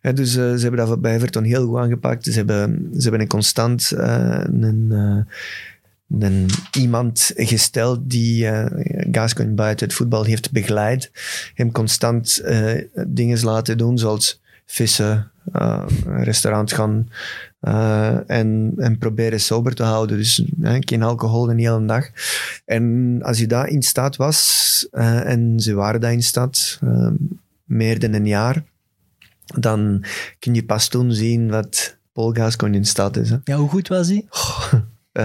Hè, 0.01 0.13
dus 0.13 0.33
ze 0.33 0.41
hebben 0.61 0.87
dat 0.87 1.01
bij 1.01 1.15
Everton 1.15 1.45
heel 1.45 1.67
goed 1.67 1.79
aangepakt. 1.79 2.25
Ze 2.25 2.33
hebben, 2.33 2.89
ze 2.97 3.03
hebben 3.03 3.21
een 3.21 3.27
constant 3.29 3.91
eh, 3.93 4.41
een, 4.45 4.87
eh, 4.91 5.35
een, 6.09 6.49
iemand 6.73 7.33
gesteld 7.35 8.01
die 8.03 8.45
uh, 8.45 8.67
Gascoigne 9.11 9.55
buiten 9.55 9.87
het 9.87 9.97
voetbal 9.97 10.25
heeft 10.25 10.53
begeleid. 10.53 11.11
Hem 11.55 11.73
constant 11.73 12.39
eh, 12.39 12.83
dingen 13.07 13.45
laten 13.45 13.79
doen, 13.79 13.99
zoals 13.99 14.41
vissen, 14.67 15.31
een 15.53 16.25
restaurant 16.25 16.73
gaan 16.73 17.09
en, 18.27 18.73
en 18.77 18.99
proberen 18.99 19.41
sober 19.41 19.75
te 19.75 19.83
houden. 19.83 20.17
Dus 20.17 20.45
hè, 20.61 20.77
geen 20.81 21.03
alcohol 21.03 21.47
de 21.47 21.55
hele 21.55 21.85
dag. 21.85 22.09
En 22.65 23.19
als 23.23 23.39
je 23.39 23.47
daar 23.47 23.69
in 23.69 23.83
staat 23.83 24.17
was, 24.17 24.89
en 24.91 25.61
ze 25.61 25.75
waren 25.75 26.01
daar 26.01 26.13
in 26.13 26.23
staat, 26.23 26.81
meer 27.65 27.99
dan 27.99 28.13
een 28.13 28.27
jaar, 28.27 28.65
dan 29.55 30.05
kun 30.39 30.55
je 30.55 30.65
pas 30.65 30.89
toen 30.89 31.13
zien 31.13 31.51
wat 31.51 31.97
Paul 32.13 32.33
Gascoigne 32.33 32.79
in 32.79 32.87
staat 32.87 33.17
is. 33.17 33.31
Hè. 33.31 33.37
Ja, 33.45 33.57
hoe 33.57 33.69
goed 33.69 33.89
was 33.89 34.09
hij? 34.09 34.27
Uh, 35.17 35.23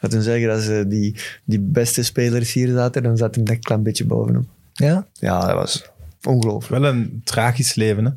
laten 0.00 0.18
we 0.18 0.22
zeggen, 0.22 0.50
als 0.50 0.68
uh, 0.68 0.82
die, 0.86 1.16
die 1.44 1.60
beste 1.60 2.02
spelers 2.02 2.52
hier 2.52 2.68
zaten, 2.68 3.02
dan 3.02 3.16
zat 3.16 3.34
hem 3.34 3.44
dat 3.44 3.54
een 3.54 3.60
klein 3.60 3.82
beetje 3.82 4.04
bovenop. 4.04 4.44
Ja? 4.72 5.06
Ja, 5.12 5.46
dat 5.46 5.54
was 5.54 5.90
ongelooflijk. 6.22 6.82
Wel 6.82 6.92
een 6.92 7.20
tragisch 7.24 7.74
leven, 7.74 8.04
hè? 8.04 8.10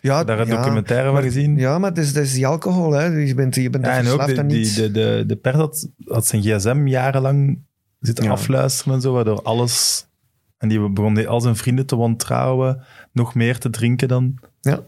Ja, 0.00 0.24
Daar 0.24 0.40
een 0.40 0.46
ja, 0.46 0.56
documentaire 0.56 1.04
van 1.04 1.14
maar, 1.14 1.22
gezien. 1.22 1.56
Ja, 1.56 1.78
maar 1.78 1.88
het 1.90 1.98
is, 1.98 2.06
het 2.08 2.16
is 2.16 2.32
die 2.32 2.46
alcohol, 2.46 2.92
hè. 2.92 3.04
Je 3.04 3.34
bent, 3.34 3.54
je 3.54 3.70
bent 3.70 3.84
ja, 3.84 3.96
en 3.96 4.08
ook 4.08 4.26
de, 4.26 4.38
aan 4.38 4.48
die, 4.48 4.74
de, 4.74 4.90
de, 4.90 5.24
de 5.26 5.36
pers 5.36 5.56
had, 5.56 5.88
had 6.04 6.26
zijn 6.26 6.42
gsm 6.42 6.86
jarenlang 6.86 7.58
zitten 8.00 8.24
Ja. 8.24 8.30
afluisteren 8.30 8.94
en 8.94 9.00
zo, 9.00 9.12
waardoor 9.12 9.42
alles... 9.42 10.06
En 10.58 10.68
die 10.68 10.90
begon 10.90 11.26
al 11.26 11.40
zijn 11.40 11.56
vrienden 11.56 11.86
te 11.86 11.96
wantrouwen, 11.96 12.84
nog 13.12 13.34
meer 13.34 13.58
te 13.58 13.70
drinken 13.70 14.08
dan... 14.08 14.38
Ja. 14.60 14.80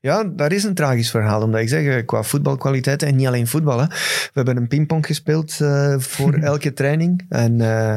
Ja, 0.00 0.24
dat 0.24 0.52
is 0.52 0.64
een 0.64 0.74
tragisch 0.74 1.10
verhaal, 1.10 1.42
omdat 1.42 1.60
ik 1.60 1.68
zeg, 1.68 1.84
eh, 1.84 2.06
qua 2.06 2.22
voetbalkwaliteit, 2.22 3.02
en 3.02 3.16
niet 3.16 3.26
alleen 3.26 3.46
voetbal, 3.46 3.80
hè. 3.80 3.86
we 3.86 4.30
hebben 4.32 4.56
een 4.56 4.68
pingpong 4.68 5.06
gespeeld 5.06 5.58
uh, 5.62 5.98
voor 5.98 6.34
elke 6.52 6.72
training. 6.72 7.26
En, 7.28 7.58
uh, 7.58 7.96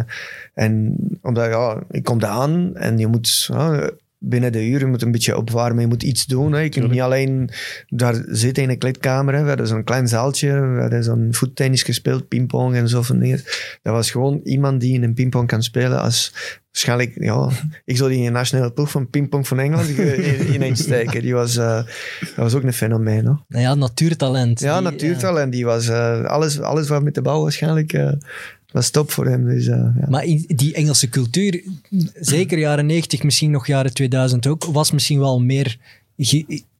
en 0.53 0.95
omdat, 1.21 1.45
ja, 1.45 1.83
ik 1.91 2.03
kom 2.03 2.19
daar 2.19 2.29
aan 2.29 2.75
en 2.75 2.97
je 2.97 3.07
moet... 3.07 3.49
Uh, 3.51 3.87
binnen 4.25 4.51
de 4.51 4.67
uur, 4.67 4.79
je 4.79 4.85
moet 4.85 5.01
een 5.01 5.11
beetje 5.11 5.37
opwarmen, 5.37 5.81
je 5.81 5.87
moet 5.87 6.03
iets 6.03 6.25
doen. 6.25 6.53
Hè. 6.53 6.59
Je 6.59 6.69
kunt 6.69 6.91
niet 6.91 7.01
alleen 7.01 7.49
daar 7.87 8.23
zitten 8.27 8.63
in 8.63 8.69
een 8.69 8.77
kleedkamer. 8.77 9.33
Hè. 9.33 9.41
We 9.41 9.47
hadden 9.47 9.67
zo'n 9.67 9.83
klein 9.83 10.07
zaaltje, 10.07 10.51
we 10.59 10.81
hadden 10.81 11.03
zo'n 11.03 11.27
voettennis 11.31 11.83
gespeeld, 11.83 12.27
pingpong 12.27 12.75
en 12.75 12.89
zo 12.89 13.01
van 13.01 13.17
neer. 13.17 13.43
Dat 13.81 13.93
was 13.93 14.11
gewoon 14.11 14.39
iemand 14.43 14.81
die 14.81 14.93
in 14.93 15.03
een 15.03 15.13
pingpong 15.13 15.47
kan 15.47 15.63
spelen 15.63 15.99
als... 15.99 16.33
Waarschijnlijk, 16.71 17.11
ja, 17.15 17.49
ik 17.85 17.97
zou 17.97 18.09
die 18.09 18.19
in 18.19 18.25
de 18.25 18.31
nationale 18.31 18.71
ploeg 18.71 18.91
van 18.91 19.09
pingpong 19.09 19.47
van 19.47 19.59
Engeland 19.59 19.89
ineens 20.55 20.81
steken. 20.81 21.21
Die 21.21 21.33
was, 21.33 21.57
uh, 21.57 21.83
dat 22.19 22.35
was 22.35 22.53
ook 22.53 22.63
een 22.63 22.73
fenomeen. 22.73 23.25
Hoor. 23.25 23.43
Nou 23.47 23.63
ja, 23.63 23.75
natuurtalent. 23.75 24.59
Ja, 24.59 24.73
die, 24.73 24.91
natuurtalent. 24.91 25.51
Die 25.51 25.65
was, 25.65 25.89
uh, 25.89 26.23
alles, 26.23 26.59
alles 26.59 26.87
wat 26.87 27.03
met 27.03 27.15
de 27.15 27.21
bal 27.21 27.41
waarschijnlijk 27.41 27.93
uh, 27.93 28.11
was 28.73 28.89
top 28.89 29.11
voor 29.11 29.25
hem. 29.25 29.45
Dus, 29.45 29.65
ja. 29.65 29.93
Maar 30.09 30.25
die 30.47 30.73
Engelse 30.73 31.09
cultuur, 31.09 31.63
zeker 32.13 32.57
jaren 32.57 32.85
90, 32.85 33.23
misschien 33.23 33.51
nog 33.51 33.67
jaren 33.67 33.93
2000 33.93 34.47
ook, 34.47 34.63
was 34.63 34.91
misschien 34.91 35.19
wel 35.19 35.41
meer 35.41 35.77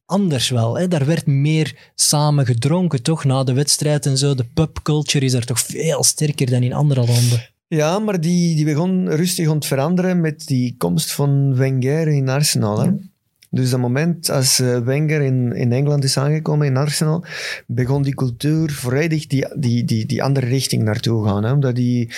anders 0.06 0.48
wel. 0.48 0.78
Hè? 0.78 0.88
Daar 0.88 1.06
werd 1.06 1.26
meer 1.26 1.90
samen 1.94 2.46
gedronken, 2.46 3.02
toch? 3.02 3.24
Na 3.24 3.44
de 3.44 3.52
wedstrijd 3.52 4.06
en 4.06 4.18
zo. 4.18 4.34
De 4.34 4.46
pubculture 4.54 5.24
is 5.24 5.32
er 5.32 5.46
toch 5.46 5.60
veel 5.60 6.04
sterker 6.04 6.50
dan 6.50 6.62
in 6.62 6.72
andere 6.72 7.06
landen. 7.06 7.48
Ja, 7.68 7.98
maar 7.98 8.20
die, 8.20 8.54
die 8.54 8.64
begon 8.64 9.10
rustig 9.10 9.48
aan 9.48 9.54
het 9.54 9.66
veranderen 9.66 10.20
met 10.20 10.46
die 10.46 10.74
komst 10.78 11.12
van 11.12 11.56
Wenger 11.56 12.08
in 12.08 12.28
Arsenal. 12.28 12.78
Hè? 12.78 12.84
Ja. 12.84 12.96
Dus 13.54 13.70
dat 13.70 13.80
moment 13.80 14.30
als 14.30 14.58
Wenger 14.84 15.20
in, 15.20 15.52
in 15.52 15.72
Engeland 15.72 16.04
is 16.04 16.18
aangekomen, 16.18 16.66
in 16.66 16.76
Arsenal, 16.76 17.24
begon 17.66 18.02
die 18.02 18.14
cultuur 18.14 18.70
volledig 18.70 19.26
die, 19.26 19.46
die, 19.56 19.84
die, 19.84 20.06
die 20.06 20.22
andere 20.22 20.46
richting 20.46 20.82
naartoe 20.82 21.26
gaan. 21.26 21.44
Hè? 21.44 21.52
Omdat 21.52 21.74
die, 21.74 22.10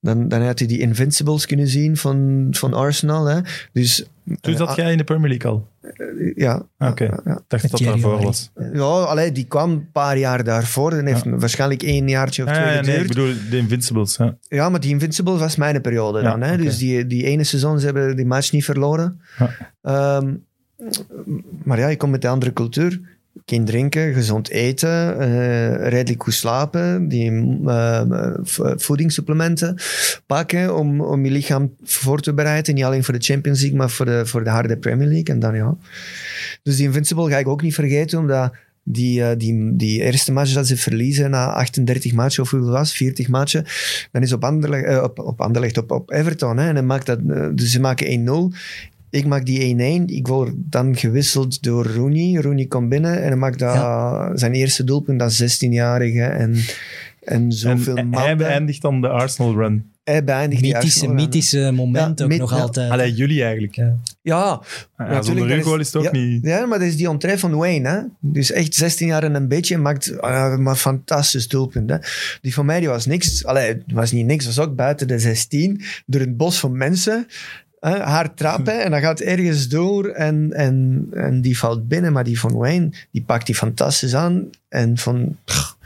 dan, 0.00 0.28
dan 0.28 0.42
had 0.42 0.58
hij 0.58 0.68
die 0.68 0.78
Invincibles 0.78 1.46
kunnen 1.46 1.68
zien 1.68 1.96
van, 1.96 2.48
van 2.50 2.74
Arsenal. 2.74 3.26
Hè? 3.26 3.40
Dus, 3.72 4.06
Toen 4.40 4.56
zat 4.56 4.68
uh, 4.68 4.74
jij 4.74 4.92
in 4.92 4.98
de 4.98 5.04
Premier 5.04 5.28
League 5.28 5.50
al? 5.50 5.68
Uh, 5.82 6.32
ja. 6.34 6.66
Oké, 6.78 6.90
okay. 6.90 7.06
ja, 7.06 7.20
ja. 7.24 7.40
dacht 7.48 7.62
dat 7.62 7.70
dat 7.70 7.80
daarvoor 7.80 8.22
was. 8.22 8.50
Ja, 8.72 8.82
allee, 8.82 9.32
die 9.32 9.44
kwam 9.44 9.70
een 9.70 9.90
paar 9.92 10.18
jaar 10.18 10.44
daarvoor. 10.44 10.92
En 10.92 11.06
heeft 11.06 11.24
ja. 11.24 11.36
waarschijnlijk 11.36 11.82
één 11.82 12.08
jaartje 12.08 12.44
of 12.44 12.52
twee 12.52 12.64
ja, 12.64 12.70
geduurd. 12.70 12.86
Nee, 12.86 13.00
ik 13.00 13.08
bedoel 13.08 13.32
de 13.50 13.56
Invincibles. 13.56 14.16
Ja, 14.16 14.36
ja 14.48 14.68
maar 14.68 14.80
die 14.80 14.90
Invincibles 14.90 15.38
was 15.38 15.56
mijn 15.56 15.80
periode 15.80 16.22
dan. 16.22 16.40
Hè? 16.40 16.52
Okay. 16.52 16.64
Dus 16.64 16.78
die, 16.78 17.06
die 17.06 17.24
ene 17.24 17.44
seizoen, 17.44 17.78
ze 17.78 17.84
hebben 17.84 18.16
die 18.16 18.26
match 18.26 18.52
niet 18.52 18.64
verloren. 18.64 19.20
Um, 19.82 20.44
maar 21.62 21.78
ja, 21.78 21.88
je 21.88 21.96
komt 21.96 22.12
met 22.12 22.22
de 22.22 22.28
andere 22.28 22.52
cultuur. 22.52 23.00
Geen 23.46 23.64
drinken, 23.64 24.14
gezond 24.14 24.48
eten, 24.48 25.16
uh, 25.20 25.88
redelijk 25.88 26.22
goed 26.22 26.34
slapen, 26.34 27.08
die 27.08 27.30
uh, 27.30 28.34
voedingssupplementen 28.76 29.78
pakken 30.26 30.76
om, 30.76 31.00
om 31.00 31.24
je 31.24 31.30
lichaam 31.30 31.74
voor 31.82 32.20
te 32.20 32.34
bereiden. 32.34 32.74
Niet 32.74 32.84
alleen 32.84 33.04
voor 33.04 33.14
de 33.14 33.24
Champions 33.24 33.60
League, 33.60 33.78
maar 33.78 33.90
voor 33.90 34.06
de, 34.06 34.26
voor 34.26 34.44
de 34.44 34.50
harde 34.50 34.76
Premier 34.76 35.08
League. 35.08 35.34
En 35.34 35.38
dan 35.38 35.54
ja. 35.54 35.76
Dus 36.62 36.76
die 36.76 36.86
Invincible 36.86 37.30
ga 37.30 37.38
ik 37.38 37.48
ook 37.48 37.62
niet 37.62 37.74
vergeten, 37.74 38.18
omdat 38.18 38.52
die, 38.82 39.20
uh, 39.20 39.30
die, 39.38 39.76
die 39.76 40.02
eerste 40.02 40.32
match 40.32 40.52
dat 40.52 40.66
ze 40.66 40.76
verliezen 40.76 41.30
na 41.30 41.52
38 41.52 42.12
matchen, 42.12 42.42
of 42.42 42.50
hoeveel 42.50 42.70
was 42.70 42.94
40 42.94 43.28
matchen, 43.28 43.64
dan 44.12 44.22
is 44.22 44.32
op 44.32 44.44
Anderlecht, 44.44 45.02
op, 45.02 45.18
op, 45.18 45.40
Anderlecht, 45.40 45.78
op, 45.78 45.90
op 45.90 46.10
Everton. 46.10 46.56
Hè, 46.56 46.72
en 46.72 46.86
maakt 46.86 47.06
dat, 47.06 47.18
dus 47.56 47.70
ze 47.70 47.80
maken 47.80 48.52
1-0. 48.52 48.56
Ik 49.14 49.26
maak 49.26 49.46
die 49.46 50.02
1-1. 50.02 50.04
Ik 50.04 50.26
word 50.26 50.52
dan 50.56 50.96
gewisseld 50.96 51.62
door 51.62 51.86
Rooney. 51.86 52.40
Rooney 52.40 52.66
komt 52.66 52.88
binnen 52.88 53.22
en 53.22 53.26
hij 53.26 53.36
maakt 53.36 53.58
dat, 53.58 53.74
ja. 53.74 54.36
zijn 54.36 54.52
eerste 54.52 54.84
doelpunt 54.84 55.22
als 55.22 55.42
16-jarige. 55.42 56.22
En, 56.22 56.56
en 57.20 57.52
zoveel 57.52 57.96
en 57.96 58.08
maanden. 58.08 58.28
Hij 58.28 58.36
beëindigt 58.36 58.82
dan 58.82 59.00
de 59.00 59.08
Arsenal 59.08 59.54
run. 59.54 59.90
Hij 60.04 60.24
beëindigt 60.24 60.62
mythische, 60.62 61.00
die 61.00 61.08
Arsenal 61.08 61.14
mythische 61.14 61.70
moment 61.72 62.18
ja, 62.18 62.24
ook 62.24 62.36
nog 62.36 62.50
ja. 62.50 62.60
altijd. 62.60 62.90
Allee, 62.90 63.14
jullie 63.14 63.42
eigenlijk. 63.42 63.74
Ja, 63.74 63.96
ja, 64.22 64.60
ja 64.98 65.22
zonder 65.22 65.48
Hugo 65.48 65.76
is 65.76 65.86
het 65.86 65.96
ook 65.96 66.02
ja, 66.02 66.10
niet... 66.10 66.44
Ja, 66.44 66.66
maar 66.66 66.78
dat 66.78 66.88
is 66.88 66.96
die 66.96 67.08
entree 67.08 67.38
van 67.38 67.56
Wayne. 67.56 67.88
Hè? 67.88 68.00
Dus 68.20 68.50
echt 68.50 68.74
16 68.74 69.06
jaar 69.06 69.22
en 69.22 69.34
een 69.34 69.48
beetje 69.48 69.78
maakt 69.78 70.10
uh, 70.10 70.56
maar 70.56 70.76
fantastisch 70.76 71.48
doelpunt. 71.48 71.90
Hè? 71.90 71.96
Die 72.40 72.54
van 72.54 72.66
mij 72.66 72.80
die 72.80 72.88
was 72.88 73.06
niks. 73.06 73.44
Allee, 73.44 73.66
het 73.66 73.82
was 73.92 74.12
niet 74.12 74.26
niks. 74.26 74.46
was 74.46 74.58
ook 74.58 74.74
buiten 74.74 75.08
de 75.08 75.18
16. 75.18 75.82
Door 76.06 76.20
een 76.20 76.36
bos 76.36 76.58
van 76.58 76.76
mensen 76.76 77.26
haar 77.92 78.34
trappen 78.34 78.82
en 78.84 78.90
dan 78.90 79.00
gaat 79.00 79.20
ergens 79.20 79.68
door 79.68 80.06
en, 80.06 80.52
en, 80.52 81.06
en 81.12 81.40
die 81.40 81.58
valt 81.58 81.88
binnen. 81.88 82.12
Maar 82.12 82.24
die 82.24 82.40
van 82.40 82.52
Wayne, 82.52 82.90
die 83.10 83.22
pakt 83.22 83.46
die 83.46 83.54
fantastisch 83.54 84.14
aan. 84.14 84.50
En 84.68 84.98
van, 84.98 85.36
pff, 85.44 85.76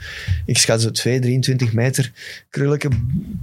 ik 0.45 0.57
schat 0.57 0.81
zo 0.81 0.91
2, 0.91 1.19
23 1.19 1.73
meter, 1.73 2.11
krullijke 2.49 2.89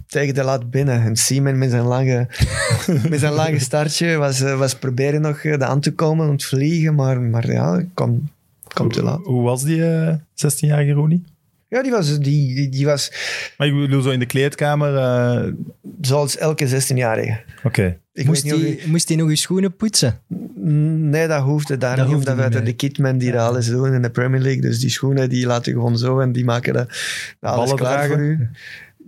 tegen 0.07 0.35
de 0.35 0.43
lat 0.43 0.71
binnen. 0.71 1.03
En 1.03 1.17
Simon 1.17 1.59
met 1.59 1.71
zijn 1.71 1.85
lange, 1.85 2.29
met 3.11 3.21
zijn 3.21 3.33
lange 3.33 3.59
startje 3.59 4.17
was, 4.17 4.41
was 4.41 4.75
proberen 4.75 5.21
nog 5.21 5.45
aan 5.45 5.81
te 5.81 5.93
komen, 5.93 6.29
om 6.29 6.37
te 6.37 6.47
vliegen. 6.47 6.95
Maar, 6.95 7.21
maar 7.21 7.53
ja, 7.53 7.85
kom, 7.95 8.31
kom 8.75 8.93
te 8.93 9.03
laat. 9.03 9.21
Hoe, 9.23 9.43
was 9.43 9.63
die 9.63 9.79
uh, 9.79 10.15
16-jarige 10.15 10.93
Rooney? 10.93 11.21
Ja, 11.69 11.83
die 11.83 11.91
was, 11.91 12.19
die, 12.19 12.55
die, 12.55 12.69
die, 12.69 12.87
was... 12.87 13.13
Maar 13.57 13.67
ik 13.67 13.75
bedoel, 13.75 14.03
zo 14.03 14.11
in 14.11 14.19
de 14.19 14.27
kleedkamer... 14.27 14.95
Uh... 14.95 15.53
Zoals 16.01 16.37
elke 16.37 16.69
16-jarige. 16.69 17.41
Oké. 17.57 17.67
Okay. 17.67 17.99
Moest 18.25 18.51
hij 18.51 18.79
moest 18.87 19.17
nog 19.17 19.29
je 19.29 19.37
schoenen 19.37 19.77
poetsen? 19.77 20.21
Nee, 20.55 21.29
dat 21.29 21.43
hoefde 21.43 21.77
daar 21.77 21.97
dat 21.97 22.07
niet. 22.07 22.15
Hoefde 22.15 22.35
dat 22.35 22.53
niet 22.53 22.67
de 22.67 22.73
kitmen 22.73 23.19
die 23.19 23.29
ja. 23.29 23.35
dat 23.35 23.49
alles 23.49 23.67
doen 23.67 23.93
in 23.93 24.03
de 24.03 24.11
Premier 24.11 24.41
League. 24.41 24.61
Dus 24.61 24.81
die 24.81 24.91
schoenen, 24.91 25.29
die 25.29 25.47
laten 25.47 25.73
gewoon 25.73 25.99
zo 25.99 26.21
en 26.21 26.33
die 26.33 26.45
maken 26.45 26.73
dat, 26.73 26.89
dat 27.41 27.53
alles 27.53 27.65
Ballen 27.65 27.77
klaar 27.77 28.07
dragen. 28.07 28.17
voor 28.17 28.25
u. 28.25 28.49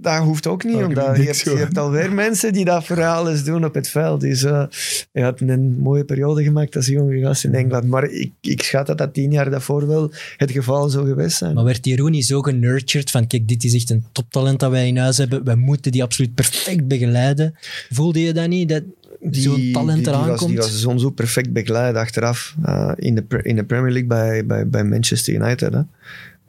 Dat 0.01 0.23
hoeft 0.23 0.47
ook 0.47 0.65
niet, 0.65 0.75
omdat 0.75 1.17
je 1.17 1.23
hebt, 1.23 1.41
je 1.41 1.51
hebt, 1.51 1.79
alweer 1.79 2.13
mensen 2.13 2.53
die 2.53 2.65
dat 2.65 2.85
voor 2.85 3.05
alles 3.05 3.45
doen 3.45 3.65
op 3.65 3.75
het 3.75 3.89
veld. 3.89 4.21
Dus 4.21 4.43
uh, 4.43 4.65
je 5.13 5.23
had 5.23 5.41
een 5.41 5.79
mooie 5.79 6.05
periode 6.05 6.43
gemaakt 6.43 6.77
als 6.77 6.87
jonge 6.87 7.21
gast 7.21 7.45
in 7.45 7.55
Engeland. 7.55 7.87
Maar 7.87 8.05
ik, 8.05 8.33
ik 8.41 8.63
schat 8.63 8.87
dat 8.87 8.99
dat 8.99 9.15
tien 9.15 9.33
jaar 9.33 9.51
daarvoor 9.51 9.87
wel 9.87 10.13
het 10.37 10.51
geval 10.51 10.89
zou 10.89 11.07
geweest 11.07 11.37
zijn. 11.37 11.55
Maar 11.55 11.65
werd 11.65 11.83
die 11.83 11.97
Rooney 11.97 12.23
zo 12.23 12.41
genurtured 12.41 13.11
van 13.11 13.27
kijk, 13.27 13.49
dit 13.49 13.65
is 13.65 13.75
echt 13.75 13.91
een 13.91 14.05
toptalent 14.13 14.61
dat 14.61 14.71
wij 14.71 14.87
in 14.87 14.97
huis 14.97 15.17
hebben. 15.17 15.45
Wij 15.45 15.57
moeten 15.57 15.93
die 15.93 16.03
absoluut 16.03 16.35
perfect 16.35 16.89
begeleiden. 16.89 17.55
Voelde 17.91 18.21
je 18.21 18.33
dat 18.33 18.49
niet? 18.49 18.69
Dat 18.69 18.83
zo'n 19.31 19.71
talent 19.73 19.99
die, 19.99 20.09
eraan 20.09 20.23
die 20.23 20.31
was, 20.31 20.39
komt? 20.39 20.51
Die 20.51 20.61
was 20.61 20.81
zo'n 20.81 21.01
zo 21.01 21.11
perfect 21.11 21.53
begeleid 21.53 21.95
achteraf 21.95 22.55
uh, 22.67 22.93
in, 22.97 23.15
de, 23.15 23.41
in 23.43 23.57
de 23.57 23.65
Premier 23.65 23.93
League 23.93 24.09
bij, 24.09 24.47
bij, 24.47 24.69
bij 24.69 24.85
Manchester 24.85 25.35
United. 25.35 25.73
Hè. 25.73 25.81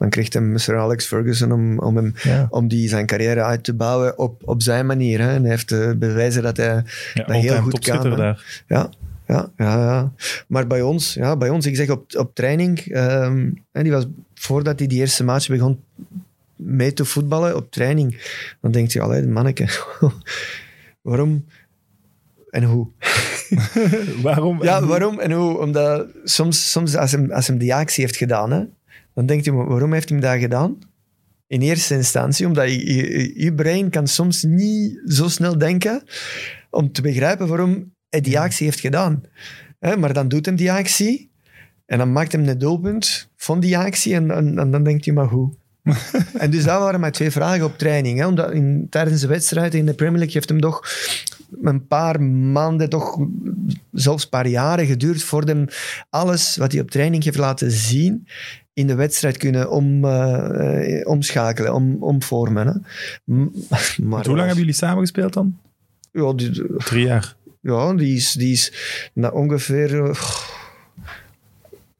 Dan 0.00 0.08
kreeg 0.08 0.32
hem 0.32 0.58
Sir 0.58 0.78
Alex 0.78 1.06
Ferguson 1.06 1.52
om, 1.52 1.78
om, 1.78 1.96
hem, 1.96 2.12
ja. 2.22 2.46
om 2.50 2.68
die 2.68 2.88
zijn 2.88 3.06
carrière 3.06 3.42
uit 3.42 3.64
te 3.64 3.74
bouwen 3.74 4.18
op, 4.18 4.42
op 4.44 4.62
zijn 4.62 4.86
manier. 4.86 5.20
Hè. 5.20 5.34
En 5.34 5.40
hij 5.40 5.50
heeft 5.50 5.70
uh, 5.70 5.90
bewijzen 5.92 6.42
dat 6.42 6.56
hij 6.56 6.82
ja, 7.14 7.24
dat 7.24 7.36
heel 7.36 7.60
goed 7.60 7.78
kan. 7.78 8.16
Daar. 8.16 8.62
Ja. 8.66 8.90
Ja, 9.26 9.50
ja, 9.56 9.76
ja. 9.76 10.12
Maar 10.46 10.66
bij 10.66 10.82
ons, 10.82 11.14
ja, 11.14 11.36
bij 11.36 11.48
ons, 11.48 11.66
ik 11.66 11.76
zeg 11.76 11.90
op, 11.90 12.14
op 12.16 12.34
training, 12.34 12.78
ehm, 12.78 13.50
hè, 13.72 13.82
die 13.82 13.92
was, 13.92 14.06
voordat 14.34 14.78
hij 14.78 14.88
die 14.88 14.98
eerste 14.98 15.24
match 15.24 15.48
begon 15.48 15.80
mee 16.56 16.92
te 16.92 17.04
voetballen 17.04 17.56
op 17.56 17.70
training, 17.70 18.20
dan 18.60 18.70
denkt 18.70 18.92
hij, 18.92 19.02
allee, 19.02 19.26
manneke, 19.26 19.68
waarom 21.02 21.44
en 22.50 22.62
hoe? 22.62 22.88
Waarom? 24.22 24.62
Ja, 24.62 24.86
waarom 24.86 25.18
en 25.18 25.32
hoe? 25.32 25.58
Omdat 25.58 26.06
soms, 26.24 26.70
soms 26.70 26.96
als, 26.96 27.12
hem, 27.12 27.32
als 27.32 27.46
hem 27.46 27.58
die 27.58 27.74
actie 27.74 28.04
heeft 28.04 28.16
gedaan, 28.16 28.50
hè, 28.50 28.64
dan 29.14 29.26
denkt 29.26 29.50
maar 29.50 29.68
waarom 29.68 29.92
heeft 29.92 30.08
hij 30.08 30.20
dat 30.20 30.38
gedaan? 30.38 30.78
In 31.46 31.60
eerste 31.60 31.94
instantie, 31.94 32.46
omdat 32.46 32.70
je, 32.70 32.94
je, 32.94 33.40
je 33.42 33.54
brein 33.54 33.90
kan 33.90 34.06
soms 34.06 34.42
niet 34.42 35.00
zo 35.04 35.28
snel 35.28 35.58
denken 35.58 36.02
om 36.70 36.92
te 36.92 37.02
begrijpen 37.02 37.48
waarom 37.48 37.94
hij 38.08 38.20
die 38.20 38.38
actie 38.38 38.66
heeft 38.66 38.80
gedaan. 38.80 39.22
Maar 39.98 40.12
dan 40.12 40.28
doet 40.28 40.46
hem 40.46 40.56
die 40.56 40.72
actie 40.72 41.30
en 41.86 41.98
dan 41.98 42.12
maakt 42.12 42.32
hem 42.32 42.48
een 42.48 42.58
doelpunt 42.58 43.28
van 43.36 43.60
die 43.60 43.78
actie 43.78 44.14
en, 44.14 44.30
en, 44.30 44.58
en 44.58 44.70
dan 44.70 44.82
denkt 44.82 45.04
hij, 45.04 45.14
maar 45.14 45.26
hoe? 45.26 45.54
en 46.38 46.50
dus 46.50 46.64
dat 46.64 46.78
waren 46.78 47.00
mijn 47.00 47.12
twee 47.12 47.30
vragen 47.30 47.64
op 47.64 47.78
training. 47.78 48.18
Hè? 48.18 48.26
Omdat 48.26 48.52
in, 48.52 48.86
tijdens 48.90 49.20
de 49.20 49.26
wedstrijd 49.26 49.74
in 49.74 49.86
de 49.86 49.94
Premier 49.94 50.18
League 50.18 50.34
heeft 50.34 50.48
hem 50.48 50.60
toch 50.60 50.80
een 51.62 51.86
paar 51.86 52.22
maanden, 52.22 52.88
toch 52.88 53.18
zelfs 53.92 54.22
een 54.24 54.28
paar 54.30 54.46
jaren 54.46 54.86
geduurd 54.86 55.22
voordat 55.22 55.56
hem 55.56 55.66
alles 56.10 56.56
wat 56.56 56.72
hij 56.72 56.80
op 56.80 56.90
training 56.90 57.24
heeft 57.24 57.36
laten 57.38 57.70
zien 57.70 58.26
in 58.72 58.86
de 58.86 58.94
wedstrijd 58.94 59.36
kunnen 59.36 59.70
om, 59.70 60.04
eh, 60.04 61.06
omschakelen, 61.08 61.74
om, 61.74 61.96
omvormen. 62.02 62.66
Hè? 62.66 62.72
Maar 64.08 64.24
Hoe 64.26 64.36
lang 64.36 64.38
hebben 64.38 64.56
jullie 64.56 64.72
samen 64.72 65.00
gespeeld 65.00 65.32
dan? 65.32 65.58
Ja, 66.12 66.32
die, 66.32 66.76
Drie 66.76 67.06
jaar. 67.06 67.34
ja, 67.60 67.94
die 67.94 68.16
is, 68.16 68.32
die 68.32 68.52
is 68.52 68.72
na 69.14 69.28
ongeveer... 69.28 70.04
eh, 70.04 70.14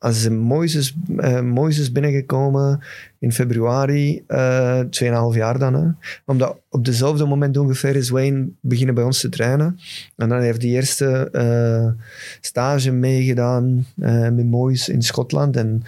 als 0.01 0.22
de 0.22 0.31
Moises, 0.31 0.94
eh, 1.16 1.40
Moises 1.40 1.93
binnengekomen 1.93 2.82
in 3.20 3.32
februari, 3.32 4.22
eh 4.26 4.80
2,5 4.80 5.36
jaar 5.36 5.59
dan. 5.59 5.74
Hè. 5.74 5.88
Omdat 6.24 6.56
op 6.68 6.84
dezelfde 6.84 7.26
moment 7.26 7.56
ongeveer 7.56 7.97
is 7.97 8.09
Wayne 8.09 8.48
beginnen 8.60 8.94
bij 8.94 9.05
ons 9.05 9.20
te 9.20 9.28
trainen. 9.28 9.78
En 10.16 10.28
dan 10.28 10.40
heeft 10.40 10.62
hij 10.62 10.70
eerste 10.70 11.28
eh, 11.32 12.05
stage 12.40 12.90
meegedaan 12.90 13.86
eh, 13.98 14.28
met 14.28 14.47
Moyes 14.47 14.88
in 14.88 15.02
Schotland. 15.02 15.56
En 15.56 15.82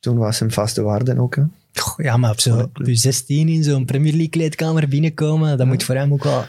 toen 0.00 0.16
was 0.16 0.38
hem 0.38 0.50
vaste 0.50 0.82
waarde 0.82 1.20
ook. 1.20 1.36
Hè. 1.36 1.42
Goh, 1.72 2.04
Ja, 2.04 2.16
maar 2.16 2.30
op, 2.30 2.40
zo, 2.40 2.58
op 2.58 2.86
je 2.86 2.94
16 2.94 3.48
in 3.48 3.62
zo'n 3.64 3.84
Premier 3.84 4.12
League 4.12 4.28
kleedkamer 4.28 4.88
binnenkomen, 4.88 5.58
dat 5.58 5.66
moet 5.66 5.84
voor 5.84 5.94
hem 5.94 6.12
ook 6.12 6.24
wel... 6.24 6.44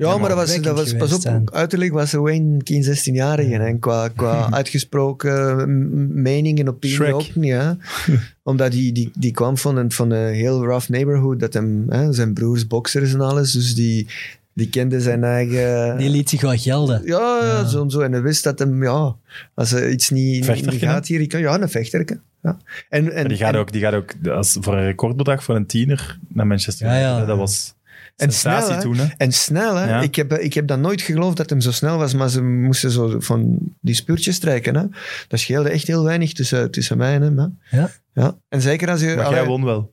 Ja, 0.00 0.18
maar 0.18 0.28
dat 0.28 0.38
was, 0.38 0.60
dat 0.60 0.76
was, 0.76 0.96
pas 0.96 1.12
op, 1.12 1.20
zijn. 1.20 1.52
uiterlijk 1.52 1.92
was 1.92 2.12
Wayne 2.12 2.60
geen 2.64 2.84
16-jarige. 2.84 3.54
En 3.54 3.78
qua, 3.78 4.08
qua 4.08 4.50
uitgesproken 4.60 6.22
mening 6.22 6.58
en 6.58 6.68
opinie 6.68 6.96
Shrek. 6.96 7.14
ook 7.14 7.34
niet. 7.34 7.52
Hè? 7.52 7.70
Omdat 8.42 8.72
die, 8.72 8.92
die, 8.92 9.10
die 9.14 9.30
kwam 9.32 9.58
van 9.58 9.76
een, 9.76 9.92
van 9.92 10.10
een 10.10 10.34
heel 10.34 10.64
rough 10.64 10.88
neighborhood. 10.88 11.40
Dat 11.40 11.54
hem, 11.54 11.86
hè, 11.88 12.12
zijn 12.12 12.34
broers 12.34 12.66
boxers 12.66 13.12
en 13.12 13.20
alles. 13.20 13.52
Dus 13.52 13.74
die, 13.74 14.06
die 14.52 14.68
kende 14.68 15.00
zijn 15.00 15.24
eigen... 15.24 15.98
Die 15.98 16.10
liet 16.10 16.28
zich 16.28 16.40
wel 16.40 16.56
gelden. 16.56 17.02
ja, 17.04 17.38
ja, 17.42 17.64
zo 17.64 17.82
en 17.82 17.90
zo. 17.90 18.00
En 18.00 18.12
hij 18.12 18.22
wist 18.22 18.44
dat 18.44 18.58
hem, 18.58 18.82
ja, 18.82 19.14
als 19.54 19.72
er 19.72 19.90
iets 19.90 20.10
niet, 20.10 20.44
gaat 20.66 21.06
hier, 21.06 21.20
ik 21.20 21.28
kan, 21.28 21.40
ja, 21.40 21.60
een 21.60 21.68
vechterke. 21.68 22.20
Ja. 22.42 22.58
En, 22.88 23.12
en, 23.12 23.28
die 23.28 23.36
gaat, 23.36 23.54
en- 23.54 23.60
ook, 23.60 23.72
die 23.72 23.80
gaat 23.80 23.94
ook 23.94 24.14
als, 24.28 24.56
voor 24.60 24.76
een 24.76 24.84
recordbedrag 24.84 25.44
voor 25.44 25.56
een 25.56 25.66
tiener 25.66 26.18
naar 26.28 26.46
Manchester 26.46 26.86
Ja, 26.86 26.98
ja. 26.98 27.08
United. 27.08 27.26
Dat 27.28 27.38
was 27.38 27.74
En 28.20 28.32
snel, 28.32 28.70
hè? 28.70 28.80
toen. 28.80 28.96
Hè? 28.96 29.06
En 29.16 29.32
snel, 29.32 29.74
hè? 29.74 29.88
Ja. 29.88 30.00
Ik, 30.00 30.14
heb, 30.14 30.32
ik 30.32 30.54
heb 30.54 30.66
dat 30.66 30.78
nooit 30.78 31.00
geloofd 31.02 31.36
dat 31.36 31.50
hem 31.50 31.60
zo 31.60 31.70
snel 31.72 31.98
was, 31.98 32.14
maar 32.14 32.28
ze 32.28 32.42
moesten 32.42 32.90
zo 32.90 33.14
van 33.20 33.58
die 33.80 33.94
spuurtjes 33.94 34.34
strijken. 34.34 34.76
Hè? 34.76 34.82
Dat 35.28 35.40
scheelde 35.40 35.68
echt 35.70 35.86
heel 35.86 36.04
weinig 36.04 36.32
tussen, 36.32 36.70
tussen 36.70 36.96
mij 36.96 37.14
en 37.14 37.22
hem. 37.22 37.38
Hè? 37.38 37.78
Ja. 37.78 37.90
Ja. 38.14 38.36
En 38.48 38.60
zeker 38.60 38.90
als 38.90 39.00
je... 39.00 39.14
Maar 39.16 39.24
allee, 39.24 39.38
jij 39.38 39.46
won 39.48 39.64
wel. 39.64 39.92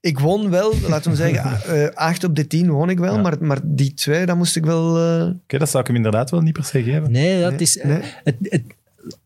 Ik 0.00 0.18
won 0.18 0.50
wel, 0.50 0.74
laten 0.88 1.10
we 1.10 1.16
zeggen, 1.16 1.62
eh, 1.82 1.94
acht 1.94 2.24
op 2.24 2.36
de 2.36 2.46
tien 2.46 2.70
won 2.70 2.90
ik 2.90 2.98
wel, 2.98 3.14
Ja. 3.14 3.20
maar, 3.20 3.36
maar 3.40 3.58
die 3.62 3.94
twee, 3.94 4.26
dat 4.26 4.36
moest 4.36 4.56
ik 4.56 4.64
wel... 4.64 4.96
eh, 4.98 5.26
Oké, 5.42 5.58
dat 5.58 5.68
zou 5.70 5.80
ik 5.80 5.86
hem 5.86 5.96
inderdaad 5.96 6.30
wel 6.30 6.40
niet 6.40 6.52
per 6.52 6.64
se 6.64 6.82
geven. 6.82 7.10
Nee, 7.10 7.40
dat 7.40 7.50
Nee, 7.50 7.58
is... 7.60 7.80
nee. 7.82 8.00
Het, 8.24 8.36
het, 8.40 8.62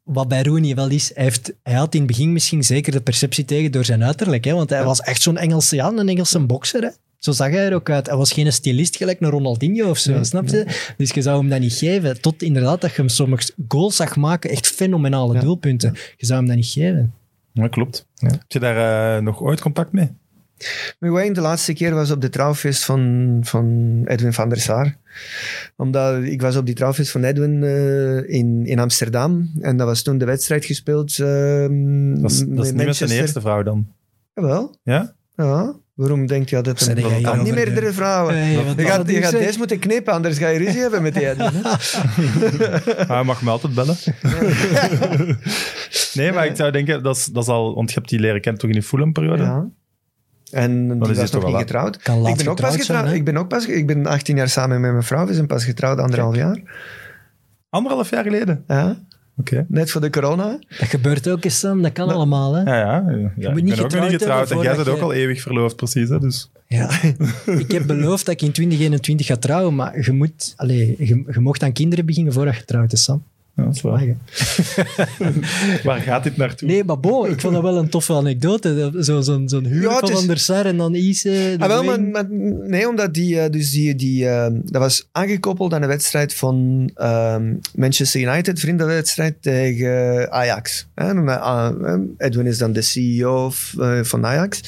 wat 0.03 0.29
bij 0.29 0.43
Rooney 0.43 0.75
wel 0.75 0.89
is, 0.89 1.11
hij, 1.15 1.25
heeft, 1.25 1.53
hij 1.63 1.75
had 1.75 1.95
in 1.95 1.99
het 2.01 2.09
begin 2.09 2.33
misschien 2.33 2.63
zeker 2.65 2.93
de 2.93 3.01
perceptie 3.01 3.45
tegen 3.45 3.73
door 3.73 3.85
zijn 3.85 4.05
uiterlijk. 4.05 4.45
Hè, 4.45 4.53
want 4.55 4.71
hij 4.71 4.85
was 4.85 5.01
echt 5.01 5.23
zo'n 5.23 5.37
Engelse, 5.39 5.77
ja, 5.77 5.87
een 5.89 6.09
Engelse 6.09 6.39
bokser. 6.41 6.83
Hè. 6.83 6.89
Zo 7.21 7.33
zag 7.33 7.51
hij 7.51 7.67
er 7.67 7.75
ook 7.75 7.91
uit. 7.91 8.07
Hij 8.07 8.17
was 8.17 8.33
geen 8.33 8.53
stylist 8.53 8.97
gelijk 8.97 9.21
een 9.21 9.31
Ronaldinho 9.31 9.91
of 9.91 9.99
zo, 9.99 10.23
snap 10.23 10.49
je? 10.49 10.93
Dus 10.97 11.11
je 11.11 11.23
zou 11.23 11.39
hem 11.41 11.49
dat 11.49 11.61
niet 11.61 11.73
geven. 11.73 12.21
Tot 12.21 12.43
inderdaad 12.43 12.81
dat 12.81 12.91
je 12.91 12.97
hem 12.97 13.09
sommige 13.09 13.53
goals 13.69 13.97
zag 13.97 14.17
maken, 14.17 14.51
echt 14.51 14.67
fenomenale 14.67 15.35
Ja. 15.35 15.41
doelpunten. 15.41 15.95
Je 16.17 16.27
zou 16.27 16.39
hem 16.39 16.49
dat 16.49 16.57
niet 16.57 16.67
geven. 16.67 17.15
Ja, 17.53 17.69
klopt. 17.69 18.07
Heb 18.17 18.41
je 18.49 18.59
daar 18.59 19.17
eh, 19.17 19.23
nog 19.23 19.41
ooit 19.43 19.61
contact 19.61 19.93
mee? 19.93 20.09
Met 20.99 21.11
Wayne, 21.11 21.35
de 21.35 21.41
laatste 21.41 21.73
keer 21.73 21.95
was 21.95 22.11
op 22.11 22.21
de 22.21 22.29
trouwfeest 22.29 22.85
van, 22.85 23.39
van 23.43 24.01
Edwin 24.05 24.33
van 24.33 24.49
der 24.49 24.61
Sar. 24.61 24.97
Omdat 25.77 26.23
ik 26.23 26.41
was 26.41 26.57
op 26.57 26.67
die 26.67 26.75
trouwfeest 26.75 27.11
van 27.11 27.25
Edwin 27.25 27.63
eh, 27.65 28.35
in, 28.39 28.67
in 28.67 28.79
Amsterdam. 28.79 29.51
En 29.61 29.77
dat 29.77 29.87
was 29.87 30.03
toen 30.03 30.19
de 30.19 30.25
wedstrijd 30.25 30.65
gespeeld 30.65 31.19
ehm, 31.19 32.21
Dat 32.21 32.31
is, 32.31 32.39
dat 32.39 32.49
is 32.49 32.49
met 32.49 32.57
niet 32.57 32.57
met 32.57 32.75
zijn 32.75 32.77
Manchester. 32.77 33.19
eerste 33.21 33.41
vrouw 33.41 33.63
dan. 33.63 33.87
Jawel, 34.35 34.75
Ja? 34.83 35.15
ja. 35.37 35.75
Waarom 36.01 36.27
denk 36.27 36.49
je 36.49 36.61
dat 36.61 36.85
kan 36.85 36.95
niet 36.95 37.07
hierover, 37.07 37.55
meerdere 37.55 37.93
vrouwen? 37.93 38.37
Je 38.37 38.65
was 38.65 38.87
gaat, 38.87 39.11
je 39.11 39.23
gaat 39.23 39.33
deze 39.33 39.59
moeten 39.59 39.79
knippen, 39.79 40.13
anders 40.13 40.39
ga 40.39 40.49
je 40.49 40.59
ruzie 40.59 40.81
hebben 40.81 41.03
met 41.03 41.15
die 41.15 41.25
hij 43.13 43.23
mag 43.25 43.43
me 43.43 43.51
altijd 43.51 43.75
bellen. 43.75 43.97
nee, 46.15 46.33
maar 46.33 46.47
ik 46.47 46.57
zou 46.57 46.71
denken, 46.71 47.03
dat 47.03 47.17
is, 47.17 47.25
dat 47.25 47.43
is 47.43 47.49
al... 47.49 47.75
Want 47.75 47.89
je 47.89 47.95
hebt 47.95 48.09
die 48.09 48.19
leren 48.19 48.41
kennen 48.41 48.61
toch 48.61 48.71
in 48.71 48.77
die 48.77 48.87
Fulham-periode? 48.87 49.43
Ja. 49.43 49.69
En 50.51 50.99
die 50.99 51.11
is 51.11 51.17
was 51.17 51.31
toch 51.31 51.43
nog 51.43 51.43
niet 51.43 51.53
wel- 51.53 51.61
getrouwd. 51.61 51.97
Kan 51.97 52.27
Ik 52.27 52.37
ben, 52.37 52.49
ook 52.49 52.61
pas 52.61 52.77
getrouwd 52.77 53.05
zijn, 53.05 53.15
ik 53.17 53.25
ben 53.25 53.37
ook 53.37 53.49
pas 53.49 53.67
Ik 53.67 53.87
ben 53.87 54.07
18 54.07 54.37
jaar 54.37 54.49
samen 54.49 54.81
met 54.81 54.91
mijn 54.91 55.03
vrouw. 55.03 55.27
We 55.27 55.35
zijn 55.35 55.47
pas 55.47 55.65
getrouwd, 55.65 55.99
anderhalf 55.99 56.37
jaar. 56.37 56.61
Anderhalf 57.69 58.11
jaar 58.11 58.23
geleden? 58.23 58.65
Ja. 58.67 58.99
Oké. 59.41 59.65
Net 59.69 59.91
voor 59.91 60.01
de 60.01 60.11
corona. 60.11 60.59
Dat 60.79 60.89
gebeurt 60.89 61.29
ook 61.29 61.45
eens, 61.45 61.59
Sam. 61.59 61.83
Dat 61.83 61.93
kan 61.93 62.09
allemaal. 62.09 62.55
Hè? 62.55 62.63
Ja, 62.63 62.77
ja. 62.77 63.33
ja. 63.37 63.51
moet 63.51 63.59
ik 63.59 63.65
ben 63.65 63.73
ook 63.73 63.79
nog 63.79 63.81
getrouwd 63.81 64.11
niet 64.11 64.21
getrouwd. 64.21 64.51
En 64.51 64.61
jij 64.61 64.77
bent 64.77 64.89
ook 64.89 65.01
al 65.01 65.13
eeuwig 65.13 65.41
verloofd, 65.41 65.77
precies. 65.77 66.09
Hè? 66.09 66.19
Dus. 66.19 66.51
Ja. 66.67 66.91
ik 67.65 67.71
heb 67.71 67.87
beloofd 67.87 68.27
dat 68.27 68.35
ik 68.35 68.43
in 68.43 68.53
2021 68.53 69.27
ga 69.27 69.37
trouwen, 69.37 69.75
maar 69.75 70.05
je 70.05 70.13
moet... 70.13 70.55
Allee, 70.57 70.95
je, 70.99 71.23
je 71.33 71.41
mocht 71.41 71.63
aan 71.63 71.73
kinderen 71.73 72.07
beginnen 72.07 72.33
voordat 72.33 72.57
je 72.57 72.65
trouwt, 72.65 72.91
hè, 72.91 72.97
Sam. 72.97 73.25
Ja, 73.57 73.65
dat 73.65 73.75
is 73.75 73.81
waar. 73.81 74.07
Waar 75.85 76.01
gaat 76.01 76.23
dit 76.25 76.37
naartoe? 76.37 76.69
Nee, 76.69 76.85
maar 76.85 77.01
bo, 77.01 77.25
ik 77.25 77.41
vond 77.41 77.55
dat 77.55 77.63
wel 77.63 77.77
een 77.79 77.89
toffe 77.89 78.13
anekdote. 78.13 78.91
Zo'n 78.97 79.25
zo, 79.25 79.43
zo'n 79.47 79.65
huwelijk 79.67 80.01
Ja, 80.01 80.07
het 80.07 80.11
van 80.19 80.27
der 80.27 80.39
Sar 80.39 80.67
en 80.67 80.77
dan 80.77 80.95
Ise. 80.95 81.57
Ah, 81.59 81.67
wel, 81.69 81.85
maar, 81.85 81.97
Wayne. 81.97 82.11
maar- 82.11 82.69
nee, 82.69 82.89
omdat 82.89 83.15
die, 83.15 83.41
eh, 83.41 83.51
dus 83.51 83.71
die, 83.71 83.95
die, 83.95 84.29
eh, 84.29 84.47
dat 84.65 84.83
was 84.83 85.09
aangekoppeld 85.13 85.75
aan 85.75 85.81
de 85.81 85.87
wedstrijd 85.87 86.35
van 86.35 86.91
ehm, 86.95 87.55
Manchester 87.75 88.21
United, 88.21 88.61
vriendenwedstrijd 88.61 89.43
tegen 89.43 90.31
Ajax. 90.33 90.87
Hè, 90.95 91.09
en, 91.09 91.29
eh, 91.29 91.71
Edwin 92.17 92.47
is 92.47 92.59
dan 92.59 92.73
de 92.73 92.83
CEO 92.83 93.53
eh, 93.81 93.99
van 94.03 94.27
Ajax. 94.27 94.61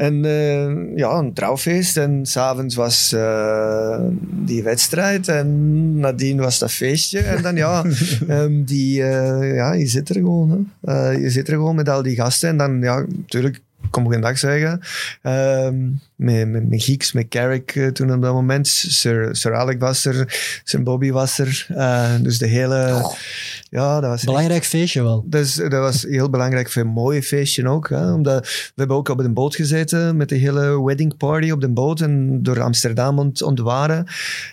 En 0.00 0.24
eh, 0.24 0.96
ja, 0.96 1.10
een 1.10 1.32
trouwfeest. 1.32 1.96
En 1.96 2.26
s'avonds 2.26 2.74
was 2.74 3.12
eh, 3.12 4.00
die 4.20 4.62
wedstrijd. 4.62 5.28
En 5.28 5.98
nadien 5.98 6.38
was 6.38 6.58
dat 6.58 6.72
feestje. 6.72 7.18
En 7.18 7.42
dan 7.42 7.56
ja, 7.56 7.84
ehm, 8.28 8.64
die, 8.64 9.02
eh, 9.02 9.54
ja 9.54 9.72
je 9.72 9.86
zit 9.86 10.08
er 10.08 10.14
gewoon. 10.14 10.68
Hè. 10.80 11.10
Je 11.10 11.30
zit 11.30 11.48
er 11.48 11.54
gewoon 11.54 11.74
met 11.74 11.88
al 11.88 12.02
die 12.02 12.16
gasten. 12.16 12.48
En 12.48 12.56
dan, 12.56 12.80
ja, 12.80 13.04
natuurlijk, 13.08 13.56
ik 13.56 13.90
kom 13.90 14.08
geen 14.08 14.20
dag 14.20 14.38
zeggen. 14.38 14.80
Ehm, 15.22 15.76
met, 16.20 16.48
met, 16.48 16.68
met 16.68 16.82
Geeks, 16.82 17.12
met 17.12 17.28
Carrick 17.28 17.74
eh, 17.74 17.86
toen 17.86 18.12
op 18.12 18.22
dat 18.22 18.32
moment. 18.32 18.66
Sir, 18.68 19.36
Sir 19.36 19.54
Alec 19.54 19.80
was 19.80 20.04
er, 20.04 20.38
Sir 20.64 20.82
Bobby 20.82 21.10
was 21.10 21.38
er. 21.38 21.66
Eh, 21.68 22.14
dus 22.22 22.38
de 22.38 22.46
hele... 22.46 23.08
Ja, 23.70 23.94
dat 24.00 24.10
was 24.10 24.14
echt- 24.18 24.24
Belangrijk 24.24 24.64
feestje 24.64 25.02
wel. 25.02 25.24
dus 25.26 25.54
dat 25.54 25.72
was 25.72 26.02
heel 26.02 26.30
belangrijk 26.30 26.70
voor 26.70 26.82
een 26.82 26.88
mooie 26.88 27.22
feestje 27.22 27.68
ook. 27.68 27.88
Hè? 27.88 28.12
Omdat 28.12 28.44
we 28.46 28.72
hebben 28.74 28.96
ook 28.96 29.08
op 29.08 29.18
een 29.18 29.34
boot 29.34 29.54
gezeten 29.54 30.16
met 30.16 30.28
de 30.28 30.36
hele 30.36 30.84
wedding 30.84 31.16
party 31.16 31.50
op 31.50 31.60
de 31.60 31.68
boot 31.68 32.00
en 32.00 32.42
door 32.42 32.60
Amsterdam 32.60 33.18
ont 33.18 33.42
ontwaren. 33.42 34.06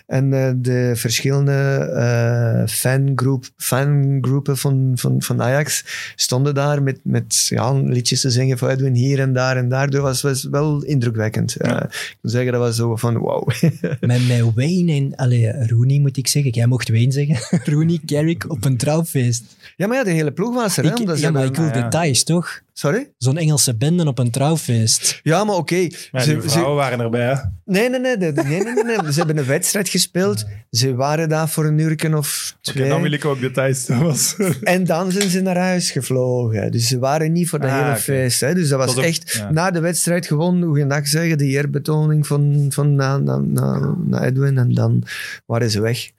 En 0.06 0.32
eh, 0.32 0.50
de 0.56 0.92
verschillende 0.94 1.52
eh 1.52 2.66
fangroep, 2.66 3.44
fangroepen 3.56 4.56
van, 4.56 4.92
van, 4.94 5.22
van 5.22 5.42
Ajax 5.42 5.84
stonden 6.16 6.54
daar 6.54 6.82
met, 6.82 6.98
met 7.02 7.46
ja, 7.48 7.72
liedjes 7.72 8.20
te 8.20 8.30
zingen 8.30 8.58
voor 8.58 8.68
Edwin 8.68 8.94
hier 8.94 9.20
en 9.20 9.32
daar 9.32 9.56
en 9.56 9.68
daar. 9.68 9.90
Dat 9.90 10.02
was, 10.02 10.22
was 10.22 10.44
wel 10.50 10.82
indrukwekkend. 10.82 11.56
Eh, 11.58 11.82
ik 11.82 12.16
moet 12.22 12.32
zeggen, 12.32 12.52
dat 12.52 12.60
was 12.60 12.76
zo 12.76 12.96
van 12.96 13.18
wauw. 13.18 13.46
Met, 14.00 14.28
met 14.28 14.54
Wayne 14.54 14.92
en 14.92 15.16
allee, 15.16 15.66
Rooney 15.66 15.98
moet 15.98 16.16
ik 16.16 16.28
zeggen. 16.28 16.52
Jij 16.52 16.66
mocht 16.66 16.88
Wayne 16.88 17.12
zeggen. 17.12 17.60
Rooney, 17.72 18.00
Carrick 18.06 18.50
op 18.50 18.64
een 18.64 18.76
trouwfeest. 18.76 19.56
ja, 19.76 19.86
maar 19.86 19.96
ja, 19.96 20.04
de 20.04 20.10
hele 20.10 20.32
ploeg 20.32 20.54
was 20.54 20.76
er. 20.76 20.84
Hè? 20.84 20.90
Ik, 20.90 21.16
ja, 21.16 21.30
maar 21.30 21.44
ik 21.44 21.56
wil 21.56 21.64
ja. 21.64 21.72
details, 21.72 22.24
toch? 22.24 22.60
Sorry? 22.78 23.12
Zo'n 23.16 23.36
Engelse 23.36 23.76
bende 23.76 24.06
op 24.06 24.18
een 24.18 24.30
trouwfeest. 24.30 25.20
Ja, 25.22 25.44
maar 25.44 25.56
oké. 25.56 25.86
Maar 26.12 26.22
Ze- 26.22 26.40
vrouwen 26.42 26.76
waren 26.76 27.00
erbij. 27.00 27.26
hè. 27.26 27.34
Nee, 27.64 27.88
nee, 27.90 28.00
nee, 28.00 28.16
nee, 28.16 28.32
nee, 28.32 28.44
nee, 28.44 28.62
nee, 28.74 28.84
nee. 28.84 29.12
Ze 29.12 29.18
hebben 29.18 29.38
een 29.38 29.44
wedstrijd 29.46 29.88
gespeeld. 29.88 30.44
Ze 30.70 30.94
waren 30.94 31.28
daar 31.28 31.48
voor 31.48 31.64
een 31.64 31.78
uur 31.78 32.16
of 32.16 32.56
Oké, 32.58 32.72
twee. 32.72 32.88
dan 32.88 33.02
wil 33.02 33.12
ik 33.12 33.24
ook 33.24 33.40
details. 33.40 33.86
Dat 33.86 33.98
was... 34.00 34.36
En 34.62 34.84
dan 34.84 35.12
zijn 35.12 35.28
ze 35.28 35.40
naar 35.40 35.56
huis 35.56 35.90
gevlogen. 35.90 36.70
Dus 36.70 36.86
ze 36.86 36.98
waren 36.98 37.32
niet 37.32 37.48
voor 37.48 37.58
dat 37.60 37.70
Ah, 37.70 37.82
hele 37.84 37.96
feest. 37.96 38.40
Hè. 38.40 38.54
Dus 38.54 38.68
dat 38.68 38.78
was 38.78 38.94
Dat 38.94 39.04
echt 39.04 39.32
ja. 39.32 39.50
na 39.50 39.70
de 39.70 39.80
wedstrijd 39.80 40.26
gewoon, 40.26 40.62
goeiedag 40.62 41.06
zeggen, 41.06 41.38
de 41.38 41.44
eerbetoning 41.46 42.26
van, 42.26 42.66
van 42.68 42.94
na, 42.94 43.16
na, 43.18 43.36
na, 43.38 43.94
na 44.06 44.24
Edwin. 44.24 44.58
En 44.58 44.74
dan 44.74 45.02
waren 45.46 45.70
ze 45.70 45.80
weg. 45.80 46.10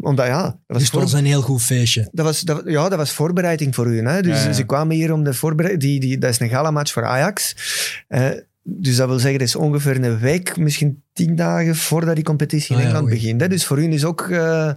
Omdat 0.00 0.26
ja, 0.26 0.42
dat 0.42 0.54
was, 0.66 0.76
Dus 0.78 0.80
het 0.82 0.90
voor, 0.90 1.00
was 1.00 1.12
een 1.12 1.24
heel 1.24 1.42
goed 1.42 1.62
feestje. 1.62 2.08
dat 2.12 2.24
was, 2.24 2.40
dat, 2.40 2.62
ja, 2.64 2.88
dat 2.88 2.98
was 2.98 3.12
voorbereiding 3.12 3.74
voor 3.74 3.86
hun. 3.86 4.06
Hè. 4.06 4.22
Dus 4.22 4.38
Ja, 4.42 4.46
ja. 4.46 4.52
ze 4.52 4.64
kwamen 4.64 4.96
hier 4.96 5.12
om 5.12 5.24
de 5.24 5.34
voorbereiding. 5.34 5.96
Die, 6.00 6.08
die, 6.08 6.18
dat 6.18 6.30
is 6.30 6.40
een 6.40 6.48
gala-match 6.48 6.92
voor 6.92 7.04
Ajax. 7.04 7.54
Eh, 8.08 8.30
dus 8.70 8.96
dat 8.96 9.08
wil 9.08 9.18
zeggen, 9.18 9.38
dat 9.38 9.48
is 9.48 9.56
ongeveer 9.56 10.04
een 10.04 10.18
week, 10.18 10.56
misschien 10.56 11.02
tien 11.12 11.36
dagen 11.36 11.76
voordat 11.76 12.14
die 12.14 12.24
competitie 12.24 12.70
in 12.70 12.76
Ah, 12.76 12.80
ja, 12.80 12.88
Engeland 12.88 13.10
begint. 13.10 13.40
Hè. 13.40 13.48
Dus 13.48 13.66
voor 13.66 13.76
hun 13.76 13.92
is 13.92 14.04
ook... 14.04 14.20
eh, 14.20 14.68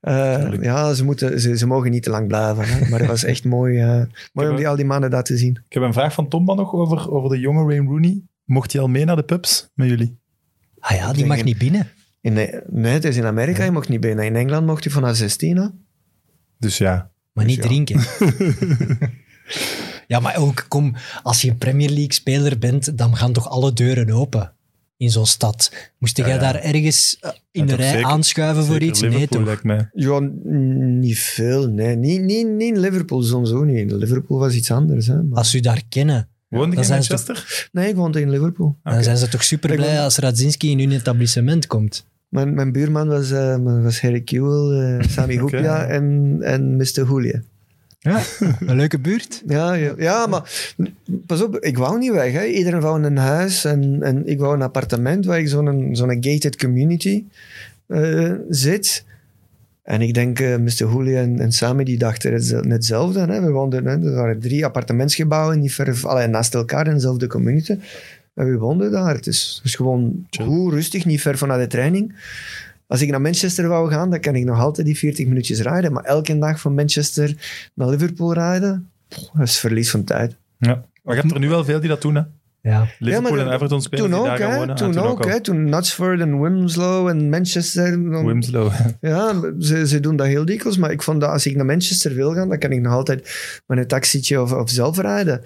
eh, 0.00 0.62
ja, 0.62 0.94
ze, 0.94 1.04
moeten, 1.04 1.40
ze, 1.40 1.56
ze 1.56 1.66
mogen 1.66 1.90
niet 1.90 2.02
te 2.02 2.10
lang 2.10 2.26
blijven. 2.26 2.64
Hè. 2.68 2.88
Maar 2.88 2.98
het 2.98 3.08
was 3.08 3.24
echt 3.24 3.44
mooi, 3.44 3.78
eh, 3.80 4.02
mooi 4.32 4.48
om 4.48 4.56
die, 4.56 4.68
al 4.68 4.76
die 4.76 4.84
mannen 4.84 5.10
daar 5.10 5.22
te 5.22 5.36
zien. 5.36 5.62
Ik 5.68 5.72
heb 5.74 5.82
een 5.82 5.92
vraag 5.92 6.12
van 6.12 6.28
Tomba 6.28 6.54
nog 6.54 6.72
over, 6.72 7.10
over 7.10 7.30
de 7.30 7.38
jonge 7.38 7.64
Wayne 7.64 7.88
Rooney. 7.88 8.20
Mocht 8.44 8.72
hij 8.72 8.80
al 8.82 8.88
mee 8.88 9.04
naar 9.04 9.16
de 9.16 9.22
pubs 9.22 9.70
met 9.74 9.88
jullie? 9.88 10.18
Ah 10.78 10.96
ja, 10.96 11.12
die 11.12 11.26
mag 11.26 11.44
niet 11.44 11.58
binnen. 11.58 11.88
In, 12.20 12.32
nee, 12.66 12.92
het 12.92 13.04
is 13.04 13.16
in 13.16 13.24
Amerika, 13.24 13.64
je 13.64 13.70
mocht 13.70 13.88
niet 13.88 14.00
binnen. 14.00 14.24
In 14.24 14.36
Engeland 14.36 14.66
mocht 14.66 14.84
je 14.84 14.90
vanaf 14.90 15.16
16. 15.16 15.56
hè. 15.56 15.66
Dus 16.58 16.78
ja. 16.78 17.10
Maar 17.32 17.44
niet 17.44 17.56
ja. 17.56 17.62
drinken. 17.62 18.00
ja, 20.06 20.20
maar 20.20 20.36
ook, 20.36 20.64
kom, 20.68 20.94
als 21.22 21.42
je 21.42 21.54
Premier 21.54 21.88
League 21.88 22.12
speler 22.12 22.58
bent, 22.58 22.98
dan 22.98 23.16
gaan 23.16 23.32
toch 23.32 23.48
alle 23.48 23.72
deuren 23.72 24.10
open 24.10 24.50
in 24.96 25.10
zo'n 25.10 25.26
stad. 25.26 25.72
Moest 25.98 26.16
jij 26.16 26.26
Ja, 26.28 26.34
ja. 26.34 26.40
daar 26.40 26.54
ergens 26.54 27.16
eh, 27.20 27.30
in 27.50 27.60
Ja, 27.60 27.66
de 27.66 27.74
rij 27.74 27.90
zeker- 27.90 28.06
aanschuiven 28.06 28.64
voor 28.64 28.78
iets? 28.80 29.00
Nee, 29.00 29.28
toch? 29.28 29.62
mij. 29.62 29.88
Ja, 29.94 30.18
niet 31.00 31.18
veel. 31.18 31.68
Nee. 31.68 31.96
Niet, 31.96 32.20
niet, 32.22 32.46
niet 32.46 32.74
in 32.74 32.80
Liverpool, 32.80 33.22
soms 33.22 33.50
ook 33.50 33.64
niet. 33.64 33.76
In 33.76 33.96
Liverpool 33.96 34.38
was 34.38 34.54
iets 34.54 34.70
anders. 34.70 35.06
Hè. 35.06 35.22
Maar- 35.22 35.38
Als 35.38 35.54
u 35.54 35.60
daar 35.60 35.82
kennen, 35.88 36.28
Woonde 36.48 36.76
je 36.76 36.82
in 36.82 36.88
Manchester? 36.88 37.68
Nee, 37.72 37.88
ik 37.88 37.96
woonde 37.96 38.20
in 38.20 38.30
Liverpool. 38.30 38.76
dan 38.82 39.02
zijn 39.02 39.16
ze 39.16 39.28
toch 39.28 39.44
super 39.44 39.74
blij 39.76 40.00
als 40.00 40.16
Radzinski 40.16 40.70
in 40.70 40.78
hun 40.78 40.92
etablissement 40.92 41.66
komt. 41.66 42.06
Mijn, 42.28 42.54
mijn 42.54 42.72
buurman 42.72 43.08
was, 43.08 43.30
eh, 43.30 43.56
was 43.82 44.00
Harry 44.00 44.20
Kewell, 44.20 44.98
eh, 44.98 45.08
Sami. 45.08 45.36
Hoepia 45.42 45.84
en, 45.86 46.36
en 46.40 46.76
Mr. 46.76 47.04
Julia. 47.08 47.42
Ja, 48.06 48.22
een 48.66 48.76
leuke 48.76 48.98
buurt. 48.98 49.42
Ja, 49.46 49.72
ja, 49.72 49.94
ja, 49.98 50.26
maar 50.26 50.72
pas 51.26 51.42
op, 51.42 51.56
ik 51.58 51.78
wou 51.78 51.98
niet 51.98 52.12
weg. 52.12 52.32
Hè. 52.32 52.44
Iedereen 52.44 52.80
wou 52.80 53.02
een 53.04 53.16
huis 53.16 53.64
en, 53.64 54.02
en 54.02 54.26
ik 54.26 54.38
wou 54.38 54.54
een 54.54 54.62
appartement 54.62 55.24
waar 55.26 55.38
ik 55.38 55.48
zo'n 55.48 55.88
zo'n 55.92 56.16
gated 56.20 56.56
community 56.56 57.24
eh, 57.86 58.32
zit. 58.48 59.04
En 59.82 60.00
ik 60.00 60.14
denk, 60.14 60.40
eh 60.40 60.56
Mr. 60.56 60.72
Julia 60.94 61.20
en, 61.20 61.40
en 61.40 61.52
Sami 61.52 61.84
die 61.84 61.98
dachten 61.98 62.32
het- 62.32 62.50
net 62.52 62.72
hetzelfde. 62.72 63.20
Hè. 63.20 63.40
We 63.40 63.50
woonden, 63.50 63.84
hè. 63.86 63.92
Er 64.04 64.14
waren 64.14 64.40
drie 64.40 64.64
appartementsgebouwen 64.64 65.60
niet 65.60 65.72
ver, 65.74 66.00
allee, 66.02 66.26
naast 66.26 66.54
elkaar 66.54 66.86
in 66.86 66.94
dezelfde 66.94 67.26
community. 67.26 67.78
En 68.34 68.50
we 68.50 68.58
woonden 68.58 68.90
daar. 68.90 69.14
Het 69.14 69.26
is, 69.26 69.54
het 69.56 69.64
is 69.64 69.74
gewoon 69.74 70.26
goed, 70.40 70.72
rustig, 70.72 71.04
niet 71.04 71.20
ver 71.20 71.38
vanuit 71.38 71.60
de 71.60 71.66
training. 71.76 72.14
Als 72.86 73.02
ik 73.02 73.10
naar 73.10 73.20
Manchester 73.20 73.68
wou 73.68 73.90
gaan, 73.90 74.10
dan 74.10 74.20
kan 74.20 74.34
ik 74.34 74.44
nog 74.44 74.60
altijd 74.60 74.86
die 74.86 74.98
40 74.98 75.26
minuutjes 75.26 75.60
rijden. 75.60 75.92
Maar 75.92 76.04
elke 76.04 76.38
dag 76.38 76.60
van 76.60 76.74
Manchester 76.74 77.34
naar 77.74 77.88
Liverpool 77.88 78.32
rijden, 78.32 78.90
dat 79.08 79.46
is 79.46 79.58
verlies 79.58 79.90
van 79.90 80.04
tijd. 80.04 80.36
Ja. 80.58 80.84
Maar 81.02 81.14
je 81.14 81.20
hebt 81.20 81.32
er 81.34 81.40
nu 81.40 81.48
wel 81.48 81.64
veel 81.64 81.80
die 81.80 81.88
dat 81.88 82.02
doen, 82.02 82.14
hè? 82.14 82.22
Ja. 82.60 82.86
Liverpool 82.98 83.30
maar 83.36 83.46
en 83.46 83.52
Everton 83.52 83.82
spelen 83.82 84.04
Toen 84.04 84.12
die 84.12 84.20
ook, 84.20 84.26
daar 84.26 84.38
gaan 84.38 84.50
hè? 84.50 84.56
wonen. 84.58 84.76
Toen, 84.76 84.96
Ah, 84.98 85.04
ook, 85.10 85.24
hè? 85.24 85.40
Toen 85.40 85.66
Knutsford 85.66 86.20
en 86.20 86.40
Winslow 86.40 87.08
en 87.08 87.28
Manchester. 87.28 87.90
dan- 88.10 88.26
Wimslow. 88.26 88.72
Ja, 89.00 89.34
ze, 89.60 89.86
ze 89.86 90.00
doen 90.00 90.16
dat 90.16 90.26
heel 90.26 90.44
dikwijls. 90.44 90.76
Maar 90.78 90.90
ik 90.90 91.02
vond 91.02 91.20
dat 91.20 91.30
als 91.30 91.46
ik 91.46 91.56
naar 91.56 91.66
Manchester 91.66 92.14
wil 92.14 92.34
gaan, 92.34 92.48
dan 92.48 92.58
kan 92.58 92.70
ik 92.72 92.80
nog 92.80 92.92
altijd 92.92 93.20
met 93.66 93.78
een 93.78 93.86
taxietje 93.86 94.42
of, 94.42 94.52
of 94.52 94.70
zelf 94.70 94.98
rijden. 94.98 95.40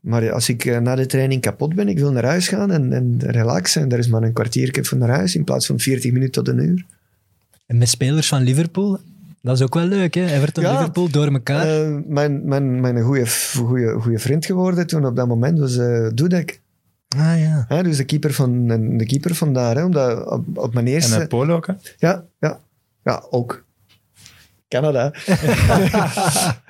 Maar 0.00 0.32
als 0.32 0.48
ik 0.48 0.64
eh, 0.64 0.78
na 0.78 0.94
de 0.94 1.06
training 1.06 1.40
kapot 1.40 1.74
ben, 1.74 1.88
ik 1.88 1.98
wil 1.98 2.12
naar 2.12 2.24
huis 2.24 2.48
gaan 2.48 2.70
en, 2.70 2.92
en 2.92 3.16
relaxen. 3.18 3.82
En 3.82 3.88
daar 3.88 3.98
is 3.98 4.08
maar 4.08 4.22
een 4.22 4.32
kwartier 4.32 4.78
van 4.82 4.98
naar 4.98 5.08
huis 5.08 5.34
in 5.34 5.44
plaats 5.44 5.66
van 5.66 5.78
40 5.78 6.12
minuten 6.12 6.44
tot 6.44 6.48
een 6.48 6.64
uur. 6.64 6.84
En 7.66 7.78
met 7.78 7.88
spelers 7.88 8.28
van 8.28 8.42
Liverpool, 8.42 8.98
dat 9.42 9.56
is 9.56 9.62
ook 9.62 9.74
wel 9.74 9.84
leuk, 9.84 10.14
hè? 10.14 10.26
Everton, 10.26 10.64
Ja. 10.64 10.72
Liverpool, 10.72 11.10
door 11.10 11.32
elkaar. 11.32 11.66
Eh, 11.66 11.96
mijn 12.06 12.48
mijn, 12.48 12.80
mijn 12.80 13.00
goede, 13.00 13.26
goede, 13.56 13.92
goede 14.00 14.18
vriend 14.18 14.46
geworden 14.46 14.86
toen 14.86 15.06
op 15.06 15.16
dat 15.16 15.28
moment 15.28 15.58
was 15.58 15.76
eh 15.76 16.08
Dudek. 16.14 16.60
ah 17.08 17.38
ja. 17.40 17.64
Hè? 17.68 17.82
Dus 17.82 17.96
de 17.96 18.04
keeper 18.04 18.32
van, 18.32 18.66
de 18.98 19.06
keeper 19.06 19.34
van 19.34 19.52
daar. 19.52 19.76
Hè? 19.76 19.84
Omdat 19.84 20.30
op, 20.30 20.44
op 20.58 20.74
mijn 20.74 20.86
eerste... 20.86 21.14
En 21.14 21.20
uh, 21.20 21.26
Polo 21.26 21.54
ook, 21.56 21.66
hè? 21.66 21.72
Ja, 21.98 22.24
ja. 22.40 22.60
Ja, 23.04 23.24
ook. 23.30 23.64
Canada. 24.70 25.12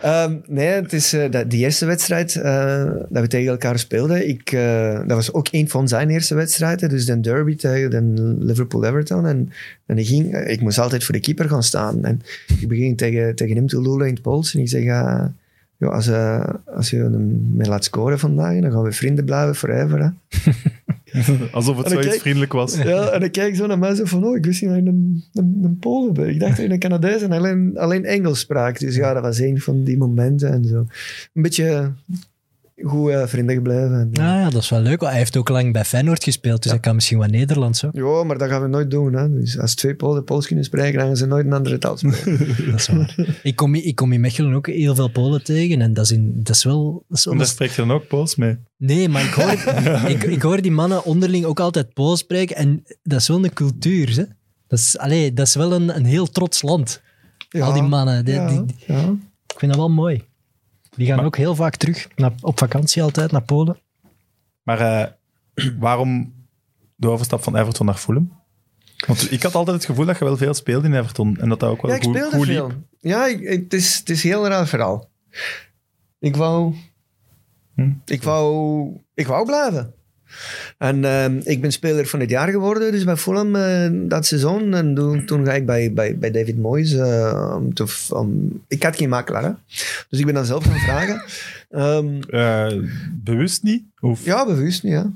Ehm, 0.01 0.37
nee, 0.47 0.67
het 0.67 0.93
is 0.93 1.15
uh, 1.15 1.31
dat, 1.31 1.51
die 1.51 1.65
eerste 1.65 1.87
wedstrijd 1.87 2.35
uh, 2.35 2.85
dat 3.09 3.23
we 3.23 3.27
tegen 3.27 3.51
elkaar 3.51 3.79
speelden. 3.79 4.29
Ik, 4.29 4.53
uh, 4.53 4.95
dat 4.95 5.17
was 5.17 5.33
ook 5.33 5.49
een 5.51 5.69
van 5.69 5.89
zijn 5.89 6.11
eerste 6.11 6.35
wedstrijden. 6.35 6.89
Dus 6.89 7.05
de 7.07 7.21
derby 7.21 7.57
tegen 7.57 7.91
de 7.91 8.37
Liverpool-Everton. 8.39 9.27
En, 9.27 9.53
en 9.87 9.99
ik, 9.99 10.07
ging, 10.07 10.37
ik 10.37 10.61
moest 10.61 10.79
altijd 10.79 11.05
voor 11.05 11.15
de 11.15 11.21
keeper 11.21 11.49
gaan 11.49 11.63
staan. 11.63 12.05
En 12.05 12.23
ik 12.61 12.69
begin 12.69 12.97
tegen, 12.97 13.35
tegen 13.35 13.57
hem 13.57 13.67
te 13.67 13.81
lullen 13.81 14.07
in 14.07 14.13
het 14.13 14.23
Pools. 14.23 14.55
En 14.55 14.61
ik 14.61 14.69
zeg, 14.69 14.83
ja, 14.83 15.33
als, 15.79 16.11
als 16.75 16.91
je 16.91 16.97
hem 16.97 17.55
laat 17.57 17.85
scoren 17.85 18.19
vandaag, 18.19 18.61
dan 18.61 18.73
gaan 18.73 18.83
we 18.83 18.93
vrienden 18.93 19.25
blijven 19.25 19.55
forever. 19.55 19.99
Hè. 19.99 20.09
Alsof 21.53 21.77
het 21.77 21.89
zoiets 21.89 22.09
kijk- 22.09 22.21
vriendelijk 22.21 22.53
was. 22.53 22.77
Ja, 22.77 23.09
en 23.09 23.21
dan 23.21 23.31
kijk 23.31 23.49
ik 23.49 23.55
zo 23.55 23.67
naar 23.67 23.79
mij 23.79 23.95
zo 23.95 24.05
van, 24.05 24.25
oh, 24.25 24.37
ik 24.37 24.45
wist 24.45 24.63
niet 24.63 24.71
dat 24.71 24.79
je 24.83 24.89
een, 24.89 25.25
een, 25.33 25.59
een 25.63 25.77
Polen 25.79 26.15
bent. 26.15 26.29
Ik 26.29 26.41
dacht 26.41 26.57
dat 26.57 26.67
je 26.67 26.73
een 26.73 26.79
Canadees 26.79 27.23
en 27.23 27.33
alleen, 27.33 27.79
alleen 27.79 28.05
Engels 28.05 28.39
sprak. 28.39 28.79
Dus 28.79 28.95
ja, 28.95 29.13
dat 29.13 29.23
was 29.23 29.39
een 29.39 29.61
van 29.61 29.85
die 29.85 29.99
momenten 29.99 30.53
en 30.53 30.65
zo. 30.65 30.87
Een 31.35 31.43
beetje 31.43 31.93
goed 32.83 33.11
uh, 33.11 33.27
vrienden 33.27 33.55
gebleven. 33.55 33.93
En, 33.93 34.09
Ah 34.25 34.27
ja, 34.27 34.51
dat 34.51 34.63
is 34.63 34.69
wel 34.69 34.81
leuk. 34.81 35.01
Hij 35.01 35.17
heeft 35.17 35.37
ook 35.37 35.49
lang 35.49 35.73
bij 35.73 35.85
Feyenoord 35.85 36.25
gespeeld, 36.25 36.63
dus 36.63 36.71
hij 36.71 36.81
kan 36.81 36.95
misschien 36.95 37.19
wat 37.19 37.31
Nederlands. 37.31 37.85
Ja, 37.93 38.25
maar 38.25 38.39
dat 38.39 38.49
gaan 38.49 38.63
we 38.63 38.69
nooit 38.69 38.91
doen. 38.91 39.13
Hè. 39.13 39.33
Dus 39.33 39.59
als 39.59 39.75
twee 39.75 39.95
Polen 39.95 40.25
Pools 40.25 40.47
kunnen 40.47 40.65
spreken, 40.65 40.99
dan 40.99 41.07
gaan 41.07 41.17
ze 41.17 41.27
nooit 41.27 41.47
een 41.47 41.53
andere 41.53 41.79
taal 41.79 41.97
spreken. 41.97 42.39
Dat 42.71 42.81
is 42.81 42.89
waar. 42.89 43.39
ik, 43.43 43.57
kom, 43.57 43.75
ik 43.75 43.95
kom 43.95 44.13
in 44.13 44.21
Mechelen 44.21 44.55
ook 44.55 44.67
heel 44.67 44.95
veel 44.95 45.09
Polen 45.11 45.45
tegen 45.45 45.81
en 45.81 45.93
dat 45.95 46.05
is, 46.05 46.11
in, 46.13 46.33
dat 46.43 46.55
is 46.57 46.65
wel... 46.65 47.05
Dat 47.09 47.19
is 47.19 47.25
wel 47.25 47.33
En 47.35 47.39
daar 47.41 47.49
spreekt 47.49 47.75
je 47.75 47.81
dan 47.87 47.91
ook 47.91 48.07
Pools 48.07 48.37
mee. 48.37 48.59
Nee, 48.77 49.09
maar 49.09 49.23
ik 49.25 49.33
hoor, 49.33 49.51
ik, 50.15 50.23
ik 50.23 50.43
hoor 50.43 50.63
die 50.63 50.71
mannen 50.73 51.05
onderling 51.05 51.45
ook 51.45 51.61
altijd 51.61 51.93
Pools 51.95 52.19
spreken 52.19 52.57
en 52.57 52.83
dat 53.03 53.21
is 53.21 53.29
wel 53.29 53.45
een 53.45 53.53
cultuur. 53.53 54.17
Hè? 54.17 54.25
Dat, 54.67 54.79
is, 54.79 54.99
allee, 54.99 55.33
dat 55.33 55.47
is 55.47 55.55
wel 55.55 55.73
een, 55.73 55.97
een 55.97 56.05
heel 56.05 56.27
trots 56.31 56.63
land. 56.63 57.03
Ja, 57.49 57.65
Al 57.67 57.73
die 57.73 57.83
mannen. 57.83 58.25
Die, 58.25 58.35
ja, 58.35 58.49
die- 58.49 58.75
ja. 58.87 59.01
ik 59.47 59.59
vind 59.59 59.73
dat 59.73 59.77
wel 59.81 59.91
mooi. 59.91 60.23
Die 60.91 61.07
gaan 61.07 61.17
Maar- 61.17 61.25
ook 61.25 61.37
heel 61.37 61.55
vaak 61.55 61.77
terug 61.77 62.09
naar, 62.17 62.33
op 62.41 62.59
vakantie 62.59 63.03
altijd 63.03 63.33
naar 63.33 63.43
Polen. 63.43 63.79
Maar 64.63 64.81
eh, 64.81 65.07
waarom 65.79 66.35
de 66.97 67.09
overstap 67.09 67.43
van 67.43 67.57
Everton 67.57 67.87
naar 67.87 67.95
Fulham? 67.95 68.39
Want 69.07 69.33
ik 69.33 69.43
had 69.43 69.55
altijd 69.55 69.77
het 69.77 69.85
gevoel 69.87 70.05
dat 70.05 70.19
je 70.19 70.25
wel 70.25 70.37
veel 70.37 70.55
speelde 70.55 70.89
in 70.89 70.95
Everton. 70.95 71.37
En 71.41 71.49
dat 71.49 71.61
dat 71.61 71.71
ook 71.71 71.83
wel 71.83 71.91
Ja, 71.91 71.97
ik 71.97 72.03
speelde 72.03 72.37
goed 72.37 72.47
veel. 72.47 72.67
liep. 72.67 72.77
Ja, 72.99 73.27
ik, 73.27 73.49
het, 73.49 73.73
is, 73.73 73.99
het 73.99 74.11
is 74.11 74.25
een 74.25 74.31
heel 74.31 74.47
raar 74.49 74.67
verhaal. 74.67 75.11
Ik 76.19 76.37
wou... 76.37 76.75
Hm. 77.75 77.93
Ik 78.05 78.23
wou, 78.23 79.01
ik 79.15 79.27
wou 79.27 79.47
blijven. 79.47 79.95
En 80.79 81.05
ehm, 81.05 81.41
ik 81.45 81.61
ben 81.61 81.73
speler 81.73 82.07
van 82.07 82.21
het 82.21 82.31
jaar 82.31 82.49
geworden, 82.51 82.93
dus 82.93 83.05
bij 83.05 83.17
Fulham 83.17 83.57
eh, 83.57 83.89
dat 84.09 84.27
seizoen. 84.27 84.75
En 84.75 84.95
toen, 84.95 85.25
toen 85.27 85.45
ga 85.45 85.53
ik 85.53 85.67
bij, 85.67 85.93
bij, 85.93 86.19
bij 86.19 86.31
David 86.31 86.59
Moyes. 86.59 86.93
eh, 86.93 87.53
om 87.57 87.75
te, 87.75 88.07
om, 88.11 88.61
ik 88.69 88.83
had 88.83 88.97
geen 88.97 89.09
makelaar, 89.09 89.43
hè. 89.43 89.51
dus 90.09 90.19
ik 90.19 90.25
ben 90.25 90.35
dan 90.35 90.45
zelf 90.45 90.65
gaan 90.65 90.79
vragen. 90.79 91.23
Ehm, 91.71 92.21
Eh, 92.29 92.73
bewust 93.25 93.63
niet? 93.63 93.83
Of? 94.01 94.25
ja, 94.25 94.47
bewust 94.47 94.83
niet, 94.83 94.93
ja. 94.93 95.11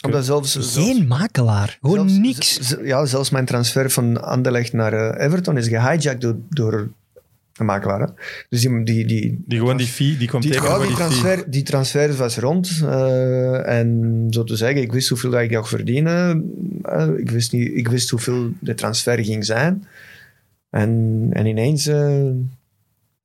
Omdat 0.00 0.24
zelfs, 0.24 0.52
zelfs- 0.52 0.74
Geen 0.74 1.06
makelaar. 1.06 1.78
Gewoon 1.80 2.08
zelfs- 2.10 2.26
niks. 2.26 2.74
Ja, 2.82 3.04
zelfs 3.06 3.30
mijn 3.30 3.44
transfer 3.44 3.90
van 3.90 4.22
Anderlecht 4.22 4.72
naar 4.72 5.16
Everton 5.16 5.56
is 5.56 5.68
gehijacked 5.68 6.20
door, 6.20 6.36
door 6.50 6.88
een 7.54 7.66
makelaar. 7.66 8.00
hè. 8.00 8.06
Dus 8.48 8.60
die, 8.60 8.82
die, 8.84 9.04
die, 9.06 9.42
Die 9.46 9.58
gewoon 9.58 9.76
die 9.76 9.86
fee, 9.86 10.16
die 10.16 10.28
kwam 10.28 10.40
Die, 10.40 10.50
tegen 10.50 10.68
die, 10.68 10.86
die 10.86 10.86
fee. 10.86 10.96
transfer, 10.96 11.50
die 11.50 11.62
transfer 11.62 12.14
was 12.16 12.36
rond. 12.38 12.80
eh, 12.84 13.78
en 13.78 14.26
zo 14.30 14.44
te 14.44 14.56
zeggen, 14.56 14.82
ik 14.82 14.92
wist 14.92 15.08
hoeveel 15.08 15.30
dat 15.30 15.40
ik 15.40 15.50
nog 15.50 15.68
verdienen. 15.68 16.50
Eh, 16.82 17.08
ik, 17.16 17.30
wist 17.30 17.52
niet, 17.52 17.70
ik 17.74 17.88
wist 17.88 18.10
hoeveel 18.10 18.50
de 18.58 18.74
transfer 18.74 19.24
ging 19.24 19.44
zijn. 19.44 19.84
En, 20.70 21.28
en 21.32 21.46
ineens, 21.46 21.86
eh, 21.86 22.22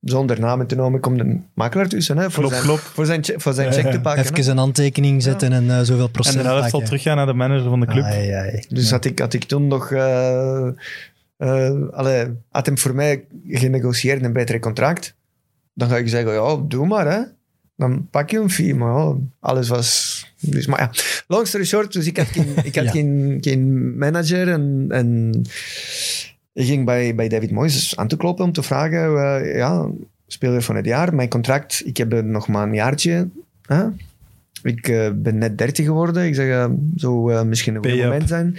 zonder 0.02 0.40
namen 0.40 0.68
te 0.68 0.76
noemen, 0.76 1.00
komt 1.00 1.20
een 1.20 1.46
makelaar 1.54 1.88
tussen. 1.88 2.18
Hè, 2.18 2.24
voor, 2.32 2.44
Klop, 2.44 2.52
zijn, 2.52 2.64
klop. 2.64 2.80
voor 2.80 3.06
zijn, 3.06 3.24
voor 3.36 3.54
zijn 3.54 3.74
check 3.74 3.92
te 3.92 4.00
pakken. 4.02 4.24
hè. 4.26 4.32
Even 4.38 4.52
een 4.52 4.58
handtekening 4.58 5.24
zetten 5.24 5.52
en 5.54 5.70
eh, 5.70 5.80
zoveel 5.82 6.06
En 6.06 6.12
procent 6.12 6.38
de 6.42 6.44
helft 6.44 6.70
zal 6.70 6.82
teruggaan 6.82 7.16
naar 7.16 7.26
de 7.26 7.34
manager 7.34 7.70
van 7.70 7.80
de 7.80 7.86
club. 7.86 8.04
Ai, 8.04 8.30
ai. 8.32 8.64
Dus 8.70 8.92
had, 8.92 9.06
ik, 9.06 9.20
had 9.20 9.34
ik 9.34 9.44
toen 9.44 9.68
nog... 9.68 9.92
allee, 11.92 12.28
had 12.50 12.66
hem 12.66 12.78
voor 12.78 12.96
mij 12.96 13.26
genegocieerd 13.48 14.24
een 14.24 14.34
betere 14.34 14.60
contract. 14.60 15.16
Dan 15.74 15.90
ga 15.90 15.98
ik 15.98 16.10
zeggen, 16.10 16.34
ja, 16.34 16.64
doe 16.68 16.88
maar. 16.88 17.12
Hè. 17.12 17.22
dan 17.76 18.08
pak 18.10 18.30
je 18.30 18.40
een 18.40 18.50
fee. 18.50 18.76
Maar 18.76 18.94
ja, 18.94 19.16
alles 19.40 19.68
was... 19.68 20.18
Dus, 20.40 20.68
maar 20.68 20.80
ja, 20.80 20.92
long 21.28 21.48
story 21.48 21.66
short, 21.66 21.94
dus 21.94 22.08
ik 22.08 22.18
had 22.18 22.28
geen, 22.28 22.54
ik 22.64 22.76
had 22.76 22.86
Ja. 22.90 22.92
geen, 22.92 23.38
geen 23.42 23.98
manager 23.98 24.48
en... 24.48 24.86
en 24.90 25.42
ik 26.54 26.66
ging 26.66 26.86
bij, 26.86 27.16
bij 27.16 27.28
David 27.28 27.52
Moyes 27.52 27.96
aan 27.96 28.08
te 28.08 28.18
kloppen 28.18 28.46
om 28.46 28.52
te 28.52 28.64
vragen, 28.64 29.00
eh, 29.00 29.56
ja, 29.56 29.90
speler 30.28 30.62
van 30.62 30.76
het 30.76 30.86
jaar, 30.86 31.16
mijn 31.16 31.30
contract, 31.30 31.82
ik 31.86 31.98
heb 31.98 32.24
nog 32.24 32.48
maar 32.48 32.68
een 32.68 32.74
jaartje. 32.74 33.30
Hè? 33.62 33.86
Ik 34.64 34.88
eh, 34.88 35.10
ben 35.16 35.38
net 35.38 35.58
30 35.58 35.86
geworden. 35.86 36.26
Ik 36.26 36.36
zeg, 36.36 36.48
eh, 36.48 37.44
misschien 37.44 37.76
een 37.76 37.90
goed 37.90 38.02
moment 38.02 38.28
zijn. 38.28 38.58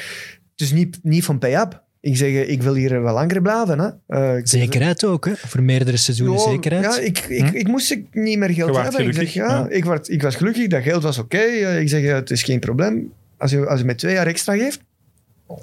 Dus 0.55 0.73
niet, 0.73 0.98
niet 1.02 1.24
van 1.24 1.39
pay-up. 1.39 1.82
Ik 2.01 2.16
zeg, 2.16 2.28
eh, 2.28 2.48
ik 2.51 2.62
wil 2.62 2.74
hier 2.74 3.02
wel 3.02 3.14
langer 3.14 3.43
blijven. 3.43 3.78
Hè? 3.78 3.89
Eh, 4.36 4.40
Zekerheid 4.44 5.05
ook, 5.05 5.24
hè? 5.27 5.32
voor 5.36 5.62
meerdere 5.62 5.97
seizoenen 5.97 6.39
zekerheid. 6.39 6.85
Ja, 6.85 6.98
ik, 7.01 7.18
ik, 7.18 7.48
Hm? 7.48 7.56
ik 7.56 7.68
moest 7.68 7.90
ik 7.90 8.05
niet 8.12 8.39
meer 8.39 8.51
geld 8.51 8.77
hebben. 8.77 9.06
Ik, 9.06 9.12
zeg, 9.14 9.32
ja, 9.32 9.47
ja. 9.48 9.66
Ik, 9.68 9.85
werd, 9.85 10.09
ik 10.09 10.22
was 10.22 10.35
gelukkig, 10.36 10.66
dat 10.66 10.82
geld 10.82 11.02
was 11.02 11.18
oké. 11.18 11.36
Eh, 11.39 11.81
Ik 11.81 11.89
zeg, 11.89 12.02
het 12.05 12.31
is 12.31 12.43
geen 12.43 12.59
probleem. 12.59 13.12
Als 13.36 13.51
je, 13.51 13.66
als 13.66 13.78
je 13.81 13.86
mij 13.86 13.94
twee 13.94 14.14
jaar 14.14 14.27
extra 14.27 14.56
geeft, 14.56 14.81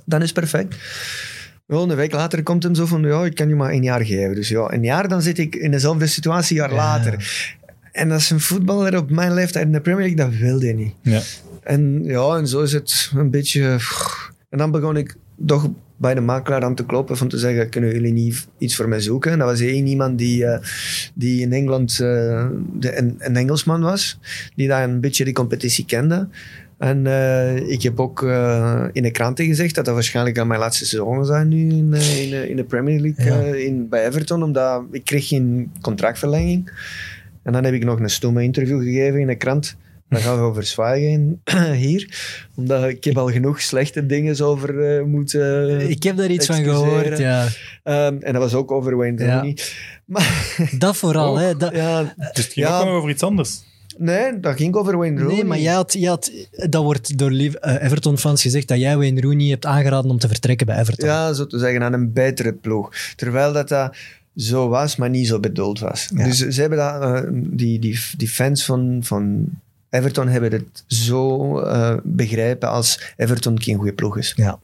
dan 0.05 0.21
is 0.21 0.29
het 0.29 0.39
perfect. 0.39 0.75
Wel, 1.65 1.89
een 1.89 1.95
week 1.95 2.11
later 2.11 2.43
komt 2.43 2.63
hem 2.63 2.75
zo 2.75 2.85
van, 2.85 3.01
ja, 3.01 3.25
ik 3.25 3.35
kan 3.35 3.47
je 3.49 3.55
maar 3.55 3.71
een 3.71 3.83
jaar 3.83 4.05
geven. 4.05 4.35
Dus 4.35 4.49
ja, 4.49 4.71
een 4.73 4.83
jaar, 4.83 5.07
dan 5.07 5.21
zit 5.21 5.37
ik 5.37 5.55
in 5.55 5.71
dezelfde 5.71 6.07
situatie 6.07 6.55
een 6.55 6.61
jaar 6.61 6.71
Ja. 6.73 6.77
later. 6.77 7.45
En 7.91 8.11
als 8.11 8.29
een 8.29 8.39
voetballer 8.39 8.97
op 8.97 9.09
mijn 9.09 9.33
leeftijd 9.33 9.65
in 9.65 9.71
de 9.71 9.81
Premier 9.81 10.05
League, 10.15 10.25
dat 10.31 10.39
wilde 10.39 10.65
je 10.67 10.73
niet. 10.73 10.93
Ja. 11.01 11.21
En 11.63 12.03
ja, 12.03 12.35
en 12.35 12.47
zo 12.47 12.61
is 12.61 12.73
het 12.73 13.11
een 13.15 13.29
beetje... 13.29 13.77
En 14.49 14.57
dan 14.57 14.71
begon 14.71 14.97
ik 14.97 15.15
toch 15.45 15.69
bij 15.97 16.13
de 16.13 16.21
makelaar 16.21 16.63
aan 16.63 16.75
te 16.75 16.85
kloppen 16.85 17.17
van 17.17 17.27
te 17.27 17.37
zeggen, 17.37 17.69
kunnen 17.69 17.93
jullie 17.93 18.13
niet 18.13 18.47
iets 18.57 18.75
voor 18.75 18.87
mij 18.87 18.99
zoeken? 18.99 19.31
En 19.31 19.37
dat 19.39 19.47
was 19.47 19.59
één 19.59 19.87
iemand 19.87 20.17
die, 20.17 20.45
eh, 20.45 20.59
die 21.13 21.41
in 21.41 21.53
Engeland 21.53 21.91
eh, 21.91 22.47
de, 22.73 22.97
een, 22.97 23.15
een 23.17 23.35
Engelsman 23.35 23.81
was, 23.81 24.19
die 24.55 24.67
daar 24.67 24.83
een 24.89 24.99
beetje 24.99 25.23
die 25.23 25.33
competitie 25.33 25.85
kende. 25.85 26.27
En 26.77 27.07
eh, 27.07 27.55
ik 27.55 27.81
heb 27.81 27.99
ook 27.99 28.21
in 28.91 29.03
de 29.03 29.11
kranten 29.11 29.45
gezegd 29.45 29.75
dat 29.75 29.85
dat 29.85 29.93
waarschijnlijk 29.93 30.39
aan 30.39 30.47
mijn 30.47 30.59
laatste 30.59 30.85
seizoen 30.85 31.13
zou 31.13 31.25
zijn 31.25 31.47
nu 31.47 31.57
in, 31.69 31.93
in, 31.93 32.29
de- 32.29 32.49
in 32.49 32.55
de 32.55 32.63
Premier 32.63 32.99
League 32.99 33.25
Ja. 33.25 33.55
in, 33.55 33.89
bij 33.89 34.07
Everton, 34.07 34.43
omdat 34.43 34.83
ik 34.91 35.03
kreeg 35.05 35.27
geen 35.27 35.71
contractverlenging. 35.81 36.71
En 37.43 37.53
dan 37.53 37.63
heb 37.63 37.73
ik 37.73 37.83
nog 37.83 37.99
een 37.99 38.09
stomme 38.09 38.43
interview 38.43 38.81
gegeven 38.83 39.19
in 39.19 39.27
de 39.27 39.35
krant. 39.35 39.75
Dan 40.09 40.19
gaan 40.21 40.35
we 40.35 40.41
over 40.41 40.63
zwijgen 40.63 41.41
hier. 41.85 42.15
Omdat 42.55 42.83
ik 42.83 43.03
heb 43.03 43.17
al 43.17 43.31
genoeg 43.31 43.61
slechte 43.61 44.05
dingen 44.05 44.41
over 44.41 44.97
eh, 44.97 45.03
moeten... 45.03 45.89
Ik 45.89 46.03
heb 46.03 46.17
daar 46.17 46.29
iets 46.29 46.45
van 46.45 46.63
gehoord, 46.63 47.17
ja. 47.17 47.47
Ehm, 47.83 48.17
en 48.19 48.33
dat 48.33 48.41
was 48.41 48.53
ook 48.53 48.71
over 48.71 48.97
Wayne 48.97 49.23
Ja. 49.25 49.33
Rooney. 49.35 49.57
Maar 50.05 50.55
Dat 50.77 50.97
vooral, 50.97 51.31
Ook. 51.33 51.39
hè. 51.39 51.57
Dat, 51.57 51.75
ja, 51.75 52.01
Dus 52.17 52.43
het 52.43 52.53
ging 52.53 52.67
Ja. 52.67 52.79
ook 52.79 52.87
over 52.87 53.09
iets 53.09 53.23
anders. 53.23 53.59
nee, 53.97 54.39
dat 54.39 54.55
ging 54.57 54.75
over 54.75 54.97
Wayne 54.97 55.19
Rooney. 55.19 55.35
Nee, 55.35 55.43
maar 55.45 55.59
jij 55.59 55.73
had, 55.73 55.93
jij 55.93 56.09
had, 56.09 56.31
dat 56.69 56.83
wordt 56.83 57.17
door 57.17 57.31
eh, 57.31 57.83
Everton-fans 57.83 58.41
gezegd 58.41 58.67
dat 58.67 58.79
jij 58.79 58.97
Wayne 58.97 59.21
Rooney 59.21 59.47
hebt 59.47 59.65
aangeraden 59.65 60.11
om 60.11 60.19
te 60.19 60.27
vertrekken 60.27 60.65
bij 60.67 60.79
Everton. 60.79 61.07
Ja, 61.07 61.33
zo 61.33 61.47
te 61.47 61.59
zeggen, 61.59 61.83
aan 61.83 61.93
een 61.93 62.13
betere 62.13 62.53
ploeg. 62.53 62.89
Terwijl 63.15 63.53
dat, 63.53 63.67
dat 63.69 63.95
zo 64.35 64.67
was, 64.67 64.95
maar 64.95 65.09
niet 65.09 65.27
zo 65.27 65.39
bedoeld 65.39 65.79
was. 65.79 66.09
Ja. 66.15 66.23
Dus 66.23 66.37
ze 66.37 66.61
hebben 66.61 66.77
dat, 66.77 67.01
eh, 67.01 67.29
die, 67.33 67.79
die, 67.79 67.99
die 68.17 68.29
fans 68.29 68.65
van, 68.65 68.99
van 69.03 69.45
Everton 69.97 70.27
hebben 70.27 70.51
het 70.51 70.83
zo 70.87 71.59
eh, 71.59 71.93
begrijpen 72.03 72.69
als 72.69 73.13
Everton 73.17 73.61
geen 73.61 73.75
goede 73.75 73.93
ploeg 73.93 74.17
is. 74.17 74.33
Ja. 74.35 74.59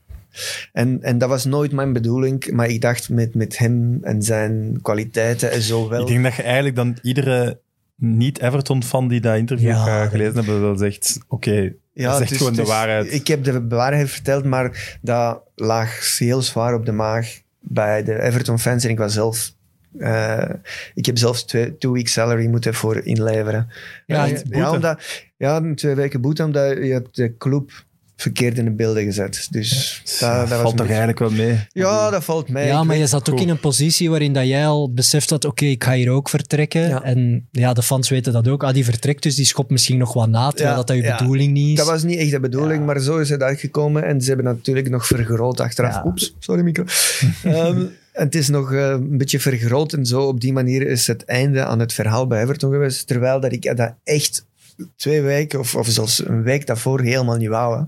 En, 0.72 1.00
en 1.04 1.18
dat 1.18 1.30
was 1.30 1.46
nooit 1.46 1.72
mijn 1.72 1.94
bedoeling, 1.94 2.52
maar 2.52 2.68
ik 2.68 2.82
dacht 2.82 3.10
met, 3.10 3.36
met 3.36 3.58
hem 3.58 4.00
en 4.02 4.22
zijn 4.22 4.80
kwaliteiten 4.82 5.52
en 5.52 5.62
zo 5.62 5.90
wel. 5.90 6.02
Ik 6.02 6.08
denk 6.08 6.24
dat 6.24 6.36
je 6.36 6.42
eigenlijk 6.44 6.76
dan 6.76 6.98
iedere 7.02 7.60
niet-Everton-fan 7.96 9.08
die 9.08 9.22
dat 9.22 9.38
interview 9.38 9.68
Ja, 9.70 10.04
eh, 10.04 10.10
gelezen 10.10 10.36
hebben, 10.36 10.62
wel 10.62 10.78
zegt, 10.78 11.20
oké, 11.28 11.74
dat 11.94 12.14
is 12.16 12.20
echt 12.22 12.32
is- 12.32 12.38
gewoon 12.38 12.54
de 12.54 12.62
is- 12.62 12.68
waarheid. 12.68 13.14
Ik 13.14 13.28
heb 13.28 13.44
de 13.44 13.68
waarheid 13.68 14.10
verteld, 14.10 14.44
maar 14.46 14.98
dat 15.02 15.42
lag 15.56 16.18
heel 16.18 16.42
zwaar 16.42 16.74
op 16.74 16.86
de 16.86 16.92
maag 16.92 17.40
bij 17.60 18.04
de 18.04 18.22
Everton-fans. 18.22 18.84
En 18.84 18.90
ik 18.90 18.98
was 18.98 19.14
zelf... 19.14 19.54
eh, 19.98 20.50
ik 20.94 21.06
heb 21.06 21.18
zelfs 21.18 21.44
twee, 21.44 21.78
two 21.78 21.92
weeks 21.92 22.12
salary 22.12 22.48
moeten 22.48 22.74
voor 22.74 22.98
inleveren. 23.06 23.68
Ja, 24.06 24.26
ja, 24.26 24.38
ja, 24.50 24.72
omdat, 24.72 25.00
ja, 25.38 25.74
twee 25.76 25.96
weken 25.96 26.22
boete, 26.22 26.44
omdat 26.44 26.70
je 26.78 26.92
hebt 26.92 27.16
de 27.16 27.38
club 27.38 27.72
verkeerd 28.16 28.58
in 28.58 28.66
de 28.66 28.72
beelden 28.72 29.04
gezet. 29.04 29.48
Dus 29.52 30.02
dat, 30.20 30.20
dat 30.40 30.48
valt 30.48 30.64
toch 30.64 30.72
beetje- 30.74 30.86
eigenlijk 30.88 31.20
wel 31.20 31.30
mee? 31.30 31.60
Ja, 31.72 32.10
dat 32.10 32.24
valt 32.24 32.50
mee. 32.50 32.66
Ja, 32.68 32.80
Ik 32.80 32.86
maar 32.86 32.96
je 32.96 33.08
zat 33.08 33.30
ook 33.30 33.36
Goed. 33.36 33.44
in 33.44 33.50
een 33.52 33.60
positie 33.60 34.10
waarin 34.10 34.34
dat 34.34 34.48
jij 34.48 34.68
al 34.68 34.94
beseft 34.94 35.30
had, 35.30 35.46
oké, 35.46 35.66
ik 35.66 35.84
ga 35.84 35.94
hier 35.94 36.10
ook 36.10 36.30
vertrekken. 36.30 36.88
Ja. 36.88 37.04
En 37.04 37.48
ja, 37.52 37.74
de 37.74 37.84
fans 37.84 38.10
weten 38.10 38.34
dat 38.34 38.48
ook. 38.48 38.64
Ah, 38.64 38.74
die 38.74 38.84
vertrekt, 38.86 39.24
dus 39.24 39.36
die 39.36 39.46
schopt 39.46 39.70
misschien 39.70 39.98
nog 39.98 40.14
wat 40.14 40.30
na, 40.30 40.50
terwijl 40.50 40.70
Ja, 40.70 40.76
dat, 40.76 40.88
dat 40.88 40.96
je 40.98 41.04
ja. 41.04 41.18
bedoeling 41.18 41.52
niet 41.54 41.70
is. 41.70 41.78
Dat 41.78 41.88
was 41.88 42.04
niet 42.04 42.18
echt 42.20 42.32
de 42.32 42.40
bedoeling, 42.40 42.80
Ja. 42.80 42.86
maar 42.86 43.00
zo 43.00 43.18
is 43.18 43.30
het 43.30 43.42
uitgekomen. 43.42 44.04
En 44.04 44.22
ze 44.22 44.28
hebben 44.28 44.46
natuurlijk 44.46 44.90
nog 44.90 45.08
vergroot 45.08 45.60
achteraf. 45.60 45.94
Ja. 45.94 46.04
Oeps, 46.06 46.36
sorry. 46.40 46.62
Ehm, 47.44 47.54
en 47.78 47.92
het 48.14 48.36
is 48.36 48.50
nog 48.50 48.74
eh, 48.74 48.90
een 48.90 49.18
beetje 49.18 49.40
vergroot 49.40 49.94
en 49.94 50.06
zo. 50.06 50.22
Op 50.22 50.42
die 50.42 50.54
manier 50.54 50.88
is 50.88 51.08
het 51.08 51.26
einde 51.26 51.66
aan 51.66 51.80
het 51.80 51.94
verhaal 51.94 52.28
bij 52.28 52.42
Everton 52.42 52.72
geweest. 52.72 53.08
Terwijl 53.08 53.40
dat 53.40 53.52
ik 53.52 53.78
dat 53.78 53.94
echt 54.04 54.46
twee 54.96 55.22
weken 55.22 55.60
of, 55.60 55.76
of 55.76 55.88
zelfs 55.88 56.28
een 56.28 56.44
week 56.44 56.66
daarvoor 56.66 57.02
helemaal 57.02 57.38
niet 57.38 57.50
wou. 57.50 57.78
hè. 57.78 57.84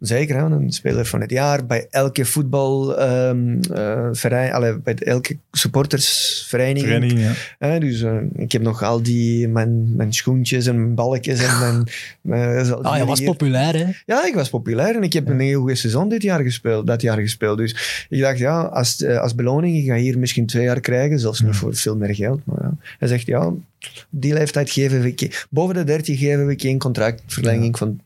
Zeker, 0.00 0.36
hè, 0.36 0.42
een 0.42 0.72
speler 0.72 1.06
van 1.06 1.20
het 1.20 1.30
jaar. 1.30 1.66
Bij 1.66 1.86
elke 1.90 2.24
voetbalvereniging, 2.24 4.82
bij 4.82 4.94
elke 4.94 5.36
supportersvereniging. 5.52 6.86
Vereniging, 6.86 7.20
ja. 7.20 7.32
Hè, 7.58 7.80
dus 7.80 8.02
eh, 8.02 8.16
ik 8.36 8.52
heb 8.52 8.62
nog 8.62 8.82
al 8.82 9.02
die, 9.02 9.48
mijn, 9.48 9.96
mijn 9.96 10.12
schoentjes 10.12 10.66
en 10.66 10.76
mijn 10.76 10.94
balkjes 10.94 11.42
en 11.42 11.58
mijn... 11.58 11.84
mijn 12.20 12.64
zoals 12.64 12.84
Ah, 12.84 12.96
je 12.96 13.04
was 13.04 13.18
hier. 13.18 13.28
populair, 13.28 13.76
hè? 13.76 13.86
Ja, 14.06 14.26
ik 14.26 14.34
was 14.34 14.48
populair 14.48 14.96
en 14.96 15.02
ik 15.02 15.12
heb 15.12 15.28
een 15.28 15.40
heel 15.40 15.58
goede 15.60 15.74
seizoen 15.74 16.08
dit 16.08 16.22
jaar 16.22 16.42
gespeeld, 16.42 16.86
dat 16.86 17.02
jaar 17.02 17.18
gespeeld. 17.18 17.58
Dus 17.58 18.06
ik 18.08 18.20
dacht, 18.20 18.38
ja, 18.38 18.60
als, 18.60 19.02
eh, 19.02 19.20
als 19.20 19.34
beloning, 19.34 19.76
ik 19.76 19.86
ga 19.86 19.94
hier 19.94 20.18
misschien 20.18 20.46
twee 20.46 20.64
jaar 20.64 20.80
krijgen, 20.80 21.18
zelfs 21.18 21.40
niet 21.40 21.56
voor 21.56 21.74
veel 21.74 21.96
meer 21.96 22.14
geld. 22.14 22.40
Maar 22.44 22.62
ja. 22.62 22.72
Hij 22.98 23.08
zegt, 23.08 23.26
ja, 23.26 23.52
op 23.80 24.06
die 24.10 24.32
leeftijd 24.32 24.70
geven 24.70 25.00
we, 25.00 25.30
boven 25.50 25.74
de 25.74 25.84
30 25.84 26.18
geven 26.18 26.46
we 26.46 26.58
geen 26.58 26.78
contractverlenging 26.78 27.78
van 27.78 28.00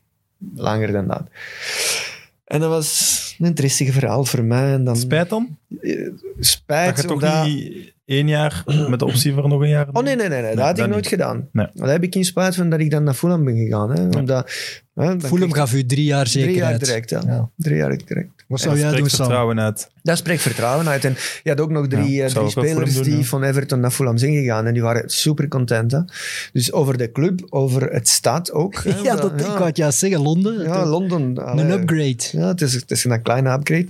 langer 0.55 0.91
dan 0.91 1.07
dat. 1.07 1.23
En 2.45 2.59
dat 2.59 2.69
was 2.69 3.35
een 3.39 3.53
tristig 3.53 3.93
verhaal 3.93 4.25
voor 4.25 4.43
mij. 4.43 4.73
En 4.73 4.83
dan, 4.83 4.95
Spijt 4.95 5.29
dan? 5.29 5.57
eh, 5.81 6.09
Spijt, 6.39 6.95
Dat 6.95 7.01
je 7.01 7.07
toch 7.09 7.21
omdat- 7.23 7.45
niet 7.45 7.92
één 8.05 8.27
jaar 8.27 8.63
met 8.89 8.99
de 8.99 9.05
optie 9.05 9.33
voor 9.33 9.47
nog 9.47 9.61
een 9.61 9.69
jaar? 9.69 9.87
Oh 9.91 10.03
nee, 10.03 10.15
nee, 10.15 10.27
nee, 10.27 10.41
nee. 10.41 10.55
dat 10.55 10.65
had 10.65 10.77
ik 10.77 10.83
nooit 10.85 10.95
niet. 10.95 11.07
gedaan. 11.07 11.47
Nee. 11.51 11.67
Daar 11.73 11.89
heb 11.89 12.03
ik 12.03 12.13
geen 12.13 12.25
spijt 12.25 12.55
van 12.55 12.69
dat 12.69 12.79
ik 12.79 12.91
dan 12.91 13.03
naar 13.03 13.13
Fulham 13.13 13.43
ben 13.43 13.55
gegaan. 13.57 13.91
Hè, 13.91 14.03
omdat, 14.19 14.51
hè, 14.93 15.05
dan 15.05 15.21
Fulham 15.21 15.49
kreeg- 15.49 15.63
gaf 15.63 15.73
u 15.73 15.85
drie 15.85 16.03
jaar 16.05 16.25
Drie 16.25 16.39
jaar 16.43 16.49
zekerheid. 16.53 16.79
direct, 16.85 17.09
ja. 17.09 17.21
Ja. 17.25 17.49
Drie 17.57 17.77
jaar 17.77 17.97
direct. 18.05 18.27
Wat 18.47 18.47
Dat 18.47 18.59
zou 18.59 18.77
jij 18.79 18.97
doen, 18.99 19.09
vertrouwen 19.09 19.59
uit. 19.59 19.89
Dat 20.03 20.17
spreekt 20.17 20.41
vertrouwen 20.41 20.87
uit. 20.87 21.05
En 21.05 21.15
je 21.43 21.49
had 21.49 21.59
ook 21.61 21.71
nog 21.71 21.87
drie, 21.87 22.09
Ja, 22.11 22.25
eh, 22.25 22.31
drie 22.31 22.49
spelers 22.49 22.93
doen, 22.93 23.03
die 23.03 23.17
ja. 23.17 23.23
van 23.23 23.43
Everton 23.43 23.79
naar 23.79 23.91
Fulham 23.91 24.17
zijn 24.17 24.33
gegaan. 24.33 24.65
En 24.65 24.73
die 24.73 24.81
waren 24.81 25.09
super 25.09 25.47
content. 25.47 25.91
Hè. 25.91 25.99
Dus 26.53 26.71
over 26.71 26.97
de 26.97 27.11
club, 27.11 27.41
over 27.49 27.81
het 27.91 28.07
stad 28.07 28.51
ook. 28.51 28.83
hè, 28.83 29.01
Ja, 29.03 29.15
dat, 29.15 29.31
ik 29.41 29.45
wou 29.45 29.65
het 29.65 29.77
juist 29.77 29.97
zeggen. 29.99 30.21
Londen. 30.21 30.63
ja? 30.63 30.85
Londen. 30.85 31.45
allee. 31.45 31.65
een 31.65 31.71
upgrade. 31.71 32.17
Ja, 32.31 32.47
het 32.47 32.61
is, 32.61 32.73
het 32.73 32.91
is 32.91 33.03
een 33.03 33.21
kleine 33.21 33.51
upgrade. 33.53 33.87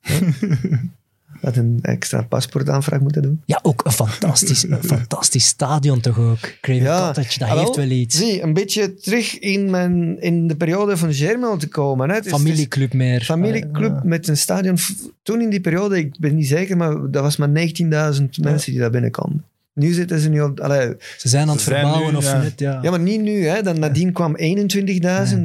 Had 1.40 1.56
een 1.56 1.78
extra 1.82 2.22
paspoortaanvraag 2.22 3.00
moeten 3.00 3.22
doen. 3.22 3.42
Ja, 3.44 3.58
ook 3.62 3.84
een 3.84 3.92
fantastisch, 3.92 4.62
een 4.62 4.82
fantastisch 4.84 5.46
stadion 5.46 6.00
toch 6.00 6.18
ook. 6.18 6.38
Craven 6.60 6.84
Cottage, 7.06 7.38
dat 7.38 7.48
Ah, 7.48 7.58
heeft 7.58 7.76
wel 7.76 7.90
iets. 7.90 8.16
Zie, 8.16 8.42
een 8.42 8.52
beetje 8.52 8.94
terug 8.94 9.38
in, 9.38 9.70
mijn, 9.70 10.20
in 10.20 10.46
de 10.48 10.56
periode 10.56 10.96
van 10.96 11.14
Germel 11.14 11.56
te 11.56 11.68
komen. 11.68 12.08
Hè. 12.08 12.14
Het 12.14 12.26
is- 12.26 12.32
Familieclub 12.32 12.92
meer. 12.92 13.20
familieclub 13.22 13.92
Ah, 13.96 14.02
met 14.02 14.28
een 14.28 14.36
stadion. 14.36 14.76
Toen 15.22 15.40
in 15.40 15.50
die 15.50 15.60
periode, 15.60 15.98
ik 15.98 16.18
ben 16.18 16.34
niet 16.34 16.48
zeker, 16.48 16.76
maar 16.76 17.10
dat 17.10 17.22
was 17.22 17.36
maar 17.36 17.48
19.000 17.48 18.24
mensen 18.40 18.70
die 18.72 18.80
daar 18.80 18.90
binnenkomen. 18.90 19.44
Nu 19.74 19.92
zitten 19.92 20.18
ze 20.20 20.28
nu 20.28 20.40
op... 20.40 20.60
Allee, 20.60 20.94
Ze 21.16 21.28
zijn 21.28 21.48
aan 21.48 21.54
het 21.54 21.62
verbouwen 21.62 22.10
nu, 22.10 22.16
of 22.16 22.24
ja. 22.24 22.40
net, 22.42 22.58
ja. 22.60 22.78
ja, 22.82 22.90
maar 22.90 23.00
niet 23.00 23.20
nu. 23.20 23.46
Hè. 23.46 23.62
Dan, 23.62 23.78
nadien 23.78 24.12
kwam 24.12 24.36
21.000. 24.36 24.42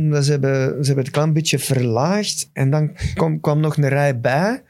maar 0.10 0.24
Ze, 0.24 0.32
hebben, 0.32 0.68
ze 0.70 0.86
hebben 0.86 1.04
het 1.04 1.10
klein 1.10 1.34
beetje 1.34 1.60
verlaagd. 1.60 2.50
En 2.54 2.70
dan 2.70 2.92
kwam, 3.14 3.40
kwam 3.40 3.60
nog 3.60 3.78
een 3.78 3.88
rij 3.90 4.20
bij. 4.20 4.62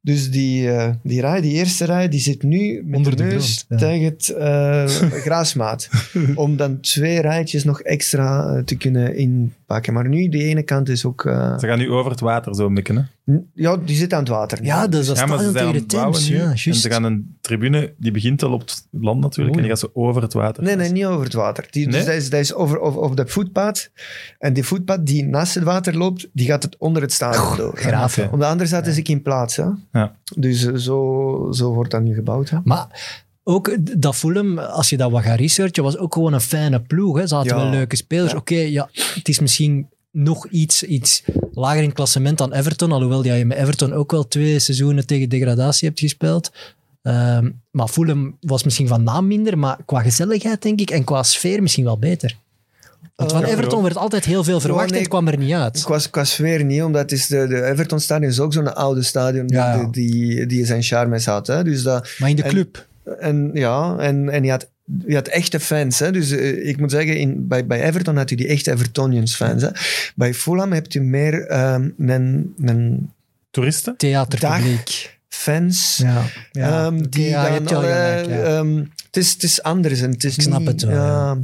Dus 0.00 0.30
die, 0.30 0.70
eh, 0.70 0.90
die 1.02 1.20
rij, 1.20 1.40
die 1.40 1.52
eerste 1.52 1.84
rij, 1.84 2.08
die 2.08 2.20
zit 2.20 2.42
nu 2.42 2.82
met 2.84 2.96
Onder 2.96 3.16
de 3.16 3.22
de 3.22 3.28
neus 3.28 3.64
grond, 3.66 3.80
ja. 3.80 3.86
tegen 3.88 4.04
het 4.04 4.28
eh, 4.28 4.84
grasmaat. 5.20 5.88
Om 6.34 6.56
dan 6.56 6.80
twee 6.80 7.20
rijtjes 7.20 7.64
nog 7.64 7.80
extra 7.80 8.54
eh, 8.56 8.62
te 8.62 8.76
kunnen 8.76 9.16
inpakken. 9.16 9.92
Maar 9.92 10.08
nu, 10.08 10.28
die 10.28 10.44
ene 10.44 10.62
kant 10.62 10.88
is 10.88 11.04
ook... 11.04 11.24
eh, 11.24 11.58
Ze 11.58 11.66
gaan 11.66 11.78
nu 11.78 11.90
over 11.90 12.10
het 12.10 12.20
water 12.20 12.54
zo 12.54 12.68
mikken. 12.70 12.96
Hè? 12.96 13.32
n- 13.32 13.50
ja, 13.54 13.76
die 13.76 13.96
zit 13.96 14.12
aan 14.12 14.18
het 14.18 14.28
water. 14.28 14.64
Ja, 14.64 14.86
dat 14.86 15.00
is 15.00 15.06
dat 15.06 15.18
Ja, 15.18 15.38
ze 15.38 15.52
tegen 15.52 15.72
de 15.72 15.86
Thames. 15.86 16.28
nu. 16.28 16.36
Ja, 16.36 16.52
en 16.64 16.74
ze 16.74 16.90
gaan 16.90 17.04
een 17.04 17.36
tribune, 17.40 17.94
die 17.98 18.12
begint 18.12 18.42
al 18.42 18.52
op 18.52 18.60
het 18.60 18.86
land 18.90 19.20
natuurlijk, 19.20 19.56
en 19.56 19.62
die 19.62 19.70
gaat 19.70 19.80
zo 19.80 19.90
over 19.92 20.22
het 20.22 20.32
water. 20.32 20.62
Nee, 20.62 20.76
nee, 20.76 20.92
niet 20.92 21.04
over 21.04 21.24
het 21.24 21.32
water. 21.34 21.66
Die, 21.70 21.84
Nee? 21.86 21.94
Dus 21.96 22.04
dat 22.04 22.14
is, 22.14 22.30
dat 22.30 22.40
is 22.40 22.54
over, 22.54 22.80
over, 22.80 23.00
over 23.00 23.16
de 23.16 23.26
voetpad. 23.26 23.90
En 24.38 24.52
die 24.52 24.64
voetpad 24.64 25.06
die 25.06 25.24
naast 25.24 25.54
het 25.54 25.64
water 25.64 25.96
loopt, 25.96 26.28
die 26.32 26.46
gaat 26.46 26.62
het 26.62 26.76
onder 26.78 27.02
het 27.02 27.12
stadion 27.12 27.56
door. 27.56 27.76
graaf. 27.76 28.18
Om 28.30 28.38
de 28.38 28.46
andere 28.46 28.68
zaten 28.68 28.92
ze 28.92 29.02
in 29.02 29.22
plaats. 29.22 29.56
Hè? 29.56 29.64
Ja. 29.92 30.16
Dus 30.36 30.64
eh, 30.64 30.74
zo, 30.74 31.48
zo 31.52 31.72
wordt 31.74 31.90
dat 31.90 32.02
nu 32.02 32.14
gebouwd. 32.14 32.50
Hè? 32.50 32.58
Maar 32.64 33.16
ook 33.42 33.76
dat 34.00 34.16
Fulham, 34.16 34.58
als 34.58 34.90
je 34.90 34.96
dat 34.96 35.10
wat 35.10 35.22
gaat 35.22 35.38
researchen, 35.38 35.82
was 35.82 35.96
ook 35.96 36.14
gewoon 36.14 36.32
een 36.32 36.40
fijne 36.40 36.80
ploeg. 36.80 37.18
Hè. 37.18 37.26
Ze 37.26 37.34
hadden 37.34 37.56
Ja. 37.56 37.62
wel 37.62 37.70
leuke 37.70 37.96
spelers. 37.96 38.32
Ja. 38.32 38.38
Oké, 38.38 38.54
ja, 38.58 38.88
het 38.92 39.28
is 39.28 39.38
misschien 39.38 39.88
nog 40.10 40.46
iets, 40.48 40.82
iets 40.82 41.22
lager 41.52 41.78
in 41.80 41.84
het 41.86 41.94
klassement 41.94 42.38
dan 42.38 42.52
Everton, 42.52 42.92
alhoewel 42.92 43.24
ja, 43.24 43.34
je 43.34 43.44
met 43.44 43.58
Everton 43.58 43.92
ook 43.92 44.10
wel 44.10 44.28
twee 44.28 44.58
seizoenen 44.58 45.06
tegen 45.06 45.28
degradatie 45.28 45.88
hebt 45.88 46.00
gespeeld. 46.00 46.52
Ehm, 47.02 47.50
maar 47.70 47.88
Fulham 47.88 48.36
was 48.40 48.64
misschien 48.64 48.88
van 48.88 49.02
naam 49.02 49.26
minder, 49.26 49.58
maar 49.58 49.78
qua 49.86 50.02
gezelligheid 50.02 50.62
denk 50.62 50.80
ik 50.80 50.90
en 50.90 51.04
qua 51.04 51.22
sfeer 51.22 51.62
misschien 51.62 51.84
wel 51.84 51.98
beter. 51.98 52.36
Want 53.16 53.32
van 53.32 53.44
Eh, 53.44 53.50
Everton 53.50 53.82
werd 53.82 53.96
altijd 53.96 54.24
heel 54.24 54.44
veel 54.44 54.60
verwacht 54.60 54.84
nee, 54.84 54.92
en 54.94 54.98
het 54.98 55.08
kwam 55.08 55.28
er 55.28 55.38
niet 55.38 55.52
uit. 55.52 55.82
Qua, 55.84 55.98
qua 56.10 56.24
sfeer 56.24 56.64
niet, 56.64 56.82
omdat 56.82 57.02
het 57.02 57.12
is 57.12 57.26
de, 57.26 57.46
de 57.46 57.64
Everton 57.64 58.00
stadion 58.00 58.30
is 58.30 58.40
ook 58.40 58.52
zo'n 58.52 58.74
oude 58.74 59.02
stadion 59.02 59.44
Ja, 59.48 59.74
ja. 59.74 59.84
Die, 59.84 59.90
die, 59.90 60.46
die 60.46 60.66
zijn 60.66 60.82
charmes 60.82 61.26
had. 61.26 61.46
Hè? 61.46 61.64
Dus 61.64 61.82
dat, 61.82 62.08
Maar 62.18 62.28
in 62.28 62.36
de 62.36 62.42
en- 62.42 62.48
club, 62.48 62.86
En 63.20 63.50
ja, 63.54 63.96
en, 63.98 64.28
en 64.28 64.44
je, 64.44 64.50
had, 64.50 64.68
je 65.06 65.14
had 65.14 65.28
echte 65.28 65.60
fans. 65.60 65.98
Hè? 65.98 66.10
Dus 66.12 66.30
eh, 66.30 66.68
ik 66.68 66.78
moet 66.78 66.90
zeggen, 66.90 67.16
in, 67.16 67.48
bij, 67.48 67.66
bij 67.66 67.82
Everton 67.82 68.16
had 68.16 68.30
je 68.30 68.36
die 68.36 68.46
echte 68.48 68.72
Evertonians 68.72 69.34
fans. 69.36 69.62
Hè? 69.62 69.68
Bij 70.14 70.34
Fulham 70.34 70.72
heb 70.72 70.92
je 70.92 71.00
meer 71.00 71.46
ehm 71.46 71.88
een, 71.98 72.54
een 72.60 73.10
Toeristen? 73.50 73.96
theaterpubliek. 73.96 75.18
fans. 75.28 75.96
Ja, 76.02 76.22
ja. 76.52 76.84
ehm, 76.86 77.02
die 77.08 77.28
ja, 77.28 77.46
je 77.46 77.52
hebt 77.52 77.70
ja. 77.70 77.82
ehm, 77.82 78.76
het, 79.06 79.16
is, 79.16 79.32
het 79.32 79.42
is 79.42 79.62
anders. 79.62 80.00
En 80.00 80.10
het 80.10 80.24
is 80.24 80.36
Ik 80.36 80.42
snap 80.42 80.58
niet, 80.58 80.68
het 80.68 80.82
wel, 80.82 80.94
ja. 80.96 81.38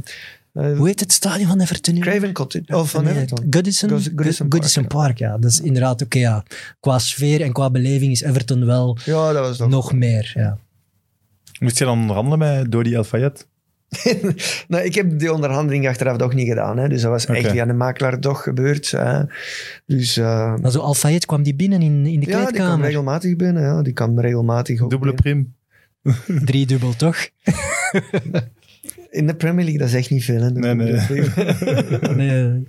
Eh, 0.55 0.77
Hoe 0.77 0.87
heet 0.87 0.99
het 0.99 1.11
stadion 1.11 1.47
van 1.47 1.59
Everton 1.61 1.93
nu? 1.93 1.99
Craven 1.99 2.33
Cottage. 2.33 2.75
Of 2.77 2.89
van 2.89 3.03
Nee, 3.03 3.13
Everton. 3.13 3.47
Goodison, 3.49 3.89
Goodison 3.89 4.45
Goodison, 4.51 4.87
Park, 4.87 5.03
Park, 5.03 5.17
ja. 5.17 5.27
ja. 5.29 5.37
Dat 5.37 5.51
is 5.51 5.61
inderdaad, 5.61 6.01
oké, 6.01 6.19
ja. 6.19 6.43
Qua 6.79 6.99
sfeer 6.99 7.41
en 7.41 7.51
qua 7.53 7.69
beleving 7.69 8.11
is 8.11 8.21
Everton 8.21 8.65
wel 8.65 8.97
Ja, 9.05 9.31
dat 9.33 9.47
was 9.47 9.57
toch. 9.57 9.69
nog 9.69 9.93
meer, 9.93 10.31
ja. 10.35 10.57
Moest 11.59 11.77
je 11.77 11.85
dan 11.85 11.99
onderhandelen 11.99 12.39
met 12.39 12.71
Dodi 12.71 12.93
El 12.93 13.03
Fayed? 13.03 13.47
nou, 14.67 14.83
ik 14.83 14.95
heb 14.95 15.19
die 15.19 15.33
onderhandeling 15.33 15.87
achteraf 15.87 16.17
toch 16.17 16.33
niet 16.33 16.47
gedaan. 16.47 16.77
Hè? 16.77 16.87
Dus 16.89 17.01
dat 17.01 17.11
was 17.11 17.25
echt 17.25 17.39
Oké. 17.39 17.49
via 17.49 17.65
de 17.65 17.73
makelaar 17.73 18.19
toch 18.19 18.43
gebeurd. 18.43 18.91
Hè? 18.91 19.21
Dus 19.85 20.17
eh, 20.17 20.55
Maar 20.55 20.71
zo 20.71 20.79
Al-Fayed 20.79 21.25
kwam 21.25 21.43
die 21.43 21.55
binnen 21.55 21.81
in, 21.81 21.91
in 21.91 22.01
de 22.03 22.09
ja, 22.09 22.19
die 22.19 22.25
kwam 22.25 22.43
kleedkamer. 22.45 22.85
regelmatig 22.85 23.35
binnen. 23.35 23.63
Ja. 23.63 23.81
Die 23.81 23.93
kwam 23.93 24.19
regelmatig 24.19 24.81
ook 24.81 24.89
Dubbele 24.89 25.13
prim. 25.13 25.53
Driedubbel, 26.45 26.93
toch? 26.95 27.17
In 29.15 29.27
de 29.27 29.35
Premier 29.35 29.63
League, 29.63 29.77
dat 29.79 29.87
is 29.87 29.93
echt 29.93 30.09
niet 30.09 30.23
veel. 30.23 30.41
Hè? 30.41 30.49
Nee, 30.51 30.75
nee. 32.15 32.63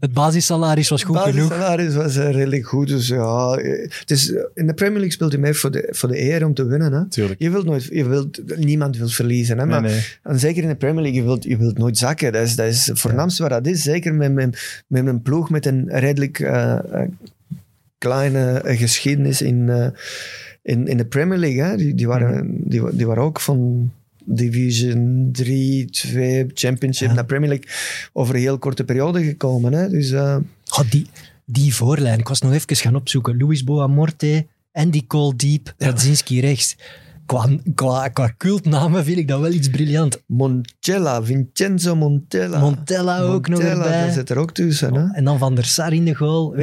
het 0.00 0.12
basissalaris 0.12 0.88
was 0.88 1.02
goed 1.02 1.18
genoeg. 1.18 1.48
Basissalaris 1.48 1.94
was 1.94 2.16
eh, 2.16 2.30
redelijk 2.30 2.66
goed. 2.66 2.88
Dus 2.88 3.08
ja, 3.08 3.50
het 3.98 4.10
is, 4.10 4.32
eh, 4.32 4.42
in 4.54 4.66
de 4.66 4.74
Premier 4.74 4.94
League 4.96 5.12
speelt 5.12 5.32
je 5.32 5.38
mee 5.38 5.52
voor 5.54 5.70
de, 5.70 5.88
voor 5.90 6.08
de 6.08 6.20
eer 6.22 6.44
om 6.44 6.54
te 6.54 6.64
winnen. 6.66 6.92
Hè? 6.92 7.08
Tuurlijk. 7.08 7.40
Je 7.42 7.50
wilt 7.50 7.64
nooit, 7.64 7.84
je 7.84 8.08
wilt, 8.08 8.56
niemand 8.58 8.96
wil 8.96 9.08
verliezen. 9.08 9.58
Hè? 9.58 9.66
Nee, 9.66 9.80
Maar 9.80 9.90
nee. 9.90 10.00
En 10.22 10.38
zeker 10.38 10.62
in 10.62 10.68
de 10.68 10.74
Premier 10.76 11.02
League, 11.02 11.20
je 11.20 11.26
wilt, 11.26 11.44
je 11.44 11.56
wilt 11.56 11.78
nooit 11.78 11.98
zakken. 11.98 12.32
Dat 12.32 12.42
is, 12.46 12.56
dat 12.56 12.66
is 12.66 12.86
het 12.86 12.98
voornaamste 13.00 13.42
wat 13.42 13.50
dat 13.50 13.66
is. 13.66 13.82
Zeker 13.82 14.14
met, 14.14 14.32
met, 14.32 14.82
met 14.86 15.06
een 15.06 15.22
ploeg 15.22 15.50
met 15.50 15.66
een 15.66 15.84
redelijk 15.88 16.38
kleine 17.98 18.60
geschiedenis 18.64 19.42
in, 19.42 19.68
eh, 19.68 19.86
in, 20.62 20.86
in 20.86 20.96
de 20.96 21.04
Premier 21.04 21.38
League. 21.38 21.62
Hè. 21.62 21.76
Die, 21.76 21.94
die, 21.94 22.06
waren, 22.06 22.56
die, 22.64 22.82
wa- 22.82 22.90
die 22.92 23.06
waren 23.06 23.22
ook 23.22 23.40
van 23.40 23.90
Division 24.26 25.28
3, 25.32 25.84
2, 25.90 26.46
Championship 26.54 27.08
Ja. 27.08 27.14
naar 27.14 27.24
Premier 27.26 27.48
League 27.48 27.66
over 28.12 28.34
een 28.34 28.40
heel 28.40 28.58
korte 28.58 28.84
periode 28.84 29.24
gekomen. 29.24 29.72
Hè. 29.72 29.88
Dus 29.88 30.12
Oh, 30.12 30.90
die, 30.90 31.06
die 31.44 31.74
voorlijn, 31.74 32.18
ik 32.18 32.28
was 32.28 32.40
nog 32.40 32.52
even 32.52 32.76
gaan 32.76 32.94
opzoeken. 32.96 33.38
Luis 33.38 33.64
Boamorte, 33.64 34.46
Andy 34.72 35.06
Cole 35.06 35.36
Deep, 35.36 35.74
Radzinski 35.78 36.40
rechts. 36.40 36.76
Qua, 37.26 37.48
qua, 37.74 38.08
qua 38.08 38.34
cultnamen 38.36 39.04
vind 39.04 39.18
ik 39.18 39.28
dat 39.28 39.40
wel 39.40 39.52
iets 39.52 39.68
briljant. 39.68 40.22
Montella, 40.26 41.22
Vincenzo 41.22 41.96
Montella. 41.96 42.58
Montella 42.58 43.20
ook 43.20 43.48
nog 43.48 43.60
erbij. 43.60 44.04
Dat 44.04 44.14
zit 44.14 44.30
er 44.30 44.36
ook 44.38 44.52
tussen. 44.52 44.94
Hè. 44.94 45.12
En 45.12 45.24
dan 45.24 45.38
Van 45.38 45.54
der 45.54 45.64
Sar 45.64 45.92
in 45.92 46.04
de 46.04 46.14
goal. 46.14 46.54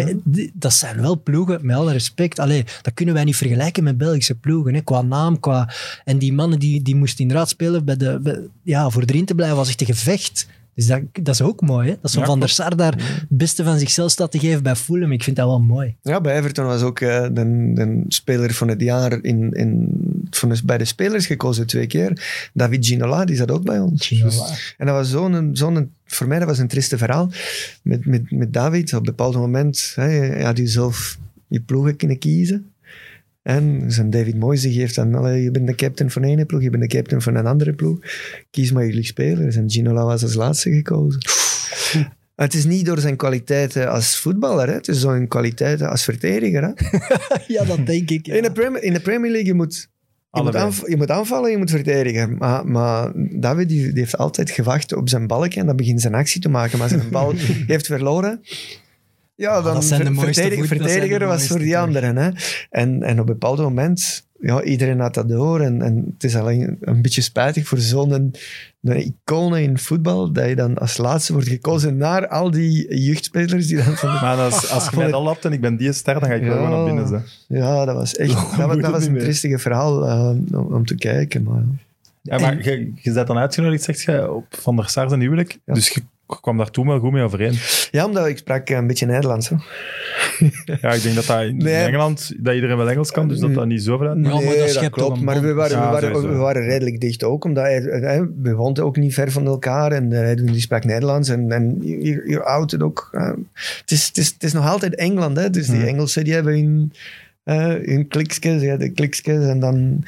Dat 0.54 0.74
zijn 0.74 1.02
wel 1.02 1.22
ploegen, 1.22 1.66
met 1.66 1.76
alle 1.76 1.92
respect. 1.92 2.40
Allee, 2.40 2.64
dat 2.82 2.94
kunnen 2.94 3.14
wij 3.14 3.24
niet 3.24 3.36
vergelijken 3.36 3.84
met 3.84 3.98
Belgische 3.98 4.36
ploegen. 4.36 4.74
Hè. 4.74 4.82
Qua 4.82 5.02
naam, 5.02 5.40
qua... 5.40 5.74
En 6.04 6.18
die 6.18 6.34
mannen 6.34 6.60
die, 6.60 6.82
die 6.82 6.96
moesten 6.96 7.20
inderdaad 7.20 7.50
spelen 7.50 7.86
bij 7.86 7.98
de... 7.98 8.20
bij- 8.22 8.48
ja, 8.64 8.90
voor 8.90 9.04
erin 9.06 9.26
te 9.26 9.36
blijven 9.36 9.58
was 9.58 9.68
echt 9.68 9.82
een 9.82 9.88
gevecht. 9.88 10.48
Dus 10.76 10.86
dat, 10.86 11.02
dat 11.12 11.34
is 11.34 11.42
ook 11.42 11.62
mooi. 11.62 11.90
Hè? 11.90 11.96
Dat 12.02 12.12
zo'n 12.12 12.22
Ja, 12.22 12.28
Van 12.28 12.40
der. 12.40 12.50
Sar 12.50 12.76
daar 12.76 12.94
het 12.96 13.26
beste 13.30 13.64
van 13.64 13.80
zichzelf 13.80 14.12
staat 14.12 14.32
te 14.32 14.40
geven 14.40 14.64
bij 14.64 14.76
Fulham. 14.76 15.12
Ik 15.12 15.24
vind 15.24 15.36
dat 15.36 15.48
wel 15.48 15.60
mooi. 15.62 15.96
Ja, 16.02 16.22
bij 16.22 16.38
Everton 16.38 16.66
was 16.66 16.82
ook 16.82 17.00
eh, 17.00 17.22
de, 17.22 17.72
de 17.74 18.04
speler 18.08 18.54
van 18.54 18.68
het 18.68 18.82
jaar 18.82 19.24
in, 19.24 19.52
in, 19.52 19.90
van 20.30 20.50
de, 20.50 20.60
bij 20.66 20.78
de 20.78 20.86
spelers 20.86 21.26
gekozen 21.26 21.68
twee 21.68 21.88
keer. 21.88 22.50
David 22.54 22.86
Ginola, 22.86 23.26
die 23.26 23.36
zat 23.36 23.52
ook 23.52 23.64
bij 23.64 23.80
ons. 23.80 24.08
Ginola. 24.08 24.48
En 24.78 24.86
dat 24.86 24.96
was 24.96 25.10
zo'n, 25.10 25.50
zo'n, 25.54 25.92
voor 26.06 26.28
mij 26.28 26.40
dat 26.40 26.48
was 26.48 26.60
een 26.60 26.68
triste 26.68 26.98
verhaal. 26.98 27.30
Met, 27.82 28.06
met, 28.06 28.32
met 28.32 28.54
David, 28.54 28.94
op 28.94 29.00
een 29.00 29.06
bepaald 29.06 29.36
moment 29.36 29.92
hè, 29.96 30.44
had 30.44 30.58
hij 30.58 30.68
zelf 30.68 31.18
je 31.48 31.60
ploegen 31.62 31.96
kunnen 31.96 32.20
kiezen. 32.20 32.73
En 33.44 33.92
zijn 33.92 34.10
David 34.10 34.36
Moyes 34.38 34.62
die 34.62 34.74
geeft 34.74 34.96
dan, 34.96 35.42
je 35.42 35.52
bent 35.52 35.68
de 35.68 35.76
captain 35.76 36.12
van 36.12 36.24
een 36.24 36.46
ploeg, 36.46 36.62
je 36.62 36.70
bent 36.70 36.84
de 36.84 36.98
captain 36.98 37.22
van 37.22 37.36
een 37.36 37.46
andere 37.46 37.74
ploeg. 37.74 38.00
Kies 38.52 38.72
maar 38.72 38.86
jullie 38.86 39.06
spelers. 39.06 39.56
En 39.56 39.70
Ginola 39.70 40.04
was 40.06 40.24
als 40.24 40.34
laatste 40.34 40.72
gekozen. 40.72 41.22
Het 42.36 42.54
is 42.54 42.66
niet 42.66 42.86
door 42.86 43.00
zijn 43.00 43.16
kwaliteiten 43.16 43.92
als 43.92 44.20
voetballer, 44.20 44.68
hè. 44.68 44.74
het 44.74 44.88
is 44.88 45.00
zijn 45.02 45.28
kwaliteiten 45.28 45.90
als 45.90 46.04
verdediger. 46.04 46.64
Hè. 46.64 46.98
ja, 47.54 47.64
dat 47.66 47.86
denk 47.86 48.10
ik. 48.10 48.26
ja. 48.26 48.34
In, 48.36 48.44
de 48.44 48.52
Premier, 48.52 48.84
in 48.84 48.94
de 48.94 49.00
Premier 49.00 49.32
League, 49.32 49.48
je 49.48 49.54
moet, 49.54 49.90
je 50.32 50.42
moet, 50.42 50.56
aanv- 50.56 50.88
je 50.88 50.98
moet 50.98 51.12
aanvallen, 51.12 51.52
je 51.52 51.58
moet 51.58 51.70
verdedigen. 51.70 52.38
Maar, 52.38 52.68
maar 52.68 53.12
David 53.40 53.70
die, 53.70 53.82
die 53.88 54.00
heeft 54.00 54.18
altijd 54.18 54.52
gewacht 54.52 54.94
op 54.94 55.10
zijn 55.10 55.28
balkje 55.28 55.60
en 55.60 55.66
dan 55.66 55.76
begint 55.76 56.02
zijn 56.02 56.14
actie 56.14 56.42
te 56.42 56.50
maken. 56.50 56.78
Maar 56.78 56.92
een 56.92 57.10
bal 57.12 57.34
heeft 57.68 57.86
verloren, 57.86 58.42
ja, 59.36 59.62
dan 59.62 59.74
dat 59.74 59.84
zijn 59.84 60.04
de 60.06 60.14
verdediger, 60.14 60.68
voet- 60.68 60.78
dat 60.78 60.90
zijn 60.90 61.02
de 61.02 61.08
verdediger 61.08 61.28
was 61.28 61.48
voor 61.48 61.60
die 61.60 61.78
anderen. 61.78 62.16
Hè. 62.18 62.30
En, 62.70 63.04
en 63.04 63.14
op 63.14 63.20
een 63.20 63.26
bepaald 63.26 63.58
moment, 63.60 64.28
ja, 64.40 64.62
iedereen 64.64 65.00
had 65.00 65.14
dat 65.14 65.30
door. 65.30 65.60
En, 65.62 65.82
en 65.82 66.04
het 66.14 66.24
is 66.24 66.36
alleen 66.36 66.78
een 66.82 67.02
beetje 67.02 67.22
spijtig 67.22 67.68
voor 67.68 67.78
zo'n 67.78 68.12
een 68.12 68.34
icoon 68.98 69.58
in 69.58 69.78
voetbal, 69.78 70.32
dat 70.32 70.48
je 70.48 70.56
dan 70.56 70.78
als 70.78 70.98
laatste 70.98 71.34
wordt 71.34 71.48
gekozen 71.48 71.98
naar 71.98 72.28
al 72.28 72.52
die 72.52 72.98
jeugdspelers 73.04 73.68
die 73.68 73.76
dan 73.76 73.96
van 73.96 74.14
de 74.14 74.20
Maar 74.22 74.38
als, 74.38 74.70
als 74.70 74.90
je 74.90 74.98
mij 74.98 75.12
dat 75.12 75.24
lapt 75.24 75.46
en 75.46 75.52
ik 75.52 75.62
ben 75.62 75.78
die 75.78 75.94
ster, 75.94 76.14
dan 76.20 76.30
ga 76.30 76.36
ik 76.36 76.42
wel 76.44 76.52
Ja. 76.58 76.64
gewoon 76.66 76.70
naar 76.86 76.86
binnen. 76.86 77.08
Zo. 77.08 77.22
ja, 77.48 77.86
dat 77.86 77.96
was 77.96 78.16
echt 78.16 78.34
dat, 78.58 78.68
was- 78.68 78.78
dat 78.78 79.06
een 79.06 79.18
tristige 79.18 79.58
verhaal 79.60 80.08
eh, 80.08 80.30
om, 80.60 80.74
om 80.74 80.86
te 80.86 80.96
kijken. 80.96 81.44
Maar, 81.44 81.64
Ja, 82.22 82.38
maar 82.40 82.64
je, 82.64 82.92
je 82.96 83.12
bent 83.14 83.28
dan 83.28 83.38
uitgenodigd, 83.38 83.84
zegt 83.84 84.02
je, 84.02 84.32
op 84.32 84.46
Van 84.50 84.76
der 84.76 84.90
Sar 84.90 85.10
zijn 85.10 85.22
huwelijk. 85.22 85.58
Ja. 85.66 85.74
Dus 85.74 85.90
je 85.90 86.02
kwam 86.42 86.58
daar 86.58 86.70
toen 86.72 86.88
wel 86.88 87.00
goed 87.00 87.12
mee 87.12 87.24
overeen. 87.24 87.54
ja, 87.92 88.06
omdat 88.06 88.28
ik 88.28 88.38
sprak 88.38 88.70
een 88.70 88.88
beetje 88.88 89.06
Nederlands. 89.06 89.50
Hè. 89.50 89.56
Ja, 90.82 90.92
ik 90.94 91.02
denk 91.04 91.16
dat 91.16 91.26
dat 91.26 91.42
in 91.42 91.58
Nee. 91.58 91.74
Engeland, 91.76 92.34
dat 92.38 92.54
iedereen 92.56 92.78
wel 92.78 92.90
Engels 92.90 93.12
kan, 93.12 93.28
dus 93.28 93.40
dat 93.40 93.54
dat 93.54 93.66
niet 93.66 93.84
zoveel 93.84 94.08
uit. 94.08 94.18
Ja, 94.26 94.34
maar 94.34 94.56
dat 94.74 94.90
klopt. 94.90 95.22
Maar 95.22 95.42
we 95.42 95.54
waren, 95.54 95.78
Ja, 95.78 95.86
we, 95.86 95.92
waren, 95.92 96.30
we 96.30 96.36
waren 96.36 96.64
redelijk 96.64 97.00
dicht 97.00 97.24
ook, 97.24 97.46
omdat 97.46 97.66
we 98.42 98.54
woonden 98.56 98.84
ook 98.84 98.98
niet 98.98 99.14
ver 99.14 99.32
van 99.32 99.46
elkaar 99.46 99.92
en 99.92 100.12
eh, 100.14 100.20
hij 100.20 100.36
die 100.36 100.60
sprak 100.60 100.84
Nederlands 100.86 101.30
en, 101.30 101.52
en 101.52 101.78
je, 101.82 102.24
je 102.26 102.40
houdt 102.44 102.72
het 102.72 102.82
ook. 102.84 103.10
eh, 103.12 103.28
het, 103.80 103.92
is, 103.92 104.08
het, 104.08 104.18
is, 104.18 104.28
het 104.28 104.44
is 104.44 104.54
nog 104.54 104.68
altijd 104.70 104.96
Engeland, 104.96 105.38
hè? 105.38 105.50
dus 105.50 105.68
die 105.68 105.78
Mhm. 105.78 105.88
Engelsen 105.88 106.24
die 106.24 106.34
hebben 106.34 106.54
hun, 106.54 106.94
eh 107.44 107.66
hun 107.68 108.08
kliksjes, 108.08 108.62
ja, 108.62 108.78
de 108.78 108.90
kliksjes 108.90 109.46
en 109.46 109.60
dan 109.60 110.04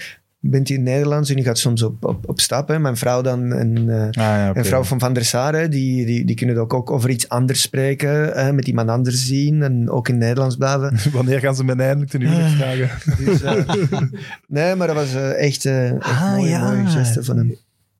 bent 0.49 0.67
hij 0.67 0.77
in 0.77 0.83
Nederlands 0.83 1.29
en 1.29 1.37
je 1.37 1.43
gaat 1.43 1.57
soms 1.57 1.81
op, 1.81 2.05
op, 2.05 2.29
op 2.29 2.39
stap. 2.39 2.67
Hè. 2.67 2.79
Mijn 2.79 2.97
vrouw 2.97 3.21
dan 3.21 3.53
en, 3.53 3.89
eh, 3.89 4.03
Ah, 4.05 4.55
ja, 4.55 4.63
vrouw 4.63 4.83
van 4.83 4.99
Van 4.99 5.13
der 5.13 5.25
Sar, 5.25 5.53
hè, 5.53 5.69
die, 5.69 6.05
die, 6.05 6.25
die 6.25 6.35
kunnen 6.35 6.57
ook, 6.57 6.73
ook 6.73 6.91
over 6.91 7.09
iets 7.09 7.29
anders 7.29 7.61
spreken, 7.61 8.09
hè, 8.09 8.53
met 8.53 8.67
iemand 8.67 8.89
anders 8.89 9.25
zien 9.25 9.63
en 9.63 9.89
ook 9.89 10.09
in 10.09 10.17
Nederlands 10.17 10.55
blijven. 10.55 10.97
Wanneer 11.11 11.39
gaan 11.39 11.55
ze 11.55 11.63
mij 11.63 11.75
eindelijk 11.75 12.11
ten 12.11 12.21
huwelijk 12.21 12.55
vragen? 12.55 12.89
Dus, 13.25 13.41
eh, 13.41 14.01
nee, 14.47 14.75
maar 14.75 14.87
dat 14.87 14.95
was 14.95 15.13
eh, 15.13 15.43
echt, 15.45 15.65
echt 15.65 15.93
Ah, 15.99 16.35
mooie, 16.35 16.49
ja. 16.49 16.71
mooie 16.71 16.87
geste 16.87 17.23
van 17.23 17.37
hem. 17.37 17.55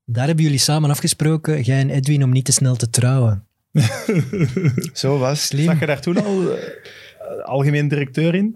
Daar 0.05 0.25
hebben 0.27 0.43
jullie 0.43 0.59
samen 0.59 0.89
afgesproken, 0.89 1.61
jij 1.61 1.79
en 1.79 1.89
Edwin, 1.89 2.23
om 2.23 2.31
niet 2.31 2.45
te 2.45 2.51
snel 2.51 2.75
te 2.75 2.89
trouwen. 2.89 3.43
Zo 4.93 5.17
was 5.17 5.49
het. 5.49 5.59
Zag 5.59 5.79
je 5.79 5.85
daar 5.85 6.01
toen 6.01 6.25
al 6.25 6.57
algemeen 7.43 7.87
directeur 7.87 8.35
in? 8.35 8.55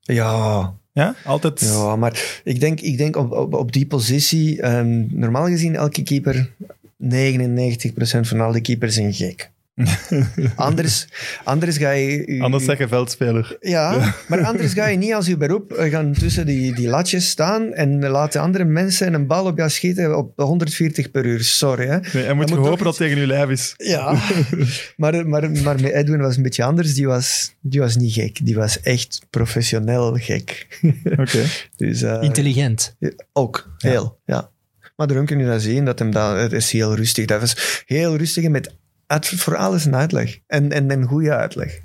Ja, 0.00 0.74
Ja, 0.96 1.14
altijd. 1.24 1.60
ja, 1.60 1.96
maar 1.96 2.40
ik 2.44 2.60
denk, 2.60 2.80
ik 2.80 2.98
denk 2.98 3.16
op, 3.16 3.54
op, 3.54 3.72
die 3.72 3.86
positie, 3.86 4.60
ehm, 4.60 5.04
normaal 5.08 5.46
gezien 5.46 5.74
elke 5.74 6.02
keeper, 6.02 6.50
99% 6.96 8.28
van 8.28 8.40
al 8.40 8.52
die 8.52 8.60
keepers 8.60 8.94
zijn 8.94 9.14
gek. 9.14 9.50
anders, 10.56 11.06
anders 11.44 11.76
ga 11.78 11.90
je... 11.90 12.32
je- 12.34 12.42
Anders 12.42 12.64
zeg 12.64 12.78
je 12.78 12.88
veldspeler. 12.88 13.56
Ja, 13.60 14.14
maar 14.28 14.44
anders 14.44 14.72
ga 14.72 14.86
je 14.86 14.96
niet 14.96 15.12
als 15.14 15.26
je 15.26 15.36
beroep 15.36 15.72
eh, 15.72 15.90
gaan 15.90 16.12
tussen 16.12 16.46
die, 16.46 16.74
die 16.74 16.88
latjes 16.88 17.28
staan 17.28 17.72
en 17.72 18.08
laten 18.08 18.40
andere 18.40 18.64
mensen 18.64 19.14
een 19.14 19.26
bal 19.26 19.46
op 19.46 19.56
jou 19.58 19.70
schieten 19.70 20.16
op 20.18 20.32
140 20.36 21.10
per 21.10 21.24
uur. 21.26 21.42
Sorry, 21.44 21.86
hè. 21.86 21.98
Nee, 22.12 22.24
en 22.24 22.36
moet 22.36 22.48
je 22.48 22.54
moet 22.54 22.66
hopen 22.66 22.84
dat 22.84 22.98
het 22.98 23.08
tegen 23.08 23.20
je 23.20 23.26
lijf 23.26 23.48
is. 23.48 23.74
Ja, 23.76 24.20
maar, 24.96 25.28
maar, 25.28 25.50
maar 25.50 25.80
met 25.80 25.92
Edwin 25.92 26.18
was 26.18 26.28
het 26.28 26.36
een 26.36 26.42
beetje 26.42 26.64
anders. 26.64 26.94
Die 26.94 27.06
was, 27.06 27.54
die 27.60 27.80
was 27.80 27.96
niet 27.96 28.12
gek. 28.12 28.38
Die 28.46 28.54
was 28.54 28.80
echt 28.80 29.20
professioneel 29.30 30.14
gek. 30.14 30.66
Oké. 31.20 31.44
Dus, 31.76 32.02
eh, 32.02 32.18
Intelligent. 32.22 32.96
ook, 33.32 33.74
heel, 33.78 34.18
ja. 34.24 34.50
Maar 34.96 35.06
daarom 35.06 35.26
kun 35.26 35.38
je 35.38 35.46
dat 35.46 35.62
zien, 35.62 35.84
dat 35.84 35.98
hem 35.98 36.10
dat, 36.10 36.36
het 36.40 36.52
is 36.52 36.72
heel 36.72 36.94
rustig. 36.94 37.24
Dat 37.26 37.40
was 37.40 37.82
heel 37.86 38.16
rustig 38.16 38.44
en 38.44 38.50
met 38.50 38.74
uit, 39.06 39.26
voor 39.28 39.56
alles 39.56 39.84
een 39.84 39.94
uitleg. 39.94 40.38
En, 40.46 40.72
en 40.72 40.90
een 40.90 41.04
goede 41.06 41.34
uitleg. 41.34 41.80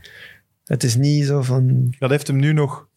Het 0.66 0.84
is 0.84 0.96
niet 0.96 1.26
zo 1.26 1.42
van... 1.42 1.94
Dat 2.00 2.10
heeft 2.10 2.28
hem 2.28 2.38
nu 2.38 2.54
nog. 2.54 2.90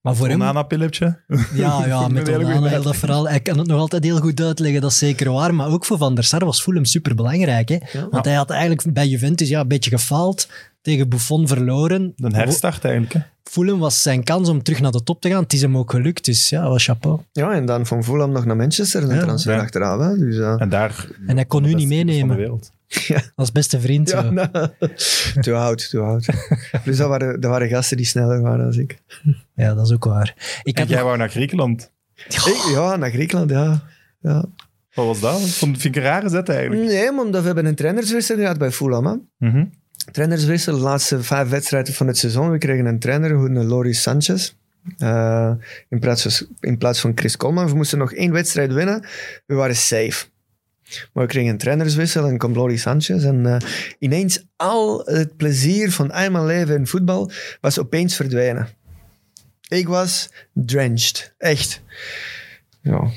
Maar 0.00 0.16
voor 0.16 0.28
hem, 0.28 0.40
Onana-pilletje. 0.40 1.20
ja, 1.54 1.86
ja, 1.86 2.02
Een 2.04 2.12
met 2.12 2.28
Onana, 2.28 2.66
heel 2.68 2.82
dat 2.82 2.96
verhaal. 2.96 3.28
Hij 3.28 3.40
kan 3.40 3.58
het 3.58 3.66
nog 3.66 3.80
altijd 3.80 4.04
heel 4.04 4.18
goed 4.18 4.40
uitleggen, 4.40 4.80
dat 4.80 4.90
is 4.90 4.98
zeker 4.98 5.32
waar. 5.32 5.54
Maar 5.54 5.68
ook 5.68 5.84
voor 5.84 5.98
Van 5.98 6.14
der 6.14 6.24
Sar 6.24 6.44
was 6.44 6.62
Fulham 6.62 6.84
superbelangrijk. 6.84 7.68
Hè? 7.68 7.78
Want 8.10 8.24
hij 8.24 8.34
had 8.34 8.50
eigenlijk 8.50 8.92
bij 8.92 9.06
Juventus 9.06 9.48
ja, 9.48 9.60
een 9.60 9.68
beetje 9.68 9.90
gefaald. 9.90 10.48
Tegen 10.82 11.08
Buffon 11.08 11.48
verloren. 11.48 12.12
Een 12.16 12.34
herstart 12.34 12.84
eigenlijk. 12.84 13.12
Hè. 13.14 13.20
Fulham 13.42 13.78
was 13.78 14.02
zijn 14.02 14.24
kans 14.24 14.48
om 14.48 14.62
terug 14.62 14.80
naar 14.80 14.90
de 14.92 15.02
top 15.02 15.20
te 15.20 15.28
gaan. 15.28 15.42
Het 15.42 15.52
is 15.52 15.60
hem 15.62 15.76
ook 15.76 15.90
gelukt, 15.90 16.24
dus 16.24 16.48
ja, 16.48 16.62
wel 16.62 16.78
chapeau. 16.78 17.20
Ja, 17.32 17.52
en 17.52 17.66
dan 17.66 17.86
van 17.86 18.04
Fulham 18.04 18.32
nog 18.32 18.44
naar 18.44 18.56
Manchester, 18.56 19.02
een 19.02 19.14
Ja. 19.14 19.20
transfer 19.22 19.54
Ja. 19.54 19.60
achteraan. 19.60 20.00
Hè? 20.00 20.16
Dus, 20.18 20.38
eh, 20.38 20.54
En 20.60 20.68
daar. 20.68 21.06
En 21.26 21.36
hij 21.36 21.44
kon 21.44 21.64
u 21.64 21.70
de 21.70 21.74
niet 21.76 21.88
meenemen. 21.88 22.60
Als 23.34 23.52
beste 23.52 23.80
vriend. 23.80 24.10
ja, 24.10 24.22
nou, 24.30 24.48
te 25.40 25.52
oud, 25.54 25.90
te 25.90 25.98
oud. 26.00 26.26
dus 26.84 26.96
dat 26.96 27.08
waren, 27.08 27.40
dat 27.40 27.50
waren 27.50 27.68
gasten 27.68 27.96
die 27.96 28.06
sneller 28.06 28.40
waren 28.40 28.70
dan 28.70 28.80
ik. 28.80 28.98
Ja, 29.54 29.74
dat 29.74 29.86
is 29.86 29.92
ook 29.92 30.04
waar. 30.04 30.60
Ik 30.62 30.78
En 30.78 30.86
jij 30.86 30.96
nog- 30.96 31.04
wou 31.06 31.16
naar 31.18 31.30
Griekenland. 31.30 31.90
Ik- 32.28 32.70
ja, 32.74 32.96
naar 32.96 33.10
Griekenland, 33.10 33.50
ja. 33.50 33.82
ja. 34.20 34.44
Wat 34.94 35.06
was 35.06 35.20
dat? 35.20 35.40
Vond- 35.40 35.80
vind 35.80 35.96
ik 35.96 36.02
een 36.02 36.08
rare 36.08 36.28
zet 36.28 36.48
eigenlijk. 36.48 36.82
Nee, 36.90 37.10
maar 37.12 37.24
omdat 37.24 37.40
we 37.40 37.46
hebben 37.46 37.66
een 37.66 37.74
trainerswissel 37.74 38.36
gehad 38.36 38.58
bij 38.58 38.70
Fulham. 38.70 39.06
Hè? 39.06 39.14
Mhm. 39.48 39.64
Trainerswissel, 40.12 40.74
de 40.74 40.80
laatste 40.80 41.22
vijf 41.22 41.48
wedstrijden 41.48 41.94
van 41.94 42.06
het 42.06 42.18
seizoen. 42.18 42.50
We 42.50 42.58
kregen 42.58 42.86
een 42.86 42.98
trainer, 42.98 43.30
een 43.30 43.64
Loris 43.66 44.02
Sanchez. 44.02 44.52
Eh, 44.98 45.52
in, 45.88 45.98
plaats 45.98 46.22
van, 46.22 46.46
in 46.60 46.78
plaats 46.78 47.00
van 47.00 47.12
Chris 47.14 47.36
Coleman. 47.36 47.66
We 47.66 47.74
moesten 47.74 47.98
nog 47.98 48.12
één 48.12 48.32
wedstrijd 48.32 48.72
winnen. 48.72 49.04
We 49.46 49.54
waren 49.54 49.76
safe. 49.76 50.26
Maar 51.12 51.24
we 51.24 51.30
kregen 51.30 51.50
een 51.50 51.58
trainerswissel 51.58 52.26
en 52.26 52.38
komt 52.38 52.56
Loris 52.56 52.82
Sanchez. 52.82 53.24
En 53.24 53.46
eh, 53.46 53.56
ineens 53.98 54.46
al 54.56 55.02
het 55.04 55.36
plezier 55.36 55.92
van 55.92 56.10
al 56.10 56.30
mijn 56.30 56.46
leven 56.46 56.76
in 56.76 56.86
voetbal 56.86 57.30
was 57.60 57.78
opeens 57.78 58.16
verdwenen. 58.16 58.68
Ik 59.68 59.88
was 59.88 60.30
drenched. 60.52 61.34
Echt. 61.38 61.82
Ja. 62.80 63.10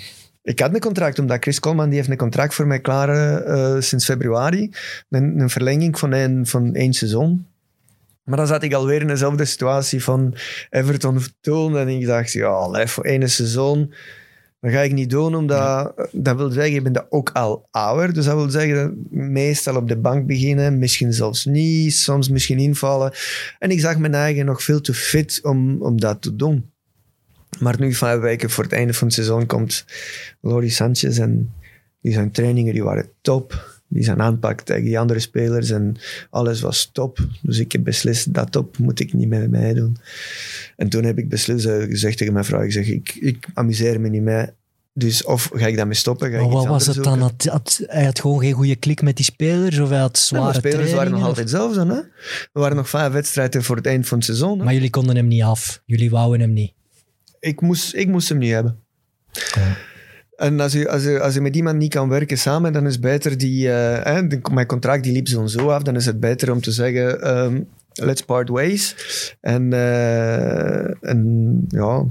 Ik 0.44 0.60
had 0.60 0.74
een 0.74 0.80
contract, 0.80 1.20
omdat 1.20 1.42
Chris 1.42 1.60
Coleman 1.60 1.88
die 1.88 1.98
heeft 1.98 2.10
een 2.10 2.18
contract 2.18 2.54
voor 2.54 2.68
mij 2.68 2.80
klaar 2.80 3.42
eh, 3.42 3.82
sinds 3.82 4.06
februari. 4.06 4.72
Een, 5.10 5.40
een 5.40 5.50
verlenging 5.50 6.00
van 6.00 6.14
één, 6.14 6.46
van 6.46 6.76
één 6.76 6.94
seizoen. 6.94 7.48
Maar 8.24 8.38
dan 8.38 8.48
zat 8.48 8.64
ik 8.64 8.74
alweer 8.74 9.02
in 9.02 9.08
dezelfde 9.08 9.46
situatie 9.46 10.04
van 10.04 10.36
Everton 10.70 11.22
toen. 11.42 11.78
En 11.78 11.88
ik 11.88 12.06
dacht, 12.06 12.32
ja, 12.32 12.88
voor 12.88 13.04
één 13.04 13.30
seizoen, 13.30 13.94
dat 14.60 14.72
ga 14.72 14.82
ik 14.82 14.94
niet 14.94 15.10
doen. 15.10 15.36
Omdat, 15.36 15.94
dat 16.12 16.36
wil 16.36 16.50
zeggen, 16.50 16.74
je 16.74 16.82
bent 16.82 16.96
dat 16.96 17.06
ook 17.10 17.30
al 17.30 17.68
ouder. 17.72 18.14
Dus 18.14 18.26
dat 18.26 18.36
wil 18.36 18.50
zeggen, 18.50 19.08
meestal 19.10 19.76
op 19.76 19.88
de 19.88 19.98
bank 19.98 20.28
beginnen. 20.28 20.80
Misschien 20.80 21.14
zelfs 21.14 21.46
niet, 21.46 21.94
soms 21.94 22.30
misschien 22.30 22.60
invallen. 22.60 23.14
En 23.60 23.72
ik 23.72 23.80
zag 23.80 23.98
mijn 23.98 24.14
eigen 24.14 24.46
nog 24.46 24.64
veel 24.64 24.82
te 24.82 24.94
fit 24.94 25.40
om, 25.44 25.82
om 25.82 26.00
dat 26.00 26.22
te 26.22 26.36
doen. 26.36 26.72
Maar 27.60 27.80
nu, 27.80 27.94
vijf 27.94 28.20
weken 28.20 28.50
voor 28.50 28.64
het 28.64 28.74
einde 28.74 28.94
van 28.94 29.08
het 29.08 29.16
seizoen, 29.16 29.46
komt 29.46 29.86
Lori 30.42 30.70
Sanchez. 30.70 31.20
En 31.20 31.54
die 32.02 32.14
zijn 32.14 32.32
trainingen 32.32 32.74
die 32.74 32.84
waren 32.84 33.10
top. 33.22 33.79
Die 33.92 34.04
zijn 34.04 34.22
aanpak 34.22 34.62
tegen 34.62 34.84
die 34.84 35.00
andere 35.00 35.20
spelers 35.20 35.70
en 35.70 35.96
alles 36.30 36.62
was 36.62 36.90
top. 36.94 37.28
Dus 37.42 37.60
ik 37.60 37.72
heb 37.72 37.84
beslist, 37.84 38.34
dat 38.34 38.52
top 38.52 38.78
moet 38.78 39.00
ik 39.00 39.14
niet 39.14 39.30
met 39.30 39.50
mij 39.50 39.74
doen. 39.74 39.98
En 40.76 40.90
toen 40.90 41.04
heb 41.04 41.18
ik 41.18 41.30
beslist, 41.30 41.66
eh, 41.66 41.78
gezegd 41.84 42.18
tegen 42.18 42.34
mijn 42.34 42.46
vrouw, 42.46 42.62
ik 42.62 42.72
zeg, 42.72 42.88
ik, 42.88 43.16
ik 43.20 43.48
amuseer 43.54 44.02
me 44.02 44.10
niet 44.10 44.22
mee. 44.22 44.46
Dus 44.94 45.24
of 45.24 45.50
ga 45.54 45.68
ik 45.68 45.76
daarmee 45.76 45.96
stoppen, 45.96 46.30
ga 46.32 46.36
ik 46.38 46.42
Maar 46.42 46.52
wat 46.52 46.66
was 46.66 46.86
het 46.86 46.96
dan? 46.96 47.04
zoeken. 47.04 47.22
Had, 47.22 47.46
had- 47.52 47.82
hij 47.86 48.06
had 48.06 48.20
gewoon 48.20 48.40
geen 48.40 48.54
goede 48.54 48.76
klik 48.76 49.02
met 49.02 49.16
die 49.16 49.26
spelers? 49.26 49.80
Of 49.80 49.90
hij 49.90 50.00
had 50.00 50.28
Ja, 50.32 50.54
spelers 50.54 50.92
waren 50.94 51.12
nog 51.12 51.22
altijd 51.22 51.38
hetzelfde. 51.40 51.80
Hè? 51.86 52.02
We 52.54 52.60
waren 52.60 52.76
nog 52.76 52.90
vijf 52.90 53.12
wedstrijden 53.14 53.64
voor 53.64 53.76
het 53.76 53.86
eind 53.86 54.08
van 54.08 54.18
het 54.18 54.26
seizoen. 54.26 54.58
Hè? 54.58 54.64
Maar 54.64 54.74
jullie 54.74 54.90
konden 54.90 55.16
hem 55.16 55.28
niet 55.28 55.44
af. 55.44 55.82
Jullie 55.86 56.10
wouden 56.10 56.40
hem 56.40 56.54
niet. 56.54 56.74
ik, 57.40 57.62
moest, 57.62 57.94
ik 57.96 58.08
moest 58.08 58.30
hem 58.30 58.38
niet 58.38 58.52
hebben. 58.52 58.80
En 60.40 60.60
als 60.60 60.74
je, 60.74 60.90
als, 60.90 61.04
je, 61.04 61.20
als 61.20 61.34
je 61.34 61.42
met 61.42 61.56
iemand 61.56 61.78
niet 61.78 61.94
kan 61.94 62.10
werken 62.10 62.38
samen, 62.38 62.74
dan 62.74 62.86
is 62.86 62.92
het 62.92 63.02
beter 63.02 63.38
die... 63.38 63.68
de- 63.68 64.40
mijn 64.52 64.68
contract 64.68 65.04
die 65.04 65.14
liep 65.14 65.28
zo 65.28 65.42
en 65.42 65.50
zo 65.50 65.70
af. 65.70 65.84
Dan 65.84 65.96
is 65.96 66.06
het 66.06 66.20
beter 66.20 66.52
om 66.52 66.62
te 66.62 66.72
zeggen, 66.72 67.22
ehm, 67.22 67.62
let's 67.94 68.22
part 68.22 68.50
ways. 68.50 68.96
En, 69.42 69.74
eh, 69.74 71.04
en 71.10 71.66
ja... 71.68 72.04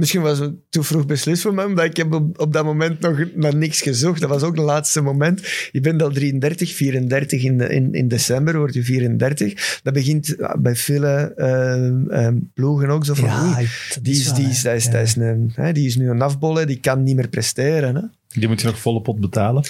Misschien 0.00 0.20
was 0.22 0.38
het 0.38 0.54
te 0.68 0.82
vroeg 0.82 1.06
beslist 1.06 1.42
voor 1.42 1.54
mij, 1.54 1.64
omdat 1.64 1.84
ik 1.84 1.96
heb 1.96 2.12
op, 2.14 2.40
op 2.40 2.52
dat 2.52 2.64
moment 2.64 3.00
nog 3.00 3.18
naar 3.34 3.56
niks 3.56 3.80
gezocht. 3.82 4.20
Dat 4.20 4.28
was 4.30 4.42
ook 4.42 4.56
het 4.56 4.64
laatste 4.64 5.00
moment. 5.00 5.40
Je 5.72 5.80
bent 5.80 6.02
al 6.02 6.10
33, 6.10 6.74
34 6.74 7.42
in, 7.42 7.58
de- 7.58 7.68
in, 7.68 7.92
in 7.94 8.08
december 8.08 8.56
word 8.58 8.74
je 8.74 8.82
34. 8.84 9.80
Dat 9.82 9.92
begint 9.94 10.34
ja, 10.38 10.56
bij 10.58 10.76
vele 10.76 11.32
eh, 11.36 12.26
eh, 12.26 12.34
ploegen 12.54 12.88
ook 12.88 13.04
zo 13.04 13.14
van... 13.14 13.28
oei, 13.54 13.68
die 14.02 14.14
is, 14.14 14.32
die, 14.32 14.48
is, 14.48 14.62
dat 14.62 14.74
is, 14.74 14.84
Ja. 14.84 14.90
dat 14.90 15.02
is 15.02 15.16
een, 15.16 15.52
hè, 15.54 15.72
die 15.72 15.86
is 15.86 15.96
nu 15.96 16.10
een 16.10 16.22
afbolle, 16.22 16.66
die 16.66 16.80
kan 16.80 17.02
niet 17.02 17.16
meer 17.16 17.28
presteren. 17.28 17.94
Hè. 17.96 18.02
Die 18.40 18.48
moet 18.48 18.60
je 18.60 18.66
nog 18.66 18.78
volle 18.78 19.00
pot 19.00 19.20
betalen. 19.20 19.64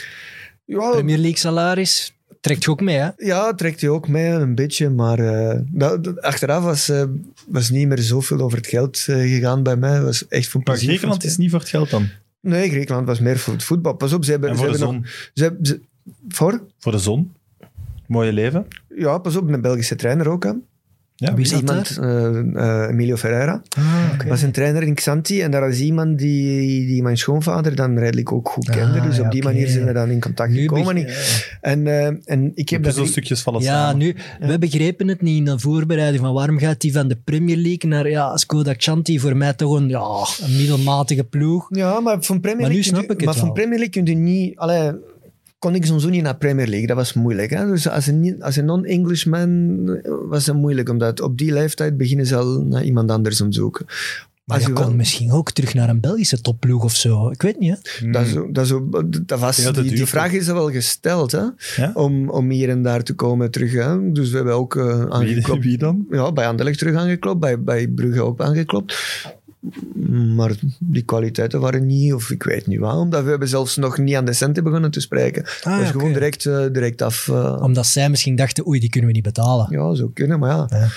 Ja, 0.64 0.90
Premier 0.90 1.18
League 1.18 1.38
salaris 1.38 2.14
trekt 2.40 2.64
je 2.64 2.70
ook 2.70 2.80
mee, 2.80 2.96
hè? 2.96 3.08
ja, 3.16 3.54
trekt 3.54 3.80
hij 3.80 3.90
ook 3.90 4.08
mee 4.08 4.26
een 4.26 4.54
beetje, 4.54 4.90
maar 4.90 5.18
eh, 5.18 5.58
dat, 5.66 6.04
dat- 6.04 6.20
achteraf 6.20 6.62
was, 6.64 6.88
eh, 6.88 7.04
was 7.48 7.70
niet 7.70 7.88
meer 7.88 7.98
zoveel 7.98 8.40
over 8.40 8.58
het 8.58 8.66
geld 8.66 9.04
eh, 9.08 9.16
gegaan 9.16 9.62
bij 9.62 9.76
mij. 9.76 9.90
Het 9.94 10.02
was 10.04 10.28
echt 10.28 10.48
voor 10.48 10.60
Maar 10.64 10.68
plezier. 10.74 10.88
Griekenland 10.88 11.24
is 11.24 11.36
niet 11.36 11.50
voor 11.50 11.58
het 11.58 11.68
geld 11.68 11.90
dan. 11.90 12.08
Nee, 12.40 12.68
Griekenland 12.68 13.06
was 13.06 13.20
meer 13.20 13.38
voor 13.38 13.52
het 13.52 13.64
voetbal. 13.64 13.92
Pas 13.94 14.12
op, 14.12 14.24
ze 14.24 14.30
hebben, 14.30 14.50
En 14.50 14.56
ze 14.56 14.62
voor 14.62 14.72
de 14.72 14.78
hebben 14.78 14.94
zon. 14.96 15.04
nog... 15.04 15.30
Ze, 15.34 15.42
hebben- 15.42 15.66
ze- 15.66 15.80
voor? 16.28 16.66
Voor 16.78 16.92
de 16.92 16.98
zon. 16.98 17.32
Mooie 18.06 18.32
leven. 18.32 18.66
Ja, 18.96 19.18
pas 19.18 19.36
op, 19.36 19.48
een 19.48 19.60
Belgische 19.60 19.96
trainer 19.96 20.28
ook. 20.28 20.44
Hè. 20.44 20.52
Ja, 21.20 21.34
Wie 21.34 21.46
zat 21.46 21.58
Iemand, 21.60 21.96
eh, 22.00 22.38
eh, 22.38 22.88
Emilio 22.90 23.16
Ferreira. 23.16 23.62
Ah, 23.78 24.28
was 24.28 24.42
een 24.42 24.52
trainer 24.52 24.82
in 24.82 24.94
Xanti 24.94 25.40
en 25.42 25.50
daar 25.50 25.60
was 25.60 25.78
iemand 25.80 26.18
die, 26.18 26.86
die 26.86 27.02
mijn 27.02 27.16
schoonvader 27.16 27.74
dan 27.74 27.98
redelijk 27.98 28.32
ook 28.32 28.48
goed 28.48 28.70
kende. 28.70 28.98
Ah, 29.00 29.04
dus 29.06 29.18
op 29.18 29.24
ja, 29.24 29.30
die 29.30 29.42
manier 29.42 29.68
zijn 29.68 29.84
we 29.86 29.92
dan 29.92 30.10
in 30.10 30.20
contact 30.20 30.50
Nu 30.50 30.60
gekomen. 30.60 30.94
begin- 30.94 31.10
En, 31.60 31.86
eh, 31.86 32.06
en 32.24 32.52
ik 32.54 32.68
heb 32.68 32.82
dat... 32.82 32.92
puzzelstukjes 32.92 33.40
vallen 33.42 33.60
Ja, 33.62 33.66
samen. 33.66 33.98
nu, 33.98 34.14
we 34.40 34.58
begrepen 34.58 35.08
het 35.08 35.22
niet 35.22 35.36
in 35.38 35.44
de 35.44 35.58
voorbereiding 35.58 36.22
van 36.22 36.32
waarom 36.34 36.58
gaat 36.58 36.82
hij 36.82 36.90
van 36.92 37.08
de 37.08 37.16
Premier 37.24 37.56
League 37.56 37.90
naar 37.90 38.08
ja, 38.10 38.36
Skoda 38.36 38.74
Xanti, 38.74 39.18
voor 39.20 39.36
mij 39.36 39.52
toch 39.52 39.76
een, 39.76 39.88
ja, 39.88 40.26
een 40.42 40.56
middelmatige 40.56 41.24
ploeg. 41.24 41.66
Ja, 41.70 42.00
maar 42.00 42.16
van 42.22 42.40
Premier 42.40 42.60
Maar 42.60 42.70
nu 42.70 42.74
League, 42.74 42.92
snap 42.92 43.10
ik 43.10 43.16
het 43.16 43.24
maar 43.24 43.34
van. 43.34 43.52
Premier 43.52 43.78
League 43.78 44.02
kun 44.02 44.06
je 44.14 44.14
niet... 44.20 44.56
Allee, 44.58 44.90
kon 45.60 45.74
ik 45.74 45.86
sowieso 45.86 46.08
niet 46.08 46.22
naar 46.22 46.36
Premier 46.36 46.66
League, 46.66 46.86
dat 46.86 46.96
was 46.96 47.12
moeilijk. 47.12 47.50
Hè? 47.50 47.66
Dus 47.66 47.88
als 47.88 48.06
een, 48.06 48.20
niet- 48.20 48.42
als 48.42 48.56
een 48.56 48.64
non-Englishman 48.64 49.50
eh, 50.02 50.12
was 50.28 50.46
het 50.46 50.56
moeilijk, 50.56 50.88
omdat 50.88 51.20
op 51.20 51.38
die 51.38 51.52
leeftijd 51.52 51.96
beginnen 51.96 52.26
ze 52.26 52.36
al 52.36 52.60
naar 52.62 52.84
iemand 52.84 53.10
anders 53.10 53.40
om 53.40 53.52
zoeken. 53.52 53.86
Maar 54.44 54.58
Als 54.58 54.66
je 54.68 54.74
je 54.74 54.80
kon 54.84 54.96
misschien 54.96 55.32
ook 55.32 55.50
terug 55.52 55.74
naar 55.74 55.88
een 55.88 56.00
Belgische 56.00 56.40
topploeg 56.40 56.84
of 56.84 56.96
zo. 56.96 57.30
Ik 57.30 57.42
weet 57.42 57.58
niet, 57.58 57.70
hè? 57.70 57.76
Hmm. 57.98 58.12
Dat, 58.12 58.26
is, 58.26 58.32
dat, 58.52 58.64
is, 58.64 58.72
dat 59.26 59.38
was, 59.40 59.56
Ja, 59.56 59.70
dat 59.70 59.84
die, 59.84 60.06
vraag 60.06 60.32
is 60.32 60.48
er 60.48 60.54
wel 60.54 60.70
gesteld, 60.70 61.32
hè? 61.32 61.42
Ja? 61.76 61.90
Om, 61.94 62.30
om 62.30 62.50
hier 62.50 62.68
en 62.68 62.82
daar 62.82 63.02
te 63.02 63.14
komen 63.14 63.50
terug. 63.50 63.72
Hè? 63.72 64.12
Dus 64.12 64.30
we 64.30 64.36
hebben 64.36 64.54
ook 64.54 64.76
eh, 64.76 64.98
Wie, 64.98 65.08
aangeklopt. 65.12 65.64
wie 65.64 65.78
dan? 65.78 66.06
Ja, 66.10 66.32
bij 66.32 66.46
Anderlecht 66.48 66.78
terug 66.78 66.94
aangeklopt, 66.96 67.40
bij, 67.40 67.62
bij 67.62 67.88
Brugge 67.88 68.22
ook 68.22 68.40
aangeklopt. 68.40 68.94
Maar 70.34 70.52
die 70.78 71.02
kwaliteiten 71.02 71.60
waren 71.60 71.86
niet, 71.86 72.12
of 72.14 72.30
ik 72.30 72.42
weet 72.42 72.66
niet 72.66 72.78
waar, 72.78 72.96
omdat 72.96 73.22
we 73.24 73.30
hebben 73.30 73.48
zelfs 73.48 73.76
nog 73.76 73.98
niet 73.98 74.14
aan 74.16 74.24
de 74.24 74.32
centen 74.32 74.64
begonnen 74.64 74.90
te 74.90 75.00
spreken. 75.00 75.42
Het 75.42 75.64
was 75.64 75.80
Ah, 75.80 75.88
gewoon 75.88 76.12
direct, 76.12 76.46
eh, 76.46 76.66
direct 76.72 77.02
af. 77.02 77.28
eh, 77.28 77.58
Omdat 77.62 77.86
zij 77.86 78.10
misschien 78.10 78.36
dachten, 78.36 78.66
oei, 78.68 78.80
die 78.80 78.90
kunnen 78.90 79.08
we 79.08 79.14
niet 79.14 79.24
betalen. 79.24 79.66
ja, 79.70 79.94
zo 79.94 80.08
kunnen, 80.08 80.38
maar 80.38 80.50
ja, 80.50 80.66
Ja. 80.70 80.88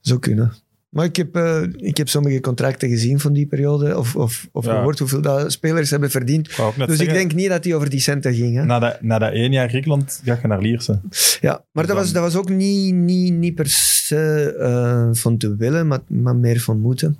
zo 0.00 0.18
kunnen. 0.18 0.52
Maar 0.88 1.04
ik 1.04 1.16
heb, 1.16 1.36
eh, 1.36 1.62
ik 1.76 1.96
heb 1.96 2.08
sommige 2.08 2.40
contracten 2.40 2.88
gezien 2.88 3.20
van 3.20 3.32
die 3.32 3.46
periode, 3.46 3.98
of, 3.98 4.16
of, 4.16 4.48
of 4.52 4.64
Ja. 4.64 4.74
gehoord 4.74 4.98
hoeveel 4.98 5.20
dat 5.22 5.52
spelers 5.52 5.90
hebben 5.90 6.10
verdiend. 6.10 6.48
Ik 6.50 6.86
Dus 6.86 7.00
ik 7.00 7.08
denk 7.12 7.34
niet 7.34 7.48
dat 7.48 7.62
die 7.62 7.74
over 7.74 7.90
die 7.90 8.00
centen 8.00 8.34
ging. 8.34 8.56
Hè? 8.56 8.64
Na 8.64 8.78
dat, 8.78 9.02
na 9.02 9.18
dat 9.18 9.32
één 9.32 9.52
jaar 9.52 9.68
Griekenland 9.68 10.20
ga 10.24 10.38
je 10.42 10.48
naar 10.48 10.60
Lierse. 10.62 11.00
Ja, 11.40 11.50
maar 11.72 11.86
dat 11.86 11.86
Dan- 11.86 11.96
was, 11.96 12.12
dat 12.12 12.22
was 12.22 12.36
ook 12.36 12.48
niet, 12.48 12.94
niet, 12.94 13.32
niet 13.32 13.54
per 13.54 13.68
se 13.68 14.54
eh, 14.58 15.08
van 15.12 15.36
te 15.38 15.56
willen, 15.56 15.86
maar, 15.86 16.00
maar 16.08 16.36
meer 16.36 16.60
van 16.60 16.80
moeten. 16.80 17.16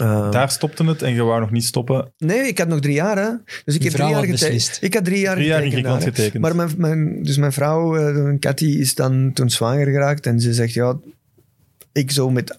Eh, 0.00 0.30
Daar 0.30 0.50
stopte 0.50 0.84
het 0.84 1.02
en 1.02 1.14
je 1.14 1.22
wou 1.22 1.40
nog 1.40 1.50
niet 1.50 1.64
stoppen. 1.64 2.12
nee, 2.18 2.48
ik 2.48 2.58
had 2.58 2.68
nog 2.68 2.80
drie 2.80 2.94
jaar. 2.94 3.16
Hè. 3.18 3.30
Dus 3.64 3.74
ik 3.74 3.82
heb 3.82 3.92
drie 3.92 4.08
jaar 4.08 4.14
had 4.26 4.38
getekend. 4.38 4.78
Ik 4.80 4.94
had 4.94 5.04
drie 5.04 5.20
jaar 5.20 5.34
Drie 5.34 5.46
jaar 5.46 5.64
in 5.64 5.70
getekend 5.70 6.32
daar. 6.32 6.40
Maar 6.40 6.56
mijn, 6.56 6.70
mijn, 6.76 7.22
dus 7.22 7.36
mijn 7.36 7.52
vrouw, 7.52 7.96
eh, 7.96 8.38
Cathy, 8.38 8.64
is 8.64 8.94
dan 8.94 9.32
toen 9.32 9.50
zwanger 9.50 9.86
geraakt. 9.86 10.26
En 10.26 10.40
ze 10.40 10.54
zegt, 10.54 10.72
ja, 10.72 10.98
ik 11.92 12.10
zou 12.10 12.32
met 12.32 12.58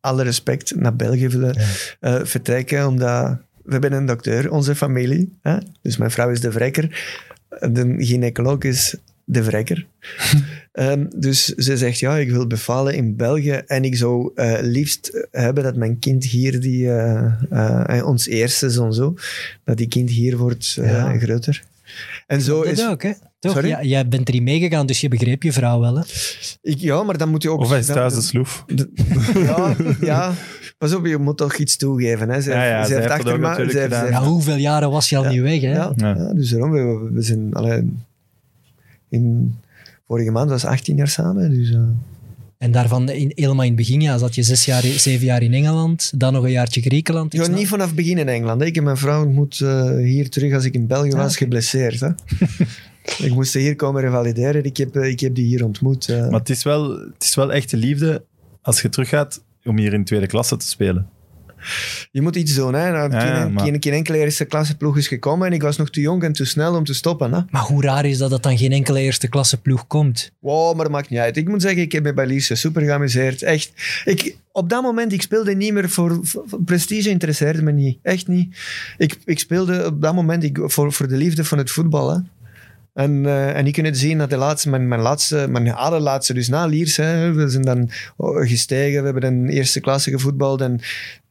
alle 0.00 0.22
respect 0.22 0.74
naar 0.76 0.96
België 0.96 1.28
willen 1.28 1.56
eh, 2.00 2.20
vertrekken. 2.22 2.86
Omdat 2.86 3.38
we 3.64 3.72
hebben 3.72 3.92
een 3.92 4.06
dokter, 4.06 4.50
onze 4.50 4.74
familie. 4.74 5.38
Hè? 5.42 5.56
Dus 5.82 5.96
mijn 5.96 6.10
vrouw 6.10 6.30
is 6.30 6.40
de 6.40 6.52
vrekker. 6.52 7.16
De 7.48 7.94
gynaecoloog 7.98 8.58
is 8.62 8.96
de 9.24 9.44
vrekker. 9.44 9.86
Ehm, 10.78 11.04
dus 11.16 11.44
ze 11.44 11.76
zegt, 11.76 11.98
ja, 11.98 12.16
ik 12.16 12.30
wil 12.30 12.46
bevallen 12.46 12.94
in 12.94 13.16
België. 13.16 13.50
En 13.66 13.84
ik 13.84 13.96
zou 13.96 14.30
eh, 14.34 14.58
liefst 14.60 15.26
hebben 15.30 15.64
dat 15.64 15.76
mijn 15.76 15.98
kind 15.98 16.24
hier, 16.24 16.60
die, 16.60 16.90
eh, 16.90 17.96
eh, 17.98 18.06
ons 18.06 18.26
eerste 18.26 18.70
zoon 18.70 18.94
zo, 18.94 19.14
dat 19.64 19.76
die 19.76 19.88
kind 19.88 20.10
hier 20.10 20.36
wordt 20.36 20.76
eh, 20.80 20.90
Ja. 20.90 21.18
groter. 21.18 21.62
En 22.26 22.40
zo 22.40 22.62
Dat 22.62 22.72
is... 22.72 22.86
ook, 22.88 23.02
hè? 23.02 23.12
Toch? 23.38 23.52
Sorry? 23.52 23.68
Ja, 23.68 23.82
jij 23.82 24.08
bent 24.08 24.28
erin 24.28 24.42
meegegaan, 24.42 24.86
dus 24.86 25.00
je 25.00 25.08
begreep 25.08 25.42
je 25.42 25.52
vrouw 25.52 25.80
wel, 25.80 25.96
hè? 25.96 26.02
Ik, 26.62 26.78
ja, 26.78 27.02
maar 27.02 27.18
dan 27.18 27.28
moet 27.28 27.42
je 27.42 27.50
ook... 27.50 27.60
Of 27.60 27.68
hij 27.70 27.78
is 27.78 27.86
thuis 27.86 28.14
de 28.14 28.20
sloef. 28.22 28.64
Ja, 29.34 29.76
ja. 30.00 30.32
Pas 30.78 30.94
op, 30.94 31.06
je 31.06 31.16
moet 31.18 31.36
toch 31.36 31.56
iets 31.56 31.76
toegeven. 31.76 32.28
Hè. 32.28 32.40
Ze, 32.40 32.50
Ja, 32.50 32.64
ja, 32.64 32.82
ze 32.82 32.88
zij 32.88 33.00
heeft 33.00 33.10
achter 33.12 33.32
ook 33.32 33.38
me- 33.40 33.46
natuurlijk 33.46 33.72
ze 33.72 33.78
heeft- 33.78 33.94
gedaan. 33.94 34.06
ze 34.06 34.12
Ja, 34.12 34.24
hoeveel 34.28 34.56
jaren 34.56 34.90
was 34.90 35.08
je 35.08 35.16
al 35.16 35.22
Ja. 35.22 35.28
niet 35.30 35.40
weg, 35.40 35.60
hè? 35.60 35.72
Ja, 35.72 35.92
Ja. 35.96 36.14
ja, 36.16 36.32
dus 36.34 36.50
daarom, 36.50 36.70
we, 36.70 37.10
we 37.12 37.22
zijn 37.22 37.54
alleen 37.54 38.02
in 39.08 39.56
vorige 40.08 40.30
maand 40.30 40.50
was 40.50 40.64
18 40.64 40.96
jaar 40.96 41.08
samen. 41.08 41.50
Dus, 41.50 41.70
eh, 41.72 41.80
En 42.58 42.72
daarvan 42.72 43.08
in, 43.10 43.32
helemaal 43.34 43.62
in 43.64 43.68
het 43.68 43.76
begin, 43.76 44.00
ja, 44.00 44.18
zat 44.18 44.34
je 44.34 44.42
zes 44.42 44.64
jaar, 44.64 44.82
zeven 44.82 45.26
jaar 45.26 45.42
in 45.42 45.52
Engeland, 45.54 46.12
dan 46.16 46.32
nog 46.32 46.44
een 46.44 46.50
jaartje 46.50 46.80
Griekenland. 46.80 47.34
Ik 47.34 47.40
ja, 47.40 47.48
niet 47.48 47.68
vanaf 47.68 47.94
begin 47.94 48.18
in 48.18 48.28
Engeland. 48.28 48.60
hè. 48.60 48.66
Ik 48.66 48.74
heb 48.74 48.84
mijn 48.84 48.96
vrouw 48.96 49.24
ontmoet 49.24 49.60
eh, 49.60 49.96
hier 49.96 50.30
terug 50.30 50.54
als 50.54 50.64
ik 50.64 50.74
in 50.74 50.86
België 50.86 51.10
Ah, 51.12 51.16
was, 51.18 51.26
oké. 51.34 51.38
geblesseerd. 51.44 52.00
Hè. 52.00 52.08
ik 53.26 53.34
moest 53.34 53.50
ze 53.52 53.58
hier 53.58 53.76
komen 53.76 54.00
revalideren. 54.02 54.64
Ik 54.64 54.76
heb, 54.76 54.96
eh, 54.96 55.08
ik 55.08 55.20
heb 55.20 55.34
die 55.34 55.44
hier 55.46 55.64
ontmoet. 55.64 56.08
eh. 56.08 56.28
Maar 56.30 56.38
het 56.40 56.50
is, 56.50 56.62
wel, 56.62 56.90
het 56.90 57.22
is 57.24 57.34
wel 57.34 57.52
echte 57.52 57.76
liefde 57.76 58.24
als 58.62 58.80
je 58.82 58.88
teruggaat 58.88 59.42
om 59.64 59.78
hier 59.78 59.92
in 59.92 60.04
tweede 60.04 60.26
klasse 60.26 60.56
te 60.56 60.66
spelen. 60.68 61.08
Je 62.10 62.22
moet 62.22 62.36
iets 62.36 62.54
doen. 62.54 62.74
Hè. 62.74 62.90
Nou, 62.90 63.10
Ja, 63.12 63.24
ja, 63.24 63.42
geen, 63.42 63.52
maar- 63.52 63.64
geen, 63.64 63.76
geen 63.82 63.92
enkele 63.92 64.18
eerste 64.18 64.44
klasse 64.44 64.76
ploeg 64.76 64.96
is 64.96 65.08
gekomen 65.08 65.46
en 65.46 65.52
ik 65.52 65.62
was 65.62 65.76
nog 65.76 65.90
te 65.90 66.00
jong 66.00 66.22
en 66.22 66.32
te 66.32 66.44
snel 66.44 66.74
om 66.74 66.84
te 66.84 66.94
stoppen. 66.94 67.32
Hè. 67.32 67.40
Maar 67.50 67.62
hoe 67.62 67.82
raar 67.82 68.04
is 68.04 68.18
dat 68.18 68.30
dat 68.30 68.42
dan 68.42 68.58
geen 68.58 68.72
enkele 68.72 69.00
eerste 69.00 69.28
klasse 69.28 69.60
ploeg 69.60 69.86
komt? 69.86 70.30
Wow, 70.40 70.74
maar 70.74 70.84
dat 70.84 70.92
maakt 70.92 71.10
niet 71.10 71.18
uit. 71.18 71.36
Ik 71.36 71.48
moet 71.48 71.62
zeggen, 71.62 71.82
ik 71.82 71.92
heb 71.92 72.02
me 72.02 72.14
bij 72.14 72.26
Lierse 72.26 72.54
super 72.54 72.82
geamuseerd. 72.82 73.42
Echt. 73.42 73.72
Ik, 74.04 74.36
op 74.52 74.68
dat 74.68 74.82
moment, 74.82 75.12
ik 75.12 75.22
speelde 75.22 75.54
niet 75.54 75.72
meer 75.72 75.90
voor, 75.90 76.20
prestige, 76.64 77.08
interesseerde 77.08 77.62
me 77.62 77.72
niet. 77.72 77.98
Echt 78.02 78.28
niet. 78.28 78.56
Ik, 78.98 79.18
ik 79.24 79.38
speelde 79.38 79.86
op 79.86 80.02
dat 80.02 80.14
moment 80.14 80.42
ik, 80.42 80.58
voor, 80.62 80.92
voor 80.92 81.08
de 81.08 81.16
liefde 81.16 81.44
van 81.44 81.58
het 81.58 81.70
voetbal. 81.70 82.10
Hè. 82.10 82.18
En, 82.94 83.26
eh, 83.26 83.56
en 83.56 83.66
je 83.66 83.72
kunt 83.72 83.86
het 83.86 83.98
zien 83.98 84.18
dat 84.18 84.30
de 84.30 84.36
laatste, 84.36 84.68
mijn, 84.70 84.88
mijn 84.88 85.00
laatste, 85.00 85.46
mijn 85.48 85.72
allerlaatste, 85.72 86.34
dus 86.34 86.48
na 86.48 86.66
Lierse, 86.66 87.02
hè, 87.02 87.32
we 87.32 87.48
zijn 87.48 87.62
dan 87.64 87.90
oh, 88.16 88.48
gestegen, 88.48 88.98
we 88.98 89.04
hebben 89.04 89.24
een 89.24 89.48
eerste 89.48 89.80
klasse 89.80 90.10
gevoetbald 90.10 90.60
en 90.60 90.80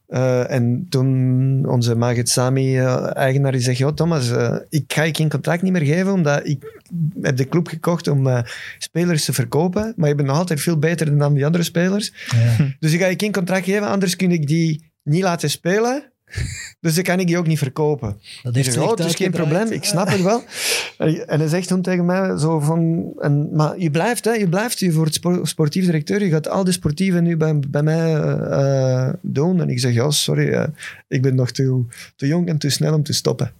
eh, 0.08 0.50
en 0.50 0.86
toen 0.88 1.64
onze 1.68 1.94
Magit 1.94 2.28
Sami, 2.28 2.78
eh, 2.78 3.16
eigenaar, 3.16 3.52
die 3.52 3.60
zegt, 3.60 3.96
Thomas, 3.96 4.30
eh, 4.30 4.56
ik 4.68 4.92
ga 4.92 5.02
je 5.02 5.14
geen 5.14 5.28
contract 5.28 5.62
niet 5.62 5.72
meer 5.72 5.84
geven, 5.84 6.12
omdat 6.12 6.46
ik 6.46 6.80
heb 7.22 7.36
de 7.36 7.48
club 7.48 7.68
gekocht 7.68 8.08
om 8.08 8.44
spelers 8.78 9.24
te 9.24 9.32
verkopen, 9.32 9.92
maar 9.96 10.08
je 10.08 10.14
bent 10.14 10.28
nog 10.28 10.36
altijd 10.36 10.60
veel 10.60 10.78
beter 10.78 11.18
dan 11.18 11.34
die 11.34 11.44
andere 11.44 11.64
spelers. 11.64 12.12
Ja. 12.30 12.74
Dus 12.80 12.92
ik 12.92 13.00
ga 13.00 13.06
je 13.06 13.14
geen 13.18 13.32
contract 13.32 13.64
geven, 13.64 13.88
anders 13.88 14.16
kun 14.16 14.30
ik 14.30 14.46
die 14.46 14.90
niet 15.02 15.22
laten 15.22 15.50
spelen. 15.50 16.12
Dus 16.80 16.94
dan 16.94 17.04
kan 17.04 17.20
ik 17.20 17.26
die 17.26 17.38
ook 17.38 17.46
niet 17.46 17.58
verkopen. 17.58 18.16
Dat 18.42 18.54
heeft 18.54 18.76
oh, 18.76 18.90
het 18.90 18.98
is 18.98 19.14
geen 19.14 19.30
probleem, 19.30 19.70
ik 19.70 19.84
snap 19.84 20.08
het 20.08 20.22
wel. 20.22 20.42
En 21.26 21.38
hij 21.38 21.48
zegt 21.48 21.68
toen 21.68 21.82
tegen 21.82 22.04
mij 22.04 22.38
zo 22.38 22.60
van... 22.60 23.12
En, 23.18 23.48
maar 23.52 23.78
je 23.78 23.90
blijft, 23.90 24.24
hè, 24.24 24.32
je 24.32 24.48
blijft 24.48 24.78
je 24.78 24.92
voor 24.92 25.04
het 25.04 25.14
spo- 25.14 25.44
sportief 25.44 25.84
directeur, 25.84 26.24
je 26.24 26.30
gaat 26.30 26.48
al 26.48 26.64
die 26.64 26.72
sportieven 26.72 27.22
nu 27.22 27.36
bij, 27.36 27.58
bij 27.68 27.82
mij 27.82 28.14
eh, 28.14 29.06
eh, 29.06 29.14
doen. 29.20 29.60
En 29.60 29.68
ik 29.68 29.80
zeg, 29.80 29.92
ja, 29.92 30.10
sorry, 30.10 30.48
eh, 30.48 30.68
ik 31.08 31.22
ben 31.22 31.34
nog 31.34 31.50
te, 31.50 31.84
te 32.16 32.26
jong 32.26 32.48
en 32.48 32.58
te 32.58 32.70
snel 32.70 32.94
om 32.94 33.02
te 33.02 33.12
stoppen. 33.12 33.52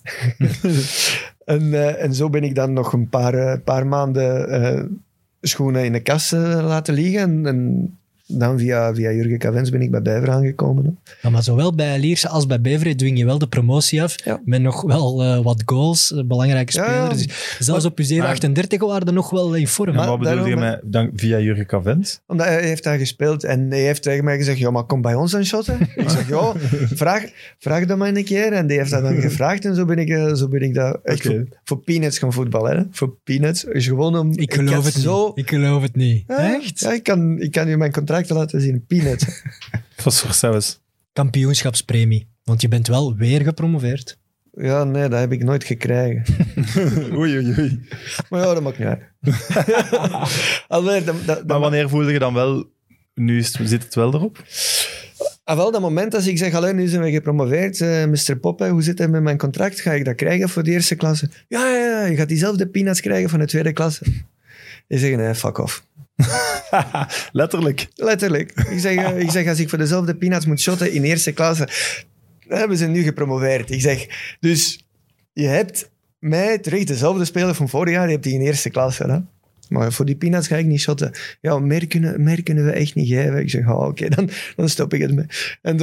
en, 1.45 1.99
en 1.99 2.15
zo 2.15 2.31
ben 2.31 2.45
ik 2.45 2.55
dan 2.55 2.73
nog 2.73 2.93
een 2.93 3.09
paar, 3.09 3.61
paar 3.61 3.86
maanden 3.86 5.03
schoenen 5.40 5.85
in 5.85 5.93
de 5.93 6.01
kast 6.01 6.32
laten 6.32 6.95
liggen. 6.95 7.20
En, 7.20 7.47
en 7.47 7.99
dan 8.29 8.59
via, 8.59 8.95
via 8.95 9.13
Jurgen 9.13 9.39
Cavens 9.39 9.71
ben 9.71 9.81
ik 9.83 9.91
bij 9.91 10.03
Bijver 10.03 10.31
aangekomen. 10.31 10.85
hè. 10.85 10.91
Ja, 11.23 11.31
maar 11.31 11.43
zowel 11.43 11.75
bij 11.75 11.99
Lierse 11.99 12.29
als 12.29 12.47
bij 12.47 12.61
Beveren 12.61 12.97
dwing 12.97 13.19
je 13.19 13.25
wel 13.25 13.39
de 13.39 13.49
promotie 13.49 14.03
af. 14.03 14.25
Ja. 14.25 14.41
Met 14.45 14.63
nog 14.63 14.83
wel 14.83 15.23
eh, 15.23 15.43
wat 15.43 15.63
goals, 15.67 16.13
eh, 16.13 16.25
belangrijke 16.25 16.73
Ja, 16.77 16.85
spelers. 16.85 17.21
ja. 17.21 17.27
Dus 17.27 17.67
zelfs 17.67 17.85
op 17.85 17.99
je 17.99 18.23
38 18.23 18.81
waren 18.81 19.07
er 19.07 19.13
nog 19.13 19.31
wel 19.31 19.55
in 19.55 19.69
vorm. 19.69 19.95
Wat 19.97 20.19
bedoel 20.19 20.47
je 20.47 20.57
met 20.57 20.81
dan, 20.85 21.11
via 21.15 21.39
Jurgen 21.39 21.67
Cavent? 21.67 22.23
Omdat 22.27 22.47
hij 22.47 22.63
heeft 22.63 22.85
daar 22.85 22.99
gespeeld 22.99 23.45
en 23.45 23.67
hij 23.71 23.81
heeft 23.83 24.03
tegen 24.03 24.25
mij 24.25 24.37
gezegd, 24.37 24.59
ja, 24.59 24.71
maar 24.71 24.85
kom 24.85 25.03
bij 25.03 25.15
ons 25.15 25.35
aan 25.37 25.45
shotten. 25.45 25.79
ik 25.97 26.09
zeg, 26.09 26.29
ja, 26.29 26.53
vraag, 26.95 27.25
vraag 27.59 27.87
dat 27.87 27.99
maar 27.99 28.09
een 28.09 28.25
keer. 28.25 28.53
En 28.53 28.67
die 28.67 28.79
heeft 28.79 28.91
dat 28.91 29.03
dan 29.03 29.21
gevraagd 29.29 29.65
en 29.65 29.75
zo 29.75 29.85
ben 29.85 29.99
ik, 29.99 30.09
eh, 30.09 30.35
zo 30.35 30.49
ben 30.49 30.61
ik 30.63 30.75
daar 30.75 30.97
echt 31.03 31.23
voor, 31.27 31.47
voor 31.65 31.79
peanuts 31.79 32.19
gaan 32.19 32.33
voetballen. 32.33 32.77
Hè. 32.77 32.83
Voor 32.91 33.15
peanuts. 33.25 33.65
Is 33.65 33.87
gewoon 33.87 34.17
om... 34.17 34.33
ik 34.35 34.55
geloof 34.55 34.85
het 34.85 34.95
zo, 34.95 35.27
niet. 35.27 35.39
Ik 35.39 35.49
geloof 35.49 35.83
het 35.83 35.97
niet. 35.97 36.25
Ja, 36.27 36.55
Echt? 36.55 36.81
Ja, 36.81 36.93
ik 36.93 37.03
kan, 37.03 37.41
ik 37.41 37.53
kan 37.53 37.69
je 37.69 37.77
mijn 37.77 37.91
contracten 38.27 38.61
laten 38.61 38.61
zien. 38.61 38.85
Voor 40.03 40.35
zelfs? 40.35 40.81
Kampioenschapspremie. 41.12 42.28
Want 42.45 42.61
je 42.61 42.69
bent 42.69 42.86
wel 42.86 43.16
weer 43.16 43.43
gepromoveerd. 43.43 44.19
ja, 44.53 44.85
nee, 44.85 45.09
dat 45.09 45.20
heb 45.20 45.32
ik 45.32 45.45
nooit 45.45 45.65
gekregen. 45.65 46.24
oei, 47.19 47.36
oei, 47.36 47.55
oei. 47.59 47.89
Maar 48.28 48.40
ja, 48.40 48.55
dat 48.55 48.62
maakt 48.62 48.78
niet 48.78 48.89
uit. 48.89 49.03
Alweer, 50.69 51.05
dat, 51.05 51.15
dat, 51.27 51.47
Maar 51.47 51.61
wanneer 51.61 51.89
voelde 51.89 52.12
je 52.12 52.19
dan 52.19 52.35
wel... 52.35 52.70
Nu 53.15 53.39
is 53.39 53.59
het, 53.59 53.69
zit 53.69 53.82
het 53.82 53.95
wel 53.95 54.15
erop? 54.15 54.43
Ah, 55.45 55.57
wel, 55.57 55.70
dat 55.70 55.81
moment 55.81 56.15
als 56.15 56.27
ik 56.27 56.39
zeg, 56.39 56.55
alleen 56.55 56.77
nu 56.77 56.86
zijn 56.86 57.03
we 57.03 57.11
gepromoveerd, 57.11 57.81
eh 57.81 58.05
Mr. 58.05 58.36
Poppe, 58.36 58.69
hoe 58.69 58.82
zit 58.82 58.99
het 58.99 59.11
met 59.11 59.23
mijn 59.23 59.39
contract? 59.39 59.81
Ga 59.81 59.93
ik 59.93 60.05
dat 60.05 60.15
krijgen 60.15 60.49
voor 60.49 60.62
de 60.62 60.70
eerste 60.70 60.95
klasse? 60.95 61.31
Ja, 61.49 61.69
ja, 61.69 61.77
ja, 61.77 62.07
je 62.07 62.16
gaat 62.16 62.28
diezelfde 62.28 62.69
peanuts 62.69 63.01
krijgen 63.01 63.31
van 63.31 63.39
de 63.39 63.47
tweede 63.47 63.73
klasse. 63.73 64.05
Ik 64.86 64.99
zeg, 64.99 65.16
nee, 65.16 65.35
fuck 65.35 65.59
off. 65.59 65.85
Letterlijk. 67.32 67.89
Letterlijk. 67.95 68.53
Ik 68.70 68.78
zeg, 68.78 68.97
eh, 68.97 69.19
ik 69.19 69.31
zeg, 69.31 69.49
als 69.49 69.61
ik 69.61 69.69
voor 69.69 69.78
dezelfde 69.78 70.16
peanuts 70.16 70.47
moet 70.47 70.61
shotten 70.61 70.93
in 70.93 71.03
eerste 71.03 71.32
klasse, 71.32 71.69
we 72.49 72.77
zijn 72.77 72.93
nu 72.93 73.03
gepromoveerd. 73.03 73.70
Ik 73.70 73.81
zeg, 73.81 74.07
dus 74.40 74.86
je 75.32 75.47
hebt 75.47 75.90
mij 76.19 76.59
terug 76.59 76.85
dezelfde 76.85 77.24
speler 77.24 77.55
van 77.55 77.69
vorig 77.69 77.95
jaar, 77.95 78.07
je 78.07 78.12
hebt 78.12 78.24
die 78.24 78.35
in 78.35 78.40
eerste 78.40 78.70
klasse. 78.70 79.05
Hè? 79.05 79.19
Maar 79.69 79.93
voor 79.93 80.05
die 80.05 80.16
peanuts 80.16 80.47
ga 80.47 80.57
ik 80.57 80.66
niet 80.66 80.81
shotten. 80.81 81.12
Ja, 81.40 81.59
meer 81.59 81.86
kunnen, 81.86 82.23
meer 82.23 82.43
kunnen 82.43 82.65
we 82.65 82.70
echt 82.70 82.95
niet 82.95 83.09
geven. 83.09 83.39
Ik 83.39 83.51
zeg, 83.51 83.69
oh, 83.69 83.86
oké, 83.86 84.09
dan, 84.09 84.31
dan 84.57 84.69
stop 84.69 84.95
ik 84.95 85.01
het 85.01 85.15
mee. 85.15 85.27
En, 85.62 85.78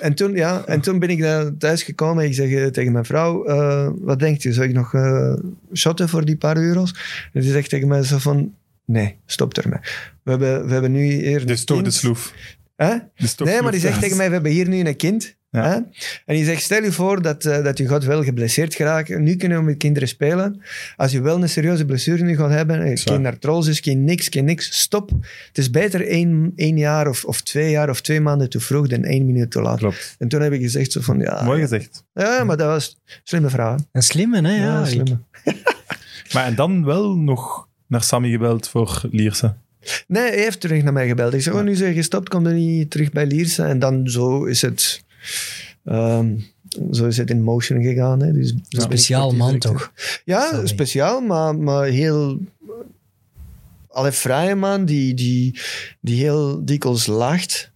en, 0.00 0.14
toen, 0.14 0.34
ja, 0.34 0.64
en 0.66 0.80
toen 0.80 0.98
ben 0.98 1.08
ik 1.08 1.20
daar 1.20 1.56
thuis 1.56 1.82
gekomen. 1.82 2.24
Ik 2.24 2.34
zeg 2.34 2.50
eh, 2.50 2.66
tegen 2.66 2.92
mijn 2.92 3.04
vrouw, 3.04 3.44
eh, 3.44 3.88
wat 3.98 4.18
denkt 4.18 4.44
u? 4.44 4.52
Zou 4.52 4.68
ik 4.68 4.74
nog 4.74 4.94
eh, 4.94 5.34
shotten 5.72 6.08
voor 6.08 6.24
die 6.24 6.36
paar 6.36 6.56
euro's? 6.56 6.94
En 7.32 7.40
die 7.40 7.50
zegt 7.50 7.68
tegen 7.68 7.88
mij 7.88 8.02
zo 8.02 8.18
van, 8.18 8.54
nee, 8.90 9.16
stop 9.26 9.54
ermee. 9.56 9.78
We 10.22 10.30
hebben, 10.30 10.66
we 10.66 10.72
hebben 10.72 10.92
nu 10.92 11.02
hier... 11.04 11.46
Dus 11.46 11.64
toch 11.64 11.82
de 11.82 11.90
sloef. 11.90 12.34
Hè? 12.76 12.94
Dus 13.16 13.34
toch 13.34 13.48
Nee, 13.48 13.62
maar 13.62 13.72
die 13.72 13.80
zegt 13.80 14.00
tegen 14.00 14.16
mij, 14.16 14.26
we 14.26 14.32
hebben 14.32 14.52
hier 14.52 14.68
nu 14.68 14.78
een 14.84 14.96
kind. 14.96 15.38
Ja. 15.50 15.64
Hè? 15.68 15.74
En 16.26 16.34
die 16.34 16.44
zegt, 16.44 16.62
stel 16.62 16.82
je 16.82 16.92
voor 16.92 17.22
dat, 17.22 17.44
eh, 17.44 17.64
dat 17.64 17.78
je 17.78 17.88
gaat 17.88 18.04
wel 18.04 18.24
geblesseerd 18.24 18.74
geraken. 18.74 19.22
Nu 19.22 19.36
kunnen 19.36 19.58
we 19.58 19.64
met 19.64 19.76
kinderen 19.76 20.08
spelen. 20.08 20.60
Als 20.96 21.12
je 21.12 21.20
wel 21.20 21.42
een 21.42 21.48
serieuze 21.48 21.84
blessure 21.84 22.22
nu 22.24 22.36
gaat 22.36 22.50
hebben, 22.50 22.82
eh, 22.82 22.96
geen 22.96 23.26
artrose, 23.26 23.74
geen 23.82 24.04
niks, 24.04 24.28
geen 24.28 24.44
niks, 24.44 24.80
stop. 24.80 25.10
Het 25.46 25.58
is 25.58 25.70
beter 25.70 26.06
één, 26.06 26.52
één 26.56 26.78
jaar 26.78 27.08
of, 27.08 27.24
of 27.24 27.40
twee 27.40 27.70
jaar 27.70 27.88
of 27.90 28.00
twee 28.00 28.20
maanden 28.20 28.50
te 28.50 28.60
vroeg 28.60 28.86
dan 28.88 29.04
één 29.04 29.26
minuut 29.26 29.50
te 29.50 29.60
laat. 29.60 29.78
Klopt. 29.78 30.14
En 30.18 30.28
toen 30.28 30.40
heb 30.40 30.52
ik 30.52 30.60
gezegd 30.60 30.92
zo 30.92 31.00
van, 31.00 31.18
ja, 31.20 31.42
Mooi 31.44 31.60
gezegd. 31.60 32.04
ja 32.12 32.44
maar 32.44 32.56
dat 32.56 32.66
was 32.66 32.98
een 33.06 33.20
slimme 33.24 33.48
hè. 33.50 33.74
Een 33.92 34.02
slimme, 34.02 34.40
hè? 34.48 34.56
Ja, 34.56 34.62
Ja, 34.62 34.80
ik- 34.80 34.86
slimme. 34.86 35.18
Maar 36.32 36.44
en 36.44 36.54
dan 36.54 36.84
wel 36.84 37.16
nog 37.16 37.68
naar 37.90 38.02
Sammy 38.02 38.30
gebeld 38.30 38.68
voor 38.68 39.02
Lierse. 39.10 39.54
Nee, 40.06 40.28
hij 40.28 40.42
heeft 40.42 40.60
terug 40.60 40.82
naar 40.82 40.92
mij 40.92 41.08
gebeld. 41.08 41.34
Ik 41.34 41.42
zei, 41.42 41.56
oh, 41.56 41.62
nu 41.62 41.74
zijn 41.74 41.88
je 41.90 41.96
gestopt, 41.96 42.28
kom 42.28 42.44
dan 42.44 42.54
niet 42.54 42.90
terug 42.90 43.12
bij 43.12 43.26
Lierse. 43.26 43.62
En 43.62 43.78
dan 43.78 44.08
zo 44.08 44.44
is 44.44 44.62
het... 44.62 45.02
ehm, 45.84 46.34
zo 46.92 47.06
is 47.06 47.16
het 47.16 47.30
in 47.30 47.42
motion 47.42 47.82
gegaan. 47.82 48.22
Hè. 48.22 48.32
Dus, 48.32 48.54
Speciaal 48.68 49.32
man 49.34 49.58
toch? 49.58 49.92
Ja, 50.24 50.48
Sammy. 50.50 50.66
speciaal, 50.66 51.20
maar, 51.20 51.54
maar 51.56 51.86
heel... 51.86 52.38
Alle 53.88 54.12
vrije 54.12 54.54
man 54.54 54.84
die, 54.84 55.14
die, 55.14 55.60
die 56.00 56.16
heel 56.20 56.64
dikwijls 56.64 57.06
lacht. 57.06 57.70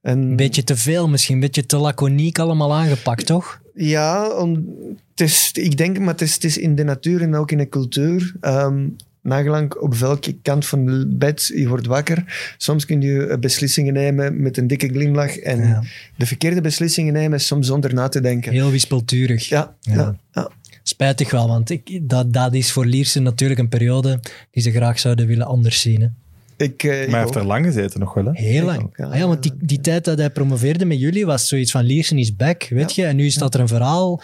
En, 0.00 0.18
Een 0.18 0.36
beetje 0.36 0.64
te 0.64 0.76
veel 0.76 1.08
misschien, 1.08 1.34
een 1.34 1.40
beetje 1.40 1.66
te 1.66 1.76
laconiek 1.76 2.38
allemaal 2.38 2.74
aangepakt, 2.74 3.26
toch? 3.26 3.60
Ja, 3.74 4.28
om, 4.30 4.74
het 5.10 5.20
is, 5.20 5.50
ik 5.52 5.76
denk, 5.76 5.98
maar 5.98 6.08
het 6.08 6.20
is, 6.20 6.34
het 6.34 6.44
is 6.44 6.58
in 6.58 6.74
de 6.74 6.84
natuur 6.84 7.22
en 7.22 7.34
ook 7.34 7.50
in 7.50 7.58
de 7.58 7.68
cultuur. 7.68 8.34
Ehm, 8.40 8.86
nagelang 9.24 9.74
op 9.74 9.94
welke 9.94 10.36
kant 10.42 10.66
van 10.66 10.86
het 10.86 11.18
bed 11.18 11.50
je 11.54 11.68
wordt 11.68 11.86
wakker. 11.86 12.54
Soms 12.58 12.84
kun 12.86 13.00
je 13.00 13.26
eh, 13.26 13.38
beslissingen 13.38 13.92
nemen 13.92 14.42
met 14.42 14.56
een 14.56 14.66
dikke 14.66 14.88
glimlach. 14.88 15.36
En 15.36 15.58
Ja. 15.66 15.82
de 16.16 16.26
verkeerde 16.26 16.60
beslissingen 16.60 17.12
nemen, 17.12 17.40
soms 17.40 17.66
zonder 17.66 17.94
na 17.94 18.08
te 18.08 18.20
denken. 18.20 18.52
Heel 18.52 18.70
wispelturig. 18.70 19.48
Ja, 19.48 19.74
Ja. 19.80 19.94
ja. 19.94 20.16
ja. 20.32 20.50
Spijtig 20.82 21.30
wel, 21.30 21.48
want 21.48 21.70
ik, 21.70 21.98
dat, 22.02 22.32
dat 22.32 22.54
is 22.54 22.72
voor 22.72 22.86
Liersen 22.86 23.22
natuurlijk 23.22 23.60
een 23.60 23.68
periode 23.68 24.20
die 24.50 24.62
ze 24.62 24.70
graag 24.70 24.98
zouden 24.98 25.26
willen 25.26 25.46
anders 25.46 25.80
zien. 25.80 26.00
Hè. 26.00 26.08
Ik, 26.56 26.82
eh, 26.82 26.90
Maar 26.90 27.08
hij 27.08 27.20
heeft 27.20 27.34
er 27.34 27.44
lang 27.46 27.64
gezeten 27.64 28.00
nog 28.00 28.14
wel, 28.14 28.24
hè? 28.24 28.30
Heel 28.32 28.64
lang. 28.64 28.82
ook, 28.82 28.96
ja. 28.96 29.04
Ah 29.06 29.16
ja, 29.18 29.26
want 29.26 29.42
die, 29.42 29.52
die 29.60 29.80
tijd 29.80 30.04
dat 30.04 30.18
hij 30.18 30.30
promoveerde 30.30 30.84
met 30.84 31.00
jullie 31.00 31.26
was 31.26 31.48
zoiets 31.48 31.70
van 31.70 31.84
Liersen 31.84 32.18
is 32.18 32.36
back, 32.36 32.66
weet 32.70 32.94
je. 32.94 33.04
En 33.04 33.16
nu 33.16 33.30
staat 33.30 33.54
er 33.54 33.60
een 33.60 33.68
verhaal, 33.68 34.22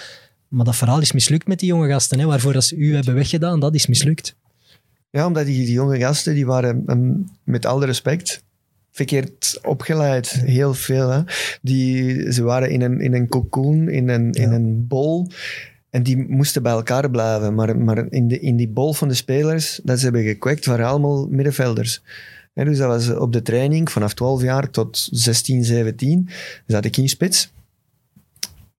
maar 0.48 0.64
dat 0.64 0.76
verhaal 0.76 1.00
is 1.00 1.12
mislukt 1.12 1.46
met 1.46 1.58
die 1.58 1.68
jonge 1.68 1.88
gasten. 1.88 2.18
Hè, 2.18 2.26
waarvoor 2.26 2.52
dat 2.52 2.64
ze 2.64 2.76
u 2.76 2.94
hebben 2.94 3.14
weggedaan, 3.14 3.60
dat 3.60 3.74
is 3.74 3.86
mislukt. 3.86 4.34
Ja, 5.10 5.26
omdat 5.26 5.46
die, 5.46 5.64
die 5.64 5.72
jonge 5.72 5.98
gasten, 5.98 6.34
die 6.34 6.46
waren 6.46 6.82
ehm, 6.86 7.12
met 7.44 7.66
alle 7.66 7.86
respect 7.86 8.42
verkeerd 8.90 9.58
opgeleid. 9.62 10.30
Heel 10.30 10.74
veel. 10.74 11.10
Hè? 11.10 11.20
Die, 11.62 12.32
ze 12.32 12.42
waren 12.42 12.70
in 12.70 12.82
een, 12.82 13.00
in 13.00 13.14
een 13.14 13.28
cocoon, 13.28 13.88
in 13.88 14.08
een, 14.08 14.32
in 14.32 14.52
een 14.52 14.86
bol. 14.86 15.30
En 15.90 16.02
die 16.02 16.16
moesten 16.28 16.62
bij 16.62 16.72
elkaar 16.72 17.10
blijven. 17.10 17.54
Maar, 17.54 17.78
maar 17.78 18.06
in, 18.10 18.28
de, 18.28 18.40
in 18.40 18.56
die 18.56 18.68
bol 18.68 18.92
van 18.92 19.08
de 19.08 19.14
spelers 19.14 19.80
dat 19.82 19.98
ze 19.98 20.04
hebben 20.04 20.22
gekwekt, 20.22 20.66
waren 20.66 20.86
allemaal 20.86 21.26
middenvelders. 21.26 22.02
Hè, 22.54 22.64
dus 22.64 22.78
dat 22.78 22.88
was 22.88 23.16
op 23.16 23.32
de 23.32 23.42
training 23.42 23.90
vanaf 23.90 24.14
12 24.14 24.42
jaar 24.42 24.70
tot 24.70 25.08
16, 25.10 25.64
17. 25.64 26.28
Zat 26.66 26.84
ik 26.84 26.96
in 26.96 27.08
spits. 27.08 27.52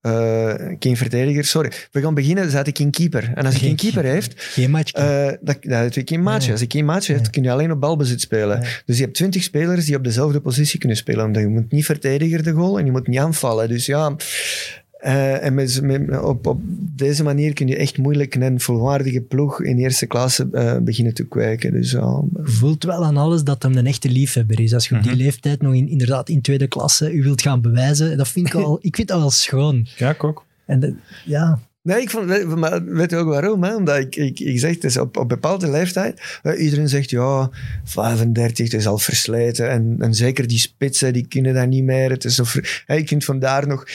Eh, 0.02 0.54
geen 0.78 0.96
verdediger, 0.96 1.44
sorry. 1.44 1.72
We 1.90 2.00
gaan 2.00 2.14
beginnen, 2.14 2.50
zat 2.50 2.66
ik 2.66 2.78
in 2.78 2.90
keeper. 2.90 3.32
En 3.34 3.44
als 3.44 3.54
ik 3.54 3.60
Geen 3.60 3.70
een 3.70 3.76
keeper 3.76 4.04
heeft, 4.04 4.32
Geen 4.36 4.70
match. 4.70 4.92
eh, 4.92 5.26
dat, 5.40 5.56
dat 5.60 5.78
heeft 5.78 5.96
ik 5.96 6.08
geen. 6.08 6.22
Ja. 6.22 6.52
Als 6.52 6.60
ik 6.60 6.72
geen 6.72 6.84
maatje 6.84 7.14
heb, 7.14 7.30
kun 7.30 7.42
je 7.42 7.50
alleen 7.50 7.70
op 7.72 7.80
balbezit 7.80 8.20
spelen. 8.20 8.60
Dus 8.86 8.96
je 8.96 9.02
hebt 9.02 9.14
twintig 9.14 9.42
spelers 9.42 9.84
die 9.84 9.96
op 9.96 10.04
dezelfde 10.04 10.40
positie 10.40 10.78
kunnen 10.78 10.96
spelen. 10.96 11.24
Omdat 11.24 11.42
je 11.42 11.48
moet 11.48 11.72
niet 11.72 11.84
verdedigen 11.84 12.44
de 12.44 12.52
goal 12.52 12.78
en 12.78 12.84
je 12.84 12.90
moet 12.90 13.06
niet 13.06 13.18
aanvallen. 13.18 13.68
Dus 13.68 13.86
ja, 13.86 14.16
eh, 15.02 15.44
en 15.44 15.54
met, 15.54 15.80
met- 15.82 16.20
op, 16.22 16.46
op 16.46 16.60
deze 16.96 17.22
manier 17.22 17.52
kun 17.52 17.66
je 17.66 17.76
echt 17.76 17.98
moeilijk 17.98 18.34
een 18.34 18.60
volwaardige 18.60 19.20
ploeg 19.20 19.62
in 19.62 19.78
eerste 19.78 20.06
klasse 20.06 20.48
eh, 20.52 20.76
beginnen 20.78 21.14
te 21.14 21.24
kwijken. 21.28 21.72
Dus 21.72 21.90
ja, 21.90 22.20
voelt 22.34 22.84
wel 22.84 23.04
aan 23.04 23.16
alles 23.16 23.42
dat 23.44 23.62
hem 23.62 23.76
een 23.76 23.86
echte 23.86 24.08
liefhebber 24.10 24.60
is. 24.60 24.74
Als 24.74 24.88
je 24.88 24.94
op 24.96 25.02
die 25.02 25.16
leeftijd 25.16 25.62
nog 25.62 25.74
in, 25.74 25.88
inderdaad 25.88 26.28
in 26.28 26.40
tweede 26.40 26.66
klasse 26.66 27.12
u 27.12 27.22
wilt 27.22 27.42
gaan 27.42 27.60
bewijzen, 27.60 28.16
dat 28.16 28.28
vind 28.28 28.46
ik 28.46 28.54
al, 28.64 28.78
ik 28.80 28.96
vind 28.96 29.08
dat 29.08 29.18
wel 29.20 29.30
schoon. 29.30 29.86
Ja, 29.96 30.10
ik 30.10 30.24
ook. 30.24 30.44
En 30.66 30.80
dat- 30.80 30.94
ja, 31.24 31.58
Nee, 31.82 32.00
ik 32.00 32.10
vond, 32.10 32.26
weet, 32.26 32.46
maar 32.46 32.84
weet 32.84 33.10
je 33.10 33.16
ook 33.16 33.28
waarom? 33.28 33.62
Hè? 33.62 33.74
Omdat 33.74 33.98
ik, 33.98 34.16
ik, 34.16 34.40
ik 34.40 34.58
zeg, 34.58 34.76
is 34.76 34.96
op, 34.96 35.16
op 35.16 35.28
bepaalde 35.28 35.70
leeftijd, 35.70 36.38
eh, 36.42 36.62
iedereen 36.62 36.88
zegt, 36.88 37.10
ja, 37.10 37.50
35, 37.84 38.64
het 38.64 38.74
is 38.80 38.86
al 38.86 38.98
versleten. 38.98 39.70
En, 39.70 39.96
en 39.98 40.14
zeker 40.14 40.46
die 40.46 40.58
spitsen, 40.58 41.12
die 41.12 41.26
kunnen 41.26 41.54
dat 41.54 41.68
niet 41.68 41.84
meer. 41.84 42.10
Het 42.10 42.24
is 42.24 42.34
zo 42.34 42.44
hè, 42.86 42.94
je 42.94 43.04
kunt 43.04 43.24
vandaar 43.24 43.66
nog 43.66 43.86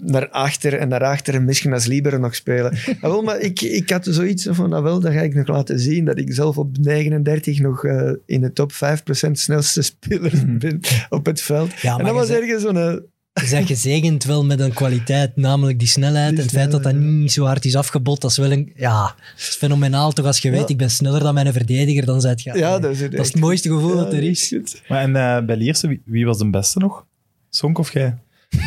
naar 0.00 0.28
achter 0.28 0.78
en 0.78 0.88
naar 0.88 1.04
achter 1.04 1.34
en 1.34 1.44
misschien 1.44 1.72
als 1.72 1.86
libero 1.86 2.18
nog 2.18 2.34
spelen. 2.34 2.70
Ah, 3.00 3.10
wel, 3.10 3.22
maar 3.22 3.40
ik, 3.40 3.60
ik 3.60 3.90
had 3.90 4.06
zoiets 4.10 4.46
van, 4.50 4.70
nou 4.70 4.82
wel, 4.82 5.00
dat 5.00 5.12
ga 5.12 5.20
ik 5.20 5.34
nog 5.34 5.46
laten 5.46 5.78
zien, 5.78 6.04
dat 6.04 6.18
ik 6.18 6.32
zelf 6.34 6.58
op 6.58 6.78
39 6.78 7.58
nog 7.58 7.84
eh, 7.84 8.12
in 8.26 8.40
de 8.40 8.52
top 8.52 8.72
5% 8.72 9.30
snelste 9.32 9.82
speler 9.82 10.32
ben 10.58 10.80
op 11.08 11.26
het 11.26 11.40
veld. 11.40 11.80
Ja, 11.80 11.98
en 11.98 12.04
dat 12.04 12.14
was 12.14 12.30
ergens 12.30 12.62
zo'n... 12.62 13.10
eh, 13.32 13.44
je 13.44 13.50
bent 13.54 13.66
gezegend 13.66 14.24
wel 14.24 14.44
met 14.44 14.60
een 14.60 14.72
kwaliteit, 14.72 15.36
namelijk 15.36 15.78
die 15.78 15.88
snelheid. 15.88 16.28
Die 16.30 16.38
en 16.38 16.44
het 16.44 16.52
feit 16.54 16.70
dat 16.70 16.82
dat 16.82 16.94
niet 16.94 17.32
zo 17.32 17.44
hard 17.44 17.64
is 17.64 17.76
afgebot, 17.76 18.20
dat 18.20 18.30
is 18.30 18.36
wel 18.36 18.52
een... 18.52 18.72
Ja, 18.76 19.02
dat 19.02 19.14
is 19.36 19.56
fenomenaal 19.58 20.12
toch. 20.12 20.26
Als 20.26 20.38
je 20.38 20.50
weet, 20.50 20.60
Ja. 20.60 20.66
ik 20.68 20.76
ben 20.76 20.90
sneller 20.90 21.20
dan 21.20 21.34
mijn 21.34 21.52
verdediger, 21.52 22.04
dan 22.04 22.20
zijt 22.20 22.42
je... 22.42 22.52
ja, 22.58 22.78
dat 22.78 22.90
is, 22.90 23.00
dat 23.00 23.12
is 23.12 23.26
het 23.26 23.40
mooiste 23.40 23.68
gevoel 23.68 23.96
dat 23.96 24.12
er 24.12 24.22
is. 24.22 24.54
Maar 24.88 25.02
en 25.02 25.16
eh, 25.16 25.44
bij 25.46 25.56
Lierse, 25.56 25.88
wie, 25.88 26.02
wie 26.04 26.26
was 26.26 26.38
de 26.38 26.50
beste 26.50 26.78
nog? 26.78 27.06
Sonk 27.50 27.78
of 27.78 27.92
jij? 27.92 28.16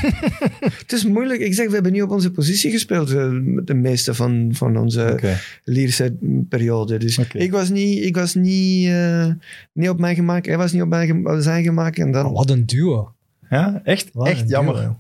Het 0.80 0.92
is 0.92 1.06
moeilijk. 1.06 1.40
Ik 1.42 1.54
zeg, 1.54 1.68
we 1.68 1.74
hebben 1.74 1.92
niet 1.92 2.02
op 2.02 2.10
onze 2.12 2.32
positie 2.32 2.72
gespeeld, 2.72 3.10
eh, 3.10 3.30
de 3.64 3.74
meeste 3.74 4.14
van, 4.14 4.50
van 4.54 4.78
onze. 4.78 5.20
Lierse 5.64 6.16
periode. 6.50 6.98
Dus 6.98 7.18
ik 7.18 7.52
was 7.52 7.70
niet, 7.70 8.04
ik 8.06 8.16
was 8.16 8.34
niet, 8.36 8.88
eh, 8.88 9.28
niet 9.74 9.90
op 9.90 10.00
mijn 10.00 10.16
gemak. 10.16 10.46
Hij 10.46 10.58
was 10.58 10.72
niet 10.72 10.82
op 10.82 10.88
mijn 10.88 11.08
gem- 11.08 11.42
zijn 11.42 11.64
gemak. 11.64 11.98
En 11.98 12.12
dan, 12.12 12.26
Oh, 12.26 12.34
wat 12.36 12.50
een 12.50 12.66
duo. 12.66 13.15
Ja, 13.50 13.82
echt, 13.84 14.10
Wat 14.14 14.28
echt 14.28 14.42
een 14.42 14.48
jammer. 14.48 14.76
duo. 14.76 15.00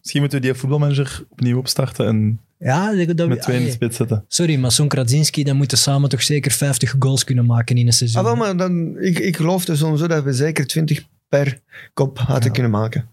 Misschien 0.00 0.20
moeten 0.20 0.40
we 0.40 0.46
die 0.46 0.54
voetbalmanager 0.54 1.24
opnieuw 1.30 1.58
opstarten 1.58 2.06
en 2.06 2.40
Ja, 2.58 2.92
dat, 2.94 3.16
dat, 3.16 3.28
met 3.28 3.42
twee 3.42 3.56
in 3.56 3.62
de 3.62 3.68
allee. 3.68 3.70
spits 3.70 3.96
zetten. 3.96 4.24
Sorry, 4.28 4.56
maar 4.56 4.72
zo'n 4.72 4.88
Kradzinski, 4.88 5.44
dan 5.44 5.56
moeten 5.56 5.78
samen 5.78 6.08
toch 6.08 6.22
zeker 6.22 6.50
50 6.50 6.94
goals 6.98 7.24
kunnen 7.24 7.46
maken 7.46 7.76
in 7.76 7.86
een 7.86 7.92
seizoen. 7.92 8.20
ah, 8.20 8.26
wel, 8.26 8.36
maar 8.36 8.56
dan, 8.56 8.98
ik, 8.98 9.18
ik 9.18 9.36
geloofde 9.36 9.76
sowieso 9.76 10.06
dat 10.06 10.24
we 10.24 10.32
zeker 10.32 10.66
20 10.66 11.04
per 11.28 11.60
kop 11.94 12.18
hadden 12.18 12.44
Ja. 12.46 12.50
kunnen 12.50 12.70
maken. 12.70 13.08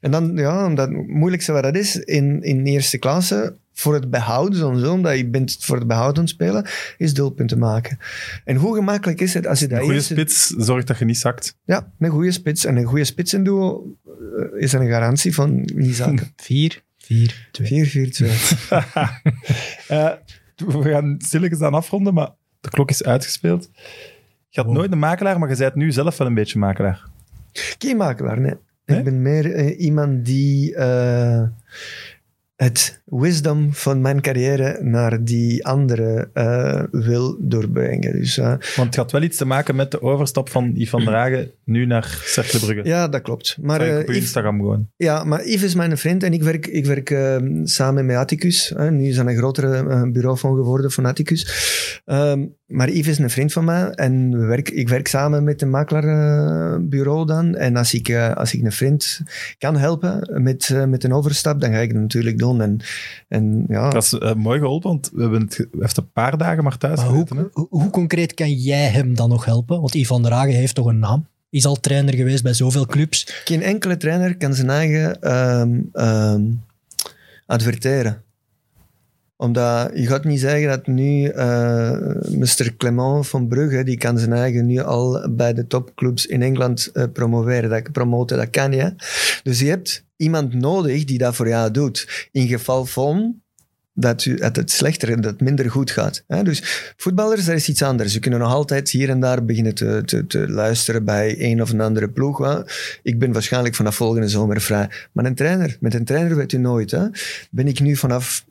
En 0.00 0.10
dan, 0.10 0.36
ja, 0.36 0.66
omdat 0.66 0.88
het 0.88 1.06
moeilijkste 1.08 1.52
wat 1.52 1.62
dat 1.62 1.76
is 1.76 1.96
in, 1.96 2.42
in 2.42 2.64
eerste 2.66 2.98
klasse, 2.98 3.56
voor 3.74 3.94
het 3.94 4.10
behoud, 4.10 4.56
sowieso, 4.56 4.92
omdat 4.92 5.16
je 5.16 5.26
bent 5.26 5.56
voor 5.60 5.76
het 5.76 5.86
behoud 5.86 6.14
aan 6.16 6.20
het 6.22 6.32
spelen, 6.32 6.66
is 6.96 7.14
doelpunten 7.14 7.58
maken. 7.58 7.98
En 8.44 8.56
hoe 8.56 8.74
gemakkelijk 8.74 9.20
is 9.20 9.34
het 9.34 9.46
als 9.46 9.58
je 9.58 9.66
dat 9.66 9.76
Een 9.78 9.82
goede 9.84 9.96
eerste- 9.98 10.12
spits 10.14 10.46
zorgt 10.46 10.86
dat 10.86 10.98
je 10.98 11.04
niet 11.04 11.18
zakt. 11.18 11.56
Ja, 11.64 11.92
een 11.98 12.10
goede 12.10 12.32
spits. 12.32 12.64
En 12.64 12.76
een 12.76 12.84
goede 12.84 13.04
spitsenduo 13.04 13.86
eh, 14.06 14.62
is 14.62 14.72
een 14.72 14.88
garantie 14.88 15.34
van 15.34 15.68
niet 15.74 15.94
zaken. 15.96 16.32
4, 16.36 16.82
4, 16.98 17.48
2. 17.50 17.68
4-4-2. 17.68 18.26
Eh, 19.88 20.10
we 20.56 20.82
gaan 20.90 21.14
stilletjes 21.18 21.60
aan 21.60 21.74
afronden, 21.74 22.14
maar 22.14 22.30
de 22.60 22.68
klok 22.70 22.90
is 22.90 23.04
uitgespeeld. 23.04 23.70
Je 24.48 24.60
had 24.60 24.66
Oh. 24.66 24.74
nooit 24.74 24.92
een 24.92 24.98
makelaar, 24.98 25.38
maar 25.38 25.48
je 25.50 25.56
bent 25.56 25.74
nu 25.74 25.92
zelf 25.92 26.16
wel 26.18 26.26
een 26.26 26.34
beetje 26.34 26.58
makelaar. 26.58 27.02
Geen 27.52 27.96
makelaar, 27.96 28.40
nee. 28.40 28.54
Nee? 28.86 28.98
Ik 28.98 29.04
ben 29.04 29.22
meer 29.22 29.52
eh, 29.54 29.80
iemand 29.80 30.24
die 30.24 30.74
eh, 30.74 31.42
het 32.56 33.00
wisdom 33.04 33.72
van 33.72 34.00
mijn 34.00 34.20
carrière 34.20 34.78
naar 34.82 35.24
die 35.24 35.66
andere 35.66 36.30
eh, 36.32 36.82
wil 36.90 37.36
doorbrengen. 37.40 38.12
Dus 38.12 38.36
Want 38.36 38.60
het 38.76 38.96
had 38.96 39.12
wel 39.12 39.22
iets 39.22 39.36
te 39.36 39.44
maken 39.44 39.76
met 39.76 39.90
de 39.90 40.02
overstap 40.02 40.48
van 40.48 40.70
Yves 40.74 40.90
van 40.90 41.04
der 41.04 41.14
Hagen 41.14 41.50
nu 41.64 41.86
naar 41.86 42.20
Cercle 42.24 42.58
Brugge. 42.58 42.84
ja, 42.84 43.08
dat 43.08 43.22
klopt. 43.22 43.56
Maar, 43.60 43.80
op 43.80 44.08
Yves- 44.08 44.16
Instagram 44.16 44.58
gewoon. 44.60 44.88
Ja, 44.96 45.24
maar 45.24 45.46
Yves 45.46 45.62
is 45.62 45.74
mijn 45.74 45.98
vriend 45.98 46.22
en 46.22 46.32
ik 46.32 46.42
werk, 46.42 46.66
ik 46.66 46.86
werk 46.86 47.10
eh, 47.10 47.36
samen 47.64 48.06
met 48.06 48.16
Atticus. 48.16 48.72
Nu 48.90 49.06
is 49.08 49.16
dat 49.16 49.26
een 49.26 49.36
grotere 49.36 50.10
bureau 50.10 50.38
van 50.38 50.54
geworden 50.56 50.90
van 50.90 51.06
Atticus. 51.06 51.46
Ehm, 52.04 52.44
maar 52.72 52.90
Yves 52.90 53.08
is 53.08 53.18
een 53.18 53.30
vriend 53.30 53.52
van 53.52 53.64
mij 53.64 53.90
en 53.90 54.38
we 54.38 54.44
werk, 54.46 54.70
ik 54.70 54.88
werk 54.88 55.08
samen 55.08 55.44
met 55.44 55.62
een 55.62 55.70
makelaarbureau 55.70 57.26
dan. 57.26 57.54
En 57.54 57.76
als 57.76 57.94
ik, 57.94 58.08
eh, 58.08 58.34
als 58.34 58.54
ik 58.54 58.64
een 58.64 58.72
vriend 58.72 59.20
kan 59.58 59.76
helpen 59.76 60.42
met, 60.42 60.70
eh, 60.70 60.84
met 60.84 61.04
een 61.04 61.12
overstap, 61.12 61.60
dan 61.60 61.70
ga 61.70 61.78
ik 61.78 61.92
dat 61.92 62.02
natuurlijk 62.02 62.38
doen. 62.38 62.60
En, 62.60 62.80
en 63.28 63.64
ja, 63.68 63.90
Dat 63.90 64.02
is 64.02 64.12
eh, 64.12 64.34
mooi 64.34 64.58
geholpen, 64.58 64.90
want 64.90 65.10
we 65.14 65.20
hebben 65.20 65.40
het 65.40 65.66
heeft 65.80 65.96
een 65.96 66.12
paar 66.12 66.38
dagen 66.38 66.64
maar 66.64 66.78
thuis 66.78 67.00
Maar 67.00 67.08
gezeten, 67.08 67.36
hè. 67.36 67.42
hoe, 67.52 67.66
hoe, 67.70 67.80
hoe 67.82 67.90
concreet 67.90 68.34
kan 68.34 68.52
jij 68.52 68.88
hem 68.88 69.14
dan 69.14 69.28
nog 69.28 69.44
helpen? 69.44 69.80
Want 69.80 69.94
Yves 69.94 70.08
van 70.08 70.22
der 70.22 70.32
Hagen 70.32 70.54
heeft 70.54 70.74
toch 70.74 70.86
een 70.86 70.98
naam? 70.98 71.26
Is 71.50 71.66
al 71.66 71.80
trainer 71.80 72.14
geweest 72.14 72.42
bij 72.42 72.54
zoveel 72.54 72.86
clubs. 72.86 73.42
geen 73.44 73.62
enkele 73.62 73.96
trainer 73.96 74.36
kan 74.36 74.54
zijn 74.54 74.70
eigen 74.70 75.20
ehm, 75.20 75.80
ehm, 75.92 76.42
adverteren. 77.46 78.22
Omdat 79.42 79.90
je 79.94 80.06
gaat 80.06 80.24
niet 80.24 80.40
zeggen 80.40 80.68
dat 80.68 80.86
nu 80.86 81.26
eh 81.26 81.90
Mr. 82.28 82.74
Clement 82.76 83.28
van 83.28 83.48
Brugge, 83.48 83.84
die 83.84 83.96
kan 83.96 84.18
zijn 84.18 84.32
eigen 84.32 84.66
nu 84.66 84.78
al 84.78 85.28
bij 85.30 85.52
de 85.52 85.66
topclubs 85.66 86.26
in 86.26 86.42
Engeland 86.42 86.90
eh, 86.92 87.04
promoveren. 87.12 87.70
Dat, 87.70 87.92
promoten, 87.92 88.36
dat 88.36 88.50
kan 88.50 88.72
je. 88.72 88.94
Dus 89.42 89.60
je 89.60 89.68
hebt 89.68 90.04
iemand 90.16 90.54
nodig 90.54 91.04
die 91.04 91.18
dat 91.18 91.34
voor 91.34 91.48
jou 91.48 91.70
doet. 91.70 92.28
In 92.32 92.46
geval 92.46 92.84
van 92.84 93.40
dat, 93.94 94.24
u, 94.24 94.38
het 94.38 94.70
slechter 94.70 95.10
en 95.10 95.20
dat 95.20 95.30
het 95.30 95.40
minder 95.40 95.70
goed 95.70 95.90
gaat. 95.90 96.24
Hè? 96.26 96.42
Dus 96.42 96.92
voetballers, 96.96 97.44
dat 97.44 97.54
is 97.54 97.68
iets 97.68 97.82
anders. 97.82 98.12
Ze 98.12 98.18
kunnen 98.18 98.40
nog 98.40 98.52
altijd 98.52 98.90
hier 98.90 99.08
en 99.08 99.20
daar 99.20 99.44
beginnen 99.44 99.74
te, 99.74 100.02
te, 100.04 100.26
te 100.26 100.48
luisteren 100.48 101.04
bij 101.04 101.36
een 101.38 101.62
of 101.62 101.70
een 101.70 101.80
andere 101.80 102.08
ploeg. 102.08 102.38
Hè? 102.38 102.60
Ik 103.02 103.18
ben 103.18 103.32
waarschijnlijk 103.32 103.74
vanaf 103.74 103.94
volgende 103.94 104.28
zomer 104.28 104.60
vrij. 104.60 104.90
Maar 105.12 105.24
een 105.24 105.34
trainer, 105.34 105.76
met 105.80 105.94
een 105.94 106.04
trainer 106.04 106.36
weet 106.36 106.52
u 106.52 106.58
nooit. 106.58 106.90
Hè? 106.90 107.06
Ben 107.50 107.66
ik 107.68 107.80
nu 107.80 107.96
vanaf 107.96 108.44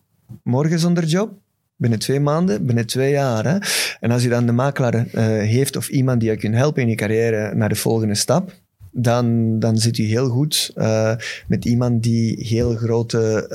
morgen 0.44 0.80
zonder 0.80 1.04
job? 1.06 1.32
Binnen 1.76 2.00
twee 2.00 2.20
maanden, 2.20 2.66
binnen 2.66 2.86
twee 2.86 3.12
jaar. 3.12 3.46
Hè? 3.46 3.58
En 4.00 4.12
als 4.12 4.24
je 4.24 4.30
dan 4.30 4.46
de 4.46 4.52
makelaar 4.52 4.94
eh, 4.94 5.24
heeft 5.26 5.76
of 5.76 5.88
iemand 5.90 6.20
die 6.20 6.30
je 6.30 6.38
kunt 6.38 6.56
helpen 6.56 6.82
in 6.82 6.90
je 6.90 6.96
carrière 6.96 7.56
naar 7.56 7.70
de 7.70 7.76
volgende 7.76 8.16
stap, 8.16 8.54
dan, 8.94 9.60
dan 9.60 9.78
zit 9.78 9.98
u 9.98 10.04
heel 10.04 10.30
goed 10.30 10.72
eh, 10.76 11.16
met 11.48 11.66
iemand 11.66 12.04
die 12.04 12.46
heel 12.48 12.76
grote... 12.76 13.48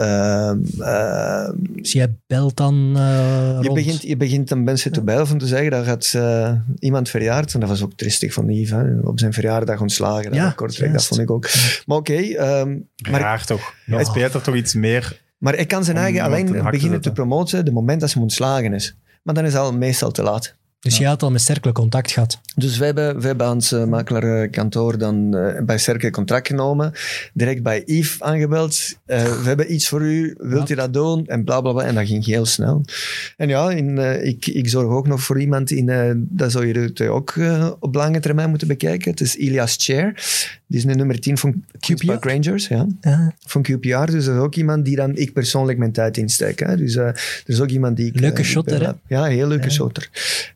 eh, 0.81 1.49
Dus 1.81 1.93
jij 1.93 2.15
belt 2.27 2.57
dan 2.57 2.93
eh, 2.97 3.59
je, 3.61 3.67
rond. 3.69 3.75
begint, 3.75 4.03
je 4.03 4.17
begint 4.17 4.49
dan 4.49 4.65
mensen 4.65 4.93
te 4.93 5.03
bellen 5.03 5.31
om 5.33 5.39
te 5.39 5.47
zeggen 5.47 5.71
dat 5.71 5.85
gaat 5.85 6.13
eh, 6.15 6.53
iemand 6.79 7.09
verjaard. 7.09 7.55
En 7.55 7.61
dat 7.61 7.69
was 7.69 7.83
ook 7.83 7.93
tristig 7.97 8.33
van 8.33 8.49
Yves. 8.49 8.71
Hè? 8.71 8.99
Op 9.01 9.19
zijn 9.19 9.33
verjaardag 9.33 9.81
ontslagen. 9.81 10.33
Ja, 10.35 10.51
Kortrijk, 10.51 10.81
dat 10.81 10.91
juist. 10.91 11.07
vond 11.07 11.21
ik 11.21 11.31
ook. 11.31 11.49
Maar 11.87 11.97
oké, 11.99 12.15
ehm, 12.15 12.77
maar, 13.11 13.21
Raar 13.21 13.45
toch? 13.45 13.75
Ja. 13.87 13.95
Hij 13.95 14.05
speelt 14.05 14.35
er 14.35 14.43
toch 14.43 14.55
iets 14.55 14.75
meer. 14.75 15.25
Maar 15.39 15.55
hij 15.55 15.67
kan 15.67 15.85
zijn 15.85 15.97
eigen 15.97 16.23
alleen 16.23 16.63
beginnen 16.71 17.01
te 17.01 17.13
promoten 17.13 17.65
de 17.65 17.73
moment 17.73 18.01
dat 18.01 18.09
ze 18.09 18.15
hem 18.15 18.23
ontslagen 18.23 18.73
is. 18.73 18.97
Maar 19.23 19.35
dan 19.35 19.45
is 19.45 19.53
het 19.53 19.63
al 19.63 19.73
meestal 19.73 20.11
te 20.11 20.23
laat. 20.23 20.55
Dus 20.81 20.99
jij 20.99 21.09
had 21.09 21.23
al 21.23 21.31
met 21.31 21.41
Cercle 21.41 21.73
contact 21.73 22.11
gehad. 22.11 22.41
Dus 22.55 22.79
wij 22.79 22.87
hebben, 22.87 23.15
wij 23.15 23.27
hebben 23.27 23.47
aan 23.47 23.53
ons 23.53 23.73
uh, 23.73 23.85
makelaarkantoor 23.85 24.99
dan 24.99 25.37
uh, 25.37 25.61
bij 25.63 25.79
Cercle 25.79 26.11
contract 26.11 26.47
genomen. 26.47 26.93
Direct 27.33 27.63
bij 27.63 27.83
Yves 27.85 28.23
aangebeld. 28.23 28.99
Uh, 29.07 29.23
we 29.23 29.43
hebben 29.45 29.73
iets 29.73 29.89
voor 29.89 30.03
u, 30.03 30.35
wilt 30.39 30.71
u 30.71 30.75
dat 30.75 30.93
doen? 30.93 31.27
En 31.27 31.45
bla 31.45 31.61
bla 31.61 31.73
bla. 31.73 31.83
En 31.83 31.95
dat 31.95 32.07
ging 32.07 32.25
heel 32.25 32.47
snel. 32.47 32.85
En 33.37 33.49
ja, 33.49 33.71
in, 33.71 33.99
ik, 34.27 34.47
ik 34.47 34.69
zorg 34.69 34.89
ook 34.89 35.07
nog 35.07 35.21
voor 35.21 35.41
iemand 35.41 35.71
in, 35.71 36.27
dat 36.31 36.53
zou 36.53 36.67
je 36.67 36.79
het 36.79 37.01
ook 37.01 37.35
op 37.79 37.95
lange 37.95 38.21
termijn 38.21 38.49
moeten 38.49 38.69
bekijken. 38.69 39.11
Het 39.11 39.21
is 39.21 39.37
Ilias 39.37 39.77
Chair. 39.79 40.25
Die 40.69 40.79
is 40.79 40.85
de 40.85 40.95
nummer 40.95 41.21
10 41.21 41.39
van 41.39 41.65
QPR 41.79 42.29
Rangers. 42.29 42.69
Ja. 42.69 42.87
Van 43.47 43.63
QPR. 43.63 44.11
Dus 44.11 44.25
dat 44.25 44.35
is 44.35 44.41
ook 44.41 44.55
iemand 44.55 44.85
die 44.85 44.97
dan 44.97 45.17
ik 45.17 45.33
persoonlijk 45.33 45.79
mijn 45.79 45.93
tijd 45.93 46.17
insteek. 46.17 46.59
Hè. 46.59 46.77
Dus 46.77 46.97
er 46.97 47.43
is 47.47 47.61
ook 47.61 47.69
iemand 47.69 47.97
die 47.97 48.07
ik... 48.07 48.21
Leuke 48.21 48.43
shotter, 48.43 48.87
hè? 48.87 48.93
Ja, 49.17 49.25
heel 49.25 49.49
leuke 49.49 49.65
ja. 49.65 49.71
shotter. 49.71 50.11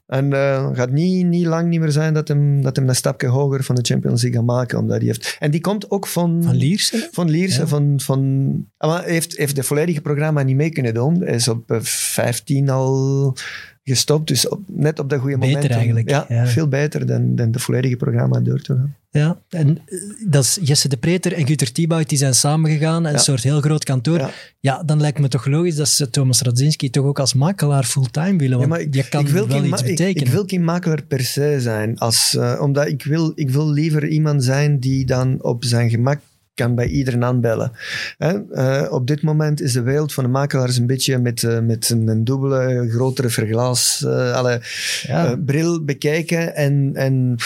En 0.06 0.30
uh, 0.30 0.68
gaat 0.72 0.90
niet, 0.90 1.26
niet 1.26 1.46
lang 1.46 1.68
niet 1.68 1.80
meer 1.80 1.90
zijn 1.90 2.14
dat 2.14 2.28
hem, 2.28 2.62
dat 2.62 2.76
hem 2.76 2.88
een 2.88 2.94
stapje 2.94 3.26
hoger 3.26 3.64
van 3.64 3.74
de 3.74 3.82
Champions 3.84 4.22
League 4.22 4.40
gaat 4.40 4.48
maken. 4.48 4.78
Omdat 4.78 4.96
hij 4.96 5.06
heeft, 5.06 5.36
en 5.38 5.50
die 5.50 5.60
komt 5.60 5.90
ook 5.90 6.06
van... 6.06 6.42
Van 6.42 6.56
Lierse? 6.56 7.08
Van 7.12 7.30
Lierse. 7.30 7.60
Ja. 7.60 7.66
Van, 7.66 8.00
van, 8.00 8.50
maar 8.78 9.02
hij 9.02 9.12
heeft, 9.12 9.36
heeft 9.36 9.56
het 9.56 9.66
volledige 9.66 10.00
programma 10.00 10.42
niet 10.42 10.56
mee 10.56 10.70
kunnen 10.70 10.94
doen. 10.94 11.22
Hij 11.22 11.34
is 11.34 11.48
op 11.48 11.64
15 11.82 12.70
al 12.70 13.36
gestopt. 13.84 14.28
Dus 14.28 14.48
op, 14.48 14.60
net 14.66 14.98
op 14.98 15.10
dat 15.10 15.20
goede 15.20 15.36
moment. 15.36 15.60
Beter 15.60 15.76
eigenlijk. 15.76 16.10
Ja, 16.10 16.26
ja, 16.28 16.46
veel 16.46 16.68
beter 16.68 17.06
dan, 17.06 17.34
dan 17.34 17.50
de 17.50 17.58
volledige 17.58 17.96
programma 17.96 18.40
door 18.40 18.60
te 18.60 18.74
gaan. 18.74 18.94
Ja, 19.12 19.38
en 19.48 19.78
eh, 19.86 19.98
dat 20.26 20.44
is 20.44 20.58
Jesse 20.62 20.88
de 20.88 20.96
Preter 20.96 21.32
en 21.32 21.46
Guter 21.46 21.72
Thibaut, 21.72 22.08
die 22.08 22.18
zijn 22.18 22.34
samengegaan. 22.34 23.02
Ja. 23.02 23.12
Een 23.12 23.18
soort 23.18 23.42
heel 23.42 23.60
groot 23.60 23.84
kantoor. 23.84 24.18
Ja. 24.18 24.30
ja. 24.60 24.82
dan 24.82 25.00
lijkt 25.00 25.18
me 25.18 25.28
toch 25.28 25.46
logisch 25.46 25.76
dat 25.76 25.88
ze 25.88 26.10
Thomas 26.10 26.40
Radzinski 26.40 26.90
toch 26.90 27.04
ook 27.04 27.18
als 27.18 27.34
makelaar 27.34 27.84
fulltime 27.84 28.36
willen. 28.38 28.58
Want 28.58 28.62
ja, 28.62 28.68
maar 28.68 28.80
ik, 28.80 28.94
je 28.94 29.08
kan 29.08 29.20
ik 29.20 29.28
wil 29.28 29.48
wel 29.48 29.64
iets 29.64 29.82
betekenen. 29.82 30.08
Ik, 30.08 30.20
ik, 30.20 30.28
wil 30.28 30.44
geen 30.46 30.64
makelaar 30.64 31.02
per 31.02 31.20
se 31.20 31.56
zijn. 31.60 31.98
Als, 31.98 32.34
uh, 32.38 32.58
omdat 32.62 32.86
ik 32.86 33.04
wil, 33.04 33.32
ik 33.34 33.50
wil 33.50 33.70
liever 33.70 34.08
iemand 34.08 34.44
zijn 34.44 34.78
die 34.78 35.06
dan 35.06 35.42
op 35.42 35.64
zijn 35.64 35.90
gemak 35.90 36.20
kan 36.60 36.74
bij 36.74 36.86
iedereen 36.86 37.24
aanbellen. 37.24 37.72
Uh, 38.18 38.86
op 38.90 39.06
dit 39.06 39.22
moment 39.22 39.60
is 39.60 39.72
de 39.72 39.82
wereld 39.82 40.12
van 40.12 40.24
de 40.24 40.30
makelaars 40.30 40.76
een 40.76 40.86
beetje 40.86 41.18
met, 41.18 41.42
uh, 41.42 41.58
met 41.60 41.90
een, 41.90 42.08
een, 42.08 42.24
dubbele, 42.24 42.88
grotere 42.90 43.28
verglas, 43.28 44.02
uh, 44.06 44.32
alle, 44.32 44.60
ja. 45.02 45.36
bril 45.36 45.84
bekijken. 45.84 46.54
En, 46.54 46.90
en 46.94 47.36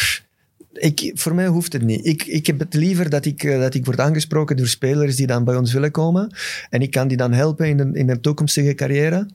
ik, 0.73 1.11
voor 1.15 1.35
mij 1.35 1.47
hoeft 1.47 1.73
het 1.73 1.83
niet. 1.83 2.07
Ik, 2.07 2.25
ik 2.25 2.47
heb 2.47 2.59
het 2.59 2.75
liever 2.75 3.11
dat 3.11 3.25
ik, 3.25 3.43
dat 3.43 3.75
ik 3.75 3.85
word 3.85 4.01
aangesproken 4.01 4.57
door 4.57 4.67
spelers 4.67 5.17
die 5.17 5.27
dan 5.27 5.45
bij 5.45 5.57
ons 5.57 5.73
willen 5.73 5.91
komen. 5.91 6.35
En 6.71 6.83
ik 6.83 6.91
kan 6.91 7.09
die 7.09 7.17
dan 7.17 7.33
helpen 7.33 7.69
in 7.69 7.77
de, 7.77 7.91
in 7.93 8.11
een 8.11 8.21
toekomstige 8.21 8.75
carrière. 8.75 9.27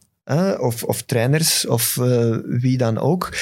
Of, 0.59 0.83
of 0.83 1.01
trainers, 1.01 1.67
of 1.67 1.95
wie 2.45 2.77
dan 2.77 2.97
ook. 2.97 3.33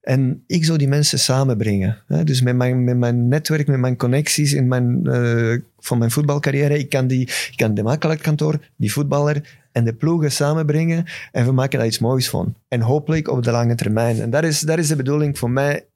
En 0.00 0.44
ik 0.46 0.64
zou 0.64 0.78
die 0.78 0.88
mensen 0.88 1.18
samenbrengen. 1.18 2.02
Hè? 2.06 2.24
Dus 2.24 2.40
met 2.40 2.56
mijn, 2.56 2.84
met 2.84 2.96
mijn 2.96 3.28
netwerk, 3.28 3.66
met 3.66 3.78
mijn 3.78 3.96
connecties 3.96 4.52
in 4.52 4.68
mijn, 4.68 5.00
uh, 5.02 5.58
van 5.78 5.98
mijn 5.98 6.10
voetbalcarrière, 6.10 6.78
ik 6.78 6.88
kan, 6.88 7.06
die, 7.06 7.20
ik 7.20 7.54
kan 7.56 7.74
de 7.74 7.82
makelaarkantoor, 7.82 8.58
die 8.76 8.92
voetballer 8.92 9.58
en 9.72 9.84
de 9.84 9.92
ploegen 9.92 10.32
samenbrengen 10.32 11.04
en 11.32 11.44
we 11.44 11.52
maken 11.52 11.78
daar 11.78 11.86
iets 11.86 11.98
moois 11.98 12.28
van. 12.28 12.54
En 12.68 12.80
hopelijk 12.80 13.28
op 13.28 13.42
de 13.42 13.50
lange 13.50 13.74
termijn. 13.74 14.20
En 14.20 14.30
dat 14.30 14.44
is, 14.44 14.60
dat 14.60 14.78
is 14.78 14.88
de 14.88 14.96
bedoeling 14.96 15.38
voor 15.38 15.50
mij 15.50 15.86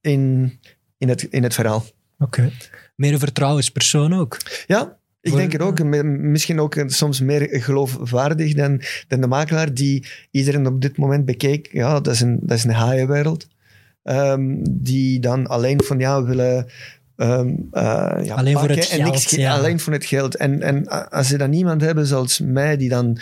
in, 0.00 0.52
in, 0.98 1.08
het, 1.08 1.22
in 1.22 1.42
het 1.42 1.54
verhaal. 1.54 1.84
Oké. 2.18 2.40
Okay. 2.40 2.52
Meer 2.94 3.12
een 3.12 3.18
vertrouwenspersoon 3.18 4.14
ook? 4.14 4.36
Ja, 4.66 4.96
ik 5.20 5.32
denk 5.32 5.54
er 5.54 5.62
ook, 5.62 5.84
misschien 6.04 6.60
ook 6.60 6.84
soms 6.86 7.20
meer 7.20 7.48
geloofwaardig 7.50 8.54
dan, 8.54 8.80
dan 9.08 9.20
de 9.20 9.26
makelaar 9.26 9.74
die 9.74 10.06
iedereen 10.30 10.66
op 10.66 10.80
dit 10.80 10.96
moment 10.96 11.24
bekeek. 11.24 11.68
Ja, 11.72 12.00
dat 12.00 12.14
is 12.14 12.20
een, 12.20 12.38
dat 12.42 12.56
is 12.56 12.64
een 12.64 12.70
haaienwereld. 12.70 13.46
Um, 14.04 14.60
die 14.70 15.20
dan 15.20 15.46
alleen 15.46 15.82
van 15.82 15.98
jou 15.98 16.26
willen 16.26 16.66
Um, 17.16 17.68
uh, 17.72 18.18
ja, 18.22 18.34
alleen 18.34 18.58
voor 18.58 18.68
het 18.68 18.84
geld. 18.84 19.02
Niks, 19.02 19.30
ja. 19.30 19.56
Alleen 19.56 19.80
voor 19.80 19.92
het 19.92 20.04
geld. 20.04 20.36
En, 20.36 20.62
en 20.62 21.10
als 21.10 21.28
ze 21.28 21.38
dan 21.38 21.50
niemand 21.50 21.80
hebben 21.80 22.06
zoals 22.06 22.40
mij, 22.40 22.76
die 22.76 22.88
dan 22.88 23.18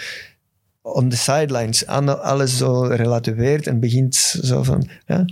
on 0.82 1.08
the 1.08 1.16
sidelines 1.16 1.86
alles 1.86 2.56
zo 2.56 2.82
relativeert 2.82 3.66
en 3.66 3.80
begint 3.80 4.14
zo 4.42 4.62
van... 4.62 4.88
Ja. 5.06 5.24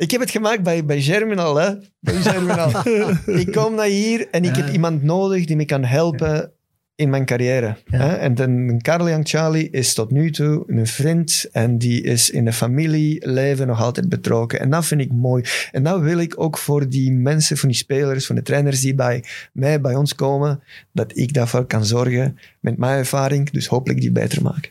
Ik 0.00 0.10
heb 0.10 0.20
het 0.20 0.30
gemaakt 0.30 0.62
bij, 0.62 0.84
bij 0.84 1.00
Germinal, 1.00 1.56
hè. 1.56 1.74
Bij 1.98 2.14
Germinal. 2.14 2.70
ik 3.42 3.52
kom 3.52 3.74
naar 3.74 3.86
hier 3.86 4.28
en 4.30 4.44
ik 4.44 4.56
heb 4.56 4.68
iemand 4.68 5.02
nodig 5.02 5.44
die 5.46 5.56
me 5.56 5.64
kan 5.64 5.84
helpen 5.84 6.52
in 6.94 7.10
mijn 7.10 7.24
carrière. 7.24 7.76
Hè? 7.84 8.14
En 8.14 8.34
dan 8.34 8.80
Young 8.82 9.28
Charlie 9.28 9.70
is 9.70 9.94
tot 9.94 10.10
nu 10.10 10.30
toe 10.30 10.64
een 10.66 10.86
vriend 10.86 11.48
en 11.52 11.78
die 11.78 12.02
is 12.02 12.30
in 12.30 12.46
een 12.46 12.52
familieleven 12.52 13.66
nog 13.66 13.80
altijd 13.80 14.08
betrokken. 14.08 14.60
En 14.60 14.70
dat 14.70 14.86
vind 14.86 15.00
ik 15.00 15.12
mooi. 15.12 15.44
En 15.72 15.82
dat 15.82 16.00
wil 16.00 16.18
ik 16.18 16.40
ook 16.40 16.58
voor 16.58 16.88
die 16.88 17.12
mensen, 17.12 17.56
voor 17.56 17.68
die 17.68 17.78
spelers, 17.78 18.26
voor 18.26 18.34
de 18.34 18.42
trainers 18.42 18.80
die 18.80 18.94
bij 18.94 19.24
mij, 19.52 19.80
bij 19.80 19.94
ons 19.94 20.14
komen, 20.14 20.62
dat 20.92 21.16
ik 21.16 21.32
daarvoor 21.32 21.64
kan 21.64 21.84
zorgen 21.84 22.38
met 22.60 22.76
mijn 22.76 22.98
ervaring, 22.98 23.50
dus 23.50 23.66
hopelijk 23.66 24.00
die 24.00 24.12
beter 24.12 24.42
maken. 24.42 24.70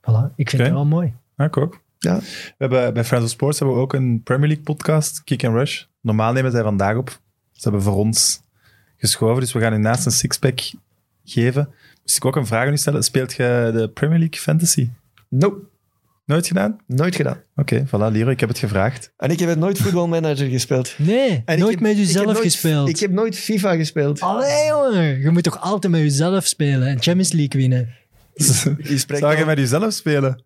Voilà, 0.00 0.34
ik 0.36 0.50
vind 0.50 0.52
okay. 0.54 0.66
het 0.66 0.72
wel 0.72 0.84
mooi. 0.84 1.12
Ja, 1.36 1.44
ik 1.44 1.56
ook. 1.56 1.80
Ja. 2.02 2.18
We 2.18 2.54
hebben, 2.58 2.94
bij 2.94 3.04
Friends 3.04 3.26
of 3.26 3.30
Sports 3.30 3.58
hebben 3.58 3.76
we 3.76 3.82
ook 3.82 3.92
een 3.92 4.22
Premier 4.22 4.46
League 4.46 4.64
podcast, 4.64 5.24
Kick 5.24 5.44
and 5.44 5.54
Rush. 5.54 5.84
Normaal 6.00 6.32
nemen 6.32 6.50
zij 6.50 6.62
vandaag 6.62 6.96
op. 6.96 7.10
Ze 7.52 7.62
hebben 7.62 7.82
voor 7.82 7.94
ons 7.94 8.42
geschoven, 8.96 9.40
dus 9.40 9.52
we 9.52 9.60
gaan 9.60 9.72
u 9.72 9.78
naast 9.78 10.06
een 10.06 10.12
sixpack 10.12 10.60
geven. 11.24 11.68
Moest 12.02 12.16
ik 12.16 12.24
ook 12.24 12.36
een 12.36 12.46
vraag 12.46 12.66
aan 12.66 12.72
u 12.72 12.76
stellen. 12.76 13.02
Speelt 13.02 13.32
je 13.32 13.70
de 13.74 13.88
Premier 13.88 14.18
League 14.18 14.40
Fantasy? 14.40 14.90
Nope. 15.28 15.70
Nooit 16.24 16.46
gedaan? 16.46 16.80
Nooit 16.86 17.16
gedaan. 17.16 17.42
Oké, 17.56 17.74
okay, 17.74 17.86
voilà, 17.86 18.12
Liro, 18.12 18.30
ik 18.30 18.40
heb 18.40 18.48
het 18.48 18.58
gevraagd. 18.58 19.12
En 19.16 19.30
ik 19.30 19.38
heb 19.38 19.48
het 19.48 19.58
nooit 19.58 19.78
voetbalmanager 19.78 20.48
gespeeld. 20.48 20.94
Nee, 20.98 21.42
en 21.44 21.58
nooit 21.58 21.70
heb, 21.70 21.80
met 21.80 21.96
jezelf 21.96 22.40
gespeeld. 22.40 22.88
Ik 22.88 22.98
heb 22.98 23.10
nooit 23.10 23.36
FIFA 23.36 23.76
gespeeld. 23.76 24.20
Allee, 24.20 24.66
jongen. 24.66 25.20
Je 25.20 25.30
moet 25.30 25.42
toch 25.42 25.60
altijd 25.60 25.92
met 25.92 26.02
jezelf 26.02 26.46
spelen 26.46 26.88
en 26.88 27.02
Champions 27.02 27.32
League 27.32 27.60
winnen? 27.60 27.94
Zou 29.18 29.36
je 29.36 29.44
met 29.44 29.58
jezelf 29.58 29.92
spelen? 29.92 30.44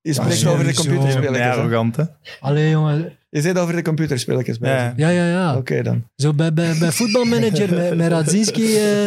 Je 0.00 0.12
spreekt 0.12 0.46
over 0.46 0.64
de 0.64 0.74
computerspelletjes. 0.74 1.38
Nee, 1.38 1.50
arrogant, 1.50 1.96
hè? 1.96 2.04
Allee, 2.40 2.70
jongen. 2.70 3.12
Je 3.30 3.40
zit 3.40 3.58
over 3.58 3.76
de 3.76 3.82
computerspelletjes. 3.82 4.56
Ja, 4.60 4.92
ja, 4.96 5.08
ja. 5.08 5.28
ja. 5.28 5.50
Oké, 5.50 5.58
okay, 5.58 5.82
dan. 5.82 6.04
Zo 6.16 6.32
bij, 6.32 6.52
bij, 6.52 6.74
bij 6.78 6.92
voetbalmanager 6.92 7.74
met, 7.74 7.96
met 7.96 8.08
Radzinski... 8.08 8.62
Uh, 8.62 9.04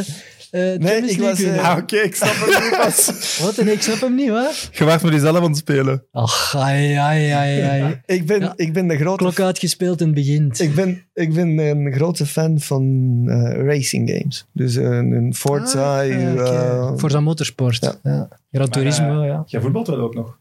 uh, 0.52 0.78
nee, 0.78 1.02
ik 1.02 1.20
was... 1.20 1.40
Uh, 1.40 1.70
ah, 1.70 1.72
Oké, 1.72 1.82
okay, 1.82 2.06
ik 2.06 2.16
snap 2.16 2.34
hem 2.34 2.64
niet 2.64 2.78
pas. 2.78 3.12
Wat? 3.44 3.58
En 3.58 3.72
ik 3.72 3.82
snap 3.82 4.02
hem 4.02 4.16
niet, 4.16 4.30
wat? 4.30 4.70
Je 4.72 4.86
wacht 4.86 5.04
met 5.04 5.14
jezelf 5.14 5.38
aan 5.38 5.44
het 5.44 5.58
spelen. 5.58 6.06
Ach, 6.12 6.56
ai, 6.56 6.94
ai, 6.94 7.30
ai, 7.30 7.62
ai. 7.62 8.02
ik, 8.06 8.26
ben, 8.26 8.40
ja. 8.40 8.54
ik 8.56 8.74
ben 8.74 8.88
de 8.88 8.98
grote... 8.98 9.24
Klok 9.24 9.40
uitgespeeld 9.40 10.00
en 10.00 10.06
het 10.06 10.16
begint. 10.16 10.60
Ik 10.60 10.76
ben, 10.76 11.06
ik 11.14 11.34
ben 11.34 11.58
een 11.58 11.94
grote 11.94 12.26
fan 12.26 12.60
van 12.60 12.84
uh, 13.26 13.66
racing 13.66 14.10
games. 14.10 14.46
Dus 14.54 14.76
een, 14.76 15.12
een 15.12 15.36
Forza... 15.36 16.02
Ah, 16.02 16.34
okay. 16.34 16.98
Forza 16.98 17.20
Motorsport. 17.20 17.80
Ja. 17.82 17.96
ja. 18.12 18.28
Gran 18.52 18.70
Turismo, 18.70 19.24
ja. 19.24 19.44
Jij 19.46 19.62
voetbalt 19.62 19.88
wel 19.88 20.00
ook 20.00 20.16
nog? 20.16 20.40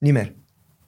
Niet 0.00 0.12
meer. 0.12 0.32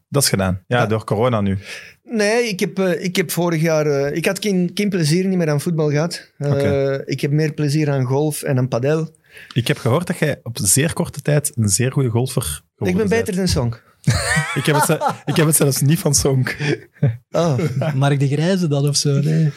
Dat 0.09 0.23
is 0.23 0.29
gedaan. 0.29 0.65
Ja, 0.67 0.79
ja, 0.79 0.87
door 0.87 1.05
corona 1.05 1.41
nu. 1.41 1.59
Nee, 2.03 2.49
ik 2.49 2.61
heb, 2.61 2.79
uh, 2.79 3.05
ik 3.05 3.17
heb 3.17 3.31
vorig 3.31 3.63
jaar... 3.63 3.87
Uh, 3.87 4.17
ik 4.17 4.27
had 4.27 4.39
geen, 4.43 4.71
geen 4.75 4.89
plezier 4.89 5.27
niet 5.27 5.39
meer 5.39 5.51
aan 5.51 5.61
voetbal 5.61 5.91
gehad. 5.91 6.33
Uh, 6.39 6.51
okay. 6.51 7.03
Ik 7.05 7.21
heb 7.21 7.31
meer 7.31 7.53
plezier 7.53 7.91
aan 7.91 8.05
golf 8.05 8.43
en 8.43 8.59
aan 8.59 8.69
padel. 8.69 9.17
Ik 9.53 9.69
heb 9.69 9.79
gehoord 9.79 10.07
dat 10.07 10.19
jij 10.19 10.41
op 10.43 10.59
zeer 10.63 10.93
korte 10.93 11.23
tijd 11.23 11.53
een 11.55 11.69
zeer 11.69 11.93
goede 11.93 12.09
golfer 12.09 12.63
Ik 12.79 12.97
ben 12.97 13.09
beter 13.09 13.37
dan 13.37 13.49
Song. 13.49 13.75
ik, 14.61 14.67
heb 14.67 14.77
het, 14.81 14.99
ik 15.25 15.37
heb 15.37 15.47
het 15.47 15.57
zelfs 15.57 15.81
niet 15.81 15.99
van 15.99 16.15
Song. 16.15 16.47
Oh. 17.31 17.59
Mark 17.95 18.21
de 18.21 18.29
Grijze 18.29 18.69
dan 18.69 18.89
of 18.89 18.97
zo? 18.97 19.21
Nee. 19.21 19.53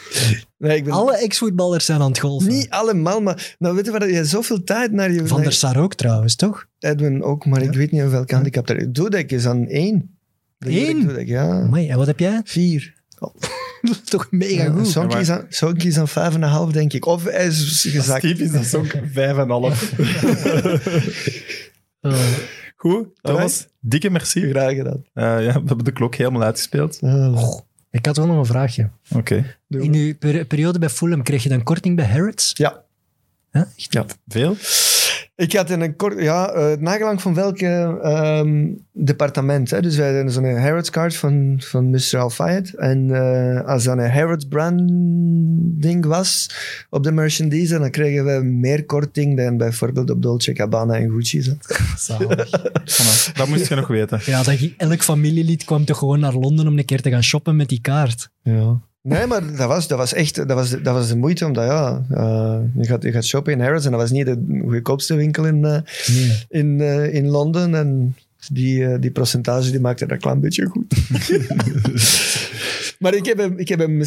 nee 0.57 0.77
ik 0.77 0.83
ben... 0.83 0.93
Alle 0.93 1.17
ex-voetballers 1.17 1.85
zijn 1.85 2.01
aan 2.01 2.09
het 2.09 2.19
golfen. 2.19 2.49
Niet 2.49 2.69
allemaal, 2.69 3.21
maar 3.21 3.55
nou, 3.59 3.75
weet 3.75 3.85
je 3.85 3.91
wat, 3.91 4.03
je 4.03 4.25
zoveel 4.25 4.63
tijd 4.63 4.91
naar 4.91 5.11
je... 5.11 5.27
Van 5.27 5.41
der 5.41 5.53
Sar 5.53 5.77
ook 5.77 5.93
trouwens, 5.93 6.35
toch? 6.35 6.65
Edwin 6.79 7.23
ook, 7.23 7.45
maar 7.45 7.61
ja. 7.61 7.69
ik 7.69 7.75
weet 7.75 7.91
niet 7.91 8.01
hoeveel 8.01 8.23
handicap 8.27 8.69
er 8.69 8.77
is. 8.77 8.85
Dudek 8.89 9.31
is 9.31 9.45
aan 9.45 9.67
één. 9.67 10.17
Eén? 10.59 11.07
Dudek, 11.07 11.27
ja. 11.27 11.49
Amai, 11.49 11.89
en 11.89 11.97
wat 11.97 12.07
heb 12.07 12.19
jij? 12.19 12.41
Vier. 12.43 12.93
Oh. 13.19 13.35
toch 14.09 14.27
mega 14.29 14.69
goed. 14.69 14.87
Sonky 14.87 15.17
is, 15.17 15.29
aan, 15.29 15.45
Sonky 15.49 15.87
is 15.87 15.97
aan 15.97 16.07
vijf 16.07 16.33
en 16.33 16.41
een 16.41 16.49
half, 16.49 16.71
denk 16.71 16.93
ik. 16.93 17.05
Of 17.05 17.23
hij 17.23 17.45
is 17.45 17.87
gezakt. 17.89 18.21
Typisch 18.21 18.51
dat 18.51 18.65
Sonky 18.65 18.99
vijf 19.13 19.37
en 19.37 19.39
een 19.39 19.49
half. 19.49 19.91
oh. 22.01 22.13
Goed, 22.75 23.07
Thomas, 23.21 23.67
dikke 23.79 24.09
merci. 24.09 24.49
Graag 24.49 24.75
gedaan. 24.75 25.05
Uh, 25.13 25.45
ja, 25.45 25.53
we 25.61 25.67
hebben 25.67 25.83
de 25.83 25.91
klok 25.91 26.15
helemaal 26.15 26.43
uitgespeeld. 26.43 26.99
Oh, 27.01 27.59
ik 27.89 28.05
had 28.05 28.17
wel 28.17 28.27
nog 28.27 28.37
een 28.37 28.45
vraagje. 28.45 28.89
Oké. 29.09 29.17
Okay. 29.69 29.83
In 29.83 29.93
uw 29.93 30.17
per 30.17 30.45
periode 30.45 30.79
bij 30.79 30.89
Fulham 30.89 31.23
kreeg 31.23 31.43
je 31.43 31.49
dan 31.49 31.63
korting 31.63 31.95
bij 31.95 32.05
Harrods? 32.05 32.51
Ja. 32.53 32.83
Huh? 33.51 33.63
Ja, 33.75 34.05
veel? 34.27 34.55
Ik 35.37 35.53
had 35.53 35.69
in 35.69 35.81
een 35.81 35.95
kort, 35.95 36.21
ja, 36.21 36.49
eh 36.49 36.77
nagelang 36.77 37.21
van 37.21 37.33
welke 37.33 37.99
ehm, 38.01 38.67
departement. 38.93 39.69
Hè? 39.69 39.81
Dus 39.81 39.95
wij 39.95 40.13
hadden 40.13 40.31
zo'n 40.31 40.57
Harrods 40.57 40.89
card 40.89 41.15
van, 41.15 41.55
van 41.63 41.89
Mr. 41.89 42.17
Al-Fayed. 42.17 42.73
En 42.73 43.15
eh, 43.15 43.67
als 43.67 43.83
dat 43.83 43.97
een 43.97 44.11
Harrods 44.11 44.45
branding 44.45 46.05
was 46.05 46.49
op 46.89 47.03
de 47.03 47.11
merchandise, 47.11 47.79
dan 47.79 47.91
kregen 47.91 48.25
we 48.25 48.43
meer 48.43 48.85
korting 48.85 49.37
dan 49.37 49.57
bijvoorbeeld 49.57 50.09
op 50.09 50.21
Dolce 50.21 50.55
Gabbana 50.55 50.93
en 50.93 51.11
Gucci. 51.11 51.41
Zo. 51.41 51.53
Zalig. 51.97 52.49
Dat 53.33 53.47
moest 53.47 53.67
je 53.67 53.75
nog 53.75 53.87
weten. 53.87 54.19
Ja, 54.25 54.43
dat, 54.43 54.69
elk 54.77 55.03
familielid 55.03 55.63
kwam 55.63 55.85
toch 55.85 55.97
gewoon 55.97 56.19
naar 56.19 56.33
Londen 56.33 56.67
om 56.67 56.77
een 56.77 56.85
keer 56.85 57.01
te 57.01 57.09
gaan 57.09 57.23
shoppen 57.23 57.55
met 57.55 57.69
die 57.69 57.81
kaart. 57.81 58.29
Ja. 58.43 58.81
Nee, 59.07 59.27
maar 59.27 59.55
dat 59.55 59.67
was, 59.67 59.87
dat 59.87 59.97
was 59.97 60.13
echt 60.13 60.35
dat 60.35 60.51
was, 60.51 60.69
dat 60.69 60.93
was 60.93 61.07
de 61.07 61.15
moeite, 61.17 61.45
omdat 61.45 61.65
ja, 61.65 62.05
eh, 62.11 62.59
je, 62.75 62.85
gaat, 62.85 63.03
je 63.03 63.11
gaat 63.11 63.25
shoppen 63.25 63.53
in 63.53 63.59
Harrods 63.61 63.85
en 63.85 63.91
dat 63.91 63.99
was 63.99 64.11
niet 64.11 64.25
de 64.25 64.61
goedkoopste 64.67 65.15
winkel 65.15 65.45
in, 65.45 65.65
eh, 65.65 65.77
Nee. 66.07 66.43
in, 66.49 66.81
eh, 66.81 67.13
in 67.13 67.27
Londen. 67.27 67.75
En 67.75 68.15
die, 68.51 68.99
die 68.99 69.11
percentage 69.11 69.71
die 69.71 69.79
maakte 69.79 70.05
dat 70.05 70.13
een 70.15 70.21
klein 70.21 70.39
beetje 70.39 70.65
goed. 70.65 70.93
maar 72.99 73.13
ik 73.13 73.25
heb 73.25 73.37
hem, 73.37 73.57
ik 73.57 73.67
heb 73.67 73.79
hem 73.79 74.01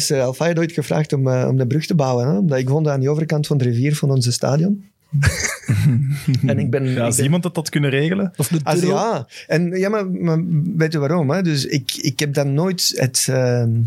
ooit 0.57 0.71
gevraagd 0.71 1.13
om, 1.13 1.27
om 1.27 1.57
de 1.57 1.67
brug 1.67 1.85
te 1.85 1.95
bouwen. 1.95 2.27
Hè? 2.27 2.37
Omdat 2.37 2.57
ik 2.57 2.69
woonde 2.69 2.91
aan 2.91 2.99
de 2.99 3.09
overkant 3.09 3.47
van 3.47 3.57
de 3.57 3.63
rivier 3.63 3.95
van 3.95 4.11
onze 4.11 4.31
stadion. 4.31 4.83
en 6.45 6.59
ik 6.59 6.69
ben... 6.69 6.85
Ja, 6.85 6.91
ik 6.91 6.99
als 6.99 7.15
ben- 7.15 7.25
iemand 7.25 7.43
dat 7.43 7.55
had 7.55 7.69
kunnen 7.69 7.89
regelen. 7.89 8.31
Of 8.37 8.47
de 8.47 8.59
als, 8.63 8.81
ja, 8.81 9.27
en, 9.47 9.77
ja 9.77 9.89
maar, 9.89 10.11
maar 10.11 10.39
weet 10.75 10.91
je 10.91 10.99
waarom? 10.99 11.29
Hè? 11.29 11.41
Dus 11.41 11.65
ik, 11.65 11.93
ik 11.95 12.19
heb 12.19 12.33
dan 12.33 12.53
nooit 12.53 12.91
het, 12.95 13.25
ehm, 13.29 13.35
eh, 13.35 13.77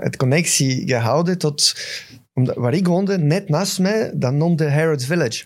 het 0.00 0.16
connectie 0.16 0.88
gehouden 0.88 1.38
tot... 1.38 1.74
Omdat, 2.34 2.56
waar 2.56 2.74
ik 2.74 2.86
woonde, 2.86 3.18
net 3.18 3.48
naast 3.48 3.78
mij, 3.78 4.10
dat 4.14 4.32
noemde 4.32 4.70
Harrods 4.70 5.04
Village. 5.06 5.44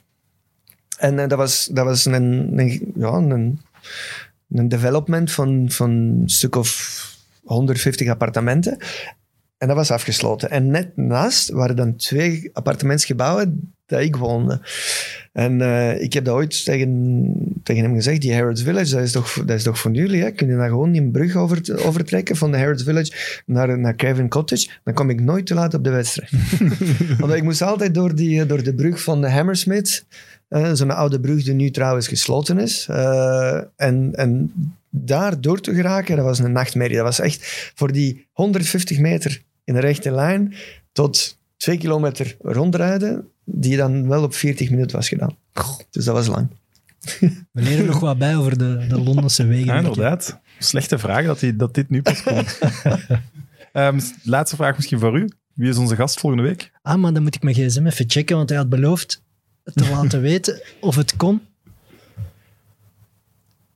En 0.98 1.18
eh, 1.18 1.28
dat 1.28 1.38
was, 1.38 1.68
dat 1.72 1.84
was 1.84 2.04
een, 2.04 2.58
een, 2.58 2.92
ja, 2.94 3.12
een, 3.12 3.60
een 4.48 4.68
development 4.68 5.32
van, 5.32 5.70
van 5.70 5.90
een 5.90 6.22
stuk 6.28 6.56
of 6.56 7.00
150 7.44 8.08
appartementen. 8.08 8.78
En 9.62 9.68
dat 9.68 9.76
was 9.76 9.90
afgesloten. 9.90 10.50
En 10.50 10.66
net 10.66 10.96
naast 10.96 11.50
waren 11.50 11.76
dan 11.76 11.96
twee 11.96 12.50
appartementsgebouwen 12.52 13.74
dat 13.86 14.00
ik 14.00 14.16
woonde. 14.16 14.60
En 15.32 15.60
eh, 15.60 16.00
ik 16.00 16.12
heb 16.12 16.24
dat 16.24 16.34
ooit 16.34 16.64
tegen, 16.64 17.60
tegen 17.62 17.82
hem 17.82 17.94
gezegd, 17.94 18.20
die 18.20 18.34
Harrods 18.34 18.62
Village, 18.62 18.94
dat 18.94 19.02
is 19.02 19.12
toch, 19.12 19.32
dat 19.32 19.56
is 19.56 19.62
toch 19.62 19.78
voor 19.78 19.90
jullie, 19.90 20.22
hè? 20.22 20.30
Kun 20.30 20.48
je 20.48 20.56
daar 20.56 20.68
gewoon 20.68 20.92
die 20.92 21.10
brug 21.10 21.36
over, 21.36 21.84
overtrekken 21.86 22.36
van 22.36 22.50
de 22.50 22.58
Harrods 22.58 22.82
Village 22.82 23.42
naar, 23.46 23.78
naar 23.78 23.96
Craven 23.96 24.28
Cottage? 24.28 24.68
Dan 24.84 24.94
kom 24.94 25.10
ik 25.10 25.20
nooit 25.20 25.46
te 25.46 25.54
laat 25.54 25.74
op 25.74 25.84
de 25.84 25.90
wedstrijd. 25.90 26.30
Want 27.18 27.32
ik 27.32 27.42
moest 27.42 27.62
altijd 27.62 27.94
door, 27.94 28.14
die, 28.14 28.46
door 28.46 28.62
de 28.62 28.74
brug 28.74 29.02
van 29.02 29.20
de 29.20 29.30
Hammersmith, 29.30 30.06
eh, 30.48 30.70
zo'n 30.72 30.90
oude 30.90 31.20
brug 31.20 31.44
die 31.44 31.54
nu 31.54 31.70
trouwens 31.70 32.08
gesloten 32.08 32.58
is. 32.58 32.86
eh, 32.90 33.60
en, 33.76 34.10
en 34.14 34.52
daar 34.90 35.40
door 35.40 35.60
te 35.60 35.74
geraken, 35.74 36.16
dat 36.16 36.24
was 36.24 36.38
een 36.38 36.52
nachtmerrie. 36.52 36.96
Dat 36.96 37.04
was 37.04 37.20
echt 37.20 37.72
voor 37.74 37.92
die 37.92 38.26
150 38.32 38.98
meter 38.98 39.42
in 39.64 39.74
de 39.74 39.80
rechte 39.80 40.10
lijn 40.10 40.54
tot 40.92 41.38
twee 41.56 41.78
kilometer 41.78 42.36
rondrijden, 42.40 43.28
die 43.44 43.76
dan 43.76 44.08
wel 44.08 44.22
op 44.22 44.34
40 44.34 44.70
minuten 44.70 44.96
was 44.96 45.08
gedaan. 45.08 45.36
Dus 45.90 46.04
dat 46.04 46.14
was 46.14 46.26
lang. 46.26 46.48
We 47.52 47.62
leren 47.62 47.86
nog 47.86 48.00
wat 48.00 48.18
bij 48.18 48.36
over 48.36 48.58
de, 48.58 48.86
de 48.88 49.00
Londense 49.00 49.46
wegen. 49.46 49.66
Ja, 49.66 49.76
inderdaad. 49.76 50.40
Slechte 50.58 50.98
vraag 50.98 51.26
dat, 51.26 51.40
die, 51.40 51.56
dat 51.56 51.74
dit 51.74 51.90
nu 51.90 52.02
pas 52.02 52.22
komt. 52.22 52.58
Ehm, 53.72 54.00
laatste 54.22 54.56
vraag 54.56 54.76
misschien 54.76 54.98
voor 54.98 55.18
u. 55.18 55.28
Wie 55.54 55.68
is 55.68 55.76
onze 55.76 55.96
gast 55.96 56.20
volgende 56.20 56.44
week? 56.44 56.70
Ah, 56.82 57.00
maar 57.00 57.12
dan 57.12 57.22
moet 57.22 57.34
ik 57.34 57.42
mijn 57.42 57.54
gsm 57.54 57.86
even 57.86 58.10
checken, 58.10 58.36
want 58.36 58.48
hij 58.48 58.58
had 58.58 58.68
beloofd 58.68 59.22
te 59.74 59.90
laten 59.94 60.20
weten 60.20 60.62
of 60.80 60.96
het 60.96 61.16
kon. 61.16 61.40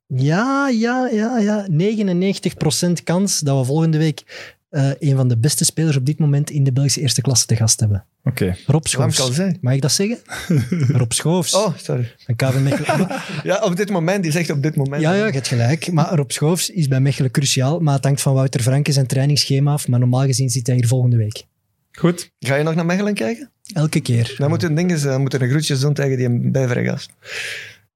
Ja, 0.07 0.69
ja, 0.69 1.09
ja, 1.09 1.39
ja. 1.39 1.67
99% 1.71 3.03
kans 3.05 3.41
dat 3.41 3.59
we 3.59 3.65
volgende 3.65 3.99
week 3.99 4.55
eh, 4.77 4.91
een 4.99 5.17
van 5.17 5.29
de 5.29 5.37
beste 5.37 5.65
spelers 5.65 5.97
op 5.97 6.07
dit 6.07 6.19
moment 6.19 6.51
in 6.51 6.65
de 6.65 6.73
Belgische 6.73 7.01
eerste 7.01 7.21
klasse 7.21 7.47
te 7.47 7.57
gast 7.57 7.81
hebben. 7.81 8.05
Oké. 8.25 8.57
Rob 8.67 8.87
Schoofs. 8.87 9.39
Mag 9.61 9.75
ik 9.75 9.81
dat 9.81 9.93
zeggen? 9.93 10.19
Rob 11.01 11.13
Schoofs. 11.13 11.55
Oh, 11.55 11.77
sorry. 11.77 12.15
Van 12.19 12.37
KV 12.37 12.61
Mechelen. 12.61 13.09
Ja, 13.43 13.63
op 13.63 13.77
dit 13.77 13.91
moment. 13.91 14.23
Die 14.23 14.33
zegt 14.33 14.51
op 14.51 14.63
dit 14.63 14.77
moment. 14.77 15.03
Ja, 15.03 15.13
ja, 15.13 15.27
je 15.27 15.33
hebt 15.33 15.49
gelijk. 15.49 15.93
Maar 15.93 16.15
Rob 16.15 16.31
Schoofs 16.31 16.71
is 16.71 16.89
bij 16.89 17.01
Mechelen 17.01 17.31
cruciaal. 17.31 17.81
Maar 17.81 17.95
het 17.95 18.05
hangt 18.05 18.21
van 18.21 18.35
Wouter 18.35 18.61
Franke 18.61 18.93
zijn 18.93 19.07
trainingsschema 19.07 19.73
af. 19.73 19.89
Maar 19.89 19.99
normaal 19.99 20.25
gezien 20.25 20.51
zit 20.51 20.67
hij 20.67 20.77
hier 20.77 20.87
volgende 20.87 21.17
week. 21.17 21.45
Goed. 21.93 22.31
Ga 22.39 22.55
je 22.55 22.63
nog 22.63 22.75
naar 22.75 22.87
Mechelen 22.87 23.15
kijken? 23.15 23.51
Elke 23.73 24.01
keer. 24.01 24.35
Dan 24.39 24.49
moeten 24.49 24.75
dingen, 24.75 25.03
dan 25.03 25.21
moeten 25.21 25.43
een 25.43 25.49
groetjes 25.49 25.81
doen 25.81 25.95
tegen 25.95 26.17
die 26.17 26.51
bijvergast. 26.51 27.11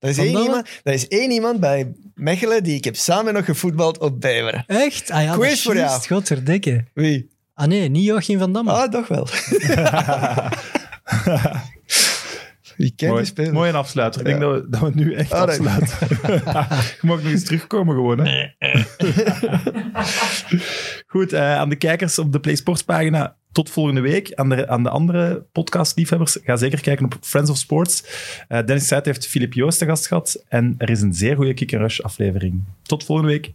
Er 0.01 0.09
is, 0.09 0.19
één 0.19 0.39
iemand, 0.39 0.69
er 0.83 0.93
is 0.93 1.09
één 1.09 1.31
iemand 1.31 1.61
bij 1.61 1.93
Mechelen 2.15 2.63
die 2.63 2.77
ik 2.77 2.85
heb 2.85 2.97
samen 2.97 3.35
nog 3.35 3.45
gevoetbald 3.45 3.99
op 3.99 4.21
Beveren. 4.21 4.65
Echt? 4.67 5.11
Ah 5.11 5.23
ja, 5.23 5.35
Quiz 5.35 5.63
voor 5.63 5.77
jou. 5.77 6.07
Godverdikke. 6.07 6.85
Wie? 6.95 7.31
Ah 7.55 7.67
nee, 7.67 7.89
niet 7.89 8.05
Joachim 8.05 8.39
van 8.39 8.53
Damme. 8.53 8.73
Ah, 8.73 8.91
toch 8.91 9.09
wel. 9.09 9.27
Je 12.83 12.91
kent 12.97 13.11
Mooi. 13.11 13.23
die 13.23 13.31
speler. 13.33 13.53
Mooi 13.53 13.69
een 13.69 13.75
afsluiter. 13.75 14.21
Ik 14.21 14.27
denk 14.27 14.41
dat 14.41 14.53
we, 14.53 14.69
dat 14.69 14.81
we 14.81 14.91
nu 14.95 15.15
echt 15.15 15.33
Ah, 15.33 15.47
nee. 15.47 15.59
afsluiten. 15.59 15.97
Je 16.31 16.99
mag 17.07 17.23
nog 17.23 17.33
eens 17.33 17.45
terugkomen 17.45 17.95
gewoon. 17.95 18.19
Hè? 18.19 18.49
Goed, 21.07 21.33
eh, 21.33 21.55
aan 21.57 21.69
de 21.69 21.77
kijkers 21.77 22.19
op 22.19 22.33
de 22.33 22.41
Play 22.41 22.55
Sports 22.55 22.83
pagina 22.83 23.37
tot 23.53 23.71
volgende 23.71 24.01
week. 24.01 24.35
Aan 24.35 24.49
de, 24.49 24.69
aan 24.69 24.83
de 24.83 24.89
andere 24.89 25.47
podcastliefhebbers, 25.53 26.39
ga 26.45 26.57
zeker 26.57 26.81
kijken 26.81 27.05
op 27.05 27.15
Friends 27.21 27.51
of 27.51 27.57
Sports. 27.57 28.05
Eh, 28.49 28.65
Dennis 28.67 28.89
Zuid 28.89 29.05
heeft 29.05 29.27
Filip 29.27 29.53
Joost 29.53 29.79
te 29.79 29.85
gast 29.87 30.07
gehad. 30.07 30.45
En 30.49 30.75
er 30.79 30.91
is 30.91 31.01
een 31.01 31.15
zeer 31.15 31.37
goede 31.37 31.55
Kick 31.55 31.71
Rush 31.71 32.01
aflevering. 32.01 32.65
Tot 32.83 33.05
volgende 33.05 33.31
week. 33.31 33.53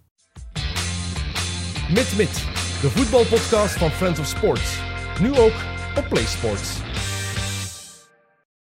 Mit 1.93 2.14
Mit, 2.18 2.34
de 2.81 2.89
voetbalpodcast 2.89 3.77
van 3.77 3.91
Friends 3.91 4.19
of 4.19 4.26
Sports. 4.26 4.77
Nu 5.22 5.35
ook 5.35 5.53
op 5.97 6.06
PlaySports. 6.10 6.77